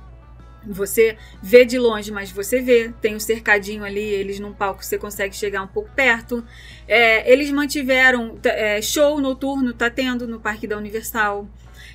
Você 0.66 1.16
vê 1.42 1.64
de 1.64 1.78
longe, 1.78 2.12
mas 2.12 2.30
você 2.30 2.60
vê. 2.60 2.92
Tem 3.00 3.16
um 3.16 3.20
cercadinho 3.20 3.82
ali, 3.84 4.00
eles 4.04 4.38
num 4.38 4.52
palco, 4.52 4.84
você 4.84 4.98
consegue 4.98 5.34
chegar 5.34 5.62
um 5.62 5.66
pouco 5.66 5.90
perto. 5.96 6.44
É, 6.86 7.30
eles 7.30 7.50
mantiveram 7.50 8.38
é, 8.44 8.80
show 8.82 9.20
noturno, 9.20 9.72
tá 9.72 9.88
tendo 9.88 10.26
no 10.28 10.38
Parque 10.38 10.66
da 10.66 10.76
Universal. 10.76 11.48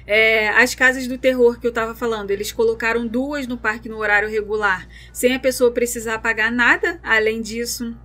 É, 0.07 0.49
as 0.49 0.75
casas 0.75 1.07
do 1.07 1.17
terror 1.17 1.59
que 1.59 1.65
eu 1.65 1.71
tava 1.71 1.95
falando, 1.95 2.29
eles 2.31 2.51
colocaram 2.51 3.07
duas 3.07 3.47
no 3.47 3.57
parque 3.57 3.89
no 3.89 3.97
horário 3.97 4.29
regular, 4.29 4.87
sem 5.11 5.33
a 5.33 5.39
pessoa 5.39 5.71
precisar 5.71 6.19
pagar 6.19 6.51
nada 6.51 6.99
além 7.03 7.41
disso. 7.41 7.95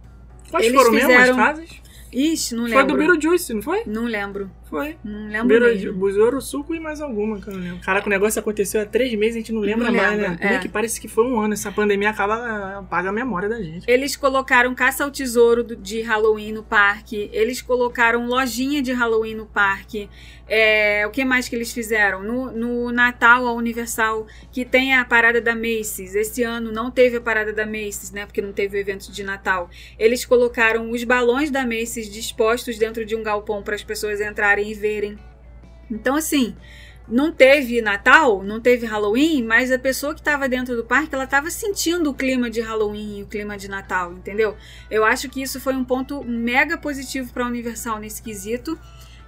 Quais 0.51 0.67
eles 0.67 0.77
foram 0.79 0.93
mesmo 0.93 1.11
as 1.13 1.19
fizeram- 1.19 1.37
casas? 1.37 1.71
Ixi, 2.13 2.55
não 2.55 2.67
Foi 2.67 2.77
lembro. 2.77 2.87
do 2.87 2.99
Beetlejuice, 2.99 3.55
não 3.55 3.63
foi? 3.63 3.83
Não 3.87 4.05
lembro. 4.05 4.51
Foi. 4.71 4.97
Não 5.03 5.47
lembro 5.47 5.61
mesmo. 5.67 6.07
Besouro, 6.07 6.41
suco 6.41 6.75
e 6.75 6.79
mais 6.79 7.01
alguma 7.01 7.41
que 7.41 7.49
eu 7.49 7.55
não 7.55 7.61
lembro. 7.61 7.81
Caraca, 7.81 8.07
o 8.07 8.11
negócio 8.11 8.39
aconteceu 8.39 8.81
há 8.81 8.87
três 8.87 9.13
meses, 9.15 9.35
a 9.35 9.39
gente 9.41 9.53
não 9.53 9.61
lembra 9.61 9.91
Não 9.91 9.95
mais, 9.95 10.13
lembra, 10.13 10.29
né? 10.31 10.37
Como 10.37 10.53
é. 10.53 10.57
é. 10.57 10.59
que 10.61 10.69
parece 10.69 11.01
que 11.01 11.09
foi 11.09 11.25
um 11.25 11.41
ano? 11.41 11.55
Essa 11.55 11.73
pandemia 11.73 12.11
acaba, 12.11 12.79
apaga 12.79 13.09
a 13.09 13.13
memória 13.13 13.49
da 13.49 13.61
gente. 13.61 13.91
Eles 13.91 14.15
colocaram 14.15 14.73
caça 14.75 15.03
ao 15.03 15.11
tesouro 15.11 15.65
de 15.65 16.01
Halloween 16.03 16.53
no 16.53 16.63
parque. 16.63 17.29
Eles 17.33 17.61
colocaram 17.61 18.27
lojinha 18.27 18.81
de 18.81 18.93
Halloween 18.93 19.35
no 19.35 19.47
parque. 19.47 20.09
É, 20.47 21.07
o 21.07 21.11
que 21.11 21.25
mais 21.25 21.49
que 21.49 21.55
eles 21.55 21.73
fizeram? 21.73 22.23
No, 22.23 22.51
no 22.51 22.93
Natal, 22.93 23.47
a 23.47 23.53
Universal, 23.53 24.27
que 24.51 24.65
tem 24.65 24.95
a 24.95 25.05
parada 25.05 25.41
da 25.41 25.55
Macy's. 25.55 26.15
Esse 26.15 26.43
ano 26.43 26.73
não 26.73 26.91
teve 26.91 27.19
a 27.19 27.21
parada 27.21 27.53
da 27.53 27.65
Macy's, 27.65 28.11
né? 28.11 28.27
Porque 28.27 28.43
não 28.43 28.53
teve 28.53 28.77
o 28.77 28.81
evento 28.81 29.13
de 29.13 29.23
Natal. 29.23 29.71
Eles 29.97 30.25
colocaram 30.25 30.91
os 30.91 31.05
balões 31.05 31.51
da 31.51 31.65
Macy's 31.65 32.11
dispostos 32.11 32.79
dentro 32.79 33.05
de 33.05 33.15
um 33.15 33.23
galpão 33.23 33.63
para 33.63 33.77
as 33.77 33.85
pessoas 33.85 34.21
entrarem 34.21 34.60
e 34.69 34.75
verem. 34.75 35.19
Então, 35.91 36.15
assim, 36.15 36.55
não 37.11 37.33
teve 37.33 37.83
Natal, 37.83 38.43
não 38.43 38.61
teve 38.61 38.87
Halloween, 38.87 39.43
mas 39.43 39.73
a 39.73 39.79
pessoa 39.79 40.15
que 40.15 40.21
estava 40.21 40.49
dentro 40.49 40.77
do 40.77 40.85
parque, 40.85 41.15
ela 41.15 41.25
estava 41.25 41.51
sentindo 41.51 42.11
o 42.11 42.15
clima 42.15 42.49
de 42.49 42.61
Halloween 42.61 43.19
e 43.19 43.23
o 43.25 43.27
clima 43.27 43.57
de 43.57 43.69
Natal, 43.69 44.13
entendeu? 44.13 44.57
Eu 44.89 45.05
acho 45.05 45.29
que 45.29 45.43
isso 45.43 45.61
foi 45.61 45.75
um 45.75 45.85
ponto 45.85 46.23
mega 46.25 46.79
positivo 46.79 47.33
para 47.33 47.45
a 47.45 47.49
Universal 47.49 47.99
nesse 47.99 48.23
quesito. 48.23 48.79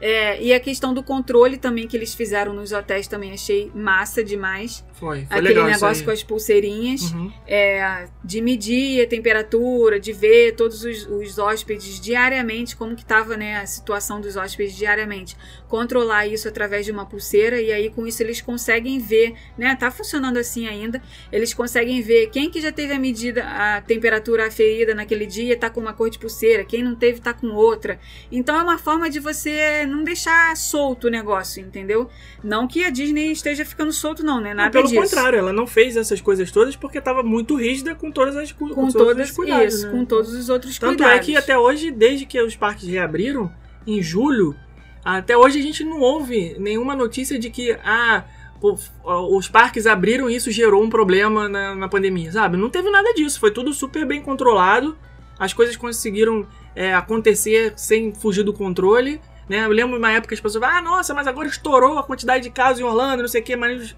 É, 0.01 0.43
e 0.43 0.53
a 0.53 0.59
questão 0.59 0.93
do 0.93 1.03
controle 1.03 1.57
também 1.57 1.87
que 1.87 1.97
eles 1.97 2.14
fizeram 2.14 2.53
nos 2.53 2.72
hotéis 2.72 3.07
também 3.07 3.33
achei 3.33 3.70
massa 3.74 4.22
demais. 4.22 4.85
Foi, 5.03 5.27
foi 5.27 5.27
Aquele 5.31 5.49
legal 5.49 5.67
negócio 5.67 6.05
com 6.05 6.13
as 6.13 6.23
pulseirinhas 6.23 7.11
Uhum. 7.11 7.33
é, 7.45 8.07
de 8.23 8.41
medir 8.41 9.03
a 9.03 9.09
temperatura, 9.09 9.99
de 9.99 10.13
ver 10.13 10.53
todos 10.55 10.85
os, 10.85 11.09
os 11.09 11.41
hóspedes 11.41 11.99
diariamente, 11.99 12.77
como 12.77 12.95
que 12.95 13.03
estava 13.03 13.37
né, 13.37 13.57
a 13.57 13.67
situação 13.67 14.21
dos 14.21 14.37
hóspedes 14.37 14.77
diariamente. 14.77 15.37
Controlar 15.67 16.29
isso 16.29 16.47
através 16.47 16.87
de 16.87 16.93
uma 16.93 17.05
pulseira 17.05 17.61
e 17.61 17.73
aí 17.73 17.91
com 17.91 18.07
isso 18.07 18.23
eles 18.23 18.41
conseguem 18.41 19.01
ver, 19.01 19.35
né? 19.59 19.75
Tá 19.75 19.91
funcionando 19.91 20.37
assim 20.37 20.69
ainda. 20.69 21.03
Eles 21.33 21.53
conseguem 21.53 22.01
ver 22.01 22.29
quem 22.29 22.49
que 22.49 22.61
já 22.61 22.71
teve 22.71 22.93
a 22.93 22.99
medida, 22.99 23.43
a 23.45 23.81
temperatura 23.81 24.47
aferida 24.47 24.95
naquele 24.95 25.27
dia, 25.27 25.57
tá 25.57 25.69
com 25.69 25.81
uma 25.81 25.93
cor 25.93 26.11
de 26.11 26.19
pulseira, 26.19 26.65
quem 26.65 26.81
não 26.81 26.95
teve 26.95 27.21
tá 27.21 27.35
com 27.35 27.49
outra. 27.49 27.99
Então 28.31 28.57
é 28.57 28.63
uma 28.63 28.79
forma 28.79 29.11
de 29.11 29.19
você 29.19 29.85
não 29.85 30.05
deixar 30.05 30.57
solto 30.57 31.09
o 31.09 31.11
negócio, 31.11 31.61
entendeu? 31.61 32.09
Não 32.45 32.69
que 32.69 32.85
a 32.85 32.91
Disney 32.91 33.33
esteja 33.33 33.65
ficando 33.65 33.93
solto, 33.93 34.23
não, 34.23 34.41
né? 34.41 34.55
Nada 34.55 34.71
Pelo 34.71 34.91
disso. 34.93 35.14
contrário, 35.14 35.38
ela 35.38 35.53
não 35.53 35.66
fez 35.66 35.97
essas 35.97 36.20
coisas 36.20 36.51
todas 36.51 36.76
porque 36.76 36.99
estava 36.99 37.22
muito 37.22 37.57
rígida 37.57 37.95
com 37.95 38.11
todas 38.11 38.36
as 38.36 38.53
Com 38.53 38.68
todos 38.68 38.93
todas, 38.93 39.30
os 39.30 39.36
cuidados, 39.36 39.74
isso, 39.74 39.86
né? 39.86 39.93
com 39.93 40.05
todos 40.05 40.32
os 40.32 40.49
outros 40.49 40.78
Tanto 40.78 40.99
cuidados. 40.99 41.16
é 41.16 41.18
que 41.20 41.36
até 41.36 41.59
hoje, 41.59 41.90
desde 41.90 42.26
que 42.26 42.40
os 42.40 42.57
parques 42.57 42.88
reabriram, 42.88 43.53
em 43.86 44.03
julho, 44.03 44.55
até 45.05 45.36
hoje 45.36 45.59
a 45.59 45.62
gente 45.62 45.84
não 45.84 46.01
ouve 46.01 46.57
nenhuma 46.59 46.95
notícia 46.95 47.38
de 47.38 47.51
que 47.51 47.72
ah, 47.84 48.24
os 49.30 49.49
parques 49.49 49.86
abriram 49.86 50.30
e 50.30 50.36
isso 50.36 50.51
gerou 50.51 50.82
um 50.82 50.88
problema 50.88 51.49
na, 51.49 51.74
na 51.74 51.88
pandemia, 51.88 52.30
sabe? 52.30 52.57
Não 52.57 52.70
teve 52.70 52.88
nada 52.90 53.12
disso, 53.14 53.40
foi 53.40 53.51
tudo 53.51 53.72
super 53.72 54.07
bem 54.07 54.22
controlado, 54.22 54.97
as 55.38 55.53
coisas 55.53 55.76
conseguiram 55.76 56.47
é, 56.74 56.95
acontecer 56.95 57.72
sem 57.76 58.14
fugir 58.14 58.45
do 58.45 58.53
controle. 58.53 59.20
Né? 59.49 59.64
Eu 59.64 59.70
lembro 59.70 59.99
uma 59.99 60.11
época 60.12 60.28
que 60.28 60.34
as 60.34 60.40
pessoas 60.40 60.62
falavam, 60.62 60.78
ah, 60.78 60.97
nossa, 60.97 61.12
mas 61.12 61.26
agora 61.26 61.49
estourou 61.49 61.99
a 61.99 62.05
quantidade 62.05 62.45
de 62.45 62.51
casos 62.51 62.78
em 62.80 62.84
Orlando, 62.84 63.22
não 63.22 63.28
sei 63.28 63.40
o 63.40 63.45
que, 63.45 63.57
mas 63.57 63.97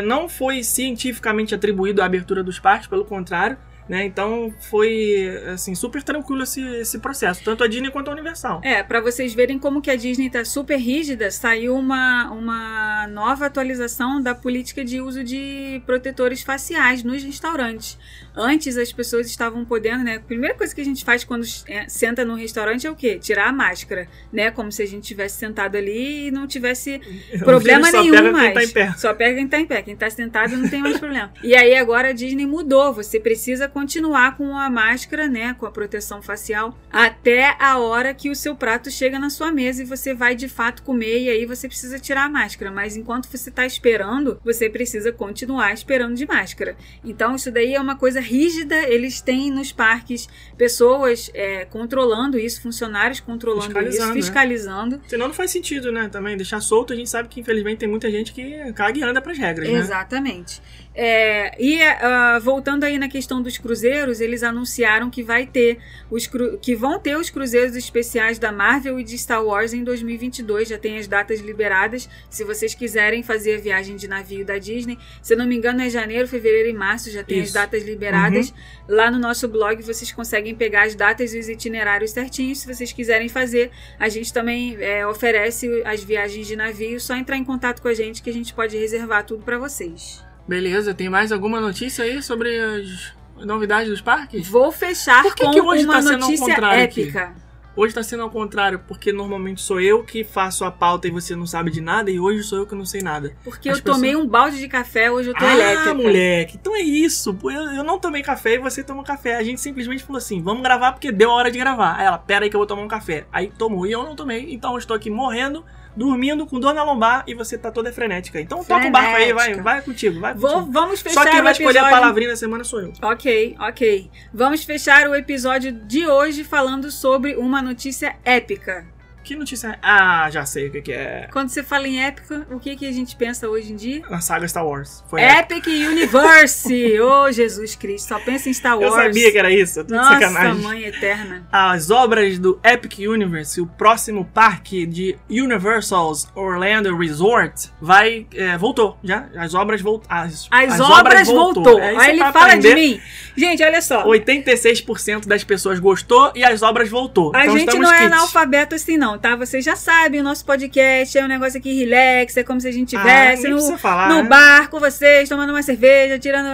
não 0.00 0.28
foi 0.28 0.62
cientificamente 0.62 1.54
atribuído 1.54 2.02
à 2.02 2.06
abertura 2.06 2.42
dos 2.42 2.58
parques, 2.58 2.88
pelo 2.88 3.04
contrário. 3.04 3.58
Né? 3.88 4.06
Então 4.06 4.52
foi 4.70 5.28
assim 5.52 5.74
super 5.74 6.02
tranquilo 6.02 6.42
esse, 6.42 6.62
esse 6.76 6.98
processo, 6.98 7.44
tanto 7.44 7.62
a 7.62 7.68
Disney 7.68 7.90
quanto 7.90 8.08
a 8.08 8.12
Universal. 8.12 8.62
É, 8.64 8.82
pra 8.82 9.00
vocês 9.00 9.34
verem 9.34 9.58
como 9.58 9.82
que 9.82 9.90
a 9.90 9.96
Disney 9.96 10.30
tá 10.30 10.42
super 10.42 10.78
rígida, 10.78 11.30
saiu 11.30 11.76
uma, 11.76 12.30
uma 12.30 13.06
nova 13.08 13.44
atualização 13.44 14.22
da 14.22 14.34
política 14.34 14.82
de 14.82 15.02
uso 15.02 15.22
de 15.22 15.82
protetores 15.84 16.42
faciais 16.42 17.02
nos 17.02 17.22
restaurantes. 17.22 17.98
Antes 18.34 18.76
as 18.76 18.90
pessoas 18.90 19.26
estavam 19.26 19.64
podendo, 19.64 20.02
né? 20.02 20.16
A 20.16 20.20
primeira 20.20 20.54
coisa 20.54 20.74
que 20.74 20.80
a 20.80 20.84
gente 20.84 21.04
faz 21.04 21.22
quando 21.22 21.44
é, 21.68 21.88
senta 21.88 22.24
num 22.24 22.34
restaurante 22.34 22.86
é 22.86 22.90
o 22.90 22.96
quê? 22.96 23.18
Tirar 23.18 23.48
a 23.48 23.52
máscara, 23.52 24.08
né? 24.32 24.50
Como 24.50 24.72
se 24.72 24.82
a 24.82 24.86
gente 24.86 25.06
tivesse 25.06 25.36
sentado 25.36 25.76
ali 25.76 26.28
e 26.28 26.30
não 26.30 26.46
tivesse 26.46 27.00
problema 27.40 27.90
só 27.90 28.00
nenhum 28.00 28.14
pega 28.14 28.32
mais. 28.32 28.44
Quem 28.44 28.54
tá 28.54 28.64
em 28.64 28.68
pé. 28.68 28.94
Só 28.96 29.14
pega 29.14 29.36
quem 29.36 29.48
tá 29.48 29.60
em 29.60 29.66
pé. 29.66 29.82
Quem 29.82 29.96
tá 29.96 30.10
sentado 30.10 30.56
não 30.56 30.68
tem 30.68 30.80
mais 30.80 30.98
problema. 30.98 31.32
E 31.42 31.54
aí 31.54 31.76
agora 31.76 32.08
a 32.08 32.12
Disney 32.12 32.46
mudou. 32.46 32.92
Você 32.94 33.20
precisa 33.20 33.68
continuar 33.74 34.36
com 34.36 34.56
a 34.56 34.70
máscara, 34.70 35.26
né? 35.26 35.52
Com 35.58 35.66
a 35.66 35.70
proteção 35.70 36.22
facial 36.22 36.78
até 36.92 37.56
a 37.58 37.76
hora 37.76 38.14
que 38.14 38.30
o 38.30 38.36
seu 38.36 38.54
prato 38.54 38.88
chega 38.88 39.18
na 39.18 39.28
sua 39.28 39.50
mesa 39.50 39.82
e 39.82 39.84
você 39.84 40.14
vai 40.14 40.36
de 40.36 40.48
fato 40.48 40.82
comer. 40.84 41.22
E 41.22 41.28
aí 41.28 41.44
você 41.44 41.66
precisa 41.66 41.98
tirar 41.98 42.26
a 42.26 42.28
máscara. 42.28 42.70
Mas 42.70 42.96
enquanto 42.96 43.26
você 43.26 43.50
tá 43.50 43.66
esperando, 43.66 44.40
você 44.44 44.70
precisa 44.70 45.10
continuar 45.10 45.74
esperando 45.74 46.14
de 46.14 46.24
máscara. 46.24 46.76
Então 47.04 47.34
isso 47.34 47.50
daí 47.50 47.74
é 47.74 47.80
uma 47.80 47.96
coisa 47.96 48.20
rígida. 48.20 48.76
Eles 48.88 49.20
têm 49.20 49.50
nos 49.50 49.72
parques 49.72 50.28
pessoas 50.56 51.28
é, 51.34 51.64
controlando 51.64 52.38
isso, 52.38 52.62
funcionários 52.62 53.18
controlando 53.18 53.64
isso, 53.64 53.74
Fiscalizando, 53.74 54.14
né? 54.14 54.22
fiscalizando. 54.22 55.00
Senão 55.08 55.26
não 55.26 55.34
faz 55.34 55.50
sentido, 55.50 55.90
né? 55.90 56.08
Também 56.08 56.36
deixar 56.36 56.60
solto, 56.60 56.92
a 56.92 56.96
gente 56.96 57.10
sabe 57.10 57.28
que 57.28 57.40
infelizmente 57.40 57.78
tem 57.78 57.88
muita 57.88 58.08
gente 58.08 58.32
que 58.32 58.72
caga 58.72 58.98
e 58.98 59.02
anda 59.02 59.20
pras 59.20 59.36
regras, 59.36 59.68
né? 59.68 59.78
Exatamente. 59.78 60.62
É, 60.94 61.60
e 61.60 61.82
ah, 61.82 62.38
voltando 62.40 62.84
aí 62.84 62.98
na 62.98 63.08
questão 63.08 63.42
dos 63.42 63.58
cruzeiros, 63.64 64.20
eles 64.20 64.42
anunciaram 64.42 65.08
que 65.08 65.22
vai 65.22 65.46
ter 65.46 65.78
os 66.10 66.28
que 66.60 66.76
vão 66.76 66.98
ter 67.00 67.16
os 67.16 67.30
cruzeiros 67.30 67.74
especiais 67.74 68.38
da 68.38 68.52
Marvel 68.52 69.00
e 69.00 69.04
de 69.04 69.16
Star 69.16 69.42
Wars 69.42 69.72
em 69.72 69.82
2022. 69.82 70.68
Já 70.68 70.76
tem 70.76 70.98
as 70.98 71.08
datas 71.08 71.40
liberadas. 71.40 72.06
Se 72.28 72.44
vocês 72.44 72.74
quiserem 72.74 73.22
fazer 73.22 73.54
a 73.54 73.58
viagem 73.58 73.96
de 73.96 74.06
navio 74.06 74.44
da 74.44 74.58
Disney, 74.58 74.98
se 75.22 75.32
eu 75.32 75.38
não 75.38 75.46
me 75.46 75.56
engano 75.56 75.80
é 75.80 75.88
janeiro, 75.88 76.28
fevereiro 76.28 76.68
e 76.68 76.74
março 76.74 77.10
já 77.10 77.24
tem 77.24 77.40
as 77.40 77.46
Isso. 77.46 77.54
datas 77.54 77.82
liberadas. 77.82 78.52
Lá 78.86 79.10
no 79.10 79.18
nosso 79.18 79.48
blog 79.48 79.82
vocês 79.82 80.12
conseguem 80.12 80.54
pegar 80.54 80.82
as 80.82 80.94
datas 80.94 81.32
e 81.32 81.38
os 81.38 81.48
itinerários 81.48 82.10
certinhos. 82.10 82.58
Se 82.58 82.66
vocês 82.66 82.92
quiserem 82.92 83.30
fazer, 83.30 83.70
a 83.98 84.10
gente 84.10 84.30
também 84.30 84.76
é, 84.78 85.06
oferece 85.06 85.82
as 85.86 86.04
viagens 86.04 86.46
de 86.46 86.54
navio. 86.54 87.00
Só 87.00 87.16
entrar 87.16 87.38
em 87.38 87.44
contato 87.44 87.80
com 87.80 87.88
a 87.88 87.94
gente 87.94 88.22
que 88.22 88.28
a 88.28 88.32
gente 88.34 88.52
pode 88.52 88.76
reservar 88.76 89.24
tudo 89.24 89.42
para 89.42 89.56
vocês. 89.56 90.22
Beleza, 90.46 90.92
tem 90.92 91.08
mais 91.08 91.32
alguma 91.32 91.58
notícia 91.58 92.04
aí 92.04 92.22
sobre 92.22 92.58
as 92.58 93.14
novidades 93.44 93.88
dos 93.88 94.00
parques? 94.00 94.48
Vou 94.48 94.70
fechar 94.72 95.22
Por 95.22 95.34
que 95.34 95.44
com 95.44 95.50
que 95.50 95.60
hoje 95.60 95.84
uma 95.84 95.94
tá 95.94 96.02
sendo 96.02 96.12
ao 96.14 96.20
notícia 96.20 96.46
contrário 96.54 96.84
aqui? 96.84 97.02
épica. 97.02 97.44
Hoje 97.76 97.92
tá 97.92 98.04
sendo 98.04 98.22
ao 98.22 98.30
contrário, 98.30 98.78
porque 98.86 99.12
normalmente 99.12 99.60
sou 99.60 99.80
eu 99.80 100.04
que 100.04 100.22
faço 100.22 100.64
a 100.64 100.70
pauta 100.70 101.08
e 101.08 101.10
você 101.10 101.34
não 101.34 101.44
sabe 101.44 101.72
de 101.72 101.80
nada, 101.80 102.08
e 102.08 102.20
hoje 102.20 102.44
sou 102.44 102.58
eu 102.58 102.66
que 102.68 102.74
não 102.76 102.84
sei 102.84 103.02
nada. 103.02 103.34
Porque 103.42 103.68
As 103.68 103.78
eu 103.78 103.84
tomei 103.84 104.10
pessoas- 104.10 104.24
um 104.24 104.28
balde 104.30 104.58
de 104.60 104.68
café, 104.68 105.10
hoje 105.10 105.30
eu 105.30 105.34
tô 105.34 105.44
ah, 105.44 105.52
elétrica. 105.52 105.92
moleque, 105.92 106.56
então 106.56 106.76
é 106.76 106.82
isso. 106.82 107.36
Eu, 107.42 107.50
eu 107.72 107.82
não 107.82 107.98
tomei 107.98 108.22
café 108.22 108.54
e 108.54 108.58
você 108.58 108.84
tomou 108.84 109.02
café. 109.02 109.34
A 109.34 109.42
gente 109.42 109.60
simplesmente 109.60 110.04
falou 110.04 110.18
assim: 110.18 110.40
vamos 110.40 110.62
gravar 110.62 110.92
porque 110.92 111.10
deu 111.10 111.32
a 111.32 111.34
hora 111.34 111.50
de 111.50 111.58
gravar. 111.58 111.96
Aí 111.98 112.06
ela, 112.06 112.16
pera 112.16 112.44
aí 112.44 112.48
que 112.50 112.54
eu 112.54 112.60
vou 112.60 112.66
tomar 112.66 112.82
um 112.82 112.86
café. 112.86 113.26
Aí 113.32 113.50
tomou 113.58 113.84
e 113.88 113.90
eu 113.90 114.04
não 114.04 114.14
tomei, 114.14 114.54
então 114.54 114.70
eu 114.74 114.78
estou 114.78 114.94
aqui 114.96 115.10
morrendo, 115.10 115.64
dormindo 115.96 116.46
com 116.46 116.58
dor 116.58 116.74
na 116.74 116.82
lombar 116.82 117.24
e 117.26 117.34
você 117.34 117.56
tá 117.56 117.70
toda 117.70 117.92
frenética. 117.92 118.40
Então 118.40 118.64
toca 118.64 118.86
o 118.86 118.90
barco 118.90 119.16
aí, 119.16 119.32
vai, 119.32 119.44
Frenética. 119.44 119.62
vai 119.62 119.82
contigo, 119.82 120.20
vai 120.20 120.34
Vou- 120.34 120.50
contigo. 120.52 120.72
vamos 120.72 121.00
fechar 121.00 121.22
Só 121.24 121.30
quem 121.30 121.42
vai 121.42 121.52
escolher 121.52 121.78
a 121.78 121.90
palavrinha 121.90 122.30
da 122.30 122.36
semana 122.36 122.64
sou 122.64 122.80
eu. 122.80 122.92
Ok, 123.02 123.56
ok. 123.58 124.10
Vamos 124.32 124.64
fechar 124.64 125.08
o 125.08 125.14
episódio 125.14 125.72
de 125.72 126.06
hoje 126.06 126.44
falando 126.44 126.90
sobre 126.90 127.36
uma 127.36 127.60
notícia 127.62 128.16
épica. 128.24 128.86
Que 129.24 129.34
notícia 129.34 129.68
é? 129.68 129.78
Ah, 129.82 130.28
já 130.30 130.44
sei 130.44 130.68
o 130.68 130.70
que, 130.70 130.82
que 130.82 130.92
é. 130.92 131.28
Quando 131.32 131.48
você 131.48 131.62
fala 131.62 131.88
em 131.88 132.02
épica, 132.04 132.46
o 132.50 132.60
que, 132.60 132.76
que 132.76 132.86
a 132.86 132.92
gente 132.92 133.16
pensa 133.16 133.48
hoje 133.48 133.72
em 133.72 133.76
dia? 133.76 134.02
Na 134.10 134.20
saga 134.20 134.46
Star 134.46 134.66
Wars. 134.66 135.02
Foi 135.08 135.22
Epic 135.22 135.66
Universe! 135.66 136.68
oh, 137.00 137.32
Jesus 137.32 137.74
Cristo, 137.74 138.08
só 138.08 138.18
pensa 138.20 138.50
em 138.50 138.52
Star 138.52 138.74
Eu 138.74 138.90
Wars. 138.90 138.94
sabia 139.02 139.32
que 139.32 139.38
era 139.38 139.50
isso, 139.50 139.80
tô 139.80 139.86
de 139.86 139.92
Nossa, 139.94 140.12
sacanagem. 140.20 140.62
mãe 140.62 140.84
eterna. 140.84 141.46
As 141.50 141.90
obras 141.90 142.38
do 142.38 142.60
Epic 142.62 142.98
Universe, 142.98 143.60
o 143.60 143.66
próximo 143.66 144.26
parque 144.26 144.84
de 144.86 145.16
Universal's 145.30 146.28
Orlando 146.34 146.94
Resort, 146.96 147.70
vai. 147.80 148.26
é, 148.34 148.58
voltou 148.58 148.98
já. 149.02 149.26
As 149.36 149.54
obras 149.54 149.80
voltaram. 149.80 150.24
As, 150.26 150.48
As, 150.50 150.80
obras, 150.80 151.26
voltou. 151.28 151.80
É, 151.80 151.92
isso 151.92 152.00
Aí 152.00 152.08
é 152.08 152.10
ele 152.10 152.18
fala 152.20 152.46
aprender. 152.46 152.68
de 152.68 152.74
mim. 152.74 153.00
Gente, 153.36 153.62
olha 153.62 153.80
só. 153.80 154.04
86% 154.06 155.26
das 155.26 155.42
pessoas 155.44 155.78
gostou 155.78 156.30
e 156.34 156.44
as 156.44 156.62
obras 156.62 156.88
voltou. 156.88 157.34
A 157.34 157.44
então 157.44 157.58
gente 157.58 157.78
não 157.78 157.90
é 157.92 157.98
kits. 158.02 158.12
analfabeto 158.12 158.74
assim, 158.74 158.96
não, 158.96 159.13
tá? 159.18 159.36
Vocês 159.36 159.64
já 159.64 159.76
sabem, 159.76 160.20
o 160.20 160.22
nosso 160.24 160.44
podcast 160.44 161.16
é 161.16 161.24
um 161.24 161.28
negócio 161.28 161.58
aqui 161.58 161.72
relax, 161.84 162.36
é 162.36 162.42
como 162.44 162.60
se 162.60 162.68
a 162.68 162.72
gente 162.72 162.96
Ah, 162.96 163.00
tivesse 163.00 163.42
nem 163.44 163.52
no, 163.52 163.78
falar, 163.78 164.08
no 164.08 164.22
né? 164.22 164.28
bar 164.28 164.68
com 164.70 164.78
vocês, 164.80 165.28
tomando 165.28 165.50
uma 165.50 165.62
cerveja, 165.62 166.18
tirando. 166.18 166.48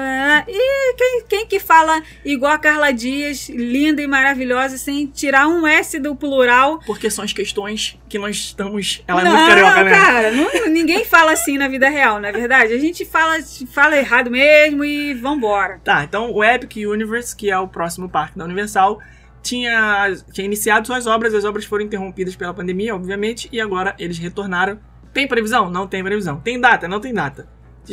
E 0.48 0.94
quem, 0.96 1.22
quem 1.28 1.46
que 1.46 1.60
fala 1.60 2.02
igual 2.24 2.52
a 2.52 2.58
Carla 2.58 2.92
Dias, 2.92 3.48
linda 3.48 4.02
e 4.02 4.06
maravilhosa, 4.06 4.76
sem 4.78 5.06
tirar 5.06 5.48
um 5.48 5.66
S 5.66 5.98
do 5.98 6.14
plural? 6.14 6.80
Porque 6.86 7.10
são 7.10 7.24
as 7.24 7.32
questões 7.32 7.98
que 8.08 8.18
nós 8.18 8.36
estamos. 8.36 9.02
Ela 9.06 9.20
é 9.20 9.24
não, 9.24 9.32
muito 9.36 9.48
carioca, 9.48 9.84
né? 9.84 9.90
cara, 9.90 10.30
não- 10.32 10.68
ninguém 10.68 11.04
fala 11.04 11.32
assim 11.32 11.58
na 11.58 11.68
vida 11.68 11.88
real, 11.88 12.20
não 12.20 12.28
é 12.28 12.32
verdade? 12.32 12.72
A 12.72 12.78
gente 12.78 13.04
fala, 13.04 13.36
fala 13.72 13.96
errado 13.96 14.30
mesmo 14.30 14.84
e 14.84 15.14
vambora. 15.14 15.80
Tá, 15.84 16.04
então 16.04 16.30
o 16.32 16.42
Epic 16.44 16.76
Universe, 16.88 17.34
que 17.34 17.50
é 17.50 17.58
o 17.58 17.68
próximo 17.68 18.08
parque 18.08 18.38
da 18.38 18.44
Universal, 18.44 19.00
tinha, 19.42 20.14
tinha 20.32 20.44
iniciado 20.44 20.86
suas 20.86 21.06
obras, 21.06 21.34
as 21.34 21.44
obras 21.44 21.64
foram 21.64 21.84
interrompidas 21.84 22.36
pela 22.36 22.54
pandemia, 22.54 22.94
obviamente, 22.94 23.48
e 23.52 23.60
agora 23.60 23.94
eles 23.98 24.18
retornaram. 24.18 24.78
Tem 25.12 25.26
previsão? 25.26 25.70
Não 25.70 25.86
tem 25.86 26.02
previsão. 26.04 26.40
Tem 26.40 26.60
data? 26.60 26.86
Não 26.86 27.00
tem 27.00 27.12
data. 27.12 27.48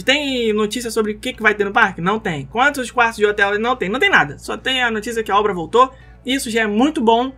Tem 0.05 0.53
notícia 0.53 0.91
sobre 0.91 1.13
o 1.13 1.19
que, 1.19 1.33
que 1.33 1.41
vai 1.41 1.55
ter 1.55 1.63
no 1.63 1.71
parque? 1.71 2.01
Não 2.01 2.19
tem. 2.19 2.45
Quantos 2.45 2.91
quartos 2.91 3.17
de 3.17 3.25
hotel? 3.25 3.57
Não 3.57 3.75
tem. 3.75 3.89
Não 3.89 3.99
tem 3.99 4.09
nada. 4.09 4.37
Só 4.37 4.55
tem 4.55 4.83
a 4.83 4.91
notícia 4.91 5.23
que 5.23 5.31
a 5.31 5.37
obra 5.37 5.53
voltou. 5.53 5.91
Isso 6.25 6.49
já 6.51 6.61
é 6.61 6.67
muito 6.67 7.01
bom, 7.01 7.33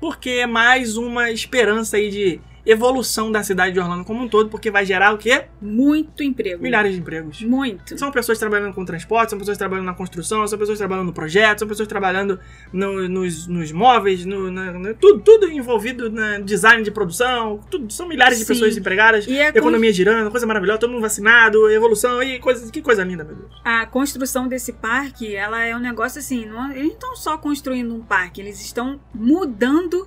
porque 0.00 0.30
é 0.30 0.46
mais 0.46 0.96
uma 0.96 1.30
esperança 1.30 1.96
aí 1.96 2.10
de 2.10 2.40
evolução 2.66 3.30
da 3.30 3.42
cidade 3.42 3.72
de 3.74 3.80
Orlando 3.80 4.04
como 4.04 4.22
um 4.24 4.28
todo, 4.28 4.48
porque 4.48 4.70
vai 4.70 4.84
gerar 4.86 5.12
o 5.14 5.18
quê? 5.18 5.44
Muito 5.60 6.22
emprego. 6.22 6.62
Milhares 6.62 6.92
de 6.94 7.00
empregos. 7.00 7.42
Muito. 7.42 7.98
São 7.98 8.10
pessoas 8.10 8.38
trabalhando 8.38 8.72
com 8.74 8.84
transporte, 8.84 9.30
são 9.30 9.38
pessoas 9.38 9.58
trabalhando 9.58 9.86
na 9.86 9.94
construção, 9.94 10.46
são 10.46 10.58
pessoas 10.58 10.78
trabalhando 10.78 11.06
no 11.06 11.12
projeto, 11.12 11.58
são 11.60 11.68
pessoas 11.68 11.88
trabalhando 11.88 12.38
no- 12.72 13.08
nos, 13.08 13.46
nos 13.46 13.70
móveis, 13.72 14.24
no, 14.24 14.50
na- 14.50 14.72
na- 14.72 14.94
tudo, 14.94 15.20
tudo 15.20 15.48
envolvido 15.50 16.10
no 16.10 16.42
design 16.44 16.82
de 16.82 16.90
produção, 16.90 17.60
tudo, 17.70 17.92
são 17.92 18.08
milhares 18.08 18.38
de 18.38 18.44
Sim. 18.44 18.52
pessoas 18.54 18.76
empregadas, 18.76 19.26
E 19.26 19.36
é 19.38 19.48
economia 19.48 19.92
girando, 19.92 20.30
coisa 20.30 20.46
maravilhosa, 20.46 20.78
todo 20.80 20.90
mundo 20.90 21.02
vacinado, 21.02 21.70
evolução 21.70 22.22
e 22.22 22.38
coisa, 22.38 22.70
que 22.72 22.80
coisa 22.80 23.04
linda, 23.04 23.24
meu 23.24 23.36
Deus. 23.36 23.52
a 23.64 23.84
construção 23.86 24.48
desse 24.48 24.72
parque, 24.72 25.34
ela 25.34 25.62
é 25.62 25.76
um 25.76 25.80
negócio 25.80 26.18
assim, 26.18 26.46
não, 26.46 26.70
eles 26.70 26.84
não 26.84 26.90
estão 26.94 27.16
só 27.16 27.36
construindo 27.36 27.94
um 27.94 28.00
parque, 28.00 28.40
eles 28.40 28.60
estão 28.60 28.98
mudando 29.14 30.06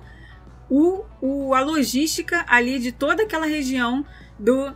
o, 0.70 1.04
o, 1.20 1.54
a 1.54 1.60
logística 1.60 2.44
ali 2.48 2.78
de 2.78 2.92
toda 2.92 3.22
aquela 3.22 3.46
região 3.46 4.04
do. 4.38 4.72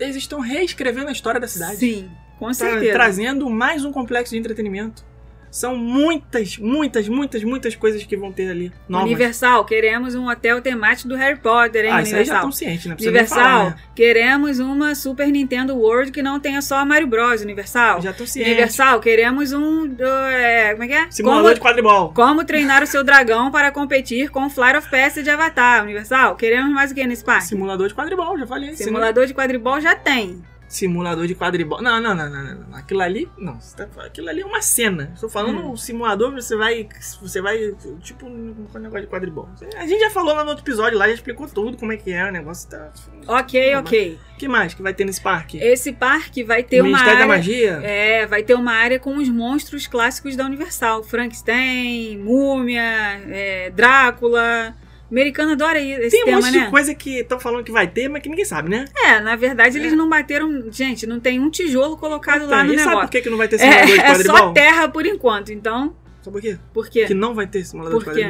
Eles 0.00 0.16
estão 0.16 0.40
reescrevendo 0.40 1.08
a 1.08 1.12
história 1.12 1.40
da 1.40 1.48
cidade. 1.48 1.76
Sim, 1.76 2.10
com 2.38 2.46
Tá 2.46 2.54
certeza. 2.54 2.92
trazendo 2.92 3.48
mais 3.50 3.84
um 3.84 3.92
complexo 3.92 4.32
de 4.32 4.38
entretenimento. 4.38 5.04
São 5.50 5.76
muitas, 5.76 6.58
muitas, 6.58 7.08
muitas, 7.08 7.42
muitas 7.42 7.74
coisas 7.74 8.04
que 8.04 8.16
vão 8.16 8.32
ter 8.32 8.50
ali. 8.50 8.72
Novas. 8.88 9.06
Universal, 9.06 9.64
queremos 9.64 10.14
um 10.14 10.28
hotel 10.28 10.60
temático 10.60 11.08
do 11.08 11.16
Harry 11.16 11.38
Potter, 11.38 11.84
hein, 11.84 11.90
ah, 11.90 11.96
aí 11.96 12.04
já 12.04 12.10
Universal? 12.10 12.36
estão 12.36 12.52
cientes, 12.52 12.86
né? 12.86 12.94
Precisa 12.94 13.10
Universal, 13.10 13.38
falar, 13.38 13.64
né? 13.70 13.76
queremos 13.94 14.58
uma 14.58 14.94
Super 14.94 15.28
Nintendo 15.28 15.76
World 15.76 16.12
que 16.12 16.22
não 16.22 16.38
tenha 16.38 16.60
só 16.62 16.84
Mario 16.84 17.06
Bros. 17.06 17.42
Universal. 17.42 18.00
Já 18.02 18.10
estão 18.10 18.26
cientes. 18.26 18.52
Universal, 18.52 19.00
queremos 19.00 19.52
um. 19.52 19.86
uh, 19.86 20.26
é, 20.30 20.72
como 20.72 20.84
é 20.84 20.88
que 20.88 20.94
é? 20.94 21.10
Simulador 21.10 21.42
Como- 21.42 21.54
de 21.54 21.60
quadribol. 21.60 22.12
Como 22.12 22.44
treinar 22.44 22.82
o 22.82 22.86
seu 22.86 23.02
dragão 23.02 23.50
para 23.50 23.70
competir 23.70 24.30
com 24.30 24.46
o 24.46 24.50
Flight 24.50 24.78
of 24.78 24.90
Passage 24.90 25.22
de 25.22 25.30
Avatar, 25.30 25.82
Universal? 25.82 26.36
Queremos 26.36 26.72
mais 26.72 26.90
o 26.90 26.94
que 26.94 27.06
nesse 27.06 27.24
parque? 27.24 27.46
Simulador 27.46 27.88
de 27.88 27.94
quadribol, 27.94 28.38
já 28.38 28.46
falei. 28.46 28.74
Simulador 28.76 29.26
de 29.26 29.34
quadribol 29.34 29.80
já 29.80 29.94
tem. 29.94 30.42
Simulador 30.68 31.26
de 31.26 31.34
quadribol. 31.34 31.80
Não, 31.80 31.98
não, 32.00 32.14
não, 32.14 32.28
não, 32.28 32.44
não. 32.54 32.76
Aquilo 32.76 33.00
ali. 33.00 33.28
Não, 33.38 33.58
tá- 33.76 33.88
aquilo 34.04 34.28
ali 34.28 34.42
é 34.42 34.44
uma 34.46 34.60
cena. 34.60 35.10
Estou 35.14 35.28
falando 35.30 35.60
Hum. 35.60 35.72
um 35.72 35.76
simulador, 35.76 36.30
você 36.32 36.54
vai. 36.56 36.86
Você 37.22 37.40
vai. 37.40 37.74
Tipo, 38.02 38.26
um 38.26 38.66
negócio 38.74 39.00
de 39.00 39.06
quadribol. 39.06 39.48
A 39.76 39.86
gente 39.86 40.00
já 40.00 40.10
falou 40.10 40.34
lá 40.34 40.44
no 40.44 40.50
outro 40.50 40.62
episódio, 40.62 40.98
lá 40.98 41.08
já 41.08 41.14
explicou 41.14 41.48
tudo 41.48 41.76
como 41.78 41.90
é 41.92 41.96
que 41.96 42.12
é 42.12 42.28
o 42.28 42.30
negócio. 42.32 42.68
Tá... 42.68 42.92
Ok, 43.26 43.72
Tá 43.72 43.78
ok. 43.80 44.18
O 44.34 44.36
que 44.38 44.46
mais 44.46 44.74
que 44.74 44.82
vai 44.82 44.92
ter 44.94 45.04
nesse 45.04 45.20
parque? 45.20 45.58
Esse 45.58 45.92
parque 45.92 46.44
vai 46.44 46.62
ter 46.62 46.80
o 46.80 46.84
uma 46.84 46.88
Ministério 46.98 47.14
área. 47.14 47.26
da 47.26 47.34
Magia? 47.34 47.80
É, 47.82 48.26
vai 48.26 48.42
ter 48.42 48.54
uma 48.54 48.72
área 48.72 48.98
com 49.00 49.16
os 49.16 49.28
monstros 49.28 49.86
clássicos 49.86 50.36
da 50.36 50.44
Universal. 50.44 51.02
Frankenstein, 51.02 52.18
Múmia, 52.18 52.82
é, 53.30 53.70
Drácula. 53.70 54.76
Americano 55.10 55.52
adora 55.52 55.80
esse 55.80 56.10
Tem 56.10 56.22
um 56.22 56.26
tema, 56.26 56.40
monte 56.40 56.50
né? 56.58 56.64
de 56.66 56.70
coisa 56.70 56.94
que 56.94 57.20
estão 57.20 57.40
falando 57.40 57.64
que 57.64 57.72
vai 57.72 57.86
ter, 57.86 58.08
mas 58.08 58.22
que 58.22 58.28
ninguém 58.28 58.44
sabe, 58.44 58.68
né? 58.68 58.84
É, 58.96 59.20
na 59.20 59.36
verdade 59.36 59.78
eles 59.78 59.92
É. 59.92 59.96
não 59.96 60.08
bateram. 60.08 60.70
Gente, 60.70 61.06
não 61.06 61.18
tem 61.18 61.40
um 61.40 61.48
tijolo 61.48 61.96
colocado 61.96 62.46
lá 62.46 62.62
no 62.62 62.74
e 62.74 62.78
sabe 62.78 62.84
por 62.84 62.90
negócio. 62.90 63.08
que, 63.10 63.22
que 63.22 63.30
não 63.30 63.38
vai 63.38 63.48
ter 63.48 63.58
simulador 63.58 63.86
de 63.86 63.92
É, 63.92 63.96
é 63.96 64.02
quadribol? 64.10 64.36
só 64.36 64.52
terra 64.52 64.88
por 64.88 65.06
enquanto, 65.06 65.52
então. 65.52 65.96
Sabe 66.22 66.32
por 66.34 66.40
quê? 66.42 66.58
Por 66.74 66.90
quê? 66.90 67.04
Que 67.06 67.14
não 67.14 67.34
vai 67.34 67.46
ter 67.46 67.64
simulador 67.64 68.02
Por 68.04 68.12
de 68.12 68.20
quê? 68.20 68.26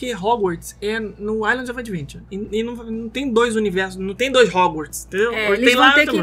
Porque 0.00 0.14
Hogwarts 0.14 0.74
é 0.80 0.98
no 0.98 1.46
Islands 1.46 1.68
of 1.68 1.78
Adventure. 1.78 2.24
E, 2.32 2.48
e 2.52 2.62
não, 2.62 2.74
não 2.74 3.08
tem 3.10 3.30
dois 3.30 3.54
universos, 3.54 3.96
não 3.96 4.14
tem 4.14 4.32
dois 4.32 4.48
Hogwarts, 4.48 5.04
entendeu? 5.06 5.30
É, 5.34 5.54
tem 5.56 5.74
lá, 5.74 5.92
que- 5.92 6.16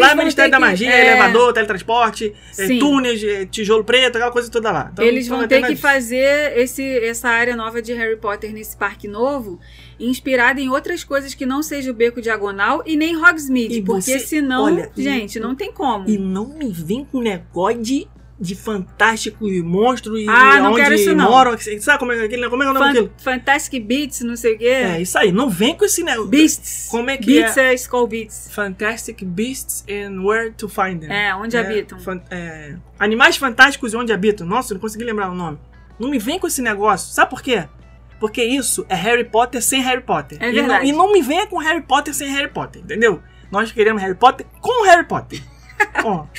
lá 0.00 0.12
é 0.12 0.14
Ministério 0.14 0.50
da 0.50 0.58
Magia, 0.58 0.90
é, 0.90 1.08
elevador, 1.08 1.52
teletransporte, 1.52 2.34
é, 2.58 2.66
túneis, 2.78 3.22
é, 3.22 3.44
tijolo 3.44 3.84
preto, 3.84 4.16
aquela 4.16 4.32
coisa 4.32 4.50
toda 4.50 4.70
lá. 4.72 4.88
Então, 4.90 5.04
Eles 5.04 5.28
vão 5.28 5.46
ter 5.46 5.56
que 5.66 5.76
fazer 5.76 6.56
esse, 6.58 6.82
essa 7.00 7.28
área 7.28 7.54
nova 7.54 7.82
de 7.82 7.92
Harry 7.92 8.16
Potter 8.16 8.50
nesse 8.50 8.74
parque 8.74 9.06
novo, 9.06 9.60
inspirada 10.00 10.58
em 10.58 10.70
outras 10.70 11.04
coisas 11.04 11.34
que 11.34 11.44
não 11.44 11.62
seja 11.62 11.90
o 11.90 11.94
Beco 11.94 12.22
Diagonal 12.22 12.82
e 12.86 12.96
nem 12.96 13.14
Hogsmeade, 13.14 13.74
E 13.80 13.82
porque 13.82 14.00
você- 14.12 14.20
senão, 14.20 14.64
olha, 14.64 14.90
gente, 14.96 15.38
não 15.38 15.54
tem 15.54 15.70
como. 15.70 16.08
E 16.08 16.16
não 16.16 16.46
me 16.48 16.72
vem 16.72 17.04
com 17.04 17.20
negócio 17.20 17.82
de, 17.82 18.08
de 18.40 18.54
fantástico 18.54 19.48
e 19.48 19.60
monstro 19.62 20.16
e 20.16 20.28
Ah, 20.28 20.60
não 20.60 20.70
onde 20.72 20.80
quero 20.82 20.94
isso, 20.94 21.12
não. 21.14 21.28
moram. 21.30 21.56
Sabe 21.80 21.98
como 21.98 22.12
é, 22.12 22.24
aquele, 22.24 22.48
como 22.48 22.62
é 22.62 22.66
é 22.66 22.70
o 22.70 22.72
nome 22.72 22.86
Fan- 22.86 22.92
daquilo? 22.92 23.12
Fantastic 23.18 23.82
Beats, 23.84 24.20
não 24.20 24.36
sei 24.36 24.54
o 24.54 24.58
quê. 24.58 24.64
É, 24.66 25.00
isso 25.00 25.18
aí. 25.18 25.32
Não 25.32 25.50
vem 25.50 25.74
com 25.76 25.84
esse 25.84 26.04
negócio. 26.04 26.30
Beasts. 26.30 26.86
Como 26.88 27.10
é 27.10 27.16
que 27.16 27.26
Beats 27.26 27.56
é, 27.56 27.74
Skull 27.74 28.06
Beats. 28.06 28.48
Fantastic 28.52 29.24
Beasts 29.24 29.84
and 29.90 30.22
Where 30.24 30.52
to 30.52 30.68
Find 30.68 31.00
Them. 31.00 31.10
É, 31.12 31.34
onde 31.34 31.56
habitam. 31.56 31.98
fan- 31.98 32.22
é, 32.30 32.76
animais 32.98 33.36
fantásticos 33.36 33.92
e 33.92 33.96
onde 33.96 34.12
habitam. 34.12 34.46
Nossa, 34.46 34.72
não 34.72 34.80
consegui 34.80 35.04
lembrar 35.04 35.30
o 35.30 35.34
nome. 35.34 35.58
Não 35.98 36.08
me 36.08 36.18
vem 36.20 36.38
com 36.38 36.46
esse 36.46 36.62
negócio. 36.62 37.12
Sabe 37.12 37.30
por 37.30 37.42
quê? 37.42 37.64
Porque 38.20 38.42
isso 38.44 38.86
é 38.88 38.94
Harry 38.94 39.24
Potter 39.24 39.60
sem 39.60 39.80
Harry 39.82 40.00
Potter. 40.02 40.38
É 40.40 40.44
E 40.50 40.52
não- 40.52 40.54
verdade. 40.60 40.86
E 40.86 40.92
não, 40.92 41.12
me 41.12 41.22
venha 41.22 41.46
com 41.48 41.58
Harry 41.58 41.82
Potter 41.82 42.14
sem 42.14 42.28
Harry 42.30 42.48
Potter, 42.50 42.82
entendeu? 42.82 43.20
Nós 43.50 43.72
queremos 43.72 44.00
Harry 44.00 44.14
Potter 44.14 44.46
com 44.60 44.84
Harry 44.86 45.04
Potter. 45.06 45.40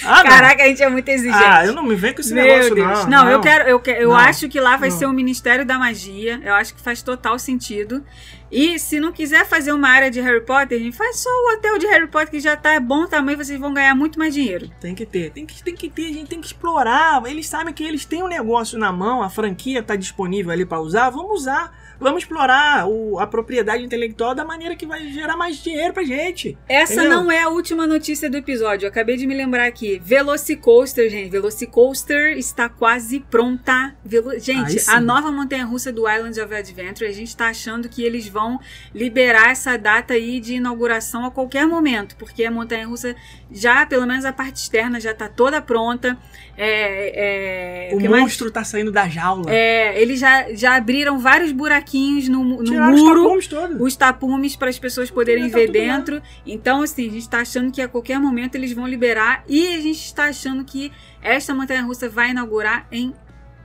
Ah. 0.06 0.24
Caraca, 0.24 0.64
a 0.64 0.68
gente 0.68 0.82
é 0.82 0.90
muito 0.90 1.10
exigente. 1.10 1.44
Ah, 1.44 1.66
eu 1.66 1.74
não 1.74 1.84
me 1.84 1.96
venho 1.96 2.16
com 2.16 2.22
esse 2.22 2.34
Meu 2.34 2.44
negócio, 2.44 2.76
Deus. 2.76 3.06
não. 3.06 3.26
Não, 3.26 3.30
eu 3.30 3.42
quero, 3.42 3.70
eu, 3.70 3.80
quero, 3.80 4.02
eu 4.02 4.10
Não. 4.10 4.16
acho 4.16 4.48
que 4.48 4.60
lá 4.60 4.78
vai 4.78 4.90
ser 4.90 5.06
o 5.06 5.14
Ministério 5.14 5.66
da 5.66 5.78
Magia. 5.78 6.40
Eu 6.44 6.54
acho 6.54 6.74
que 6.74 6.82
faz 6.82 7.02
total 7.02 7.38
sentido. 7.38 8.04
E 8.52 8.80
se 8.80 9.00
não 9.00 9.12
quiser 9.12 9.46
fazer 9.46 9.72
uma 9.74 9.88
área 9.90 10.10
de 10.10 10.20
Harry 10.22 10.42
Potter, 10.42 10.80
gente, 10.80 10.96
faz 10.98 11.20
só 11.20 11.30
o 11.30 11.54
hotel 11.54 11.78
de 11.78 11.86
Harry 11.86 12.08
Potter 12.08 12.32
que 12.32 12.40
já 12.40 12.56
tá 12.56 12.80
bom 12.80 13.06
tamanho, 13.06 13.38
vocês 13.38 13.60
vão 13.60 13.74
ganhar 13.74 13.94
muito 13.94 14.18
mais 14.18 14.34
dinheiro. 14.34 14.72
Tem 14.82 14.96
que 14.96 15.06
ter, 15.06 15.30
tem 15.32 15.46
que, 15.46 15.62
tem 15.62 15.76
que 15.76 15.90
ter, 15.90 16.08
a 16.08 16.14
gente 16.14 16.28
tem 16.28 16.42
que 16.42 16.48
explorar. 16.48 17.22
Eles 17.28 17.48
sabem 17.48 17.74
que 17.74 17.84
eles 17.84 18.06
têm 18.06 18.24
um 18.24 18.28
negócio 18.28 18.80
na 18.80 18.92
mão, 18.92 19.22
a 19.22 19.30
franquia 19.30 19.84
tá 19.84 19.96
disponível 19.96 20.52
ali 20.52 20.66
pra 20.66 20.80
usar, 20.80 21.12
vamos 21.12 21.42
usar. 21.42 21.72
Vamos 22.00 22.24
explorar 22.24 22.88
o- 22.88 23.20
a 23.20 23.28
propriedade 23.28 23.84
intelectual 23.84 24.34
da 24.34 24.46
maneira 24.46 24.76
que 24.76 24.86
vai 24.86 25.08
gerar 25.10 25.36
mais 25.36 25.58
dinheiro 25.62 25.94
pra 25.94 26.04
gente. 26.04 26.58
Essa 26.68 26.94
Entendeu? 26.94 27.12
não 27.12 27.32
é 27.32 27.42
a 27.42 27.50
última 27.50 27.86
notícia 27.86 28.30
do 28.30 28.38
episódio. 28.38 28.86
Eu 28.86 28.90
acabei 28.90 29.18
de 29.18 29.28
me 29.28 29.36
lembrar 29.36 29.66
aqui. 29.66 30.00
Velocicoaster, 30.04 31.10
gente. 31.10 31.30
Velocicoaster 31.30 32.38
está 32.38 32.70
quase 32.70 33.20
pronta. 33.20 33.96
Velo- 34.06 34.40
Gente, 34.40 34.80
a 34.90 35.02
nova 35.02 35.32
montanha-russa 35.32 35.92
do 35.92 36.10
Islands 36.10 36.38
of 36.38 36.54
Adventure, 36.54 37.10
a 37.10 37.14
gente 37.14 37.36
tá 37.36 37.50
achando 37.50 37.90
que 37.90 38.02
eles 38.04 38.28
vão 38.28 38.60
liberar 38.96 39.52
essa 39.52 39.78
data 39.78 40.14
aí 40.14 40.40
de 40.40 40.56
inauguração 40.56 41.26
a 41.26 41.32
qualquer 41.32 41.68
momento, 41.68 42.16
porque 42.16 42.46
a 42.46 42.52
montanha-russa 42.52 43.16
já, 43.52 43.86
pelo 43.86 44.06
menos 44.08 44.24
a 44.24 44.32
parte 44.32 44.58
externa, 44.58 45.00
já 45.00 45.14
tá 45.14 45.28
toda 45.28 45.62
pronta. 45.62 46.18
É, 46.58 47.90
é, 47.92 47.96
o 47.96 48.10
mais? 48.10 48.24
monstro 48.24 48.52
tá 48.52 48.64
saindo 48.64 48.92
da 48.92 49.08
jaula. 49.08 49.46
É, 49.50 50.00
eles 50.02 50.20
já, 50.20 50.54
já 50.54 50.76
abriram 50.76 51.18
vários 51.20 51.52
buraquinhos 51.52 51.89
no, 52.30 52.44
no 52.44 52.64
Tiraram 52.64 52.94
os 52.94 53.02
muro 53.02 53.24
tapumes 53.24 53.48
todos. 53.48 53.82
os 53.82 53.96
tapumes 53.96 54.56
para 54.56 54.70
as 54.70 54.78
pessoas 54.78 55.10
poderem 55.10 55.48
ver 55.50 55.66
lá. 55.68 55.72
dentro. 55.74 56.22
Então, 56.46 56.82
assim, 56.84 57.08
a 57.08 57.12
gente 57.12 57.22
está 57.22 57.40
achando 57.42 57.72
que 57.72 57.82
a 57.82 57.88
qualquer 57.88 58.20
momento 58.20 58.56
eles 58.56 58.72
vão 58.72 58.88
liberar 58.88 59.44
e 59.48 59.70
a 59.70 59.80
gente 59.80 60.04
está 60.04 60.26
achando 60.26 60.64
que 60.64 60.92
esta 61.22 61.54
montanha 61.56 61.82
russa 61.82 62.08
vai 62.08 62.30
inaugurar 62.30 62.88
em 62.92 63.14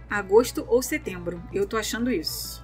agosto 0.09 0.65
ou 0.69 0.81
setembro. 0.83 1.43
Eu 1.53 1.67
tô 1.67 1.77
achando 1.77 2.11
isso. 2.11 2.64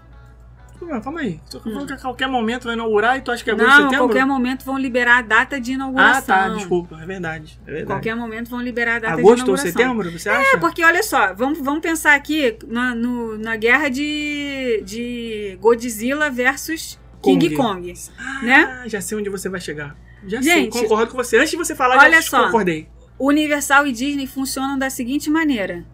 Não, 0.80 1.00
calma 1.00 1.20
aí. 1.20 1.40
Você 1.48 1.58
Hum. 1.58 1.60
falou 1.72 1.86
que 1.86 1.92
a 1.92 1.96
qualquer 1.96 2.26
momento 2.28 2.64
vai 2.64 2.74
inaugurar 2.74 3.16
e 3.16 3.20
tu 3.20 3.30
acha 3.30 3.44
que 3.44 3.50
é 3.50 3.52
agosto, 3.52 3.68
Não, 3.68 3.74
a 3.74 3.82
setembro? 3.82 3.98
qualquer 4.08 4.24
momento 4.26 4.64
vão 4.64 4.78
liberar 4.78 5.18
a 5.18 5.22
data 5.22 5.60
de 5.60 5.72
Ah, 5.72 5.74
inauguração. 5.74 6.22
tá, 6.36 6.48
desculpa. 6.48 6.98
É 7.02 7.06
verdade. 7.06 7.60
É 7.66 7.70
verdade. 7.70 7.86
Qualquer 7.86 8.14
momento 8.16 8.50
vão 8.50 8.60
liberar 8.60 8.96
a 8.96 8.98
data 9.00 9.14
de 9.14 9.20
Agosto 9.20 9.48
ou 9.48 9.54
inauguração. 9.54 9.72
setembro, 9.72 10.10
você 10.10 10.28
acha? 10.28 10.56
É, 10.56 10.58
porque 10.58 10.82
olha 10.84 11.02
só, 11.02 11.34
vamos, 11.34 11.58
vamos 11.60 11.80
pensar 11.80 12.14
aqui 12.14 12.56
na, 12.66 12.94
no- 12.94 13.36
na 13.38 13.56
guerra 13.56 13.88
de, 13.88 14.82
de 14.84 15.58
Godzilla 15.60 16.30
versus 16.30 16.98
King 17.22 17.54
Kong. 17.54 17.90
Kong. 17.90 17.94
Ah, 18.18 18.42
né? 18.42 18.82
já 18.86 19.00
sei 19.00 19.18
onde 19.18 19.28
você 19.28 19.48
vai 19.48 19.60
chegar. 19.60 19.94
Já 20.26 20.40
Gente, 20.42 20.74
sei, 20.76 20.82
concordo 20.88 21.12
com 21.12 21.16
você. 21.16 21.36
Antes 21.38 21.50
de 21.50 21.56
você 21.56 21.74
falar, 21.74 21.98
olha 21.98 22.20
já 22.20 22.22
só. 22.22 22.44
concordei. 22.46 22.88
Universal 23.18 23.86
e 23.86 23.92
Disney 23.92 24.26
funcionam 24.26 24.78
da 24.78 24.88
seguinte 24.90 25.28
maneira: 25.30 25.84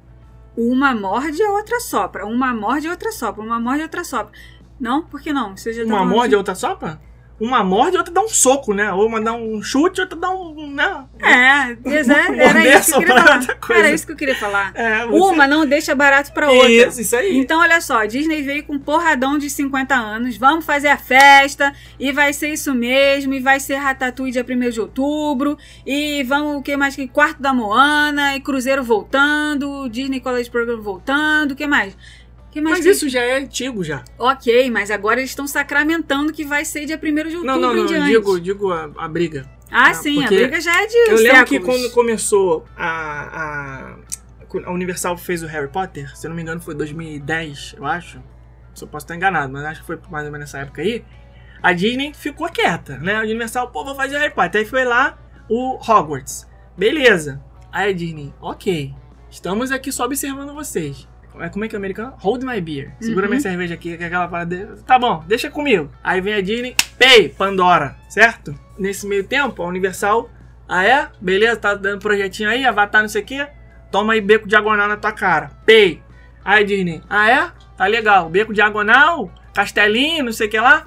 uma 0.57 0.95
morde, 0.95 1.43
a 1.43 1.51
outra 1.51 1.78
sopra. 1.80 2.24
Uma 2.26 2.55
morde, 2.55 2.87
a 2.89 2.91
outra 2.93 3.12
sopra. 3.12 3.43
Uma 3.43 3.61
morde, 3.61 3.80
a 3.80 3.84
outra 3.84 4.05
sopra. 4.05 4.32
Não? 4.81 5.03
Por 5.03 5.20
que 5.20 5.33
não? 5.33 5.57
Você 5.57 5.72
já 5.72 5.83
tá 5.83 5.89
Uma 5.89 5.99
falando 5.99 6.11
morde, 6.14 6.29
de- 6.31 6.35
a 6.35 6.39
outra 6.39 6.55
sopa? 6.55 7.01
Uma 7.39 7.62
morde, 7.62 7.99
a 7.99 8.01
outra 8.01 8.14
dá 8.14 8.22
um 8.22 8.29
soco, 8.31 8.72
né? 8.72 8.91
Ou 8.95 9.07
uma 9.07 9.20
dá 9.20 9.35
um 9.35 9.61
chute, 9.62 10.01
outra 10.01 10.18
dá 10.18 10.31
um. 10.31 10.70
Né? 10.72 11.05
É, 11.20 11.77
exa- 11.99 12.14
Morder, 12.33 12.41
era 12.57 12.79
isso 12.79 12.93
que 12.93 12.97
eu 12.97 12.99
queria 13.01 13.14
soprar 13.14 13.18
é 13.18 13.43
falar. 13.43 13.57
coisa. 13.61 13.83
Era 13.83 13.91
isso 13.95 14.07
que 14.07 14.12
eu 14.12 14.16
queria 14.16 14.35
falar. 14.37 14.72
É, 14.74 15.07
você- 15.07 15.18
Uma 15.35 15.47
não 15.47 15.66
deixa 15.66 15.95
barato 15.95 16.33
pra 16.33 16.51
outra. 16.51 16.70
Isso, 16.70 16.99
isso 17.03 17.14
aí. 17.14 17.37
Então, 17.37 17.61
olha 17.61 17.79
só, 17.83 18.07
Disney 18.07 18.41
veio 18.41 18.64
com 18.64 18.72
um 18.77 18.79
porradão 18.79 19.37
de 19.37 19.51
50 19.51 19.95
anos. 19.95 20.39
Vamos 20.39 20.64
fazer 20.64 20.89
a 20.89 20.97
festa. 20.97 21.74
E 22.01 22.11
vai 22.11 22.33
ser 22.33 22.49
isso 22.55 22.72
mesmo. 22.74 23.35
E 23.35 23.41
vai 23.41 23.61
ser 23.61 23.74
Ratatouille 23.74 24.33
dia 24.33 24.43
1 24.49 24.70
de 24.70 24.81
outubro. 24.81 25.59
E 25.87 26.22
vamos, 26.22 26.57
o 26.57 26.62
que 26.62 26.74
mais? 26.74 26.97
que 26.97 27.07
Quarto 27.07 27.43
da 27.43 27.53
Moana. 27.53 28.35
E 28.35 28.41
Cruzeiro 28.41 28.83
voltando. 28.83 29.87
Disney 29.91 30.20
College 30.20 30.51
Program 30.51 30.81
voltando. 30.81 31.51
O 31.51 31.55
que 31.55 31.66
mais? 31.66 31.95
Mas 32.61 32.80
que- 32.80 32.90
isso 32.90 33.09
já 33.09 33.20
é 33.20 33.38
antigo 33.38 33.82
já. 33.84 34.02
Ok, 34.18 34.70
mas 34.70 34.90
agora 34.90 35.20
eles 35.20 35.30
estão 35.30 35.46
sacramentando 35.46 36.32
que 36.32 36.44
vai 36.44 36.64
ser 36.64 36.84
dia 36.86 36.96
1 36.98 37.00
de 37.28 37.36
outubro 37.36 37.44
Não, 37.46 37.59
não, 37.61 37.72
em 37.72 37.76
não. 37.78 37.86
diante. 37.86 38.11
Digo, 38.11 38.40
digo 38.40 38.72
a, 38.72 38.90
a 38.96 39.09
briga. 39.09 39.48
ah, 39.70 39.90
Ah, 39.90 39.94
sim, 39.94 40.22
a 40.24 40.28
briga 40.28 40.61
já 40.61 40.82
é 40.82 40.86
de 40.86 40.96
Eu 41.11 41.16
lembro 41.16 41.44
que 41.46 41.61
quando 41.61 41.90
começou 41.90 42.64
a, 42.76 43.96
a. 44.02 44.07
A 44.64 44.70
Universal 44.70 45.18
fez 45.18 45.42
o 45.42 45.46
Harry 45.46 45.68
Potter, 45.68 46.16
se 46.16 46.26
eu 46.26 46.30
não 46.30 46.36
me 46.36 46.40
engano 46.40 46.61
foi 46.62 46.74
2010, 46.74 47.74
eu 47.76 47.84
acho. 47.84 48.22
Só 48.72 48.86
posso 48.86 49.04
estar 49.04 49.14
enganado, 49.14 49.52
mas 49.52 49.64
acho 49.64 49.80
que 49.80 49.86
foi 49.86 49.98
mais 50.11 50.24
ou 50.24 50.32
menos 50.32 50.46
nessa 50.50 50.59
época 50.64 50.80
aí. 50.80 51.04
A 51.62 51.72
Disney 51.74 52.12
ficou 52.14 52.48
quieta, 52.48 52.96
né? 52.98 53.16
A 53.16 53.20
Universal, 53.20 53.68
pô, 53.70 53.84
vou 53.84 53.94
fazer 53.94 54.16
o 54.16 54.18
Harry 54.18 54.32
Potter. 54.32 54.61
Aí 54.62 54.66
foi 54.66 54.84
lá 54.84 55.18
o 55.48 55.76
Hogwarts. 55.76 56.46
Beleza. 56.76 57.42
Aí 57.72 57.90
a 57.90 57.92
Disney, 57.92 58.32
ok. 58.40 58.94
Estamos 59.30 59.70
aqui 59.72 59.90
só 59.92 60.04
observando 60.04 60.54
vocês. 60.54 61.07
É, 61.41 61.49
Como 61.49 61.64
é 61.64 61.68
que 61.68 61.74
é 61.74 61.78
americano? 61.78 62.14
Hold 62.18 62.43
my 62.45 62.61
beer. 62.61 62.93
Segura 63.01 63.26
Uhum. 63.26 63.30
minha 63.30 63.41
cerveja 63.41 63.74
aqui, 63.74 63.97
que 63.97 64.03
é 64.03 64.07
aquela 64.07 64.28
parada. 64.28 64.76
Tá 64.87 64.99
bom, 64.99 65.24
deixa 65.26 65.51
comigo. 65.51 65.91
Aí 66.03 66.20
vem 66.20 66.34
a 66.34 66.41
Disney, 66.41 66.74
pay, 66.99 67.28
Pandora, 67.28 67.97
certo? 68.09 68.55
Nesse 68.78 69.07
meio 69.07 69.24
tempo, 69.24 69.62
a 69.62 69.66
Universal, 69.66 70.30
ah 70.68 70.84
é? 70.84 71.09
Beleza, 71.20 71.57
tá 71.57 71.74
dando 71.74 72.01
projetinho 72.01 72.49
aí, 72.49 72.64
Avatar, 72.64 73.03
não 73.03 73.09
sei 73.09 73.22
o 73.22 73.24
quê. 73.24 73.47
Toma 73.91 74.12
aí 74.14 74.20
beco 74.20 74.49
diagonal 74.49 74.89
na 74.89 74.97
tua 74.97 75.12
cara. 75.12 75.51
Pay. 75.64 76.03
Aí 76.45 76.64
Disney, 76.64 77.03
ah 77.09 77.30
é? 77.30 77.51
Tá 77.76 77.87
legal. 77.87 78.28
Beco 78.28 78.53
diagonal, 78.53 79.30
castelinho, 79.55 80.24
não 80.24 80.32
sei 80.32 80.47
o 80.47 80.51
que 80.51 80.59
lá. 80.61 80.87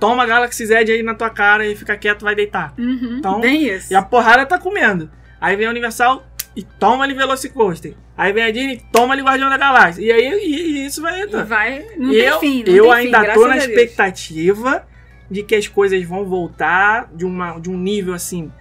Toma 0.00 0.26
Galaxy 0.26 0.66
Z 0.66 0.74
aí 0.76 1.02
na 1.02 1.14
tua 1.14 1.30
cara 1.30 1.64
e 1.66 1.76
fica 1.76 1.96
quieto, 1.96 2.22
vai 2.24 2.34
deitar. 2.34 2.72
Uhum, 2.76 3.16
Então, 3.18 3.40
bem 3.40 3.68
isso. 3.68 3.92
E 3.92 3.96
a 3.96 4.02
porrada 4.02 4.44
tá 4.44 4.58
comendo. 4.58 5.08
Aí 5.40 5.54
vem 5.56 5.66
a 5.66 5.70
Universal, 5.70 6.24
e 6.54 6.62
toma 6.62 7.04
ali 7.04 7.14
Velocicoaster. 7.14 7.94
Aí 8.16 8.32
vem 8.32 8.44
a 8.44 8.50
Disney, 8.50 8.82
toma 8.92 9.14
ali 9.14 9.22
Guardião 9.22 9.48
da 9.48 9.56
Galáxia. 9.56 10.02
E 10.02 10.12
aí 10.12 10.28
e, 10.32 10.72
e 10.82 10.86
isso 10.86 11.00
vai 11.00 11.20
E 11.20 11.22
entrar. 11.24 11.44
vai. 11.44 11.86
Não 11.96 12.12
eu 12.12 12.38
fim. 12.40 12.62
Não 12.66 12.74
eu 12.74 12.90
ainda 12.92 13.20
fim, 13.24 13.32
tô 13.32 13.46
na 13.48 13.56
expectativa 13.56 14.86
de 15.30 15.42
que 15.42 15.54
as 15.54 15.66
coisas 15.66 16.02
vão 16.04 16.24
voltar 16.26 17.08
de, 17.14 17.24
uma, 17.24 17.58
de 17.58 17.70
um 17.70 17.76
nível 17.78 18.12
assim 18.14 18.52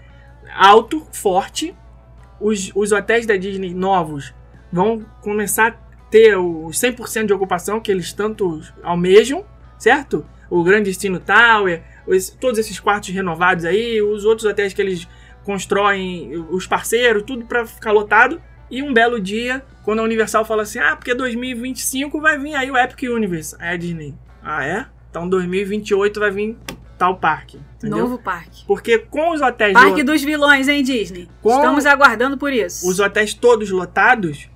alto, 0.55 1.05
forte. 1.11 1.75
Os, 2.39 2.71
os 2.73 2.91
hotéis 2.91 3.25
da 3.25 3.35
Disney 3.35 3.73
novos 3.73 4.33
vão 4.71 5.05
começar 5.21 5.67
a 5.71 5.91
ter 6.09 6.35
os 6.37 6.77
100% 6.77 7.25
de 7.25 7.33
ocupação 7.33 7.79
que 7.79 7.91
eles 7.91 8.11
tanto 8.13 8.61
almejam, 8.81 9.45
certo? 9.77 10.25
O 10.49 10.63
Grande 10.63 10.85
Destino 10.85 11.19
Tower, 11.19 11.83
os- 12.07 12.29
todos 12.31 12.57
esses 12.59 12.79
quartos 12.79 13.09
renovados 13.09 13.63
aí, 13.63 14.01
os 14.01 14.25
outros 14.25 14.45
hotéis 14.49 14.73
que 14.73 14.81
eles 14.81 15.07
constroem, 15.43 16.31
os 16.49 16.67
parceiros, 16.67 17.23
tudo 17.23 17.45
para 17.45 17.65
ficar 17.65 17.91
lotado. 17.91 18.41
E 18.69 18.81
um 18.81 18.93
belo 18.93 19.19
dia, 19.19 19.63
quando 19.83 19.99
a 19.99 20.03
Universal 20.03 20.45
fala 20.45 20.63
assim: 20.63 20.79
ah, 20.79 20.95
porque 20.95 21.13
2025 21.13 22.19
vai 22.21 22.37
vir 22.37 22.55
aí 22.55 22.71
o 22.71 22.77
Epic 22.77 23.03
Universe. 23.09 23.55
Aí 23.59 23.73
a 23.73 23.77
Disney, 23.77 24.15
ah 24.41 24.65
é? 24.65 24.85
Então 25.09 25.27
2028 25.27 26.19
vai 26.19 26.31
vir 26.31 26.57
tal 26.97 27.17
parque. 27.17 27.59
Entendeu? 27.77 27.99
Novo 27.99 28.17
parque. 28.19 28.63
Porque 28.65 28.99
com 28.99 29.31
os 29.31 29.41
hotéis 29.41 29.73
Parque 29.73 30.03
dos 30.03 30.21
vilões, 30.23 30.67
hein, 30.67 30.83
Disney? 30.83 31.27
Com- 31.41 31.49
Estamos 31.55 31.85
aguardando 31.85 32.37
por 32.37 32.53
isso. 32.53 32.87
os 32.87 32.99
hotéis 32.99 33.33
todos 33.33 33.69
lotados, 33.71 34.47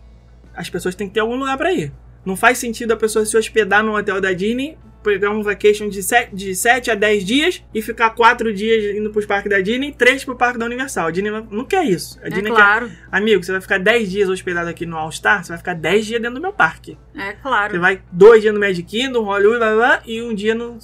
as 0.56 0.70
pessoas 0.70 0.94
têm 0.96 1.08
que 1.08 1.16
ter 1.16 1.20
algum 1.22 1.36
lugar 1.36 1.58
pra 1.58 1.74
ir. 1.74 1.92
Não 2.24 2.36
faz 2.36 2.58
sentido 2.58 2.92
a 2.94 2.98
pessoa 2.98 3.26
se 3.26 3.36
hospedar 3.36 3.84
no 3.84 3.98
hotel 3.98 4.22
da 4.22 4.32
Disney, 4.32 4.78
pegar 5.06 5.30
um 5.30 5.42
vacation 5.44 5.88
de 5.88 6.02
7, 6.04 6.36
de 6.36 6.56
7 6.56 6.92
a 6.92 6.96
10 6.96 7.24
dias 7.24 7.64
e 7.74 7.82
ficar 7.82 8.10
4 8.10 8.54
dias 8.54 8.96
indo 8.96 9.10
pros 9.12 9.26
parques 9.26 9.50
da 9.50 9.62
Disney 9.62 9.90
e 9.90 9.94
3 9.94 10.26
pro 10.26 10.36
parque 10.36 10.58
da 10.60 10.66
Universal. 10.66 11.08
A 11.08 11.12
Disney 11.12 11.30
não- 11.32 11.64
quer 11.66 11.86
isso. 11.86 12.20
A 12.22 12.28
É 12.28 12.30
Disney 12.30 12.50
claro, 12.50 12.90
quer, 12.90 12.98
amigo, 13.12 13.44
você 13.44 13.52
vai 13.52 13.62
ficar 13.62 13.78
10 13.80 14.10
dias 14.12 14.28
hospedado 14.30 14.70
aqui 14.70 14.86
no 14.86 14.98
All 14.98 15.12
Star, 15.12 15.44
você 15.44 15.50
vai 15.50 15.58
ficar 15.58 15.76
10 15.76 16.06
dias 16.06 16.22
dentro 16.22 16.36
do 16.36 16.42
meu 16.42 16.52
parque. 16.52 16.98
é 17.16 17.28
Você 17.32 17.38
claro. 17.42 17.80
vai 17.80 18.02
dois 18.12 18.42
dias 18.42 18.54
no 18.54 18.60
Magic 18.60 18.84
Kingdom, 18.84 19.24
Hollywood, 19.24 19.60
blá, 19.60 19.68
blá, 19.76 19.76
blá, 19.98 20.02
e 20.06 20.22
um 20.22 20.34
dia 20.34 20.54
no, 20.56 20.78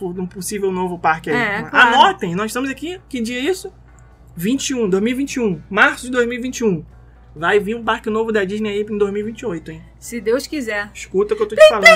num, 0.00 0.26
possível 0.26 0.70
novo 0.72 0.98
parque 0.98 1.28
aí. 1.30 1.36
É, 1.36 1.62
claro. 1.62 1.88
Anotem, 1.96 2.34
nós 2.34 2.46
estamos 2.46 2.70
aqui, 2.70 3.00
que 3.08 3.20
dia 3.20 3.38
é 3.38 3.42
isso? 3.42 3.72
21, 4.36 4.88
2021, 4.88 5.60
março 5.68 6.06
de 6.06 6.12
2021. 6.12 6.84
Vai 7.34 7.58
vir 7.58 7.74
um 7.74 7.82
parque 7.82 8.10
novo 8.10 8.30
da 8.30 8.44
Disney 8.44 8.70
aí 8.70 8.82
em 8.88 8.98
2028, 8.98 9.70
hein? 9.70 9.82
Se 9.98 10.20
Deus 10.20 10.46
quiser. 10.46 10.90
Escuta 10.94 11.32
o 11.32 11.36
que 11.36 11.42
eu 11.42 11.48
tô 11.48 11.54
te 11.56 11.68
falando. 11.68 11.86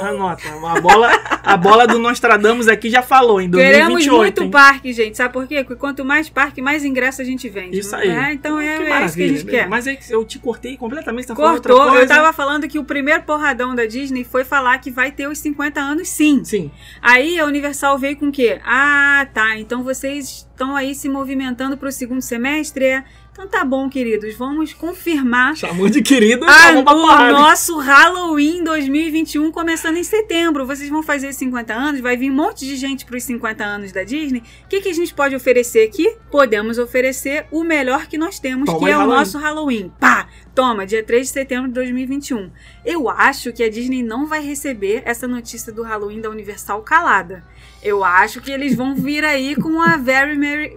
Anota, 0.00 0.42
a 0.48 0.80
bola, 0.80 1.10
a 1.42 1.56
bola 1.56 1.86
do 1.86 1.98
Nostradamus 1.98 2.68
aqui 2.68 2.90
já 2.90 3.02
falou, 3.02 3.40
em 3.40 3.48
2028. 3.48 3.98
Queremos 3.98 4.18
muito 4.18 4.42
hein? 4.42 4.50
parque, 4.50 4.92
gente. 4.92 5.16
Sabe 5.16 5.32
por 5.32 5.46
quê? 5.46 5.62
Porque 5.62 5.76
quanto 5.76 6.04
mais 6.04 6.28
parque, 6.28 6.60
mais 6.60 6.84
ingresso 6.84 7.22
a 7.22 7.24
gente 7.24 7.48
vende. 7.48 7.78
Isso 7.78 7.94
aí. 7.94 8.08
É, 8.08 8.32
então 8.32 8.60
é, 8.60 8.76
Que 8.76 8.82
é 8.84 9.04
isso 9.04 9.16
que 9.16 9.22
a 9.22 9.28
gente 9.28 9.44
quer. 9.44 9.68
Mas 9.68 9.86
é 9.86 9.94
que 9.94 10.12
eu 10.12 10.24
te 10.24 10.38
cortei 10.38 10.76
completamente, 10.76 11.26
você 11.26 11.34
tá 11.34 11.34
Cortou. 11.34 11.94
Eu 11.94 12.06
tava 12.06 12.32
falando 12.32 12.66
que 12.68 12.78
o 12.78 12.84
primeiro 12.84 13.22
porradão 13.22 13.74
da 13.74 13.86
Disney 13.86 14.24
foi 14.24 14.44
falar 14.44 14.78
que 14.78 14.90
vai 14.90 15.10
ter 15.10 15.28
os 15.28 15.38
50 15.38 15.80
anos, 15.80 16.08
sim. 16.08 16.42
Sim, 16.44 16.70
Aí 17.00 17.38
a 17.38 17.46
Universal 17.46 17.98
veio 17.98 18.16
com 18.16 18.28
o 18.28 18.32
quê? 18.32 18.60
Ah, 18.64 19.26
tá. 19.32 19.58
Então 19.58 19.82
vocês 19.82 20.46
estão 20.52 20.74
aí 20.76 20.94
se 20.94 21.08
movimentando 21.08 21.76
pro 21.76 21.90
segundo 21.92 22.22
semestre? 22.22 22.84
É? 22.84 23.04
Então 23.32 23.48
tá 23.48 23.64
bom, 23.64 23.88
queridos. 23.88 24.34
Vamos 24.34 24.74
confirmar 24.74 25.56
chamou 25.56 25.88
de 25.88 26.02
querido, 26.02 26.44
ah, 26.46 26.72
o 26.76 27.32
nosso 27.32 27.78
Halloween 27.78 28.62
2021 28.62 29.50
começando 29.50 29.96
em 29.96 30.04
setembro. 30.04 30.66
Vocês 30.66 30.90
vão 30.90 31.02
fazer 31.02 31.32
50 31.32 31.72
anos, 31.72 32.00
vai 32.02 32.14
vir 32.14 32.30
um 32.30 32.34
monte 32.34 32.66
de 32.66 32.76
gente 32.76 33.06
para 33.06 33.16
os 33.16 33.22
50 33.22 33.64
anos 33.64 33.90
da 33.90 34.04
Disney. 34.04 34.42
O 34.64 34.68
que, 34.68 34.82
que 34.82 34.90
a 34.90 34.92
gente 34.92 35.14
pode 35.14 35.34
oferecer 35.34 35.88
aqui? 35.88 36.14
Podemos 36.30 36.76
oferecer 36.76 37.46
o 37.50 37.64
melhor 37.64 38.06
que 38.06 38.18
nós 38.18 38.38
temos, 38.38 38.66
Toma 38.66 38.78
que 38.78 38.84
é 38.84 38.94
o 38.94 38.98
Halloween. 39.00 39.18
nosso 39.18 39.38
Halloween. 39.38 39.92
Pá! 39.98 40.28
Toma, 40.54 40.84
dia 40.84 41.02
3 41.02 41.26
de 41.28 41.32
setembro 41.32 41.68
de 41.68 41.74
2021. 41.74 42.50
Eu 42.84 43.08
acho 43.08 43.50
que 43.50 43.62
a 43.62 43.70
Disney 43.70 44.02
não 44.02 44.26
vai 44.26 44.44
receber 44.44 45.02
essa 45.06 45.26
notícia 45.26 45.72
do 45.72 45.82
Halloween 45.82 46.20
da 46.20 46.28
Universal 46.28 46.82
calada. 46.82 47.42
Eu 47.82 48.04
acho 48.04 48.42
que 48.42 48.52
eles 48.52 48.74
vão 48.74 48.94
vir 48.94 49.24
aí 49.24 49.56
com 49.56 49.80
a 49.80 49.96
Very 49.96 50.36
Merry. 50.36 50.76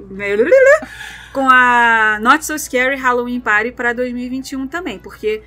Com 1.35 1.49
a 1.49 2.17
Not 2.21 2.45
So 2.45 2.57
Scary 2.57 2.95
Halloween 2.95 3.41
Party 3.41 3.73
para 3.73 3.91
2021 3.91 4.67
também, 4.67 4.97
porque 4.97 5.43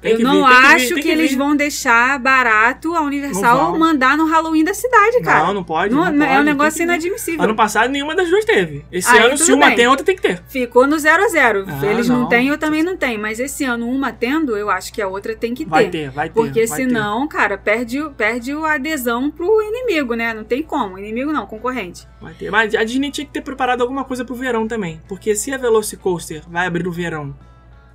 Tem 0.00 0.12
eu 0.12 0.20
não 0.20 0.32
vir, 0.32 0.48
tem 0.48 0.56
que 0.56 0.60
vir, 0.68 0.74
acho 0.76 0.94
que, 0.94 1.02
que 1.02 1.08
eles 1.10 1.30
vir. 1.32 1.36
vão 1.36 1.54
deixar 1.54 2.18
barato 2.18 2.94
a 2.94 3.02
Universal 3.02 3.78
mandar 3.78 4.16
no 4.16 4.24
Halloween 4.26 4.64
da 4.64 4.72
cidade, 4.72 5.20
cara. 5.22 5.46
Não, 5.48 5.54
não 5.54 5.64
pode. 5.64 5.94
Não- 5.94 6.10
não 6.10 6.24
é 6.24 6.28
pode, 6.28 6.40
um 6.40 6.44
negócio 6.44 6.82
inadmissível. 6.82 7.42
Ano 7.42 7.54
passado 7.54 7.90
nenhuma 7.90 8.14
das 8.14 8.30
duas 8.30 8.44
teve. 8.46 8.84
Esse 8.90 9.10
Aí, 9.10 9.18
ano, 9.22 9.36
se 9.36 9.52
uma 9.52 9.66
bem. 9.66 9.76
tem, 9.76 9.86
outra 9.88 10.04
tem 10.06 10.16
que 10.16 10.22
ter. 10.22 10.42
Ficou 10.48 10.86
no 10.86 10.98
0 10.98 11.22
a 11.22 11.28
0 11.28 11.66
Ah, 11.68 11.86
Eles 11.86 12.08
não 12.08 12.20
não. 12.22 12.28
têm, 12.28 12.48
eu 12.48 12.56
também 12.56 12.82
não 12.82 12.96
tenho. 12.96 13.20
Mas 13.20 13.38
esse 13.38 13.62
ano, 13.64 13.88
uma 13.90 14.10
tendo, 14.10 14.56
eu 14.56 14.70
acho 14.70 14.90
que 14.92 15.02
a 15.02 15.06
outra 15.08 15.36
tem 15.36 15.52
que 15.52 15.66
Vai 15.66 15.84
ter. 15.84 15.90
ter, 16.04 16.10
vai 16.10 16.28
ter. 16.28 16.34
Porque 16.34 16.66
vai 16.66 16.76
senão, 16.78 17.28
cara, 17.28 17.58
perde, 17.58 18.00
perde 18.16 18.52
a 18.52 18.74
adesão 18.74 19.30
pro 19.30 19.60
inimigo, 19.62 20.14
né? 20.14 20.32
Não 20.32 20.44
tem 20.44 20.62
como. 20.62 20.98
Inimigo 20.98 21.30
não, 21.30 21.44
concorrente. 21.46 22.02
ter, 22.02 22.08
vai 22.24 22.32
ter. 22.34 22.50
Mas 22.50 22.74
a 22.74 22.82
Disney 22.84 23.10
tinha 23.10 23.26
que 23.26 23.32
ter 23.32 23.42
preparado 23.42 23.82
alguma 23.82 24.04
coisa 24.04 24.24
pro 24.24 24.34
verão 24.34 24.66
também. 24.66 25.00
Porque 25.06 25.34
se 25.34 25.52
a 25.52 25.58
Velocicoaster 25.58 26.42
vai 26.48 26.66
abrir 26.66 26.84
no 26.84 26.92
verão, 26.92 27.36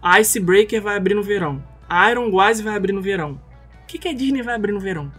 a 0.02 0.20
Icebreaker 0.20 0.82
vai 0.82 0.96
abrir 0.98 1.16
no 1.16 1.24
verão, 1.24 1.64
a 1.90 2.10
Iron 2.12 2.30
Gauze 2.32 2.64
vai 2.64 2.76
abrir 2.76 2.94
no 2.94 3.02
verão. 3.02 3.40
O 3.84 3.88
que, 3.88 3.98
que 3.98 4.08
a 4.08 4.14
Disney 4.14 4.42
vai 4.42 4.56
abrir 4.56 4.72
no 4.72 4.80
verão? 4.80 5.12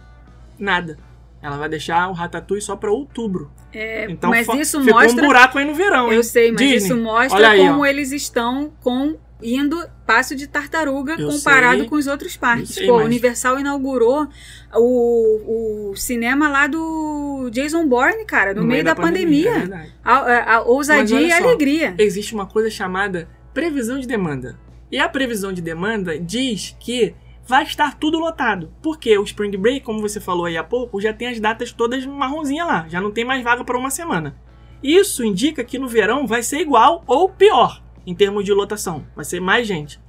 Nada. 0.59 0.97
Ela 1.41 1.57
vai 1.57 1.69
deixar 1.69 2.09
o 2.09 2.13
Ratatouille 2.13 2.61
só 2.61 2.75
pra 2.75 2.91
outubro. 2.91 3.51
É, 3.71 4.09
Então 4.09 4.29
mas 4.29 4.47
isso 4.49 4.81
ficou 4.83 5.01
mostra. 5.01 5.23
um 5.23 5.27
buraco 5.27 5.57
aí 5.57 5.65
no 5.65 5.73
verão, 5.73 6.07
hein? 6.09 6.15
Eu 6.15 6.23
sei, 6.23 6.51
mas 6.51 6.59
Disney, 6.61 6.77
isso 6.77 6.97
mostra 6.97 7.49
aí, 7.49 7.59
como 7.59 7.81
ó. 7.81 7.85
eles 7.85 8.11
estão 8.11 8.71
com 8.81 9.15
indo 9.41 9.77
passo 10.05 10.35
de 10.35 10.47
tartaruga 10.47 11.13
Eu 11.17 11.29
comparado 11.29 11.79
sei. 11.81 11.87
com 11.89 11.95
os 11.95 12.07
outros 12.07 12.35
parques. 12.35 12.69
Sei, 12.71 12.87
Pô, 12.87 12.95
mas- 12.97 13.05
Universal 13.05 13.59
inaugurou 13.59 14.27
o, 14.73 15.91
o 15.91 15.95
cinema 15.95 16.49
lá 16.49 16.65
do 16.67 17.49
Jason 17.51 17.87
Bourne, 17.87 18.25
cara, 18.25 18.53
no, 18.53 18.63
meio 18.63 18.83
da, 18.83 18.91
é 18.91 18.95
pandemia. 18.95 19.53
verdade. 19.59 19.93
a, 20.03 20.13
a- 20.15 20.53
a 20.55 20.61
ousadia 20.63 21.21
e 21.21 21.31
alegria. 21.31 21.93
existe 21.99 22.33
uma 22.33 22.47
coisa 22.47 22.69
chamada 22.69 23.29
previsão 23.53 23.99
de 23.99 24.07
demanda. 24.07 24.57
E 24.91 24.99
a 24.99 25.09
previsão 25.09 25.51
de 25.51 25.61
demanda 25.61 26.17
diz 26.19 26.75
que 26.79 27.13
vai 27.45 27.63
estar 27.63 27.97
tudo 27.97 28.19
lotado. 28.19 28.71
Porque 28.81 29.17
o 29.17 29.23
Spring 29.23 29.55
Break, 29.57 29.81
como 29.81 30.01
você 30.01 30.19
falou 30.19 30.45
aí 30.45 30.57
há 30.57 30.63
pouco, 30.63 30.99
já 31.01 31.13
tem 31.13 31.27
as 31.27 31.39
datas 31.39 31.71
todas 31.71 32.05
marronzinha 32.05 32.63
lá. 32.65 32.85
Já 32.89 33.01
não 33.01 33.11
tem 33.11 33.25
mais 33.25 33.43
vaga 33.43 33.63
para 33.63 33.77
uma 33.77 33.89
semana. 33.89 34.35
Isso 34.81 35.23
indica 35.23 35.63
que 35.63 35.79
no 35.79 35.87
verão 35.87 36.27
vai 36.27 36.43
ser 36.43 36.59
igual 36.59 37.03
ou 37.07 37.27
pior 37.29 37.81
em 38.05 38.13
termos 38.15 38.45
de 38.45 38.53
lotação. 38.53 39.05
Vai 39.15 39.25
ser 39.25 39.41
mais 39.41 39.65
gente. 39.67 39.99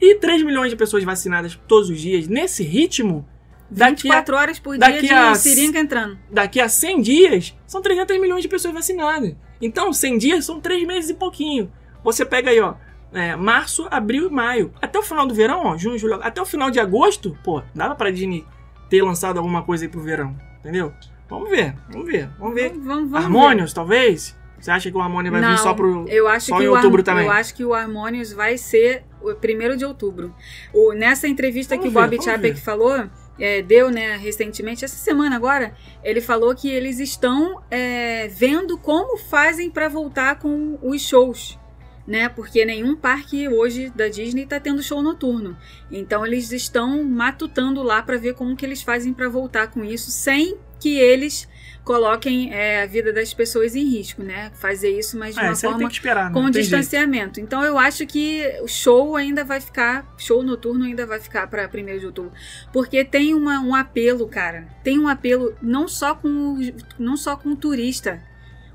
E 0.00 0.16
3 0.16 0.42
milhões 0.42 0.70
de 0.70 0.76
pessoas 0.76 1.04
vacinadas 1.04 1.58
todos 1.66 1.88
os 1.88 1.98
dias, 2.00 2.28
nesse 2.28 2.62
ritmo, 2.62 3.26
daqui 3.70 4.08
a 4.10 4.16
24 4.20 4.36
horas 4.36 4.58
por 4.58 4.76
daqui 4.76 5.00
dia 5.06 5.28
a- 5.30 5.32
de 5.32 5.38
seringa 5.38 5.78
entrando. 5.80 6.18
daqui 6.30 6.60
a 6.60 6.68
100 6.68 7.00
dias, 7.00 7.56
são 7.66 7.80
300 7.80 8.20
milhões 8.20 8.42
de 8.42 8.48
pessoas 8.48 8.74
vacinadas. 8.74 9.34
Então, 9.60 9.92
100 9.92 10.18
dias 10.18 10.44
são 10.44 10.60
3 10.60 10.86
meses 10.86 11.08
e 11.10 11.14
pouquinho. 11.14 11.72
Você 12.04 12.26
pega 12.26 12.50
aí, 12.50 12.60
ó, 12.60 12.74
é, 13.12 13.36
março, 13.36 13.86
abril 13.90 14.28
e 14.28 14.30
maio. 14.30 14.72
Até 14.80 14.98
o 14.98 15.02
final 15.02 15.26
do 15.26 15.34
verão, 15.34 15.66
ó, 15.66 15.76
junho, 15.76 15.98
julho, 15.98 16.14
até 16.22 16.40
o 16.40 16.46
final 16.46 16.70
de 16.70 16.80
agosto, 16.80 17.36
pô, 17.42 17.62
dava 17.74 17.94
pra 17.94 18.10
Disney 18.10 18.44
ter 18.88 19.02
lançado 19.02 19.38
alguma 19.38 19.62
coisa 19.62 19.84
aí 19.84 19.88
pro 19.88 20.00
verão, 20.00 20.36
entendeu? 20.60 20.92
Vamos 21.28 21.50
ver, 21.50 21.74
vamos 21.90 22.06
ver, 22.06 22.28
vamos 22.38 22.54
ver. 22.54 22.68
Vamos, 22.70 22.86
vamos, 22.86 23.10
vamos 23.10 23.24
Harmonious, 23.24 23.72
talvez? 23.72 24.36
Você 24.58 24.70
acha 24.70 24.90
que 24.90 24.96
o 24.96 25.00
Harmonious 25.00 25.32
vai 25.32 25.40
Não, 25.40 25.50
vir 25.50 25.58
só 25.58 25.74
pro... 25.74 26.08
eu 26.08 26.26
acho 26.26 26.46
só 26.46 26.58
que 26.58 26.64
em 26.64 26.68
outubro 26.68 27.02
também? 27.02 27.26
Eu 27.26 27.32
acho 27.32 27.54
que 27.54 27.64
o 27.64 27.74
Harmonious 27.74 28.32
vai 28.32 28.56
ser 28.56 29.04
o 29.20 29.34
primeiro 29.34 29.76
de 29.76 29.84
outubro. 29.84 30.34
O, 30.72 30.92
nessa 30.92 31.28
entrevista 31.28 31.76
Vamos 31.76 31.92
que 31.92 31.96
o 31.96 32.00
Bob 32.00 32.10
ver, 32.10 32.22
Chapek 32.22 32.54
ver. 32.54 32.60
falou, 32.60 33.04
é, 33.38 33.60
deu, 33.62 33.90
né, 33.90 34.16
recentemente, 34.16 34.84
essa 34.84 34.96
semana 34.96 35.36
agora, 35.36 35.74
ele 36.02 36.20
falou 36.20 36.54
que 36.54 36.70
eles 36.70 36.98
estão 36.98 37.60
é, 37.70 38.28
vendo 38.28 38.78
como 38.78 39.18
fazem 39.18 39.70
para 39.70 39.88
voltar 39.88 40.38
com 40.38 40.78
os 40.82 41.02
shows. 41.02 41.58
Né, 42.06 42.28
porque 42.28 42.64
nenhum 42.64 42.94
parque 42.94 43.48
hoje 43.48 43.90
da 43.90 44.06
Disney 44.06 44.44
está 44.44 44.60
tendo 44.60 44.80
show 44.80 45.02
noturno. 45.02 45.56
Então 45.90 46.24
eles 46.24 46.52
estão 46.52 47.02
matutando 47.02 47.82
lá 47.82 48.00
para 48.00 48.16
ver 48.16 48.34
como 48.34 48.54
que 48.54 48.64
eles 48.64 48.80
fazem 48.80 49.12
para 49.12 49.28
voltar 49.28 49.66
com 49.72 49.84
isso 49.84 50.12
sem 50.12 50.56
que 50.78 50.96
eles 50.96 51.48
coloquem 51.86 52.52
é, 52.52 52.82
a 52.82 52.86
vida 52.86 53.12
das 53.12 53.32
pessoas 53.32 53.76
em 53.76 53.84
risco, 53.84 54.22
né? 54.22 54.50
Fazer 54.54 54.90
isso, 54.90 55.16
mas 55.16 55.34
de 55.34 55.40
É, 55.40 55.44
uma 55.44 55.50
aí 55.52 55.56
forma 55.56 55.88
esperar, 55.88 56.28
né? 56.28 56.34
com 56.34 56.42
tem 56.44 56.52
jeito. 56.54 56.64
distanciamento. 56.64 57.40
Então 57.40 57.64
eu 57.64 57.78
acho 57.78 58.04
que 58.06 58.42
o 58.60 58.66
show 58.66 59.14
ainda 59.14 59.44
vai 59.44 59.60
ficar, 59.60 60.04
show 60.18 60.42
noturno 60.42 60.84
ainda 60.84 61.06
vai 61.06 61.20
ficar 61.20 61.46
para 61.48 61.68
1 61.68 61.98
de 61.98 62.06
outubro, 62.06 62.32
porque 62.72 63.04
tem 63.04 63.34
uma, 63.34 63.60
um 63.60 63.74
apelo, 63.74 64.28
cara. 64.28 64.66
Tem 64.82 64.98
um 64.98 65.06
apelo 65.08 65.54
não 65.62 65.86
só 65.86 66.14
com 66.14 66.58
não 66.98 67.16
só 67.16 67.36
com 67.36 67.50
o 67.50 67.56
turista. 67.56 68.20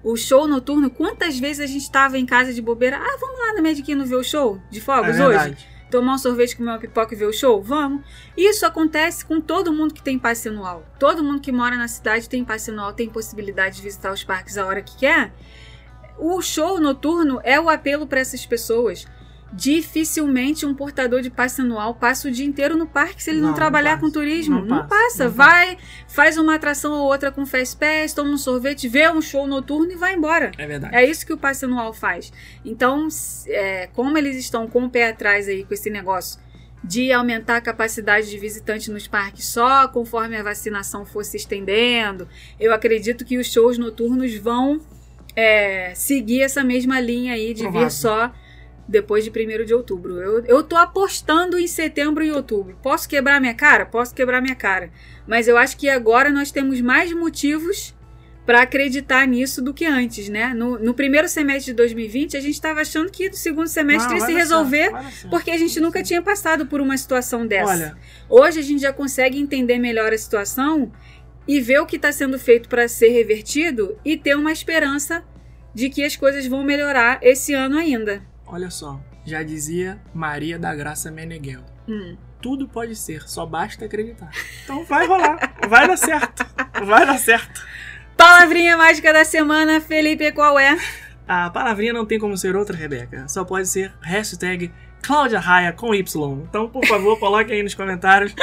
O 0.04 0.16
show 0.16 0.48
noturno, 0.48 0.90
quantas 0.90 1.38
vezes 1.40 1.60
a 1.60 1.68
gente 1.68 1.84
estava 1.84 2.18
em 2.18 2.26
casa 2.26 2.54
de 2.54 2.62
bobeira? 2.62 2.98
Ah, 2.98 3.18
vamos 3.20 3.40
lá 3.40 3.62
na 3.62 3.74
Kingdom 3.76 4.06
ver 4.06 4.16
o 4.16 4.24
show 4.24 4.60
de 4.70 4.80
É 4.80 4.82
fogos 4.82 5.10
hoje? 5.12 5.20
verdade. 5.20 5.68
Tomar 5.92 6.16
um 6.16 6.18
sorvete, 6.18 6.56
comer 6.56 6.70
uma 6.72 6.80
pipoca 6.80 7.14
e 7.14 7.18
ver 7.18 7.26
o 7.26 7.34
show? 7.34 7.62
Vamos. 7.62 8.04
Isso 8.36 8.66
acontece 8.66 9.26
com 9.26 9.42
todo 9.42 9.74
mundo 9.74 9.94
que 9.94 10.02
tem 10.02 10.18
passe 10.18 10.48
anual. 10.48 10.86
Todo 10.98 11.22
mundo 11.24 11.42
que 11.42 11.52
mora 11.52 11.76
na 11.76 11.88
cidade 11.88 12.30
tem 12.30 12.46
passe 12.46 12.72
anual, 12.72 12.94
tem 12.94 13.10
possibilidade 13.10 13.76
de 13.76 13.82
visitar 13.82 14.12
os 14.14 14.24
parques 14.24 14.58
a 14.58 14.66
hora 14.66 14.82
que 14.82 14.98
quer. 14.98 15.34
O 16.18 16.42
show 16.42 16.80
noturno 16.80 17.42
é 17.44 17.60
o 17.60 17.70
apelo 17.70 18.08
para 18.08 18.22
essas 18.22 18.46
pessoas. 18.46 19.06
Dificilmente 19.54 20.66
um 20.66 20.74
portador 20.74 21.22
de 21.22 21.30
passe 21.30 21.62
anual 21.62 21.94
passa 21.94 22.28
o 22.28 22.32
dia 22.32 22.46
inteiro 22.46 22.78
no 22.78 22.88
parque 22.88 23.22
se 23.22 23.30
ele 23.30 23.42
não, 23.42 23.50
Não, 23.50 23.56
trabalhar 23.56 23.94
não 23.94 24.00
com 24.02 24.10
turismo. 24.10 24.60
Não 24.60 24.66
Não, 24.66 24.88
passa, 24.88 25.26
passa. 25.26 25.30
Vai, 25.30 25.78
faz 26.08 26.38
uma 26.38 26.56
atração 26.56 26.94
ou 26.94 27.04
outra 27.06 27.32
com 27.32 27.46
Fast 27.46 27.76
Pass, 27.78 28.14
toma 28.14 28.32
um 28.32 28.38
sorvete, 28.38 28.88
vê 28.88 29.10
um 29.10 29.22
show 29.22 29.46
noturno 29.46 29.92
e 29.92 29.96
vai 29.96 30.16
embora. 30.16 30.52
É 30.58 30.66
verdade. 30.66 30.96
É 30.96 31.06
isso 31.06 31.26
que 31.26 31.34
o 31.34 31.38
passe 31.38 31.66
anual 31.66 31.94
faz. 31.94 32.32
Então, 32.64 33.08
é, 33.48 33.88
como 33.94 34.18
eles 34.18 34.38
estão 34.38 34.68
com 34.68 34.86
o 34.86 34.90
pé 34.90 35.10
atrás 35.10 35.48
aí 35.50 35.64
com 35.66 35.74
esse 35.74 35.90
negócio 35.90 36.40
de 36.84 37.12
aumentar 37.12 37.58
a 37.58 37.62
capacidade 37.62 38.30
de 38.30 38.38
visitante 38.40 38.90
nos 38.90 39.08
parques 39.08 39.46
só 39.46 39.88
conforme 39.88 40.36
a 40.36 40.42
vacinação 40.44 41.06
for 41.06 41.24
se 41.24 41.38
estendendo, 41.38 42.28
eu 42.60 42.74
acredito 42.74 43.24
que 43.24 43.38
os 43.38 43.52
shows 43.52 43.78
noturnos 43.78 44.34
vão 44.36 44.80
é, 45.36 45.94
seguir 45.94 46.42
essa 46.42 46.64
mesma 46.64 47.00
linha 47.00 47.34
aí 47.34 47.54
de 47.54 47.64
Provável. 47.64 47.88
vir 47.88 47.94
só 47.94 48.32
depois 48.88 49.24
de 49.24 49.30
1 49.30 49.66
de 49.66 49.74
outubro. 49.74 50.20
Eu, 50.22 50.46
eu 50.46 50.64
tô 50.64 50.76
apostando 50.76 51.58
em 51.58 51.68
setembro 51.68 52.24
e 52.24 52.32
outubro. 52.32 52.78
Posso 52.82 53.08
quebrar 53.08 53.40
minha 53.40 53.54
cara? 53.54 53.86
Posso 53.86 54.14
quebrar 54.14 54.42
minha 54.42 54.56
cara. 54.56 54.92
Mas 55.28 55.48
eu 55.48 55.58
acho 55.58 55.78
que 55.78 55.90
agora 55.90 56.30
nós 56.30 56.52
temos 56.52 56.82
mais 56.82 57.12
motivos 57.14 57.96
para 58.46 58.64
acreditar 58.64 59.26
nisso 59.28 59.62
do 59.62 59.74
que 59.74 59.86
antes, 59.86 60.28
né? 60.28 60.54
No, 60.54 60.80
no 60.80 60.94
primeiro 60.94 61.30
semestre 61.30 61.72
de 61.72 61.78
2020, 61.78 62.36
a 62.36 62.42
gente 62.42 62.56
estava 62.56 62.82
achando 62.82 63.12
que 63.12 63.30
no 63.30 63.36
segundo 63.36 63.68
semestre 63.68 64.18
Não, 64.18 64.26
se 64.26 64.34
resolver, 64.34 64.90
certo. 64.90 65.30
porque 65.30 65.52
a 65.52 65.58
gente 65.58 65.80
nunca 65.80 66.02
tinha 66.02 66.22
passado 66.22 66.66
por 66.66 66.82
uma 66.82 66.98
situação 66.98 67.46
dessa. 67.46 67.72
Olha, 67.72 67.98
Hoje 68.28 68.60
a 68.60 68.64
gente 68.64 68.82
já 68.82 68.92
consegue 68.92 69.40
entender 69.40 69.78
melhor 69.78 70.12
a 70.12 70.18
situação 70.18 70.92
e 71.48 71.60
ver 71.60 71.80
o 71.80 71.86
que 71.86 71.96
está 71.96 72.12
sendo 72.12 72.38
feito 72.40 72.68
para 72.68 72.88
ser 72.88 73.10
revertido 73.10 73.98
e 74.04 74.18
ter 74.18 74.36
uma 74.36 74.52
esperança 74.52 75.24
de 75.74 75.90
que 75.90 76.04
as 76.04 76.16
coisas 76.16 76.46
vão 76.46 76.64
melhorar 76.64 77.20
esse 77.22 77.54
ano 77.54 77.78
ainda. 77.78 78.22
Olha 78.52 78.70
só. 78.70 79.00
Já 79.26 79.42
dizia 79.42 80.00
Maria 80.14 80.60
da 80.60 80.76
Graça 80.76 81.10
Meneghel. 81.10 81.62
Hum. 81.88 82.18
Tudo 82.42 82.68
pode 82.68 82.96
ser, 82.96 83.28
só 83.28 83.46
basta 83.46 83.86
acreditar. 83.86 84.30
Então 84.64 84.84
vai 84.86 85.08
rolar, 85.08 85.56
vai 85.68 85.88
dar 85.88 85.98
certo, 85.98 86.46
vai 86.86 87.06
dar 87.06 87.18
certo. 87.18 87.64
Palavrinha 88.18 88.76
mágica 88.78 89.14
da 89.14 89.24
semana, 89.24 89.80
Felipe, 89.80 90.32
qual 90.32 90.60
é? 90.60 90.78
A 91.28 91.50
palavrinha 91.50 91.94
não 91.94 92.06
tem 92.06 92.20
como 92.20 92.36
ser 92.36 92.56
outra, 92.56 92.76
Rebeca. 92.76 93.28
Só 93.28 93.46
pode 93.46 93.68
ser 93.68 93.94
hashtag 94.02 94.72
Cláudia 95.02 95.40
Raia 95.40 95.72
com 95.72 95.94
Y. 95.94 96.44
Então, 96.48 96.68
por 96.68 96.86
favor, 96.86 97.18
coloque 97.20 97.52
aí 97.52 97.64
nos 97.64 97.74
comentários. 97.74 98.34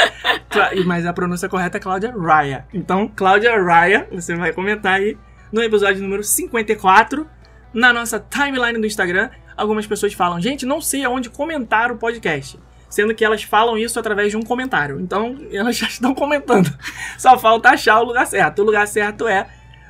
Mas 0.86 1.06
a 1.06 1.12
pronúncia 1.12 1.48
correta 1.48 1.76
é 1.76 1.80
Cláudia 1.80 2.12
Raia. 2.16 2.66
Então, 2.72 3.10
Cláudia 3.14 3.60
Raia, 3.62 4.08
você 4.10 4.34
vai 4.34 4.52
comentar 4.52 4.94
aí 4.94 5.16
no 5.52 5.62
episódio 5.62 6.02
número 6.02 6.22
54, 6.24 7.28
na 7.72 7.92
nossa 7.92 8.18
timeline 8.18 8.78
do 8.78 8.86
Instagram. 8.86 9.30
Algumas 9.58 9.86
pessoas 9.86 10.14
falam, 10.14 10.40
gente, 10.40 10.64
não 10.64 10.80
sei 10.80 11.04
aonde 11.04 11.28
comentar 11.28 11.90
o 11.90 11.96
podcast. 11.96 12.58
Sendo 12.88 13.14
que 13.14 13.22
elas 13.22 13.42
falam 13.42 13.76
isso 13.76 13.98
através 13.98 14.30
de 14.30 14.36
um 14.36 14.42
comentário. 14.42 14.98
Então, 14.98 15.36
elas 15.52 15.76
já 15.76 15.86
estão 15.86 16.14
comentando. 16.14 16.72
Só 17.18 17.36
falta 17.38 17.70
achar 17.70 18.00
o 18.00 18.04
lugar 18.04 18.26
certo. 18.26 18.62
O 18.62 18.64
lugar 18.64 18.86
certo 18.88 19.28
é 19.28 19.46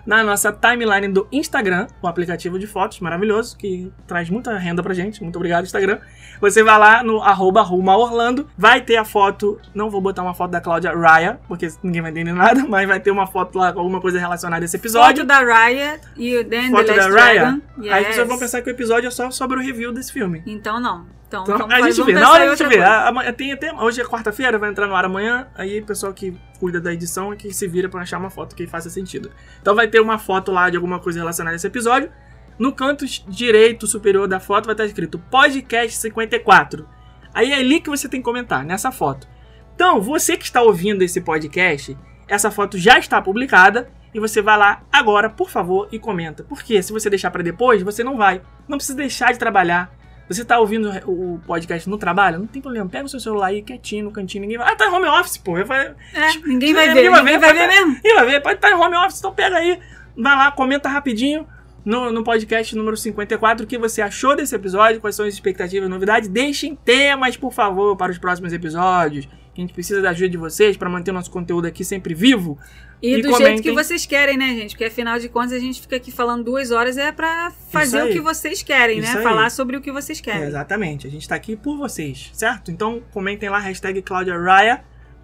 na 0.09 0.25
nossa 0.25 0.51
timeline 0.51 1.07
do 1.09 1.29
Instagram, 1.31 1.87
o 2.01 2.09
aplicativo 2.09 2.59
de 2.59 2.67
fotos 2.67 2.99
maravilhoso, 3.01 3.55
que 3.59 3.93
traz 4.07 4.31
muita 4.31 4.57
renda 4.57 4.83
pra 4.83 4.95
gente. 4.95 5.23
Muito 5.23 5.37
obrigado, 5.37 5.67
Instagram. 5.67 5.99
Você 6.41 6.63
vai 6.63 6.79
lá 6.79 7.03
no 7.03 7.21
arroba 7.21 7.61
Orlando, 7.61 8.49
vai 8.57 8.81
ter 8.81 8.97
a 8.97 9.05
foto, 9.05 9.61
não 9.75 9.91
vou 9.91 10.01
botar 10.01 10.23
uma 10.23 10.33
foto 10.33 10.51
da 10.53 10.63
Cláudia 10.63 10.97
Raya, 10.97 11.39
porque 11.47 11.69
ninguém 11.83 12.01
vai 12.01 12.11
entender 12.11 12.33
nada, 12.33 12.65
mas 12.67 12.89
vai 12.89 12.99
ter 12.99 13.11
uma 13.11 13.27
foto 13.27 13.59
lá 13.59 13.71
com 13.71 13.81
alguma 13.81 14.01
coisa 14.01 14.19
relacionada 14.19 14.65
a 14.65 14.67
esse 14.67 14.77
episódio. 14.77 15.19
Foto 15.19 15.27
da 15.27 15.41
Raya 15.41 16.01
e 16.17 16.39
o 16.39 16.49
Dan 16.49 16.71
Foto 16.71 16.87
da 16.87 17.09
Raya. 17.09 17.41
Dragon. 17.43 17.61
Aí 17.81 17.99
Yes. 17.99 18.07
pessoas 18.09 18.29
vão 18.29 18.39
pensar 18.39 18.63
que 18.63 18.71
o 18.71 18.73
episódio 18.73 19.09
é 19.09 19.11
só 19.11 19.31
sobre 19.31 19.59
o 19.59 19.61
review 19.61 19.93
desse 19.93 20.11
filme. 20.11 20.43
Então 20.47 20.81
não. 20.81 21.18
Então, 21.29 21.43
Então, 21.45 21.59
vamos 21.59 21.75
a 21.75 21.91
gente 21.91 22.03
vê. 22.07 22.13
Na 22.15 22.31
hora 22.33 22.45
a 22.45 22.57
gente 22.57 22.67
vê. 22.69 22.83
amanhã- 22.83 23.33
tem 23.35 23.53
até, 23.53 23.73
hoje 23.75 24.01
é 24.01 24.05
quarta-feira, 24.05 24.59
vai 24.59 24.71
entrar 24.71 24.87
no 24.87 24.95
ar 24.97 25.05
amanhã. 25.05 25.47
Aí 25.55 25.79
o 25.81 25.85
pessoal 25.85 26.13
que 26.13 26.35
cuida 26.59 26.81
da 26.81 26.93
edição 26.93 27.33
é 27.33 27.37
que 27.37 27.53
se 27.53 27.69
vira 27.69 27.89
pra 27.89 28.01
achar 28.01 28.19
uma 28.19 28.31
foto 28.31 28.57
que 28.57 28.67
faça 28.67 28.89
sentido. 28.89 29.31
Então 29.61 29.75
vai 29.75 29.87
ter 29.89 30.01
uma 30.01 30.19
foto 30.19 30.51
lá 30.51 30.71
de 30.71 30.77
alguma 30.77 30.99
coisa 30.99 31.19
relacionada 31.19 31.55
a 31.55 31.57
esse 31.57 31.67
episódio. 31.67 32.11
No 32.59 32.73
canto 32.73 33.05
direito 33.29 33.87
superior 33.87 34.27
da 34.27 34.41
foto 34.41 34.65
vai 34.67 34.73
estar 34.75 34.87
escrito 34.87 35.19
Podcast 35.19 35.99
54. 35.99 36.89
Aí 37.35 37.53
é 37.53 37.57
ali 37.57 37.81
que 37.81 37.91
você 37.91 38.09
tem 38.09 38.21
que 38.21 38.25
comentar, 38.25 38.65
nessa 38.65 38.91
foto. 38.91 39.29
Então, 39.75 40.01
você 40.01 40.37
que 40.37 40.45
está 40.45 40.61
ouvindo 40.63 41.03
esse 41.03 41.21
podcast, 41.21 41.97
essa 42.27 42.51
foto 42.51 42.77
já 42.79 42.99
está 42.99 43.21
publicada 43.23 43.91
e 44.13 44.19
você 44.19 44.41
vai 44.43 44.57
lá 44.59 44.83
agora, 44.91 45.29
por 45.31 45.51
favor, 45.51 45.89
e 45.93 45.99
comenta. 45.99 46.43
Porque 46.43 46.83
se 46.83 46.93
você 46.93 47.09
deixar 47.09 47.31
para 47.31 47.43
depois, 47.45 47.83
você 47.83 48.03
não 48.03 48.17
vai. 48.17 48.41
Não 48.67 48.77
precisa 48.79 48.97
deixar 48.97 49.31
de 49.33 49.39
trabalhar. 49.39 49.93
Você 50.29 50.45
tá 50.45 50.59
ouvindo 50.59 50.91
o 51.07 51.41
podcast 51.47 51.89
no 51.89 51.97
trabalho? 51.97 52.39
Não 52.39 52.47
tem 52.47 52.61
problema. 52.61 52.89
Pega 52.89 53.07
o 53.07 53.09
seu 53.09 53.19
celular 53.19 53.47
aí 53.47 53.63
quietinho 53.63 54.05
no 54.05 54.11
cantinho, 54.11 54.43
ninguém 54.43 54.59
vai. 54.59 54.71
Ah, 54.73 54.77
tá 54.77 54.87
em 54.87 54.93
home 54.93 55.07
office, 55.09 55.39
pô. 55.39 55.53
Vai, 55.65 55.95
É, 56.15 56.33
ninguém 56.47 56.75
vai 56.75 56.89
ver. 56.89 56.95
ninguém 56.95 57.11
vai 57.11 57.23
Ninguém 57.23 57.39
ver, 57.39 57.39
vai 57.39 57.55
ver 57.55 57.67
mesmo. 57.69 58.01
Ih, 58.05 58.15
vai 58.15 58.27
ver, 58.27 58.43
pode 58.43 58.57
estar 58.57 58.71
em 58.71 58.75
home 58.75 58.97
office, 58.97 59.19
então 59.19 59.33
pega 59.33 59.57
aí. 59.57 59.79
Vai 60.17 60.37
lá, 60.37 60.51
comenta 60.53 60.89
rapidinho 60.89 61.47
no, 61.85 62.13
no 62.13 62.23
podcast 62.23 62.77
número 62.77 62.97
54 62.97 63.65
o 63.65 63.67
que 63.69 63.79
você 63.79 64.03
achou 64.03 64.37
desse 64.37 64.55
episódio, 64.55 65.01
quais 65.01 65.17
são 65.17 65.25
as 65.25 65.33
expectativas 65.33 65.87
e 65.89 65.91
novidades. 65.91 66.29
Deixem 66.29 66.75
temas, 66.77 67.37
por 67.37 67.53
favor, 67.53 67.97
para 67.97 68.13
os 68.13 68.19
próximos 68.19 68.53
episódios. 68.53 69.27
A 69.57 69.61
gente 69.61 69.73
precisa 69.73 70.01
da 70.03 70.11
ajuda 70.11 70.29
de 70.29 70.37
vocês 70.37 70.77
para 70.77 70.89
manter 70.91 71.11
o 71.11 71.15
nosso 71.15 71.31
conteúdo 71.31 71.67
aqui 71.67 71.85
sempre 71.85 72.15
vivo. 72.15 72.59
E, 73.01 73.15
E 73.15 73.23
do 73.23 73.29
comentem. 73.31 73.47
jeito 73.47 73.63
que 73.63 73.73
vocês 73.73 74.05
querem, 74.07 74.37
né, 74.37 74.49
gente? 74.57 74.71
Porque 74.71 74.85
afinal 74.87 75.19
de 75.19 75.29
contas 75.29 75.53
a 75.53 75.59
gente 75.59 75.81
fica 75.81 75.97
aqui 75.97 76.11
falando 76.11 76.43
duas 76.45 76.71
horas 76.73 76.97
é 76.99 77.13
pra 77.13 77.53
fazer 77.71 78.03
o 78.03 78.09
que 78.11 78.21
vocês 78.21 78.63
querem, 78.63 78.99
Isso 78.99 79.13
né? 79.13 79.19
aí. 79.19 79.23
Falar 79.23 79.51
sobre 79.51 79.77
o 79.77 79.81
que 79.81 79.93
vocês 79.93 80.21
querem. 80.21 80.43
exatamente, 80.43 81.07
a 81.07 81.11
gente 81.11 81.29
tá 81.29 81.35
aqui 81.37 81.55
por 81.55 81.77
vocês, 81.77 82.31
certo? 82.33 82.71
Então 82.71 83.01
comentem 83.13 83.49
lá, 83.49 83.59
hashtag 83.59 84.03
Cláudia 84.03 84.37
Raya. 84.37 84.83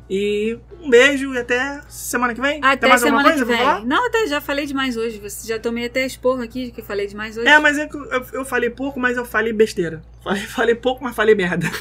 E 0.09 0.59
um 0.82 0.90
beijo 0.90 1.32
e 1.32 1.39
até 1.39 1.81
semana 1.89 2.35
que 2.35 2.40
vem. 2.40 2.60
Tem 2.60 2.70
Até 2.70 2.86
mais 2.89 3.02
alguma 3.02 3.22
semana 3.22 3.39
que 3.39 3.44
coisa 3.47 3.62
falar? 3.64 3.78
vem. 3.78 3.86
Não, 3.86 4.06
até 4.06 4.26
já 4.26 4.40
falei 4.40 4.66
demais 4.66 4.97
hoje. 4.98 5.18
Você 5.18 5.48
já 5.48 5.59
tomei 5.59 5.86
até 5.86 6.05
esporro 6.05 6.43
aqui 6.43 6.70
que 6.70 6.81
eu 6.82 6.85
falei 6.85 7.06
demais 7.06 7.39
hoje. 7.39 7.48
É, 7.48 7.59
mas 7.59 7.78
é 7.78 7.86
que 7.86 7.97
eu, 7.97 8.05
eu- 8.12 8.26
eu 8.35 8.44
falei 8.44 8.68
pouco, 8.68 9.01
mas 9.01 9.16
eu 9.16 9.24
falei 9.24 9.52
besteira. 9.52 10.02
Falei, 10.22 10.43
falei 10.43 10.74
pouco, 10.74 11.02
mas 11.02 11.14
falei 11.16 11.35
merda. 11.35 11.66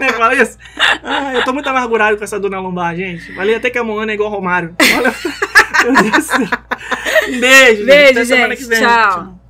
Né, 0.00 0.08
Fala 0.14 0.34
isso? 0.34 0.58
Ah, 1.04 1.32
eu 1.34 1.44
tô 1.44 1.52
muito 1.52 1.68
amargurado 1.68 2.16
com 2.16 2.24
essa 2.24 2.40
dona 2.40 2.58
lombar, 2.58 2.96
gente. 2.96 3.32
Falei 3.36 3.54
até 3.54 3.70
que 3.70 3.78
a 3.78 3.84
Moana 3.84 4.10
é 4.10 4.14
igual 4.16 4.30
Romário. 4.30 4.74
Olha. 4.96 5.14
Meu 5.84 6.10
Deus. 6.10 6.28
Um 7.28 7.40
beijo, 7.40 7.86
Beijo, 7.86 8.10
Até 8.12 8.24
semana 8.24 8.56
gente. 8.56 8.62
que 8.64 8.68
vem. 8.68 8.80
Tchau. 8.80 9.41